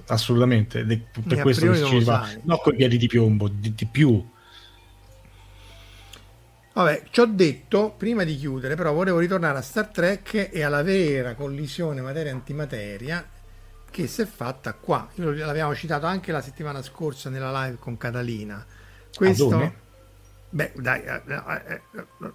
assolutamente 0.08 0.84
per 0.84 1.40
questo 1.42 1.70
che 1.70 1.84
ci 1.86 2.04
va 2.04 2.28
no 2.46 2.58
con 2.58 2.74
i 2.74 2.78
piedi 2.78 2.98
di 2.98 3.06
piombo 3.06 3.48
di, 3.48 3.76
di 3.76 3.86
più 3.86 4.26
Vabbè, 6.76 7.04
ci 7.10 7.22
ho 7.22 7.26
detto, 7.26 7.94
prima 7.98 8.26
di 8.26 8.36
chiudere, 8.36 8.76
però 8.76 8.92
volevo 8.92 9.18
ritornare 9.20 9.58
a 9.58 9.62
Star 9.62 9.88
Trek 9.88 10.50
e 10.52 10.62
alla 10.62 10.84
vera 10.84 11.34
collisione 11.34 12.02
materia-antimateria 12.02 13.26
che 13.90 14.08
si 14.08 14.22
è 14.22 14.26
fatta 14.26 14.74
qua. 14.74 15.08
L'abbiamo 15.16 15.74
citato 15.74 16.06
anche 16.06 16.34
la 16.34 16.42
settimana 16.42 16.82
scorsa 16.82 17.30
nella 17.30 17.64
live 17.64 17.78
con 17.80 17.96
Catalina. 17.96 18.66
Questo... 19.16 19.74
Beh, 20.50 20.74
dai, 20.76 21.02
eh, 21.02 21.22
eh, 21.26 21.82
eh, 21.96 22.32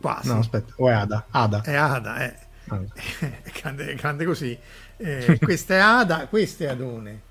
quasi. 0.00 0.28
No, 0.28 0.38
aspetta, 0.38 0.72
o 0.76 0.88
è 0.88 0.92
Ada? 0.92 1.26
Ada. 1.28 1.62
È 1.62 1.74
Ada, 1.74 2.24
eh. 2.24 2.36
Ah. 2.68 2.80
è, 2.94 3.50
grande, 3.60 3.86
è 3.86 3.94
grande 3.96 4.24
così. 4.24 4.56
Eh, 4.98 5.36
questa 5.42 5.74
è 5.74 5.78
Ada, 5.78 6.28
questo 6.28 6.62
è 6.62 6.66
Adone. 6.68 7.22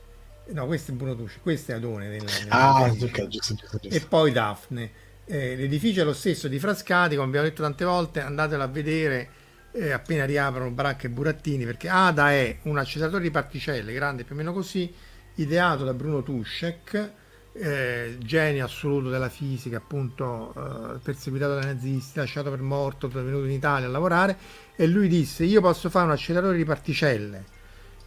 No, 0.47 0.65
questo 0.65 0.91
è 0.91 0.93
Bruno 0.93 1.15
Tucci, 1.15 1.39
questo 1.41 1.71
è 1.71 1.75
Adone. 1.75 2.09
Nel, 2.09 2.23
nel 2.23 2.47
ah, 2.49 2.91
giusto, 2.93 3.27
giusto, 3.29 3.53
giusto. 3.53 3.79
E 3.87 4.01
poi 4.01 4.33
Daphne. 4.33 5.07
Eh, 5.31 5.55
l'edificio 5.55 6.01
è 6.01 6.03
lo 6.03 6.13
stesso 6.13 6.47
di 6.47 6.57
Frascati, 6.57 7.13
come 7.13 7.27
abbiamo 7.27 7.45
detto 7.45 7.61
tante 7.61 7.85
volte, 7.85 8.19
andatelo 8.19 8.63
a 8.63 8.65
vedere 8.67 9.29
eh, 9.73 9.91
appena 9.91 10.25
riaprono 10.25 10.71
Baracca 10.71 11.05
e 11.05 11.11
Burattini, 11.11 11.65
perché 11.65 11.87
ADA 11.87 12.31
è 12.31 12.57
un 12.63 12.79
acceleratore 12.79 13.21
di 13.21 13.29
particelle 13.29 13.93
grande 13.93 14.23
più 14.23 14.33
o 14.33 14.37
meno 14.39 14.53
così, 14.53 14.91
ideato 15.35 15.83
da 15.83 15.93
Bruno 15.93 16.23
Tuschek, 16.23 17.11
eh, 17.53 18.17
genio 18.17 18.65
assoluto 18.65 19.11
della 19.11 19.29
fisica, 19.29 19.77
appunto 19.77 20.51
eh, 20.57 20.97
perseguitato 20.97 21.59
dai 21.59 21.75
nazisti, 21.75 22.17
lasciato 22.17 22.49
per 22.49 22.61
morto, 22.61 23.07
venuto 23.07 23.45
in 23.45 23.51
Italia 23.51 23.85
a 23.85 23.91
lavorare, 23.91 24.35
e 24.75 24.87
lui 24.87 25.07
disse 25.07 25.43
io 25.43 25.61
posso 25.61 25.91
fare 25.91 26.05
un 26.05 26.11
acceleratore 26.11 26.57
di 26.57 26.65
particelle 26.65 27.57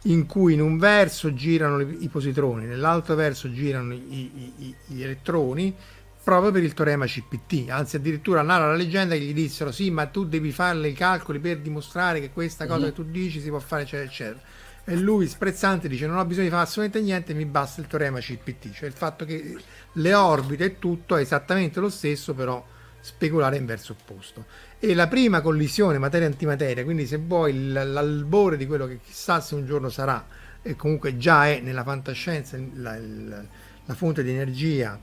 in 0.07 0.25
cui 0.25 0.55
in 0.55 0.59
un 0.59 0.77
verso 0.77 1.33
girano 1.33 1.79
i 1.79 2.09
positroni, 2.09 2.65
nell'altro 2.65 3.15
verso 3.15 3.49
girano 3.49 3.93
i, 3.93 4.53
i, 4.57 4.75
gli 4.87 5.01
elettroni, 5.01 5.73
proprio 6.23 6.51
per 6.51 6.63
il 6.63 6.73
teorema 6.73 7.05
CPT, 7.05 7.69
anzi 7.69 7.97
addirittura 7.97 8.41
narra 8.41 8.67
la 8.67 8.75
leggenda 8.75 9.13
che 9.15 9.21
gli 9.21 9.33
dissero 9.33 9.71
sì 9.71 9.91
ma 9.91 10.05
tu 10.05 10.25
devi 10.25 10.51
fare 10.51 10.87
i 10.87 10.93
calcoli 10.93 11.39
per 11.39 11.59
dimostrare 11.59 12.21
che 12.21 12.31
questa 12.31 12.65
cosa 12.65 12.79
mm-hmm. 12.79 12.89
che 12.89 12.95
tu 12.95 13.03
dici 13.03 13.41
si 13.41 13.49
può 13.49 13.59
fare 13.59 13.81
eccetera 13.81 14.09
eccetera. 14.09 14.39
E 14.85 14.95
lui 14.97 15.27
sprezzante 15.27 15.87
dice 15.89 16.07
non 16.07 16.17
ho 16.17 16.25
bisogno 16.25 16.45
di 16.45 16.51
fare 16.51 16.63
assolutamente 16.63 17.01
niente 17.01 17.33
mi 17.33 17.45
basta 17.45 17.81
il 17.81 17.87
teorema 17.87 18.19
CPT 18.19 18.71
cioè 18.71 18.87
il 18.87 18.93
fatto 18.93 19.25
che 19.25 19.57
le 19.91 20.13
orbite 20.13 20.63
e 20.63 20.79
tutto 20.79 21.15
è 21.17 21.21
esattamente 21.21 21.79
lo 21.79 21.89
stesso 21.89 22.33
però 22.33 22.65
speculare 23.01 23.57
in 23.57 23.65
verso 23.65 23.91
opposto. 23.99 24.45
E 24.79 24.93
la 24.93 25.07
prima 25.07 25.41
collisione 25.41 25.97
materia-antimateria 25.97 26.85
quindi 26.85 27.05
se 27.05 27.17
vuoi 27.17 27.69
l'albore 27.69 28.55
di 28.55 28.65
quello 28.65 28.87
che 28.87 28.99
chissà 29.03 29.41
se 29.41 29.55
un 29.55 29.65
giorno 29.65 29.89
sarà 29.89 30.25
e 30.61 30.77
comunque 30.77 31.17
già 31.17 31.47
è 31.47 31.59
nella 31.59 31.83
fantascienza 31.83 32.57
la, 32.75 32.97
la, 32.97 33.43
la 33.85 33.93
fonte 33.93 34.23
di 34.23 34.31
energia 34.31 34.97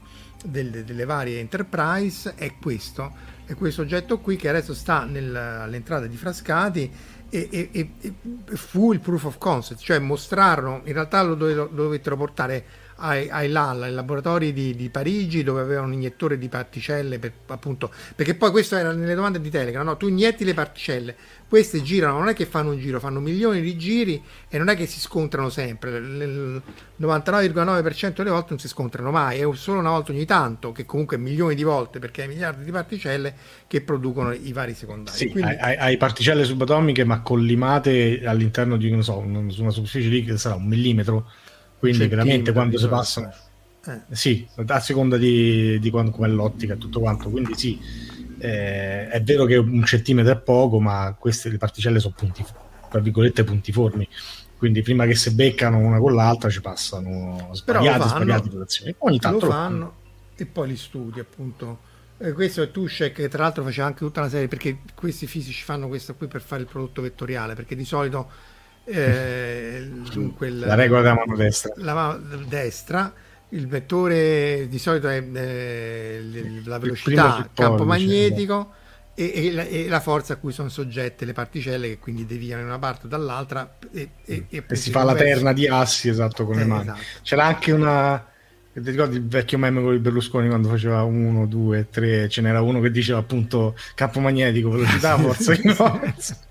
delle, 0.45 0.85
delle 0.85 1.05
varie 1.05 1.39
enterprise 1.39 2.35
è 2.35 2.55
questo, 2.61 3.13
è 3.45 3.55
questo 3.55 3.83
oggetto 3.83 4.19
qui 4.19 4.37
che 4.37 4.49
adesso 4.49 4.75
sta 4.75 5.05
nel, 5.05 5.35
all'entrata 5.35 6.07
di 6.07 6.17
Frascati 6.17 6.91
e, 7.29 7.49
e, 7.51 7.91
e, 8.01 8.57
fu 8.57 8.93
il 8.93 9.01
proof 9.01 9.25
of 9.25 9.39
concept, 9.39 9.81
cioè 9.81 9.99
mostrarono, 9.99 10.83
in 10.85 10.93
realtà 10.93 11.23
lo, 11.23 11.35
dove, 11.35 11.55
lo 11.55 11.67
dovettero 11.67 12.17
portare 12.17 12.65
ai, 13.01 13.29
ai 13.31 13.49
LAL, 13.49 13.83
ai 13.83 13.93
laboratori 13.93 14.53
di, 14.53 14.75
di, 14.77 14.89
Parigi 14.91 15.43
dove 15.43 15.61
avevano 15.61 15.89
un 15.89 15.95
iniettore 15.95 16.39
di 16.39 16.49
particelle 16.49 17.19
per, 17.19 17.33
appunto, 17.47 17.91
perché 18.15 18.35
poi 18.35 18.51
questo 18.51 18.77
era 18.77 18.93
nelle 18.93 19.15
domande 19.15 19.41
di 19.41 19.51
Telegram, 19.51 19.85
no? 19.85 19.97
tu 19.97 20.07
inietti 20.07 20.45
le 20.45 20.55
particelle, 20.55 21.17
queste 21.49 21.83
girano, 21.83 22.19
non 22.19 22.29
è 22.29 22.35
che 22.35 22.47
fanno 22.47 22.71
un 22.71 22.79
giro, 22.79 23.01
fanno 23.01 23.19
milioni 23.21 23.61
di 23.61 23.77
giri 23.77 24.23
e 24.49 24.59
non 24.59 24.69
è 24.69 24.77
che 24.77 24.87
si 24.87 25.01
scontrano 25.01 25.49
sempre, 25.49 25.97
il 25.97 26.63
99,9% 27.01 28.13
delle 28.17 28.31
volte 28.31 28.47
non 28.51 28.59
si 28.59 28.69
scontrano 28.69 29.11
mai, 29.11 29.41
è 29.41 29.49
solo 29.55 29.81
una 29.81 29.91
volta 29.91 30.13
ogni 30.13 30.27
tanto, 30.27 30.71
che 30.73 30.85
comunque 30.85 31.17
milioni 31.17 31.55
di 31.55 31.63
volte 31.63 31.99
perché 31.99 32.23
hai 32.23 32.29
miliardi 32.29 32.65
di 32.65 32.71
particelle 32.71 33.35
che 33.67 33.81
producono 33.81 34.33
i 34.33 34.53
vari 34.53 34.75
secondari. 34.75 35.17
Sì, 35.17 35.31
Quindi... 35.31 35.53
hai, 35.59 35.77
hai, 35.77 35.97
particelle 35.97 36.45
subatomiche 36.45 37.05
ma 37.05 37.21
collimate 37.21 38.23
all'interno 38.25 38.77
di 38.77 39.03
so, 39.03 39.19
una 39.19 39.71
superficie 39.71 40.09
lì 40.09 40.25
che 40.25 40.37
sarà 40.37 40.55
un 40.55 40.67
millimetro 40.67 41.31
quindi 41.81 42.07
veramente 42.07 42.53
quando 42.53 42.79
si 42.79 42.87
passano 42.87 43.35
eh. 43.87 44.01
sì 44.11 44.47
a 44.67 44.79
seconda 44.79 45.17
di, 45.17 45.81
di 45.81 45.91
quando, 45.91 46.13
come 46.13 46.29
l'ottica 46.29 46.75
e 46.75 46.79
tutto 46.79 47.01
quanto 47.01 47.29
quindi 47.29 47.55
sì 47.57 47.81
eh, 48.39 49.09
è 49.09 49.21
vero 49.23 49.45
che 49.47 49.57
un 49.57 49.85
centimetro 49.85 50.33
è 50.33 50.39
poco 50.39 50.79
ma 50.79 51.17
queste 51.19 51.49
le 51.49 51.59
particelle 51.59 51.99
sono 51.99 52.15
punti 52.17 52.45
tra 52.91 53.01
virgolette 53.01 53.45
puntiformi. 53.45 54.07
Quindi 54.59 54.83
prima 54.83 55.07
che 55.07 55.15
si 55.15 55.33
beccano 55.33 55.79
una 55.79 55.99
con 55.99 56.15
l'altra 56.15 56.51
ci 56.51 56.61
passano 56.61 57.49
sbagliate, 57.53 58.09
sbagliate 58.09 58.49
rotazioni 58.51 58.95
ogni 58.99 59.19
tanto 59.19 59.47
lo 59.47 59.53
fanno. 59.53 59.79
lo 59.79 59.95
e 60.37 60.45
poi 60.45 60.69
li 60.69 60.77
studi 60.77 61.21
appunto. 61.21 61.89
Eh, 62.19 62.33
questo 62.33 62.61
è 62.61 62.71
Tushek 62.71 63.15
che 63.15 63.29
tra 63.29 63.45
l'altro 63.45 63.63
faceva 63.63 63.87
anche 63.87 64.01
tutta 64.01 64.21
una 64.21 64.29
serie 64.29 64.49
perché 64.49 64.81
questi 64.95 65.27
fisici 65.27 65.65
fanno 65.65 65.89
questo 65.89 66.15
qui 66.15 66.27
per 66.27 66.43
fare 66.43 66.63
il 66.63 66.69
prodotto 66.69 67.01
vettoriale 67.01 67.55
perché 67.55 67.75
di 67.75 67.87
solito 67.87 68.29
eh, 68.85 69.89
dunque 70.13 70.49
il, 70.49 70.59
la 70.59 70.75
regola 70.75 71.03
della 71.03 71.15
mano 71.15 71.37
destra. 71.37 71.73
La 71.77 71.95
mano 71.95 72.21
destra, 72.47 73.13
il 73.51 73.67
vettore 73.67 74.67
di 74.69 74.79
solito 74.79 75.09
è 75.09 75.23
eh, 75.23 76.63
la 76.65 76.79
velocità, 76.79 77.39
il 77.39 77.51
campo 77.55 77.85
magnetico 77.85 78.73
e, 79.15 79.33
e, 79.35 79.53
la, 79.53 79.65
e, 79.65 79.89
la, 79.89 80.01
forza 80.01 80.35
a 80.35 80.37
cui 80.37 80.53
sono 80.53 80.69
soggette 80.69 81.25
le 81.25 81.33
particelle 81.33 81.89
che 81.89 81.99
quindi 81.99 82.25
deviano 82.25 82.63
in 82.63 82.69
una 82.69 82.79
parte 82.79 83.07
o 83.07 83.09
dall'altra 83.09 83.77
e, 83.93 84.11
e 84.25 84.65
si 84.73 84.91
fa 84.91 85.03
la 85.03 85.15
terna 85.15 85.53
di 85.53 85.67
assi 85.67 86.09
esatto 86.09 86.47
con 86.47 86.57
le 86.57 86.63
eh, 86.63 86.67
mani 86.67 86.83
esatto. 86.83 87.01
c'era 87.23 87.45
anche 87.45 87.73
una 87.73 88.25
ti 88.73 88.89
ricordi 88.89 89.17
il 89.17 89.27
vecchio 89.27 89.59
meme 89.59 89.83
con 89.83 90.01
Berlusconi 90.01 90.49
quando 90.49 90.69
faceva 90.69 91.03
uno, 91.03 91.47
due, 91.47 91.89
tre 91.91 92.29
ce 92.29 92.41
n'era 92.41 92.63
uno 92.63 92.81
che 92.81 92.91
diceva 92.91 93.19
appunto 93.19 93.77
campo 93.95 94.21
magnetico 94.21 94.71
velocità 94.71 95.19
forza 95.19 95.53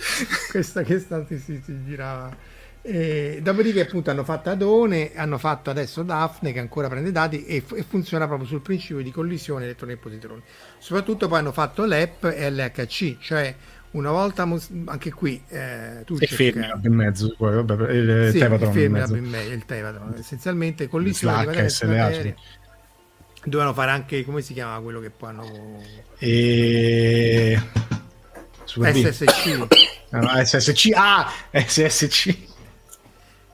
questa 0.50 0.82
che 0.82 0.98
si, 0.98 1.38
si, 1.38 1.62
si 1.64 1.84
girava. 1.84 2.58
E 2.82 3.40
dopodiché 3.42 3.82
appunto 3.82 4.10
hanno 4.10 4.24
fatto 4.24 4.48
Adone, 4.48 5.12
hanno 5.14 5.36
fatto 5.36 5.68
adesso 5.68 6.02
Daphne 6.02 6.52
che 6.52 6.60
ancora 6.60 6.88
prende 6.88 7.12
dati 7.12 7.44
e, 7.44 7.62
e 7.74 7.82
funziona 7.86 8.26
proprio 8.26 8.48
sul 8.48 8.62
principio 8.62 9.02
di 9.02 9.10
collisione 9.10 9.64
elettroni 9.64 9.92
e 9.92 9.96
positroni. 9.96 10.42
Soprattutto 10.78 11.28
poi 11.28 11.40
hanno 11.40 11.52
fatto 11.52 11.84
l'EP 11.84 12.24
e 12.24 12.50
l'HC, 12.50 13.18
cioè 13.18 13.54
una 13.92 14.10
volta 14.10 14.48
anche 14.86 15.12
qui 15.12 15.42
eh, 15.48 16.02
tu 16.04 16.16
e 16.18 16.26
fermi 16.26 16.64
in 16.82 16.94
mezzo 16.94 17.34
poi, 17.36 17.54
vabbè, 17.62 17.92
il, 17.92 18.30
sì, 18.30 18.38
Tevatron 18.38 18.76
il, 18.76 18.84
in 18.84 18.92
mezzo, 18.92 19.14
il 19.16 19.64
Tevatron 19.66 20.14
essenzialmente 20.16 20.86
collisione 20.86 21.44
materia 21.44 22.34
dovevano 23.42 23.74
fare 23.74 23.90
anche 23.90 24.24
come 24.24 24.42
si 24.42 24.52
chiama 24.52 24.78
quello 24.80 25.00
che 25.00 25.10
poi 25.10 25.28
hanno 25.30 25.82
e... 26.18 27.60
SSC 28.72 29.56
no, 30.10 30.20
no, 30.20 30.44
SSC 30.44 30.90
ah 30.94 31.30
SSC 31.52 32.48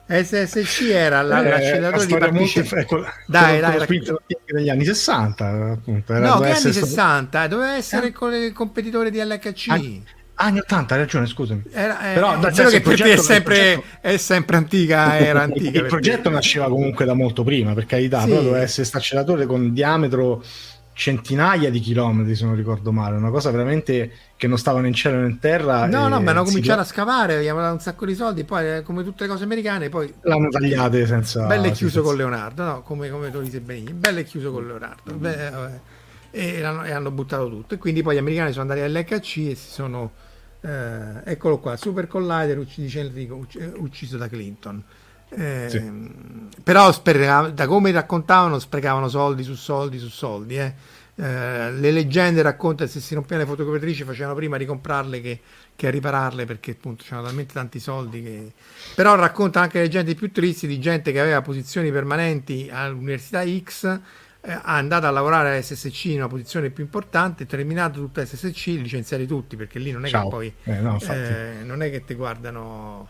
SSC 0.09 0.81
era 0.89 1.21
la, 1.21 1.43
eh, 1.43 1.49
l'acceleratore 1.49 2.05
di 2.05 2.17
particelle 2.17 2.81
ecco, 2.81 3.05
dai 3.27 3.59
dai 3.59 4.01
degli 4.45 4.69
anni 4.69 4.85
60 4.85 5.71
appunto 5.73 6.13
era 6.13 6.27
no 6.27 6.39
che 6.39 6.51
anni 6.51 6.73
60 6.73 7.43
eh, 7.43 7.47
doveva 7.47 7.75
essere 7.75 8.05
eh? 8.07 8.45
il 8.45 8.53
competitore 8.53 9.11
di 9.11 9.19
LHC 9.21 9.67
ah, 9.69 9.81
anni 10.39 10.59
80 10.59 10.93
hai 10.93 10.99
ragione 10.99 11.25
scusami. 11.25 11.63
Era, 11.71 12.11
eh, 12.11 12.13
però 12.13 12.37
da 12.37 12.51
che 12.51 12.81
per 12.81 12.95
te 12.95 13.13
è 13.13 13.17
sempre, 13.17 13.55
progetto, 13.73 14.07
è 14.07 14.17
sempre 14.17 14.57
antica 14.57 15.17
era 15.19 15.41
antica 15.41 15.79
il 15.79 15.85
progetto 15.85 16.29
nasceva 16.29 16.69
comunque 16.69 17.05
da 17.05 17.13
molto 17.13 17.43
prima 17.43 17.73
per 17.73 17.85
carità 17.85 18.21
sì. 18.21 18.29
però 18.29 18.41
doveva 18.41 18.61
essere 18.61 18.87
questo 18.87 18.97
acceleratore 18.97 19.45
con 19.45 19.73
diametro 19.73 20.43
centinaia 20.97 21.69
di 21.69 21.79
chilometri, 21.79 22.33
se 22.33 22.43
non 22.43 22.55
ricordo 22.55 22.91
male, 22.91 23.17
una 23.17 23.29
cosa 23.29 23.51
veramente 23.51 24.11
che 24.35 24.47
non 24.47 24.57
stavano 24.57 24.87
in 24.87 24.93
cielo 24.95 25.19
né 25.19 25.27
in 25.27 25.37
terra. 25.37 25.85
No, 25.85 26.07
no, 26.07 26.19
ma 26.19 26.31
hanno 26.31 26.43
cominciato 26.43 26.81
a 26.81 26.85
scavare, 26.85 27.43
gli 27.43 27.47
hanno 27.47 27.61
dato 27.61 27.73
un 27.73 27.79
sacco 27.79 28.07
di 28.07 28.15
soldi, 28.15 28.43
poi 28.43 28.81
come 28.81 29.03
tutte 29.03 29.23
le 29.23 29.29
cose 29.29 29.43
americane, 29.43 29.89
poi 29.89 30.11
l'hanno 30.21 30.49
tagliate 30.49 31.05
senza... 31.05 31.45
Bello 31.45 31.67
e 31.67 31.71
chiuso 31.71 31.93
senza... 31.93 32.01
con 32.01 32.17
Leonardo, 32.17 32.63
no? 32.63 32.81
come, 32.81 33.11
come 33.11 33.29
tu 33.29 33.41
dici 33.41 33.59
benissimo, 33.59 33.99
bello 33.99 34.19
e 34.19 34.23
chiuso 34.23 34.51
con 34.51 34.65
Leonardo. 34.65 35.13
Mm. 35.13 35.19
Beh, 35.19 35.47
e, 36.31 36.57
e, 36.57 36.63
hanno 36.63 37.11
buttato 37.11 37.47
tutto. 37.47 37.75
E 37.75 37.77
quindi 37.77 38.01
poi 38.01 38.15
gli 38.15 38.19
americani 38.19 38.51
sono 38.51 38.63
andati 38.63 38.79
all'HC 38.81 39.37
e 39.49 39.55
si 39.55 39.69
sono... 39.69 40.11
Eh, 40.61 41.21
eccolo 41.25 41.59
qua, 41.59 41.77
Super 41.77 42.07
Collider, 42.07 42.65
dice 42.75 43.01
Enrico, 43.01 43.45
ucciso 43.75 44.17
da 44.17 44.27
Clinton. 44.27 44.83
Eh, 45.29 45.67
sì. 45.69 46.55
Però 46.63 46.91
sprecavano, 46.91 47.51
da 47.51 47.67
come 47.67 47.91
raccontavano, 47.91 48.59
sprecavano 48.59 49.07
soldi 49.09 49.43
su 49.43 49.55
soldi 49.55 49.99
su 49.99 50.09
soldi. 50.09 50.57
Eh. 50.57 50.73
Eh, 51.19 51.71
le 51.71 51.89
leggende 51.89 52.43
raccontano 52.43 52.87
se 52.87 52.99
si 52.99 53.15
rompevano 53.15 53.41
le 53.41 53.49
fotocopiatrici 53.49 54.03
facevano 54.03 54.35
prima 54.35 54.55
ricomprarle 54.55 55.19
che, 55.19 55.39
che 55.75 55.87
a 55.87 55.89
ripararle 55.89 56.45
perché 56.45 56.71
appunto 56.71 57.03
c'erano 57.03 57.25
talmente 57.25 57.55
tanti 57.55 57.79
soldi 57.79 58.21
che... 58.21 58.51
però 58.93 59.15
racconta 59.15 59.59
anche 59.59 59.79
leggende 59.79 60.13
più 60.13 60.31
tristi 60.31 60.67
di 60.67 60.79
gente 60.79 61.11
che 61.11 61.19
aveva 61.19 61.41
posizioni 61.41 61.91
permanenti 61.91 62.69
all'università 62.71 63.43
X 63.43 63.99
eh, 64.41 64.51
è 64.51 64.59
andata 64.63 65.07
a 65.07 65.11
lavorare 65.11 65.57
a 65.57 65.59
SSC 65.59 66.05
in 66.05 66.17
una 66.17 66.27
posizione 66.27 66.69
più 66.69 66.83
importante 66.83 67.47
terminato 67.47 67.99
tutta 67.99 68.23
SSC 68.23 68.67
licenziati 68.67 69.25
tutti 69.25 69.55
perché 69.55 69.79
lì 69.79 69.89
non 69.89 70.05
è 70.05 70.09
Ciao. 70.09 70.23
che 70.25 70.29
poi 70.29 70.53
eh, 70.65 70.79
no, 70.79 70.99
eh, 71.01 71.63
non 71.63 71.81
è 71.81 71.89
che 71.89 72.05
ti 72.05 72.13
guardano 72.13 73.07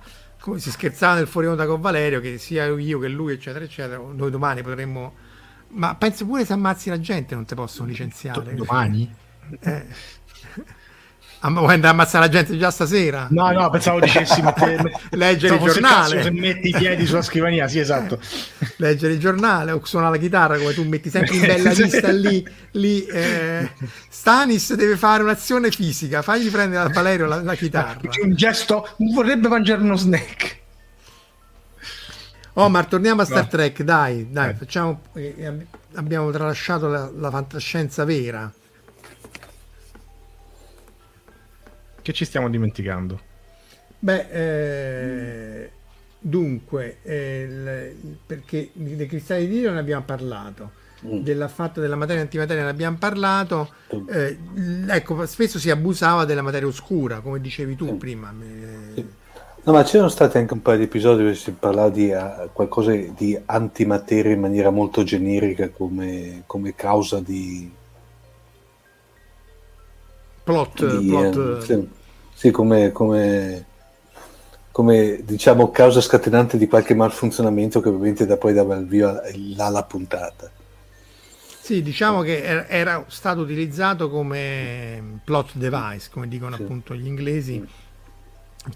come 0.48 0.60
si 0.60 0.72
scherzava 0.72 1.16
nel 1.16 1.28
fuori 1.28 1.48
onda 1.48 1.66
con 1.66 1.82
Valerio, 1.82 2.22
che 2.22 2.38
sia 2.38 2.66
io 2.68 3.00
che 3.00 3.10
lui, 3.10 3.34
eccetera, 3.34 3.66
eccetera, 3.66 3.98
noi 3.98 4.32
domani 4.32 4.62
potremmo... 4.62 5.14
Ma 5.70 5.96
penso 5.96 6.26
pure 6.26 6.46
se 6.46 6.54
ammazzi 6.54 6.90
la 6.90 7.02
gente 7.02 7.36
non 7.36 7.44
ti 7.44 7.54
possono 7.54 7.90
licenziare. 7.90 8.56
Domani? 8.56 9.14
Eh. 9.60 9.86
Vuoi 11.40 11.74
andare 11.74 11.88
a 11.88 11.90
ammazzare 11.92 12.26
la 12.26 12.32
gente 12.32 12.58
già 12.58 12.72
stasera? 12.72 13.28
No, 13.30 13.52
no, 13.52 13.70
pensavo 13.70 14.00
dicessi 14.00 14.42
mette, 14.42 14.82
leggere 15.12 15.56
il 15.56 15.62
giornale. 15.62 16.24
Se 16.24 16.32
metti 16.32 16.70
i 16.70 16.74
piedi 16.76 17.06
sulla 17.06 17.22
scrivania, 17.22 17.68
sì, 17.68 17.80
esatto. 17.80 18.20
leggere 18.78 19.14
il 19.14 19.20
giornale 19.20 19.72
o 19.72 19.82
suonare 19.84 20.16
la 20.16 20.22
chitarra 20.22 20.58
come 20.58 20.74
tu 20.74 20.84
metti 20.84 21.10
sempre 21.10 21.36
in 21.36 21.42
bella 21.42 21.72
lista 21.78 22.12
lì. 22.12 22.46
lì 22.72 23.06
eh. 23.06 23.70
Stanis 24.10 24.74
deve 24.74 24.98
fare 24.98 25.22
un'azione 25.22 25.70
fisica, 25.70 26.22
fagli 26.24 26.50
prendere 26.50 26.90
a 26.90 26.92
Valerio 26.92 27.28
la, 27.28 27.42
la 27.42 27.56
chitarra. 27.56 28.00
Un 28.24 28.36
gesto, 28.36 28.90
vorrebbe 28.98 29.48
mangiare 29.48 29.82
uno 29.82 29.96
snack. 29.96 30.58
Oh, 32.54 32.70
ma 32.70 32.84
torniamo 32.84 33.22
a 33.22 33.26
Star 33.26 33.44
no. 33.44 33.48
Trek, 33.50 33.84
dai, 33.84 34.32
dai, 34.32 34.50
eh. 34.50 34.54
facciamo, 34.56 35.02
eh, 35.14 35.68
abbiamo 35.94 36.32
tralasciato 36.32 36.88
la, 36.88 37.08
la 37.16 37.30
fantascienza 37.30 38.04
vera. 38.04 38.52
Che 42.08 42.14
ci 42.14 42.24
stiamo 42.24 42.50
dimenticando? 42.50 43.20
Beh, 44.00 44.28
eh, 44.32 45.72
dunque, 46.18 47.00
eh, 47.04 47.42
il, 47.42 48.18
perché 48.26 48.70
dei 48.72 49.06
cristalli 49.08 49.46
di 49.46 49.60
Dio 49.60 49.74
ne 49.74 49.80
abbiamo 49.80 50.06
parlato, 50.06 50.72
mm. 51.06 51.20
dell'affatto 51.20 51.82
della 51.82 51.98
materia 51.98 52.22
e 52.22 52.24
antimateria 52.24 52.64
ne 52.64 52.70
abbiamo 52.70 52.96
parlato, 52.98 53.74
eh, 54.10 54.38
ecco, 54.88 55.26
spesso 55.26 55.60
si 55.60 55.70
abusava 55.70 56.24
della 56.24 56.42
materia 56.42 56.70
oscura, 56.70 57.20
come 57.20 57.42
dicevi 57.42 57.76
tu 57.76 57.92
mm. 57.92 57.98
prima. 57.98 58.34
Sì. 58.94 59.06
No, 59.66 59.74
ma 59.74 59.84
c'erano 59.84 60.08
stati 60.08 60.38
anche 60.38 60.54
un 60.54 60.62
paio 60.62 60.78
di 60.78 60.84
episodi 60.84 61.24
dove 61.24 61.36
si 61.36 61.52
parlava 61.52 61.90
di 61.90 62.10
uh, 62.10 62.48
qualcosa 62.54 62.94
di 62.94 63.38
antimateria 63.48 64.32
in 64.32 64.40
maniera 64.40 64.70
molto 64.70 65.04
generica 65.04 65.68
come, 65.72 66.44
come 66.46 66.74
causa 66.74 67.20
di... 67.20 67.70
Plot, 70.48 70.98
di, 70.98 71.08
plot. 71.08 71.36
Uh, 71.36 71.62
sì 71.62 71.96
sì, 72.38 72.52
come, 72.52 72.92
come, 72.92 73.66
come, 74.72 75.22
diciamo 75.24 75.72
causa 75.72 76.02
scatenante 76.02 76.60
di 76.60 76.68
qualche 76.68 76.94
malfunzionamento 76.94 77.82
che 77.82 77.90
ovviamente 77.90 78.28
da 78.28 78.38
poi 78.38 78.54
dava 78.54 78.76
il 78.76 78.86
via 78.86 79.24
alla 79.58 79.82
puntata. 79.82 80.52
Sì, 81.60 81.82
diciamo 81.82 82.22
che 82.22 82.44
era 82.68 83.04
stato 83.08 83.42
utilizzato 83.42 84.12
come 84.12 85.20
plot 85.24 85.54
device, 85.56 86.10
come 86.12 86.28
dicono 86.28 86.56
sì. 86.58 86.62
appunto 86.62 86.94
gli 86.94 87.08
inglesi, 87.08 87.66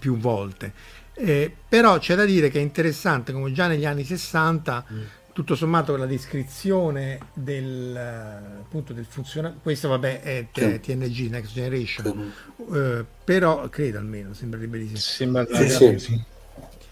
più 0.00 0.18
volte. 0.18 0.72
Eh, 1.14 1.54
però 1.68 1.98
c'è 1.98 2.16
da 2.16 2.24
dire 2.24 2.50
che 2.50 2.58
è 2.58 2.62
interessante 2.62 3.32
come 3.32 3.52
già 3.52 3.68
negli 3.68 3.86
anni 3.86 4.02
60 4.02 4.84
mm 4.88 5.02
tutto 5.32 5.54
sommato 5.54 5.96
la 5.96 6.06
descrizione 6.06 7.18
del, 7.32 7.96
appunto, 7.96 8.92
del 8.92 9.06
funzionamento, 9.06 9.62
questo 9.62 9.88
vabbè 9.88 10.20
è 10.20 10.46
sì. 10.52 10.80
TNG 10.80 11.30
Next 11.30 11.52
Generation, 11.52 12.32
sì. 12.56 12.62
uh, 12.62 13.04
però 13.24 13.68
credo 13.68 13.98
almeno, 13.98 14.34
sembrerebbe 14.34 14.78
di 14.78 14.88
sì. 14.88 14.96
Sembra 14.96 15.46
sì, 15.50 15.68
sì. 15.68 15.98
sì. 15.98 16.24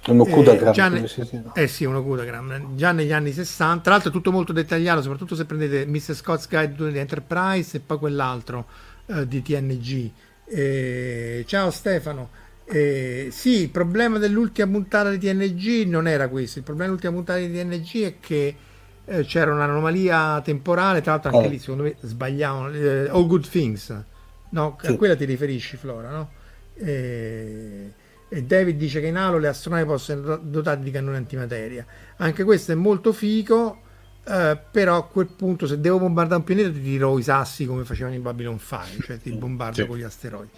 Uno 0.07 0.25
Kudagram. 0.25 0.97
Eh, 0.97 1.01
ne- 1.01 1.09
sì, 1.09 1.25
sì. 1.25 1.41
eh 1.55 1.67
sì, 1.67 1.85
uno 1.85 2.03
Kudagram. 2.03 2.75
Già 2.75 2.93
negli 2.93 3.13
anni 3.13 3.33
60, 3.33 3.83
tra 3.83 3.93
l'altro 3.93 4.11
è 4.11 4.13
tutto 4.13 4.33
molto 4.33 4.53
dettagliato, 4.53 5.03
soprattutto 5.03 5.35
se 5.35 5.45
prendete 5.45 5.85
Mr. 5.87 6.15
Scott's 6.15 6.49
Guide 6.49 6.91
di 6.91 6.99
Enterprise 6.99 7.77
e 7.77 7.81
poi 7.81 7.99
quell'altro 7.99 8.67
uh, 9.07 9.25
di 9.25 9.43
TNG. 9.43 10.11
Eh, 10.47 11.45
ciao 11.47 11.71
Stefano. 11.71 12.31
Eh, 12.73 13.29
sì, 13.33 13.63
il 13.63 13.71
problema 13.71 14.19
dell'ultima 14.19 14.71
puntata 14.71 15.11
di 15.11 15.19
TNG 15.19 15.87
non 15.87 16.07
era 16.07 16.29
questo. 16.29 16.59
Il 16.59 16.65
problema 16.65 16.87
dell'ultima 16.89 17.15
puntata 17.15 17.39
di 17.41 17.51
TNG 17.53 18.03
è 18.05 18.15
che 18.21 18.57
eh, 19.05 19.25
c'era 19.25 19.53
un'anomalia 19.53 20.41
temporale. 20.43 21.01
Tra 21.01 21.13
l'altro, 21.13 21.31
anche 21.37 21.49
eh. 21.49 21.51
lì 21.51 21.59
secondo 21.59 21.83
me 21.83 21.97
sbagliavano. 22.01 22.73
Eh, 22.73 23.09
All 23.09 23.27
Good 23.27 23.49
Things, 23.49 24.03
no? 24.51 24.79
Sì. 24.81 24.87
A 24.87 24.97
quella 24.97 25.17
ti 25.17 25.25
riferisci, 25.25 25.77
Flora, 25.77 26.11
no? 26.11 26.31
Eh, 26.75 27.93
e 28.29 28.45
David 28.45 28.77
dice 28.77 29.01
che 29.01 29.09
in 29.09 29.17
Halo 29.17 29.39
le 29.39 29.49
astronavi 29.49 29.85
possono 29.85 30.21
essere 30.21 30.41
dotate 30.45 30.85
di 30.85 30.93
cannoni 30.93 31.17
antimateria. 31.17 31.85
Anche 32.19 32.45
questo 32.45 32.71
è 32.73 32.77
molto 32.77 33.13
figo. 33.13 33.83
Uh, 34.23 34.57
però 34.71 34.99
a 34.99 35.07
quel 35.07 35.29
punto 35.29 35.67
se 35.67 35.81
devo 35.81 35.99
bombardare 35.99 36.41
un 36.41 36.45
pianeta 36.45 36.69
ti 36.69 36.83
tiro 36.83 37.19
i 37.19 37.23
sassi 37.23 37.65
come 37.65 37.85
facevano 37.85 38.15
in 38.15 38.21
Babylon 38.21 38.59
5 38.59 39.03
cioè 39.03 39.19
ti 39.19 39.33
bombardo 39.33 39.81
sì. 39.81 39.87
con 39.87 39.97
gli 39.97 40.03
asteroidi 40.03 40.51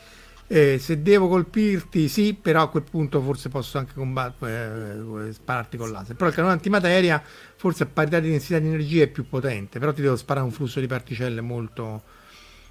eh, 0.46 0.78
se 0.78 1.00
devo 1.00 1.28
colpirti, 1.28 2.08
sì, 2.08 2.34
però 2.34 2.62
a 2.62 2.68
quel 2.68 2.82
punto 2.82 3.22
forse 3.22 3.48
posso 3.48 3.78
anche 3.78 3.94
combattere, 3.94 5.28
eh, 5.28 5.32
spararti 5.32 5.76
con 5.76 5.90
laser. 5.90 6.14
Però 6.14 6.28
il 6.28 6.34
cannone 6.34 6.52
antimateria, 6.52 7.22
forse 7.56 7.84
a 7.84 7.86
parità 7.86 8.20
di 8.20 8.28
densità 8.28 8.58
di 8.58 8.66
energia, 8.66 9.04
è 9.04 9.08
più 9.08 9.26
potente. 9.26 9.78
Però 9.78 9.92
ti 9.92 10.02
devo 10.02 10.16
sparare 10.16 10.44
un 10.44 10.52
flusso 10.52 10.78
di 10.80 10.86
particelle 10.86 11.40
molto. 11.40 12.02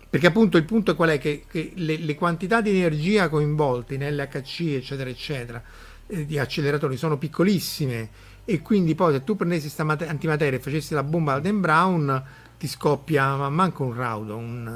Perché 0.10 0.28
appunto 0.28 0.58
il 0.58 0.66
punto 0.66 0.92
è 0.92 0.96
qual 0.96 1.10
è? 1.10 1.18
Che, 1.18 1.46
che 1.50 1.72
le, 1.76 1.98
le, 1.98 2.16
quantità 2.16 2.62
di 2.62 2.70
energia 2.70 3.30
coinvolte 3.30 3.96
in 3.96 4.08
LHC, 4.08 4.60
eccetera, 4.76 5.10
eccetera, 5.10 5.64
eh, 6.06 6.26
di 6.26 6.38
acceleratori 6.38 6.98
sono 6.98 7.18
piccolissime. 7.18 8.10
E 8.46 8.62
quindi 8.62 8.94
poi 8.94 9.14
se 9.14 9.24
tu 9.24 9.36
prendessi 9.36 9.72
questa 9.74 10.08
antimateria 10.08 10.60
e 10.60 10.62
facessi 10.62 10.94
la 10.94 11.04
bomba 11.04 11.34
al 11.34 11.42
Dan 11.42 11.62
Brown 11.62 12.24
ti 12.62 12.68
scoppia 12.68 13.36
ma 13.38 13.50
manco 13.50 13.84
un 13.84 13.96
raudo, 13.96 14.38
un, 14.38 14.68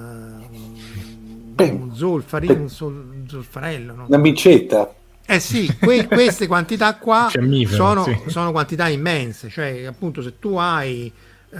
un, 0.50 1.56
un 1.56 1.96
zolfari, 1.96 2.48
un, 2.48 2.68
sol, 2.68 3.24
zolfarello. 3.28 3.94
No? 3.94 4.06
Una 4.08 4.18
micetta. 4.18 4.92
Eh 5.24 5.40
sì, 5.40 5.72
que- 5.78 6.08
queste 6.10 6.48
quantità 6.48 6.96
qua 6.96 7.30
sono, 7.68 8.04
sì. 8.04 8.24
sono, 8.26 8.52
quantità 8.52 8.88
immense, 8.88 9.50
cioè 9.50 9.84
appunto 9.84 10.24
se 10.24 10.40
tu 10.40 10.56
hai 10.56 11.14
eh, 11.52 11.58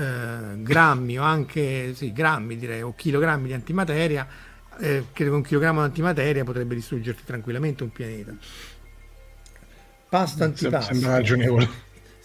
grammi 0.58 1.20
o 1.20 1.22
anche 1.22 1.94
sì, 1.94 2.12
grammi 2.12 2.58
direi 2.58 2.82
o 2.82 2.96
chilogrammi 2.96 3.46
di 3.46 3.54
antimateria, 3.54 4.28
eh, 4.80 5.06
credo 5.14 5.30
che 5.30 5.38
un 5.38 5.44
chilogrammo 5.44 5.82
di 5.82 5.86
antimateria 5.86 6.44
potrebbe 6.44 6.74
distruggerti 6.74 7.22
tranquillamente 7.24 7.84
un 7.84 7.92
pianeta. 7.92 8.36
Pasta 10.10 10.46
antipasta. 10.46 10.92
Sembra 10.92 11.18
ragionevole. 11.18 11.70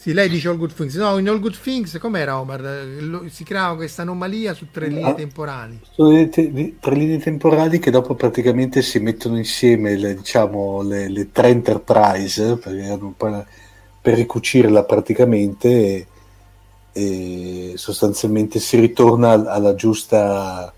Sì, 0.00 0.14
lei 0.14 0.30
dice 0.30 0.48
All 0.48 0.56
Good 0.56 0.72
Things. 0.72 0.94
No, 0.94 1.18
in 1.18 1.28
All 1.28 1.38
Good 1.38 1.60
Things, 1.60 1.98
com'era 1.98 2.40
Omar? 2.40 2.86
Si 3.28 3.44
creava 3.44 3.76
questa 3.76 4.00
anomalia 4.00 4.54
su 4.54 4.68
tre 4.70 4.88
linee 4.88 5.10
ah, 5.10 5.12
temporali. 5.12 5.78
Sono 5.92 6.26
te- 6.30 6.76
tre 6.80 6.94
linee 6.94 7.18
temporali 7.18 7.78
che 7.78 7.90
dopo 7.90 8.14
praticamente 8.14 8.80
si 8.80 8.98
mettono 8.98 9.36
insieme 9.36 9.96
le, 9.96 10.14
diciamo, 10.14 10.80
le, 10.80 11.10
le 11.10 11.30
tre 11.30 11.48
Enterprise 11.48 12.56
per, 12.56 13.14
per 14.00 14.14
ricucirla 14.14 14.84
praticamente 14.84 15.68
e, 15.68 16.06
e, 16.92 17.72
sostanzialmente 17.76 18.58
si 18.58 18.80
ritorna 18.80 19.32
alla 19.32 19.74
giusta 19.74 20.72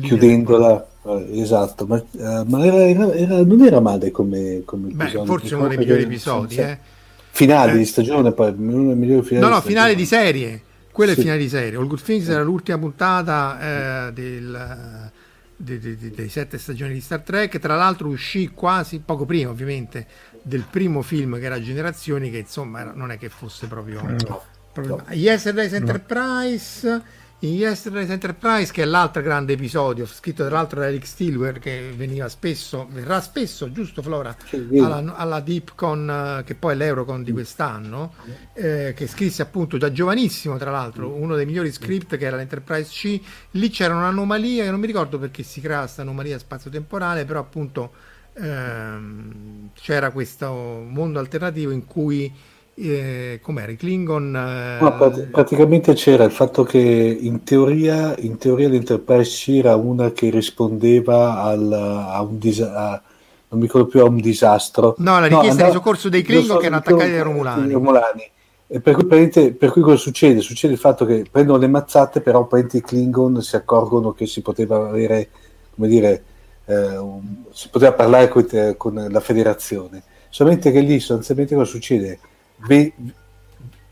chiudendola. 0.00 0.88
Esatto, 1.32 1.84
ma, 1.84 1.96
uh, 1.96 2.44
ma 2.46 2.64
era, 2.64 2.88
era, 2.88 3.12
era, 3.12 3.44
non 3.44 3.60
era 3.60 3.80
male 3.80 4.10
come, 4.10 4.62
come 4.64 4.88
Beh, 4.90 5.22
forse 5.26 5.54
uno 5.54 5.68
dei 5.68 5.76
migliori 5.76 6.04
episodi, 6.04 6.56
eh 6.56 6.98
finale 7.30 7.72
eh. 7.72 7.76
di 7.78 7.84
stagione, 7.84 8.32
poi 8.32 8.54
uno 8.56 8.88
dei 8.88 8.96
migliori 8.96 9.26
finali. 9.26 9.46
No, 9.46 9.52
no, 9.54 9.60
finale 9.60 9.94
di 9.94 10.06
serie. 10.06 10.62
Quello 10.92 11.12
sì. 11.12 11.18
è 11.18 11.22
finale 11.22 11.40
di 11.40 11.48
serie. 11.48 11.78
All 11.78 11.86
Good 11.86 12.02
Things 12.02 12.28
era 12.28 12.42
l'ultima 12.42 12.78
puntata 12.78 14.08
eh, 14.08 14.12
del, 14.12 15.10
de, 15.56 15.78
de, 15.78 15.96
de, 15.96 16.10
dei 16.10 16.28
sette 16.28 16.58
stagioni 16.58 16.92
di 16.92 17.00
Star 17.00 17.20
Trek. 17.20 17.58
Tra 17.58 17.76
l'altro 17.76 18.08
uscì 18.08 18.50
quasi 18.52 19.00
poco 19.00 19.24
prima, 19.24 19.50
ovviamente, 19.50 20.06
del 20.42 20.64
primo 20.68 21.02
film 21.02 21.38
che 21.38 21.44
era 21.44 21.60
Generazioni, 21.60 22.30
che 22.30 22.38
insomma 22.38 22.80
era, 22.80 22.92
non 22.94 23.10
è 23.10 23.18
che 23.18 23.28
fosse 23.28 23.66
proprio. 23.66 24.02
No. 24.02 24.42
proprio 24.72 24.96
no. 24.96 25.14
Yesterday's 25.14 25.72
Enterprise 25.72 27.02
in 27.40 27.54
Yesterday's 27.54 28.10
Enterprise, 28.10 28.70
che 28.70 28.82
è 28.82 28.84
l'altro 28.84 29.22
grande 29.22 29.54
episodio, 29.54 30.04
scritto 30.04 30.44
tra 30.44 30.56
l'altro 30.56 30.80
da 30.80 30.88
Eric 30.88 31.06
Stilwell, 31.06 31.58
che 31.58 31.92
veniva 31.96 32.28
spesso, 32.28 32.86
verrà 32.90 33.20
spesso, 33.22 33.72
giusto 33.72 34.02
Flora, 34.02 34.36
alla, 34.78 35.14
alla 35.16 35.40
DeepCon, 35.40 36.42
che 36.44 36.54
poi 36.54 36.72
è 36.72 36.76
l'Eurocon 36.76 37.22
di 37.22 37.32
quest'anno, 37.32 38.12
eh, 38.52 38.92
che 38.94 39.06
scrisse 39.06 39.40
appunto 39.40 39.78
da 39.78 39.90
giovanissimo, 39.90 40.58
tra 40.58 40.70
l'altro, 40.70 41.08
uno 41.14 41.34
dei 41.34 41.46
migliori 41.46 41.72
script 41.72 42.16
che 42.18 42.26
era 42.26 42.36
l'Enterprise 42.36 42.90
C. 42.90 43.20
Lì 43.52 43.70
c'era 43.70 43.94
un'anomalia, 43.94 44.64
che 44.64 44.70
non 44.70 44.80
mi 44.80 44.86
ricordo 44.86 45.18
perché 45.18 45.42
si 45.42 45.62
crea 45.62 45.80
questa 45.80 46.02
anomalia 46.02 46.38
spazio-temporale, 46.38 47.24
però 47.24 47.40
appunto 47.40 47.92
ehm, 48.34 49.70
c'era 49.74 50.10
questo 50.10 50.52
mondo 50.86 51.18
alternativo 51.18 51.70
in 51.70 51.86
cui 51.86 52.30
eh, 52.74 53.40
com'era 53.42 53.72
i 53.72 53.76
Klingon 53.76 54.34
eh... 54.34 54.82
no, 54.82 54.96
prat- 54.96 55.26
praticamente 55.26 55.92
c'era 55.94 56.24
il 56.24 56.30
fatto 56.30 56.62
che 56.62 56.78
in 56.78 57.42
teoria, 57.44 58.14
in 58.18 58.38
teoria 58.38 58.68
l'Enterprise 58.68 59.52
era 59.56 59.76
una 59.76 60.12
che 60.12 60.30
rispondeva 60.30 61.42
al, 61.42 61.72
a 61.72 62.20
un 62.22 62.38
disastro 62.38 63.08
non 63.48 63.58
mi 63.58 63.66
ricordo 63.66 63.88
più 63.88 64.00
a 64.00 64.04
un 64.04 64.16
disastro 64.16 64.94
no 64.98 65.18
la 65.18 65.26
richiesta 65.26 65.44
no, 65.44 65.50
andava, 65.50 65.68
di 65.68 65.74
soccorso 65.74 66.08
dei 66.08 66.22
Klingon 66.22 66.58
che 66.58 66.66
erano 66.66 66.82
attaccati 66.82 67.10
dai 67.10 67.22
Romulani, 67.22 67.72
Romulani. 67.72 68.30
E 68.72 68.80
per, 68.80 68.94
cui, 68.94 69.04
per 69.04 69.70
cui 69.72 69.82
cosa 69.82 69.96
succede? 69.96 70.40
Succede 70.40 70.74
il 70.74 70.78
fatto 70.78 71.04
che 71.04 71.24
prendono 71.28 71.58
le 71.58 71.66
mazzate, 71.66 72.20
però 72.20 72.48
i 72.52 72.80
Klingon 72.80 73.42
si 73.42 73.56
accorgono 73.56 74.12
che 74.12 74.26
si 74.26 74.42
poteva 74.42 74.76
avere, 74.76 75.28
come 75.74 75.88
dire, 75.88 76.22
eh, 76.66 76.96
un, 76.96 77.42
si 77.50 77.68
poteva 77.68 77.94
parlare 77.94 78.28
con, 78.28 78.46
con, 78.76 79.08
la 79.10 79.18
federazione. 79.18 80.04
Solamente 80.28 80.70
che 80.70 80.78
lì 80.78 81.00
sostanzialmente 81.00 81.56
cosa 81.56 81.68
succede? 81.68 82.20
Beh, 82.66 82.92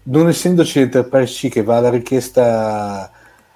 non 0.05 0.29
essendoci 0.29 0.79
l'Enterprise 0.79 1.49
C 1.49 1.53
che 1.53 1.63
va 1.63 1.77
alla 1.79 1.91
richiesta, 1.91 3.11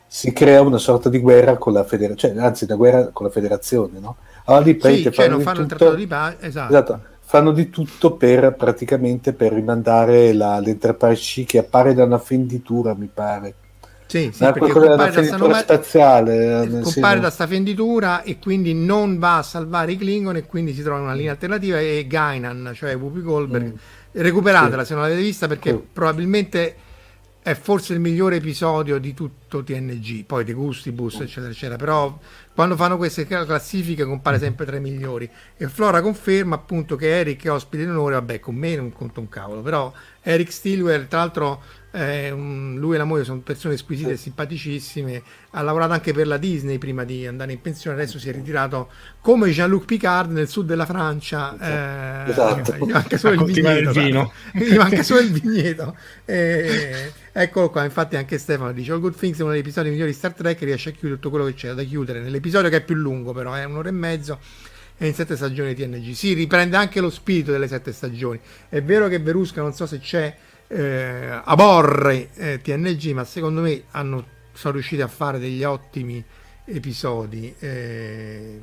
si 0.06 0.32
crea 0.32 0.62
una 0.62 0.78
sorta 0.78 1.08
di 1.08 1.18
guerra 1.18 1.56
con 1.56 1.72
la 1.72 1.84
federazione, 1.84 2.34
cioè, 2.34 2.44
anzi 2.44 2.64
una 2.64 2.76
guerra 2.76 3.08
con 3.12 3.26
la 3.26 3.32
federazione, 3.32 3.98
no? 3.98 4.16
Allora 4.44 4.64
lì 4.64 4.78
sì, 4.80 5.02
cioè 5.02 5.12
fanno, 5.12 5.40
fanno 5.40 5.66
tutto, 5.66 5.94
di 5.94 6.06
pace, 6.06 6.36
esatto. 6.40 6.72
esatto. 6.72 7.00
fanno 7.20 7.52
di 7.52 7.70
tutto 7.70 8.16
per 8.16 8.54
praticamente 8.54 9.32
per 9.32 9.52
rimandare 9.52 10.32
la, 10.32 10.58
l'Enterprise 10.58 11.42
C 11.42 11.46
che 11.46 11.58
appare 11.58 11.94
da 11.94 12.04
una 12.04 12.18
fenditura, 12.18 12.94
mi 12.94 13.08
pare. 13.12 13.54
Sì, 14.06 14.30
sì, 14.30 14.44
perché 14.44 14.72
compare, 14.72 15.10
da 15.10 15.22
sta, 15.22 15.54
spaziale, 15.54 16.64
eh, 16.64 16.80
compare 16.82 17.18
da 17.18 17.30
sta 17.30 17.46
fenditura 17.46 18.22
e 18.22 18.38
quindi 18.38 18.74
non 18.74 19.18
va 19.18 19.38
a 19.38 19.42
salvare 19.42 19.92
i 19.92 19.96
Klingon 19.96 20.36
e 20.36 20.44
quindi 20.44 20.74
si 20.74 20.82
trova 20.82 21.00
una 21.00 21.14
linea 21.14 21.30
alternativa 21.30 21.80
e 21.80 22.06
Gainan, 22.06 22.72
cioè 22.74 22.94
Whoopi 22.94 23.22
Goldberg, 23.22 23.72
mm 23.72 23.76
recuperatela 24.12 24.82
sì. 24.82 24.88
se 24.88 24.94
non 24.94 25.02
l'avete 25.02 25.22
vista 25.22 25.46
perché 25.48 25.70
sì. 25.70 25.80
probabilmente 25.92 26.76
è 27.42 27.54
forse 27.54 27.92
il 27.92 27.98
migliore 27.98 28.36
episodio 28.36 28.98
di 28.98 29.14
tutto 29.14 29.64
TNG, 29.64 30.24
poi 30.24 30.44
di 30.44 30.52
Gustibus, 30.52 31.20
eccetera, 31.20 31.50
eccetera. 31.50 31.76
Però 31.76 32.16
quando 32.54 32.76
fanno 32.76 32.96
queste 32.96 33.26
classifiche 33.26 34.04
compare 34.04 34.38
sempre 34.38 34.64
tra 34.64 34.76
i 34.76 34.80
migliori. 34.80 35.28
E 35.56 35.66
Flora 35.66 36.00
conferma 36.00 36.54
appunto 36.54 36.94
che 36.94 37.18
Eric 37.18 37.44
è 37.44 37.50
ospite 37.50 37.84
d'onore, 37.84 38.14
vabbè, 38.14 38.38
con 38.38 38.54
me 38.54 38.76
non 38.76 38.92
conta 38.92 39.18
un 39.18 39.28
cavolo, 39.28 39.60
però 39.60 39.92
Eric 40.22 40.52
Stilwell, 40.52 41.08
tra 41.08 41.18
l'altro 41.18 41.62
un, 41.92 42.76
lui 42.78 42.94
e 42.94 42.98
la 42.98 43.04
moglie 43.04 43.24
sono 43.24 43.40
persone 43.40 43.76
squisite 43.76 44.12
e 44.12 44.16
simpaticissime. 44.16 45.22
Ha 45.50 45.62
lavorato 45.62 45.92
anche 45.92 46.12
per 46.12 46.26
la 46.26 46.38
Disney 46.38 46.78
prima 46.78 47.04
di 47.04 47.26
andare 47.26 47.52
in 47.52 47.60
pensione. 47.60 47.96
Adesso 47.96 48.18
si 48.18 48.30
è 48.30 48.32
ritirato 48.32 48.90
come 49.20 49.50
Jean-Luc 49.50 49.84
Picard 49.84 50.30
nel 50.30 50.48
sud 50.48 50.66
della 50.66 50.86
Francia. 50.86 51.54
Eh, 51.58 52.30
esatto. 52.30 52.74
Gli 52.76 52.90
manca 52.90 53.18
solo 53.18 53.34
il 53.34 53.44
vigneto. 53.44 53.90
Il 53.90 53.90
vino. 53.90 54.32
gli 54.52 54.76
manca 54.76 55.02
solo 55.02 55.20
il 55.20 55.32
vigneto. 55.32 55.94
Eh, 56.24 57.12
eccolo 57.30 57.68
qua. 57.68 57.84
Infatti, 57.84 58.16
anche 58.16 58.38
Stefano 58.38 58.72
dice: 58.72 58.92
All 58.92 59.00
Good 59.00 59.16
Things 59.16 59.38
è 59.38 59.42
uno 59.42 59.50
degli 59.50 59.60
episodi 59.60 59.90
migliori 59.90 60.10
di 60.10 60.16
Star 60.16 60.32
Trek. 60.32 60.60
Riesce 60.60 60.88
a 60.88 60.92
chiudere 60.92 61.14
tutto 61.14 61.28
quello 61.28 61.44
che 61.44 61.54
c'è 61.54 61.72
da 61.72 61.82
chiudere 61.82 62.20
nell'episodio 62.20 62.70
che 62.70 62.76
è 62.76 62.82
più 62.82 62.94
lungo, 62.94 63.32
però 63.32 63.52
è 63.52 63.64
un'ora 63.64 63.88
e 63.90 63.92
mezzo 63.92 64.38
e 64.96 65.08
in 65.08 65.14
sette 65.14 65.36
stagioni 65.36 65.74
di 65.74 65.84
TNG. 65.84 66.12
Si 66.12 66.32
riprende 66.32 66.76
anche 66.76 67.00
lo 67.00 67.10
spirito 67.10 67.50
delle 67.50 67.68
sette 67.68 67.92
stagioni. 67.92 68.38
È 68.68 68.80
vero 68.82 69.08
che 69.08 69.18
Verusca, 69.18 69.60
non 69.60 69.74
so 69.74 69.84
se 69.84 69.98
c'è 69.98 70.34
eh, 70.72 71.40
aborre 71.44 72.30
eh, 72.34 72.60
TNG, 72.62 73.12
ma 73.12 73.24
secondo 73.24 73.60
me 73.60 73.84
hanno, 73.90 74.24
sono 74.52 74.74
riusciti 74.74 75.02
a 75.02 75.08
fare 75.08 75.38
degli 75.38 75.62
ottimi 75.62 76.24
episodi 76.64 77.54
eh, 77.58 78.58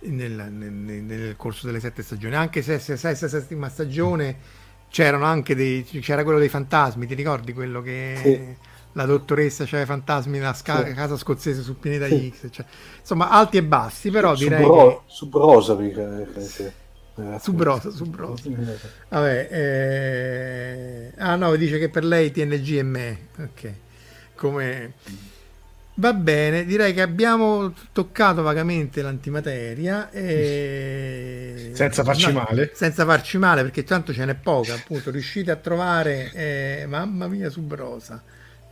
nel, 0.00 0.30
nel, 0.50 0.72
nel, 0.72 1.36
corso 1.36 1.66
delle 1.66 1.78
sette 1.78 2.02
stagioni. 2.02 2.34
Anche 2.34 2.62
se 2.62 2.78
sesta 2.80 3.28
settima 3.28 3.68
stagione 3.68 4.58
c'erano 4.88 5.24
anche 5.24 5.54
dei, 5.54 5.84
c'era 5.84 6.24
quello 6.24 6.40
dei 6.40 6.48
fantasmi, 6.48 7.06
ti 7.06 7.14
ricordi 7.14 7.52
quello 7.52 7.80
che... 7.80 8.18
Sì 8.20 8.68
la 8.94 9.04
dottoressa 9.04 9.62
c'aveva 9.66 9.82
i 9.82 9.86
fantasmi 9.86 10.38
nella 10.38 10.52
sca- 10.52 10.84
sì. 10.84 10.92
casa 10.94 11.16
scozzese 11.16 11.62
sul 11.62 11.76
pianeta 11.76 12.06
sì. 12.06 12.34
X 12.36 12.48
cioè, 12.50 12.66
insomma 12.98 13.30
alti 13.30 13.56
e 13.56 13.62
bassi 13.62 14.10
però 14.10 14.34
direi 14.34 14.64
Subro- 14.64 14.88
che 14.88 15.00
subrosa 15.06 15.74
mica, 15.74 16.20
eh, 16.20 16.40
sì. 16.40 16.70
Subrosa, 17.40 17.90
subrosa. 17.90 18.48
Vabbè, 19.08 19.48
eh... 19.50 21.12
ah 21.18 21.36
no, 21.36 21.54
dice 21.56 21.78
che 21.78 21.88
per 21.88 22.04
lei 22.04 22.30
TNG 22.30 22.78
è 22.78 22.82
me. 22.82 23.18
Ok. 23.38 23.72
Come... 24.34 24.94
Va 25.94 26.14
bene, 26.14 26.64
direi 26.64 26.94
che 26.94 27.02
abbiamo 27.02 27.74
toccato 27.92 28.40
vagamente 28.40 29.02
l'antimateria 29.02 30.10
e... 30.10 31.72
senza 31.76 32.02
farci 32.04 32.32
no, 32.32 32.44
male. 32.48 32.70
Senza 32.72 33.04
farci 33.04 33.36
male 33.36 33.60
perché 33.62 33.84
tanto 33.84 34.14
ce 34.14 34.24
n'è 34.24 34.34
poca, 34.34 34.72
appunto, 34.72 35.10
riuscite 35.10 35.50
a 35.50 35.56
trovare 35.56 36.32
eh... 36.32 36.86
mamma 36.86 37.26
mia 37.26 37.50
subrosa. 37.50 38.22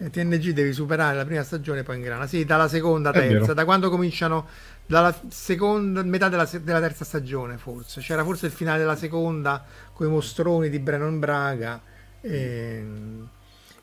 Eh, 0.00 0.10
TNG 0.10 0.50
devi 0.50 0.72
superare 0.72 1.16
la 1.16 1.24
prima 1.24 1.42
stagione 1.42 1.82
poi 1.82 1.96
in 1.96 2.02
grana. 2.02 2.26
Sì, 2.26 2.44
dalla 2.44 2.68
seconda, 2.68 3.10
terza, 3.10 3.52
da 3.52 3.64
quando 3.64 3.90
cominciano 3.90 4.46
dalla 4.88 5.14
seconda 5.28 6.02
metà 6.02 6.30
della, 6.30 6.48
della, 6.62 6.80
terza 6.80 7.04
stagione 7.04 7.58
forse 7.58 8.00
c'era 8.00 8.24
forse 8.24 8.46
il 8.46 8.52
finale 8.52 8.78
della 8.78 8.96
seconda 8.96 9.62
con 9.92 10.06
i 10.06 10.10
mostroni 10.10 10.70
di 10.70 10.78
Brennan 10.78 11.18
Braga 11.18 11.78
e... 12.22 12.82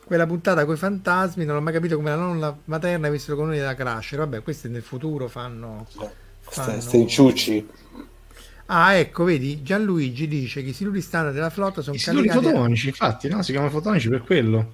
quella 0.03 0.26
puntata 0.26 0.65
con 0.65 0.73
i 0.73 0.77
fantasmi 0.77 1.45
non 1.45 1.57
ho 1.57 1.61
mai 1.61 1.73
capito 1.73 1.95
come 1.95 2.10
la 2.10 2.15
nonna 2.15 2.57
materna 2.65 3.07
ha 3.07 3.11
visto 3.11 3.34
i 3.34 3.36
coloni 3.36 3.60
da 3.60 3.76
Crash 3.76 4.15
vabbè 4.15 4.41
questi 4.41 4.68
nel 4.68 4.82
futuro 4.82 5.27
fanno, 5.27 5.86
fanno... 6.40 6.82
stai 6.82 7.07
ciucci 7.07 7.68
Ah, 8.68 8.94
ecco, 8.94 9.26
vedi, 9.26 9.61
Gianluigi 9.61 10.27
dice 10.27 10.64
che 10.64 10.69
i 10.69 10.73
siluri 10.73 10.99
standard 10.99 11.36
della 11.36 11.52
flotta 11.52 11.84
sono 11.84 11.95
I 11.95 11.99
siluri 11.99 12.30
fotonici, 12.30 12.88
infatti, 12.88 13.30
no? 13.30 13.44
Si 13.44 13.52
chiamano 13.52 13.72
fotonici 13.72 14.10
per 14.10 14.23
quello. 14.23 14.73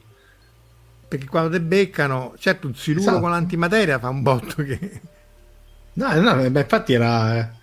Perché 1.10 1.26
quando 1.26 1.50
te 1.50 1.60
beccano, 1.60 2.34
certo, 2.38 2.68
un 2.68 2.76
siluro 2.76 3.02
esatto. 3.02 3.20
con 3.20 3.32
l'antimateria 3.32 4.00
fa 4.00 4.08
un 4.08 4.22
botto 4.22 4.64
che... 4.64 5.02
No, 5.94 6.14
no, 6.20 6.50
beh, 6.50 6.60
infatti 6.60 6.94
era... 6.94 7.38
Eh, 7.38 7.60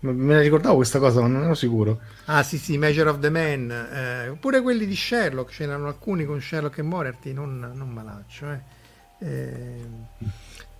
me 0.00 0.34
la 0.34 0.40
ricordavo 0.40 0.76
questa 0.76 0.98
cosa, 0.98 1.20
ma 1.20 1.26
non 1.26 1.44
ero 1.44 1.54
sicuro. 1.54 1.98
Ah 2.26 2.42
sì 2.42 2.56
sì, 2.56 2.78
Measure 2.78 3.10
of 3.10 3.18
the 3.18 3.30
Man, 3.30 3.70
eh, 3.70 4.28
oppure 4.28 4.60
quelli 4.62 4.86
di 4.86 4.94
Sherlock, 4.94 5.50
ce 5.50 5.66
n'erano 5.66 5.88
alcuni 5.88 6.24
con 6.24 6.40
Sherlock 6.40 6.78
e 6.78 6.82
Moriarty, 6.82 7.32
non, 7.32 7.72
non 7.74 7.88
malaccio. 7.90 8.52
Eh. 8.52 8.60
Eh, 9.20 9.86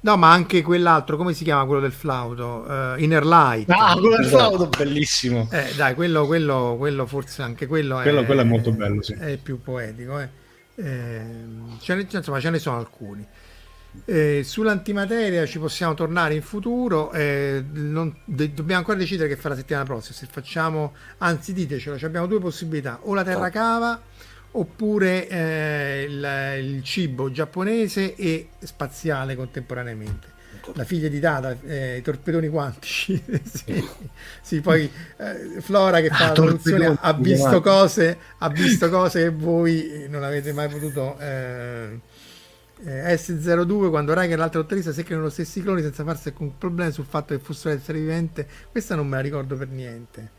no, 0.01 0.17
ma 0.17 0.31
anche 0.31 0.63
quell'altro, 0.63 1.17
come 1.17 1.33
si 1.33 1.43
chiama 1.43 1.65
quello 1.65 1.81
del 1.81 1.91
flauto? 1.93 2.65
Uh, 2.69 3.03
Inner 3.03 3.27
Light. 3.27 3.69
Ah, 3.71 3.95
quello 3.95 4.17
del 4.17 4.27
flauto, 4.27 4.69
bellissimo. 4.69 5.49
Eh, 5.51 5.73
dai, 5.75 5.95
quello, 5.95 6.25
quello, 6.27 6.77
quello 6.79 7.05
forse 7.07 7.43
anche 7.43 7.67
quello, 7.67 7.97
quello, 8.01 8.21
è, 8.21 8.25
quello 8.25 8.43
è 8.43 8.45
molto 8.45 8.71
bello, 8.71 9.03
sì. 9.03 9.15
È 9.15 9.37
più 9.37 9.61
poetico. 9.61 10.21
Eh. 10.21 10.29
Eh, 10.77 11.23
ce 11.81 11.95
ne, 11.97 12.07
insomma, 12.09 12.39
ce 12.39 12.51
ne 12.51 12.59
sono 12.61 12.79
alcuni. 12.79 13.27
Eh, 14.05 14.43
sull'antimateria 14.45 15.45
ci 15.47 15.59
possiamo 15.59 15.95
tornare 15.95 16.35
in 16.35 16.43
futuro. 16.43 17.11
Eh, 17.13 17.65
non, 17.73 18.15
de, 18.25 18.53
dobbiamo 18.53 18.81
ancora 18.81 18.99
decidere 18.99 19.29
che 19.29 19.37
fa 19.37 19.51
la 19.51 19.57
settimana 19.57 19.85
prossima. 19.85 20.17
Se 20.17 20.27
facciamo, 20.31 20.95
anzi, 21.19 21.53
ditecelo: 21.53 21.97
abbiamo 22.07 22.27
due 22.27 22.41
possibilità: 22.41 23.01
o 23.03 23.15
la 23.15 23.25
terra 23.25 23.51
cava 23.51 24.01
oppure 24.51 25.29
eh, 25.29 26.07
il, 26.09 26.75
il, 26.75 26.83
cibo 26.83 27.31
giapponese 27.31 28.15
e 28.15 28.49
spaziale 28.61 29.37
contemporaneamente. 29.37 30.37
La 30.75 30.85
figlia 30.85 31.09
di 31.09 31.19
Data, 31.19 31.57
eh, 31.67 31.97
i 31.97 32.03
torpedoni 32.03 32.49
quantici. 32.49 33.23
sì, 33.43 33.89
sì, 34.43 34.61
poi 34.61 34.91
eh, 35.17 35.61
Flora 35.61 36.01
che 36.01 36.09
fa 36.09 36.25
ah, 36.25 36.27
la 36.29 36.33
traduzione 36.33 36.99
ha 37.01 37.13
visto, 37.15 37.63
cose, 37.63 38.19
ha 38.37 38.49
visto 38.51 38.91
cose 38.91 39.23
che 39.23 39.31
voi 39.31 40.07
non 40.11 40.25
avete 40.25 40.53
mai 40.53 40.69
potuto 40.69 41.17
eh, 42.85 43.13
eh, 43.13 43.15
S02 43.15 43.89
quando 43.91 44.15
Rai 44.15 44.31
e 44.31 44.37
l'altra 44.37 44.61
dottoressa 44.61 44.93
seccano 44.93 45.23
lo 45.23 45.31
stessi 45.31 45.63
cloni 45.63 45.83
senza 45.83 46.05
farsi 46.05 46.29
alcun 46.29 46.57
problema 46.59 46.91
sul 46.91 47.07
fatto 47.07 47.35
che 47.35 47.43
fossero 47.43 47.75
essere 47.75 47.99
vivente 47.99 48.47
questa 48.71 48.95
non 48.95 49.07
me 49.07 49.17
la 49.17 49.23
ricordo 49.23 49.57
per 49.57 49.69
niente. 49.69 50.31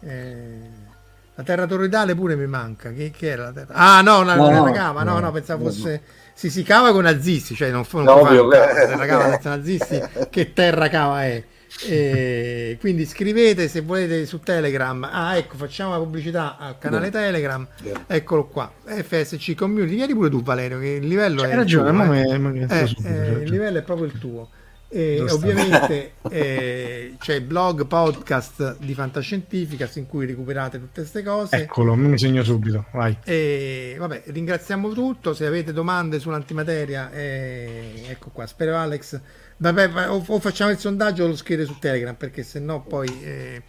Eh, 0.00 0.96
la 1.34 1.42
terra 1.42 1.66
torridale 1.66 2.14
pure 2.14 2.36
mi 2.36 2.46
manca 2.46 2.92
che, 2.92 3.10
che 3.10 3.28
era 3.28 3.44
la 3.44 3.52
terra? 3.52 3.74
Ah 3.74 4.00
no, 4.00 4.22
la, 4.22 4.36
no, 4.36 4.48
terra 4.48 4.70
cava 4.70 5.02
no, 5.02 5.14
no, 5.14 5.20
no 5.20 5.32
pensavo 5.32 5.64
no, 5.64 5.70
fosse 5.70 6.02
si 6.34 6.50
si 6.50 6.62
cava 6.62 6.92
con 6.92 7.02
nazisti 7.02 7.54
cioè 7.54 7.70
non, 7.70 7.84
non 7.90 8.04
no, 8.04 8.20
ovvio, 8.20 8.46
la 8.48 8.66
terra 8.66 9.06
cava 9.06 9.30
senza 9.30 9.50
nazisti 9.50 10.02
che 10.30 10.52
terra 10.52 10.88
cava 10.88 11.24
è 11.24 11.44
e 11.86 12.76
quindi 12.80 13.04
scrivete 13.04 13.68
se 13.68 13.80
volete 13.80 14.26
su 14.26 14.40
Telegram. 14.40 15.08
Ah, 15.10 15.36
ecco, 15.36 15.56
facciamo 15.56 15.92
la 15.92 15.98
pubblicità 15.98 16.56
al 16.58 16.78
canale 16.78 17.08
yeah. 17.08 17.20
Telegram. 17.20 17.66
Yeah. 17.82 18.04
Eccolo 18.06 18.46
qua. 18.46 18.72
FSC 18.84 19.54
Community. 19.54 19.94
Vieni 19.94 20.14
pure 20.14 20.30
tu, 20.30 20.42
Valerio, 20.42 20.78
che 20.78 20.88
il 20.88 21.06
livello 21.06 21.42
C'hai 21.42 21.50
è. 21.50 21.54
ragione, 21.54 21.90
tuo, 21.90 22.12
eh. 22.12 22.20
eh, 22.20 22.86
subito, 22.86 23.08
eh, 23.08 23.42
il 23.42 23.50
livello 23.50 23.78
è 23.78 23.82
proprio 23.82 24.06
il 24.06 24.18
tuo. 24.18 24.48
E 24.90 25.20
ovviamente 25.20 26.14
eh, 26.30 27.14
c'è 27.18 27.34
il 27.34 27.42
blog 27.42 27.86
podcast 27.86 28.78
di 28.78 28.94
Fantascientificas 28.94 29.96
in 29.96 30.06
cui 30.06 30.24
recuperate 30.24 30.78
tutte 30.78 31.00
queste 31.02 31.22
cose. 31.22 31.56
Eccolo, 31.56 31.94
mi 31.94 32.16
segno 32.18 32.42
subito. 32.42 32.86
Vai. 32.92 33.18
E 33.24 33.96
vabbè, 33.98 34.22
ringraziamo 34.26 34.88
tutto. 34.92 35.34
Se 35.34 35.44
avete 35.44 35.74
domande 35.74 36.18
sull'antimateria, 36.18 37.10
eh, 37.12 38.04
ecco 38.08 38.30
qua. 38.32 38.46
Spero 38.46 38.76
Alex 38.76 39.20
Vabbè, 39.60 40.08
o, 40.08 40.24
o, 40.24 40.38
facciamo 40.38 40.70
il 40.70 40.78
sondaggio 40.78 41.24
o 41.24 41.26
lo 41.26 41.36
scrivete 41.36 41.66
su 41.66 41.78
Telegram 41.78 42.14
perché 42.14 42.44
se 42.44 42.60
no 42.60 42.80
poi 42.80 43.08
eh, 43.24 43.62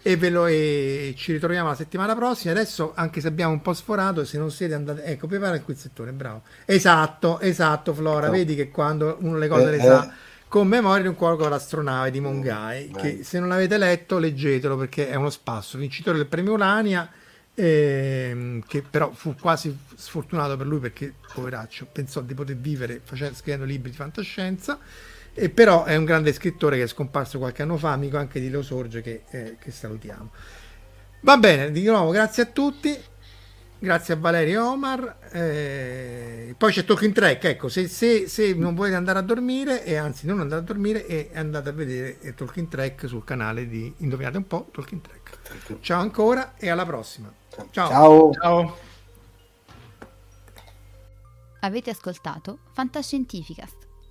e 0.00 0.16
ve 0.16 0.30
lo 0.30 0.46
e 0.46 1.14
ci 1.16 1.32
ritroviamo 1.32 1.66
la 1.66 1.74
settimana 1.74 2.14
prossima. 2.14 2.52
Adesso, 2.52 2.92
anche 2.94 3.20
se 3.20 3.26
abbiamo 3.26 3.52
un 3.52 3.60
po' 3.60 3.74
sforato, 3.74 4.24
se 4.24 4.38
non 4.38 4.52
siete 4.52 4.74
andati, 4.74 5.00
ecco, 5.02 5.26
prepara 5.26 5.56
il 5.56 5.64
quizzettone, 5.64 6.12
bravo. 6.12 6.42
Esatto, 6.64 7.40
esatto, 7.40 7.92
Flora. 7.92 8.30
Vedi 8.30 8.54
che 8.54 8.68
quando 8.70 9.16
uno 9.22 9.36
le 9.36 9.48
cose 9.48 9.64
eh, 9.66 9.70
le 9.70 9.80
sa. 9.80 10.06
Eh. 10.06 10.12
Con 10.46 10.68
memoria 10.68 11.02
di 11.02 11.08
un 11.08 11.16
cuore 11.16 11.36
con 11.36 11.50
l'astronave 11.50 12.12
di 12.12 12.20
Mongai, 12.20 12.92
che 12.96 13.24
se 13.24 13.40
non 13.40 13.48
l'avete 13.48 13.78
letto, 13.78 14.18
leggetelo 14.18 14.76
perché 14.76 15.08
è 15.08 15.16
uno 15.16 15.30
spasso. 15.30 15.76
Vincitore 15.76 16.18
del 16.18 16.26
premio 16.26 16.52
Urania. 16.52 17.10
Ehm, 17.58 18.62
che 18.66 18.82
però 18.82 19.10
fu 19.12 19.34
quasi 19.34 19.74
sfortunato 19.94 20.58
per 20.58 20.66
lui 20.66 20.78
perché 20.78 21.14
poveraccio 21.32 21.86
pensò 21.90 22.20
di 22.20 22.34
poter 22.34 22.54
vivere 22.56 23.00
facendo, 23.02 23.34
scrivendo 23.34 23.64
libri 23.64 23.90
di 23.92 23.96
fantascienza 23.96 24.78
e 25.38 25.50
però 25.50 25.84
è 25.84 25.94
un 25.96 26.06
grande 26.06 26.32
scrittore 26.32 26.78
che 26.78 26.84
è 26.84 26.86
scomparso 26.86 27.36
qualche 27.36 27.60
anno 27.60 27.76
fa, 27.76 27.92
amico 27.92 28.16
anche 28.16 28.40
di 28.40 28.48
Leo 28.48 28.62
Sorge 28.62 29.02
che, 29.02 29.24
eh, 29.28 29.56
che 29.60 29.70
salutiamo. 29.70 30.30
Va 31.20 31.36
bene, 31.36 31.70
di 31.70 31.84
nuovo 31.84 32.10
grazie 32.10 32.44
a 32.44 32.46
tutti, 32.46 32.98
grazie 33.78 34.14
a 34.14 34.16
Valerio 34.16 34.70
Omar. 34.70 35.18
Eh, 35.32 36.54
poi 36.56 36.72
c'è 36.72 36.86
Talking 36.86 37.12
Track, 37.12 37.44
ecco, 37.44 37.68
se, 37.68 37.86
se, 37.86 38.28
se, 38.28 38.54
non 38.54 38.74
volete 38.74 38.96
andare 38.96 39.18
a 39.18 39.22
dormire, 39.22 39.84
e 39.84 39.96
anzi 39.96 40.24
non 40.24 40.40
andate 40.40 40.62
a 40.62 40.64
dormire, 40.64 41.06
e 41.06 41.30
andate 41.34 41.68
a 41.68 41.72
vedere 41.72 42.34
Talking 42.34 42.68
Track 42.68 43.06
sul 43.06 43.22
canale 43.22 43.68
di 43.68 43.92
Indovinate 43.98 44.38
un 44.38 44.46
po' 44.46 44.68
Talking 44.72 45.02
Track. 45.02 45.80
Ciao 45.80 46.00
ancora 46.00 46.54
e 46.56 46.70
alla 46.70 46.86
prossima. 46.86 47.30
Ciao. 47.50 47.88
Ciao. 47.88 48.32
Ciao. 48.32 48.78
Avete 51.60 51.90
ascoltato 51.90 52.60
Fantascientificast 52.72 53.85